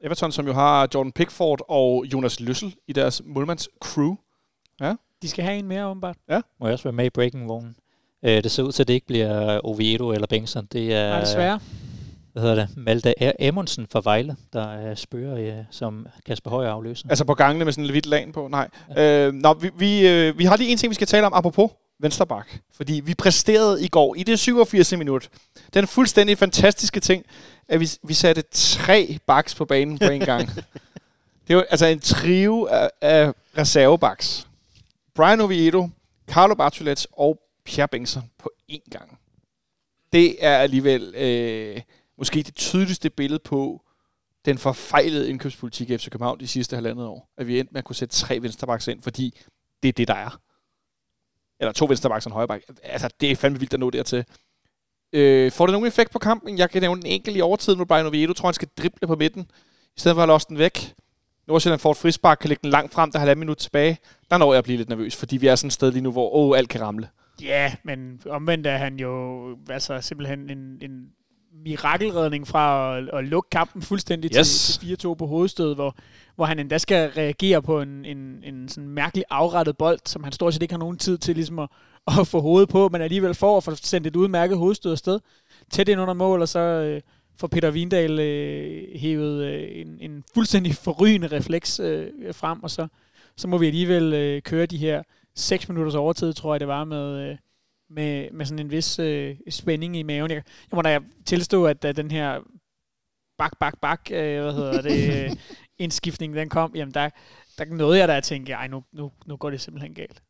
Everton, 0.00 0.32
som 0.32 0.46
jo 0.46 0.52
har 0.52 0.88
Jordan 0.94 1.12
Pickford 1.12 1.60
og 1.68 2.04
Jonas 2.12 2.40
Løssel 2.40 2.74
i 2.88 2.92
deres 2.92 3.22
målmands 3.24 3.68
crew. 3.80 4.14
Ja. 4.80 4.94
De 5.22 5.28
skal 5.28 5.44
have 5.44 5.58
en 5.58 5.66
mere, 5.68 5.86
åbenbart. 5.86 6.16
Ja. 6.30 6.40
Må 6.60 6.66
jeg 6.66 6.72
også 6.72 6.84
være 6.84 6.92
med 6.92 7.04
i 7.04 7.10
breaking-vognen? 7.10 7.76
Øh, 8.22 8.42
det 8.42 8.50
ser 8.50 8.62
ud 8.62 8.72
til, 8.72 8.82
at 8.82 8.88
det 8.88 8.94
ikke 8.94 9.06
bliver 9.06 9.60
Oviedo 9.64 10.12
eller 10.12 10.26
Bengtsson. 10.26 10.66
Det 10.72 10.94
er, 10.94 11.08
Nej, 11.08 11.20
desværre. 11.20 11.60
Hvad 12.32 12.42
hedder 12.42 12.66
det? 12.66 12.76
Malte 12.76 13.42
Amundsen 13.42 13.86
fra 13.92 14.00
Vejle, 14.04 14.36
der 14.52 14.72
er 14.72 14.94
spørger, 14.94 15.38
ja, 15.38 15.64
som 15.70 16.06
Kasper 16.26 16.50
Højer 16.50 16.70
afløser. 16.70 17.06
Altså 17.08 17.24
på 17.24 17.34
gangene 17.34 17.64
med 17.64 17.72
sådan 17.72 17.84
en 17.84 17.90
hvidt 17.90 18.06
lag 18.06 18.32
på? 18.34 18.48
Nej. 18.48 18.68
Ja. 18.96 19.26
Øh, 19.26 19.32
nå, 19.32 19.54
vi, 19.54 19.70
vi, 19.78 20.08
øh, 20.08 20.38
vi 20.38 20.44
har 20.44 20.56
lige 20.56 20.70
en 20.70 20.78
ting, 20.78 20.90
vi 20.90 20.94
skal 20.94 21.06
tale 21.06 21.26
om 21.26 21.32
apropos 21.34 21.70
Vensterbak. 22.00 22.48
Fordi 22.72 23.00
vi 23.04 23.14
præsterede 23.14 23.84
i 23.84 23.88
går, 23.88 24.14
i 24.14 24.22
det 24.22 24.38
87. 24.38 24.96
minut, 24.96 25.28
den 25.74 25.86
fuldstændig 25.86 26.38
fantastiske 26.38 27.00
ting, 27.00 27.24
at 27.68 27.80
vi, 27.80 27.88
vi 28.02 28.14
satte 28.14 28.42
tre 28.50 29.18
baks 29.26 29.54
på 29.54 29.64
banen 29.64 29.98
på 29.98 30.04
en 30.08 30.20
gang. 30.20 30.48
det 31.48 31.56
var 31.56 31.66
altså 31.70 31.86
en 31.86 32.00
trio 32.00 32.64
af, 32.64 32.90
af 33.00 33.32
reservebaks. 33.58 34.48
Brian 35.14 35.40
Oviedo, 35.40 35.88
Carlo 36.26 36.54
Bartolets 36.54 37.06
og 37.12 37.40
Pierre 37.64 37.88
Bengtsson 37.88 38.30
på 38.38 38.50
én 38.72 38.90
gang. 38.90 39.18
Det 40.12 40.44
er 40.44 40.58
alligevel 40.58 41.14
øh, 41.16 41.80
måske 42.18 42.42
det 42.42 42.54
tydeligste 42.54 43.10
billede 43.10 43.38
på 43.38 43.82
den 44.44 44.58
forfejlede 44.58 45.30
indkøbspolitik 45.30 45.90
i 45.90 45.98
FC 45.98 46.10
København 46.10 46.40
de 46.40 46.46
sidste 46.46 46.76
halvandet 46.76 47.06
år. 47.06 47.28
At 47.36 47.46
vi 47.46 47.58
endte 47.58 47.72
med 47.72 47.78
at 47.78 47.84
kunne 47.84 47.96
sætte 47.96 48.14
tre 48.14 48.42
venstrebaks 48.42 48.88
ind, 48.88 49.02
fordi 49.02 49.40
det 49.82 49.88
er 49.88 49.92
det, 49.92 50.08
der 50.08 50.14
er. 50.14 50.40
Eller 51.60 51.72
to 51.72 51.84
venstrebaks 51.84 52.26
og 52.26 52.30
en 52.30 52.34
højrebak. 52.34 52.62
Altså, 52.82 53.08
det 53.20 53.30
er 53.30 53.36
fandme 53.36 53.58
vildt 53.58 53.74
at 53.74 53.80
nå 53.80 53.90
dertil. 53.90 54.24
Øh, 55.12 55.52
får 55.52 55.66
det 55.66 55.72
nogen 55.72 55.86
effekt 55.86 56.12
på 56.12 56.18
kampen? 56.18 56.58
Jeg 56.58 56.70
kan 56.70 56.82
nævne 56.82 57.00
en 57.00 57.06
enkelt 57.06 57.36
i 57.36 57.40
overtiden 57.40 57.78
mod 57.78 57.86
Brian 57.86 58.06
Oviedo. 58.06 58.32
tror, 58.32 58.46
han 58.46 58.54
skal 58.54 58.68
drible 58.78 59.06
på 59.06 59.16
midten, 59.16 59.42
i 59.96 60.00
stedet 60.00 60.14
for 60.14 60.22
at 60.22 60.28
losse 60.28 60.48
den 60.48 60.58
væk. 60.58 60.94
Nordsjælland 61.48 61.80
får 61.80 61.90
et 61.90 61.96
frispark, 61.96 62.38
kan 62.38 62.48
lægge 62.48 62.62
den 62.62 62.70
langt 62.70 62.94
frem, 62.94 63.12
der 63.12 63.18
er 63.18 63.20
halvandet 63.20 63.38
minut 63.38 63.56
tilbage. 63.56 63.98
Der 64.30 64.38
når 64.38 64.52
jeg 64.52 64.58
at 64.58 64.64
blive 64.64 64.76
lidt 64.76 64.88
nervøs, 64.88 65.16
fordi 65.16 65.36
vi 65.36 65.46
er 65.46 65.54
sådan 65.54 65.68
et 65.68 65.72
sted 65.72 65.92
lige 65.92 66.02
nu, 66.02 66.12
hvor 66.12 66.34
oh, 66.34 66.58
alt 66.58 66.68
kan 66.68 66.80
ramle. 66.80 67.08
Ja, 67.42 67.74
men 67.84 68.22
omvendt 68.28 68.66
er 68.66 68.76
han 68.76 68.96
jo 68.96 69.42
altså 69.70 70.00
simpelthen 70.00 70.50
en, 70.50 70.78
en 70.82 71.08
mirakelredning 71.64 72.48
fra 72.48 72.96
at, 72.98 73.08
at 73.12 73.24
lukke 73.24 73.50
kampen 73.50 73.82
fuldstændig 73.82 74.30
yes. 74.38 74.78
til, 74.78 74.96
til 74.98 75.08
4-2 75.08 75.14
på 75.14 75.26
hovedstød, 75.26 75.74
hvor, 75.74 75.96
hvor 76.36 76.44
han 76.44 76.58
endda 76.58 76.78
skal 76.78 77.10
reagere 77.10 77.62
på 77.62 77.80
en, 77.80 78.04
en, 78.04 78.44
en 78.44 78.68
sådan 78.68 78.88
mærkelig 78.88 79.24
afrettet 79.30 79.76
bold, 79.76 79.98
som 80.06 80.24
han 80.24 80.32
stort 80.32 80.54
set 80.54 80.62
ikke 80.62 80.74
har 80.74 80.78
nogen 80.78 80.98
tid 80.98 81.18
til 81.18 81.34
ligesom 81.34 81.58
at, 81.58 81.68
at 82.20 82.26
få 82.26 82.40
hovedet 82.40 82.68
på, 82.68 82.88
men 82.88 83.00
alligevel 83.00 83.34
får 83.34 83.56
at 83.56 83.64
få 83.64 83.74
sendt 83.74 84.06
et 84.06 84.16
udmærket 84.16 84.58
hovedstød 84.58 84.92
afsted. 84.92 85.20
Tæt 85.70 85.88
ind 85.88 86.00
under 86.00 86.14
mål, 86.14 86.42
og 86.42 86.48
så 86.48 86.58
øh, 86.58 87.00
får 87.36 87.46
Peter 87.46 87.70
Vindal 87.70 88.18
øh, 88.20 89.00
hævet 89.00 89.44
øh, 89.44 89.68
en, 89.70 89.98
en 90.00 90.24
fuldstændig 90.34 90.74
forrygende 90.74 91.26
refleks 91.26 91.80
øh, 91.80 92.10
frem, 92.32 92.62
og 92.62 92.70
så, 92.70 92.86
så 93.36 93.48
må 93.48 93.58
vi 93.58 93.66
alligevel 93.66 94.12
øh, 94.12 94.42
køre 94.42 94.66
de 94.66 94.76
her 94.78 95.02
6 95.34 95.68
minutters 95.68 95.94
overtid, 95.94 96.32
tror 96.32 96.54
jeg 96.54 96.60
det 96.60 96.68
var, 96.68 96.84
med, 96.84 97.30
øh, 97.30 97.36
med, 97.90 98.30
med 98.32 98.46
sådan 98.46 98.58
en 98.58 98.70
vis 98.70 98.98
øh, 98.98 99.36
spænding 99.50 99.96
i 99.96 100.02
maven. 100.02 100.30
Jeg, 100.30 100.42
jeg 100.70 100.76
må 100.76 100.82
da 100.82 101.00
tilstå, 101.24 101.66
at 101.66 101.82
da 101.82 101.92
den 101.92 102.10
her 102.10 102.40
bak, 103.38 103.58
bak, 103.58 103.80
bak, 103.80 104.00
øh, 104.10 104.42
hvad 104.42 104.52
hedder 104.52 104.82
det, 104.82 105.14
øh, 105.24 105.36
indskiftning, 105.78 106.34
den 106.34 106.48
kom, 106.48 106.72
jamen 106.74 106.94
der, 106.94 107.10
der 107.58 107.64
nåede 107.64 107.98
jeg 107.98 108.08
da 108.08 108.16
at 108.16 108.24
tænke, 108.24 108.52
ej, 108.52 108.68
nu, 108.68 108.84
nu, 108.92 109.12
nu 109.26 109.36
går 109.36 109.50
det 109.50 109.60
simpelthen 109.60 109.94
galt. 109.94 110.22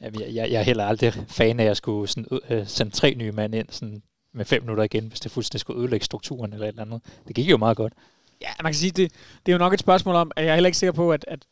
Jamen, 0.00 0.20
jeg, 0.20 0.34
jeg, 0.34 0.50
jeg 0.50 0.58
er 0.58 0.62
heller 0.62 0.84
aldrig 0.84 1.12
fan 1.28 1.60
af, 1.60 1.64
at 1.64 1.68
jeg 1.68 1.76
skulle 1.76 2.08
sådan, 2.08 2.40
øh, 2.50 2.66
sende 2.66 2.92
tre 2.92 3.14
nye 3.14 3.32
mand 3.32 3.54
ind 3.54 3.66
sådan 3.70 4.02
med 4.34 4.44
fem 4.44 4.62
minutter 4.62 4.84
igen, 4.84 5.06
hvis 5.08 5.20
det 5.20 5.32
fuldstændig 5.32 5.60
skulle 5.60 5.80
ødelægge 5.80 6.04
strukturen 6.04 6.52
eller 6.52 6.66
et 6.66 6.68
eller 6.68 6.82
andet. 6.82 7.00
Det 7.28 7.36
gik 7.36 7.50
jo 7.50 7.56
meget 7.56 7.76
godt. 7.76 7.92
Ja, 8.42 8.48
man 8.62 8.72
kan 8.72 8.78
sige, 8.78 8.90
det, 8.90 9.12
det 9.46 9.52
er 9.52 9.54
jo 9.54 9.58
nok 9.58 9.72
et 9.72 9.80
spørgsmål 9.80 10.14
om, 10.14 10.32
at 10.36 10.44
jeg 10.44 10.50
er 10.50 10.54
heller 10.54 10.68
ikke 10.68 10.78
sikker 10.78 10.92
på, 10.92 11.12
at, 11.12 11.24
at, 11.28 11.44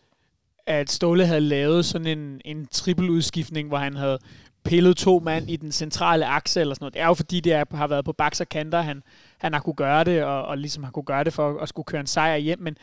at 0.67 0.91
Ståle 0.91 1.27
havde 1.27 1.41
lavet 1.41 1.85
sådan 1.85 2.19
en, 2.19 2.41
en 2.45 2.67
trippeludskiftning, 2.67 3.69
hvor 3.69 3.79
han 3.79 3.97
havde 3.97 4.19
pillet 4.65 4.97
to 4.97 5.19
mand 5.19 5.51
i 5.51 5.57
den 5.57 5.73
centrale 5.73 6.27
akse 6.27 6.61
eller 6.61 6.75
sådan 6.75 6.85
noget. 6.85 6.95
Det 6.95 7.03
er 7.03 7.07
jo 7.07 7.15
fordi, 7.15 7.41
det 7.41 7.53
er, 7.53 7.65
har 7.77 7.87
været 7.87 8.05
på 8.05 8.13
baks 8.13 8.41
og 8.41 8.49
kanter, 8.49 8.81
han, 8.81 9.03
han 9.39 9.53
har 9.53 9.61
kunne 9.61 9.75
gøre 9.75 10.05
det, 10.05 10.25
og, 10.25 10.43
og 10.43 10.59
ligesom 10.59 10.85
har 10.85 10.91
kunne 10.91 11.05
gøre 11.05 11.25
det 11.25 11.33
for 11.33 11.59
at 11.61 11.69
skulle 11.69 11.87
køre 11.87 12.01
en 12.01 12.07
sejr 12.07 12.37
hjem, 12.37 12.61
men 12.61 12.77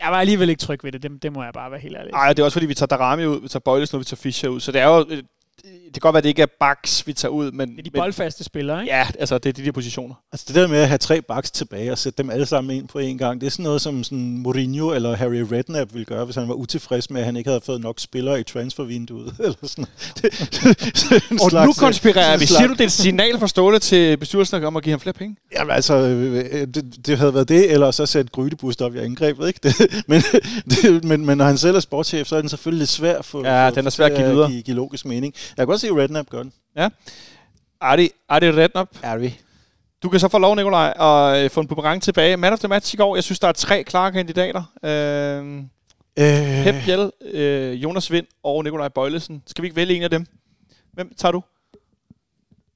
jeg, 0.00 0.12
var 0.12 0.20
alligevel 0.20 0.48
ikke 0.48 0.60
tryg 0.60 0.84
ved 0.84 0.92
det, 0.92 1.02
det, 1.02 1.22
det 1.22 1.32
må 1.32 1.42
jeg 1.42 1.52
bare 1.52 1.70
være 1.70 1.80
helt 1.80 1.96
ærlig. 1.96 2.12
Nej, 2.12 2.28
det 2.32 2.38
er 2.38 2.44
også 2.44 2.54
fordi, 2.54 2.66
vi 2.66 2.74
tager 2.74 2.86
Darami 2.86 3.26
ud, 3.26 3.40
vi 3.40 3.48
tager 3.48 3.60
Bøjles 3.60 3.94
ud, 3.94 3.98
vi 3.98 4.04
tager 4.04 4.16
Fischer 4.16 4.48
ud, 4.48 4.60
så 4.60 4.72
det 4.72 4.80
er 4.80 4.86
jo 4.86 5.06
det 5.64 5.92
kan 5.92 6.00
godt 6.00 6.14
være, 6.14 6.18
at 6.18 6.24
det 6.24 6.28
ikke 6.28 6.42
er 6.42 6.46
backs, 6.60 7.06
vi 7.06 7.12
tager 7.12 7.32
ud, 7.32 7.52
men... 7.52 7.70
Det 7.70 7.78
er 7.78 7.82
de 7.82 7.90
boldfaste 7.90 8.44
spillere, 8.44 8.80
ikke? 8.80 8.94
Ja, 8.94 9.06
altså 9.18 9.38
det 9.38 9.48
er 9.48 9.52
de 9.52 9.64
der 9.64 9.72
positioner. 9.72 10.14
Altså 10.32 10.44
det 10.48 10.54
der 10.54 10.66
med 10.66 10.78
at 10.78 10.88
have 10.88 10.98
tre 10.98 11.22
backs 11.22 11.50
tilbage 11.50 11.92
og 11.92 11.98
sætte 11.98 12.22
dem 12.22 12.30
alle 12.30 12.46
sammen 12.46 12.76
ind 12.76 12.88
på 12.88 12.98
en 12.98 13.18
gang, 13.18 13.40
det 13.40 13.46
er 13.46 13.50
sådan 13.50 13.62
noget, 13.62 13.80
som 13.80 14.04
sådan 14.04 14.38
Mourinho 14.38 14.92
eller 14.92 15.16
Harry 15.16 15.40
Redknapp 15.52 15.92
ville 15.92 16.04
gøre, 16.04 16.24
hvis 16.24 16.36
han 16.36 16.48
var 16.48 16.54
utilfreds 16.54 17.10
med, 17.10 17.20
at 17.20 17.26
han 17.26 17.36
ikke 17.36 17.50
havde 17.50 17.60
fået 17.66 17.80
nok 17.80 18.00
spillere 18.00 18.40
i 18.40 18.42
transfervinduet. 18.42 19.34
eller 19.44 19.54
sådan. 19.62 19.86
Det, 20.22 20.24
og 21.42 21.50
slags, 21.50 21.66
nu 21.66 21.72
konspirerer 21.72 22.36
vi. 22.36 22.46
Siger 22.46 22.66
du, 22.66 22.72
det 22.72 22.80
er 22.80 22.84
et 22.84 22.92
signal 22.92 23.38
for 23.38 23.46
Ståle 23.46 23.78
til 23.78 24.16
bestyrelsen 24.16 24.64
om 24.64 24.76
at 24.76 24.82
give 24.82 24.92
ham 24.92 25.00
flere 25.00 25.14
penge? 25.14 25.36
Jamen 25.58 25.74
altså, 25.74 25.94
øh, 25.94 26.66
det, 26.66 27.06
det 27.06 27.18
havde 27.18 27.34
været 27.34 27.48
det, 27.48 27.72
eller 27.72 27.90
så 27.90 28.06
sætte 28.06 28.30
Grydebust 28.30 28.82
op 28.82 28.94
i 28.94 28.98
angrebet, 28.98 29.48
ikke? 29.48 29.60
Det, 29.62 30.04
men, 30.08 30.22
det, 30.70 31.04
men, 31.04 31.26
men 31.26 31.38
når 31.38 31.44
han 31.44 31.58
selv 31.58 31.76
er 31.76 31.80
sportschef, 31.80 32.26
så 32.26 32.36
er 32.36 32.40
den 32.40 32.48
selvfølgelig 32.48 32.78
lidt 32.78 32.90
svær 32.90 33.22
for, 33.22 33.46
ja, 33.46 33.68
for, 33.68 33.74
den 33.74 33.86
er 33.86 33.90
svær 33.90 34.06
at 34.06 34.16
give 34.16 34.28
videre. 34.28 34.50
Give, 34.50 34.62
give 34.62 34.76
logisk 34.76 35.04
mening. 35.04 35.34
Jeg 35.56 35.62
kan 35.62 35.66
godt 35.66 35.80
se 35.80 35.90
Redknapp 35.90 36.30
gør 36.30 36.42
den. 36.42 36.52
Ja. 36.76 36.88
Ardi, 37.80 38.10
Ardi 38.28 38.50
Redknapp. 38.50 38.90
Ardi. 39.02 39.40
Du 40.02 40.08
kan 40.08 40.20
så 40.20 40.28
få 40.28 40.38
lov, 40.38 40.56
Nikolaj, 40.56 40.94
at 41.00 41.44
øh, 41.44 41.50
få 41.50 41.60
en 41.60 41.66
boomerang 41.66 42.02
tilbage. 42.02 42.36
Man 42.36 42.52
of 42.52 42.58
the 42.58 42.68
match 42.68 42.94
i 42.94 42.96
går. 42.96 43.16
Jeg 43.16 43.24
synes, 43.24 43.38
der 43.38 43.48
er 43.48 43.52
tre 43.52 43.84
klare 43.84 44.12
kandidater. 44.12 44.62
Øh, 44.82 45.56
øh. 46.18 46.64
Pep 46.64 46.74
Biel, 46.84 47.10
øh, 47.34 47.82
Jonas 47.82 48.10
Vind 48.10 48.26
og 48.42 48.64
Nikolaj 48.64 48.88
Bøjlesen. 48.88 49.42
Skal 49.46 49.62
vi 49.62 49.66
ikke 49.66 49.76
vælge 49.76 49.94
en 49.94 50.02
af 50.02 50.10
dem? 50.10 50.26
Hvem 50.92 51.14
tager 51.16 51.32
du? 51.32 51.42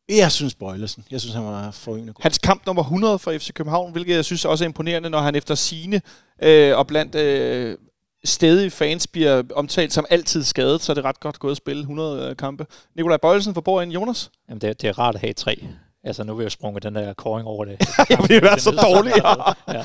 Jeg 0.08 0.32
synes 0.32 0.54
Bøjlesen. 0.54 1.04
Jeg 1.10 1.20
synes, 1.20 1.34
han 1.34 1.44
var 1.44 1.70
forrygende 1.70 2.12
god. 2.12 2.22
Hans 2.22 2.38
kamp 2.38 2.66
nummer 2.66 2.82
100 2.82 3.18
for 3.18 3.32
FC 3.32 3.52
København, 3.52 3.92
hvilket 3.92 4.14
jeg 4.14 4.24
synes 4.24 4.44
også 4.44 4.64
er 4.64 4.68
imponerende, 4.68 5.10
når 5.10 5.20
han 5.20 5.34
efter 5.34 5.54
sine 5.54 6.00
øh, 6.42 6.78
og 6.78 6.86
blandt 6.86 7.14
øh, 7.14 7.78
stedige 8.24 8.70
fans 8.70 9.06
bliver 9.06 9.42
omtalt 9.54 9.92
som 9.92 10.06
altid 10.10 10.44
skadet, 10.44 10.82
så 10.82 10.92
er 10.92 10.94
det 10.94 11.04
ret 11.04 11.20
godt 11.20 11.38
gået 11.38 11.50
at 11.50 11.56
spille 11.56 11.80
100 11.80 12.30
øh, 12.30 12.36
kampe. 12.36 12.66
Nikolaj 12.96 13.16
Bøjelsen 13.16 13.54
for 13.54 13.60
bord 13.60 13.82
ind 13.82 13.92
Jonas. 13.92 14.30
Jamen, 14.48 14.60
det, 14.60 14.82
det 14.82 14.88
er 14.88 14.98
rart 14.98 15.14
at 15.14 15.20
have 15.20 15.32
tre. 15.32 15.64
Altså, 16.04 16.24
nu 16.24 16.34
vil 16.34 16.44
jeg 16.44 16.52
sprunget 16.52 16.82
den 16.82 16.94
der 16.94 17.12
koring 17.14 17.48
over 17.48 17.64
det. 17.64 17.76
jeg 18.10 18.18
vil 18.28 18.42
være 18.42 18.58
så 18.58 18.70
dårlig. 18.70 19.12
ja. 19.16 19.82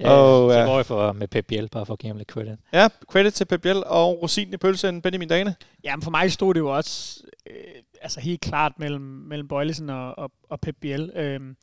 ja, 0.08 0.44
Oh, 0.44 0.52
så 0.52 0.58
ja. 0.58 0.64
går 0.64 0.76
jeg 0.76 0.86
for, 0.86 1.12
med 1.12 1.28
Pep 1.28 1.46
Biel, 1.46 1.68
bare 1.68 1.86
for 1.86 1.92
at 1.92 1.98
give 1.98 2.08
ham 2.10 2.16
lidt 2.16 2.28
credit. 2.28 2.58
Ja, 2.72 2.88
credit 3.10 3.34
til 3.34 3.44
Pep 3.44 3.60
Biel 3.62 3.84
og 3.86 4.22
Rosin 4.22 4.54
i 4.54 4.56
pølsen 4.56 5.02
Benjamin 5.02 5.28
Dane. 5.28 5.54
Jamen 5.84 6.02
for 6.02 6.10
mig 6.10 6.32
stod 6.32 6.54
det 6.54 6.60
jo 6.60 6.76
også 6.76 7.20
øh, 7.50 7.56
altså 8.02 8.20
helt 8.20 8.40
klart 8.40 8.72
mellem, 8.78 9.02
mellem 9.02 9.48
Bøjlesen 9.48 9.90
og, 9.90 10.18
og, 10.18 10.30
og 10.50 10.60
Pep 10.60 10.76
Biel. 10.80 11.10
Øhm, 11.16 11.56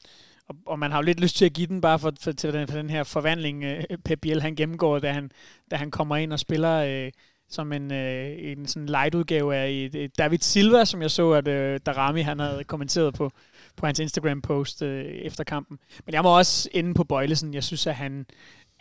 og, 0.51 0.57
og 0.65 0.79
man 0.79 0.91
har 0.91 0.97
jo 0.97 1.03
lidt 1.03 1.19
lyst 1.19 1.37
til 1.37 1.45
at 1.45 1.53
give 1.53 1.67
den 1.67 1.81
bare 1.81 1.99
for, 1.99 2.13
for, 2.21 2.31
til 2.31 2.53
den, 2.53 2.67
for 2.67 2.77
den 2.77 2.89
her 2.89 3.03
forvandling, 3.03 3.63
øh, 3.63 3.83
Pep 4.05 4.19
Biel 4.21 4.41
han 4.41 4.55
gennemgår, 4.55 4.99
da 4.99 5.11
han, 5.11 5.31
da 5.71 5.75
han 5.75 5.91
kommer 5.91 6.15
ind 6.15 6.33
og 6.33 6.39
spiller 6.39 6.77
øh, 6.77 7.11
som 7.49 7.73
en, 7.73 7.93
øh, 7.93 8.35
en 8.39 8.67
sådan 8.67 8.85
light 8.85 9.15
udgave 9.15 9.55
af 9.55 9.69
et, 9.69 9.95
et 9.95 10.17
David 10.17 10.37
Silva, 10.39 10.85
som 10.85 11.01
jeg 11.01 11.11
så, 11.11 11.31
at 11.31 11.47
øh, 11.47 11.79
Darami 11.85 12.21
han 12.21 12.39
havde 12.39 12.63
kommenteret 12.63 13.13
på, 13.13 13.31
på 13.77 13.85
hans 13.85 13.99
Instagram-post 13.99 14.81
øh, 14.81 15.05
efter 15.05 15.43
kampen. 15.43 15.79
Men 16.05 16.13
jeg 16.13 16.23
må 16.23 16.37
også 16.37 16.69
ende 16.73 16.93
på 16.93 17.03
Bøjlesen. 17.03 17.53
Jeg 17.53 17.63
synes, 17.63 17.87
at 17.87 17.95
han... 17.95 18.25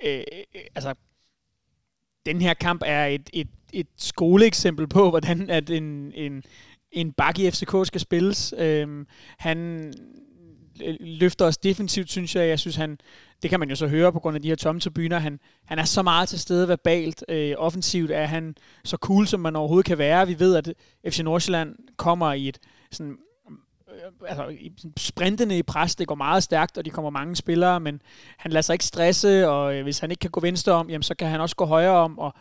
Øh, 0.04 0.18
øh, 0.18 0.62
altså, 0.74 0.94
den 2.26 2.40
her 2.40 2.54
kamp 2.54 2.82
er 2.86 3.06
et, 3.06 3.30
et, 3.32 3.48
et 3.72 3.86
skoleeksempel 3.96 4.88
på, 4.88 5.10
hvordan 5.10 5.50
at 5.50 5.70
en, 5.70 6.12
en, 6.14 6.42
en 6.92 7.12
bak 7.12 7.38
i 7.38 7.50
FCK 7.50 7.74
skal 7.84 8.00
spilles. 8.00 8.54
Øh, 8.58 9.06
han 9.38 9.92
Øh, 10.84 10.96
løfter 11.00 11.44
os 11.44 11.58
defensivt, 11.58 12.10
synes 12.10 12.36
jeg. 12.36 12.48
Jeg 12.48 12.58
synes, 12.58 12.76
han, 12.76 12.98
det 13.42 13.50
kan 13.50 13.60
man 13.60 13.68
jo 13.70 13.76
så 13.76 13.86
høre 13.86 14.12
på 14.12 14.18
grund 14.18 14.36
af 14.36 14.42
de 14.42 14.48
her 14.48 14.56
tomme 14.56 14.80
tribuner. 14.80 15.18
Han, 15.18 15.40
han 15.64 15.78
er 15.78 15.84
så 15.84 16.02
meget 16.02 16.28
til 16.28 16.38
stede 16.40 16.68
verbalt. 16.68 17.24
Øh, 17.28 17.54
offensivt 17.58 18.10
er 18.10 18.24
han 18.26 18.54
så 18.84 18.96
cool, 18.96 19.26
som 19.26 19.40
man 19.40 19.56
overhovedet 19.56 19.86
kan 19.86 19.98
være. 19.98 20.26
Vi 20.26 20.38
ved, 20.38 20.56
at 20.56 20.72
FC 21.12 21.18
Nordsjælland 21.20 21.76
kommer 21.96 22.32
i 22.32 22.48
et 22.48 22.58
sådan 22.90 23.16
øh, 23.90 24.28
altså, 24.28 24.48
i- 24.48 24.72
sprintende 24.96 25.58
i 25.58 25.62
pres, 25.62 25.96
det 25.96 26.06
går 26.08 26.14
meget 26.14 26.42
stærkt, 26.42 26.78
og 26.78 26.84
de 26.84 26.90
kommer 26.90 27.10
mange 27.10 27.36
spillere, 27.36 27.80
men 27.80 28.00
han 28.38 28.52
lader 28.52 28.62
sig 28.62 28.74
ikke 28.74 28.84
stresse, 28.84 29.48
og 29.48 29.74
øh, 29.76 29.82
hvis 29.82 29.98
han 29.98 30.10
ikke 30.10 30.20
kan 30.20 30.30
gå 30.30 30.40
venstre 30.40 30.72
om, 30.72 30.90
jamen, 30.90 31.02
så 31.02 31.14
kan 31.14 31.28
han 31.28 31.40
også 31.40 31.56
gå 31.56 31.64
højre 31.64 31.90
om, 31.96 32.18
og 32.18 32.34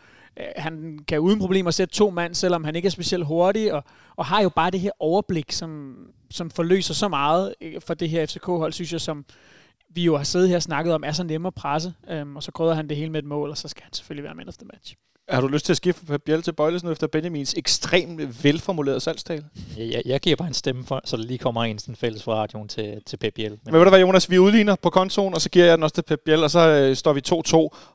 han 0.56 0.98
kan 1.08 1.18
uden 1.20 1.38
problemer 1.38 1.70
sætte 1.70 1.94
to 1.94 2.10
mand, 2.10 2.34
selvom 2.34 2.64
han 2.64 2.76
ikke 2.76 2.86
er 2.86 2.90
specielt 2.90 3.26
hurtig, 3.26 3.72
og, 3.72 3.84
og 4.16 4.26
har 4.26 4.42
jo 4.42 4.48
bare 4.48 4.70
det 4.70 4.80
her 4.80 4.90
overblik, 4.98 5.52
som, 5.52 5.96
som 6.30 6.50
forløser 6.50 6.94
så 6.94 7.08
meget 7.08 7.54
øh, 7.60 7.80
for 7.86 7.94
det 7.94 8.10
her 8.10 8.26
FCK-hold, 8.26 8.72
synes 8.72 8.92
jeg, 8.92 9.00
som 9.00 9.24
vi 9.94 10.04
jo 10.04 10.16
har 10.16 10.24
siddet 10.24 10.48
her 10.48 10.56
og 10.56 10.62
snakket 10.62 10.94
om, 10.94 11.04
er 11.04 11.12
så 11.12 11.22
nemme 11.22 11.48
at 11.48 11.54
presse, 11.54 11.94
øhm, 12.10 12.36
og 12.36 12.42
så 12.42 12.52
krydder 12.52 12.74
han 12.74 12.88
det 12.88 12.96
hele 12.96 13.10
med 13.10 13.22
et 13.22 13.26
mål, 13.26 13.50
og 13.50 13.58
så 13.58 13.68
skal 13.68 13.82
han 13.82 13.92
selvfølgelig 13.92 14.24
være 14.24 14.34
man 14.34 14.48
of 14.48 14.54
the 14.54 14.66
match. 14.72 14.96
Har 15.30 15.40
du 15.40 15.48
lyst 15.48 15.66
til 15.66 15.72
at 15.72 15.76
skifte 15.76 16.06
fra 16.06 16.12
Pep 16.12 16.22
Biel 16.22 16.42
til 16.42 16.52
Bøjlesen 16.52 16.88
efter 16.88 17.06
Benjamins 17.06 17.54
ekstremt 17.54 18.44
velformulerede 18.44 19.00
salgstal? 19.00 19.44
Jeg, 19.76 19.90
jeg, 19.92 20.02
jeg 20.04 20.20
giver 20.20 20.36
bare 20.36 20.48
en 20.48 20.54
stemme 20.54 20.84
for, 20.84 21.00
så 21.04 21.16
der 21.16 21.22
lige 21.22 21.38
kommer 21.38 21.64
en 21.64 21.78
sådan 21.78 21.96
fælles 21.96 22.22
fra 22.22 22.34
radioen 22.34 22.68
til, 22.68 23.02
til 23.06 23.16
Pep 23.16 23.34
Biel. 23.34 23.58
Men 23.64 23.74
ved 23.74 23.84
du 23.84 23.88
hvad, 23.88 24.00
Jonas, 24.00 24.30
vi 24.30 24.38
udligner 24.38 24.76
på 24.82 24.90
kontoen, 24.90 25.34
og 25.34 25.40
så 25.40 25.50
giver 25.50 25.64
jeg 25.64 25.76
den 25.76 25.82
også 25.82 25.94
til 25.94 26.02
Pep 26.02 26.20
Biel, 26.24 26.42
og 26.42 26.50
så 26.50 26.68
øh, 26.68 26.96
står 26.96 27.12
vi 27.12 27.20
2-2. 27.28 27.88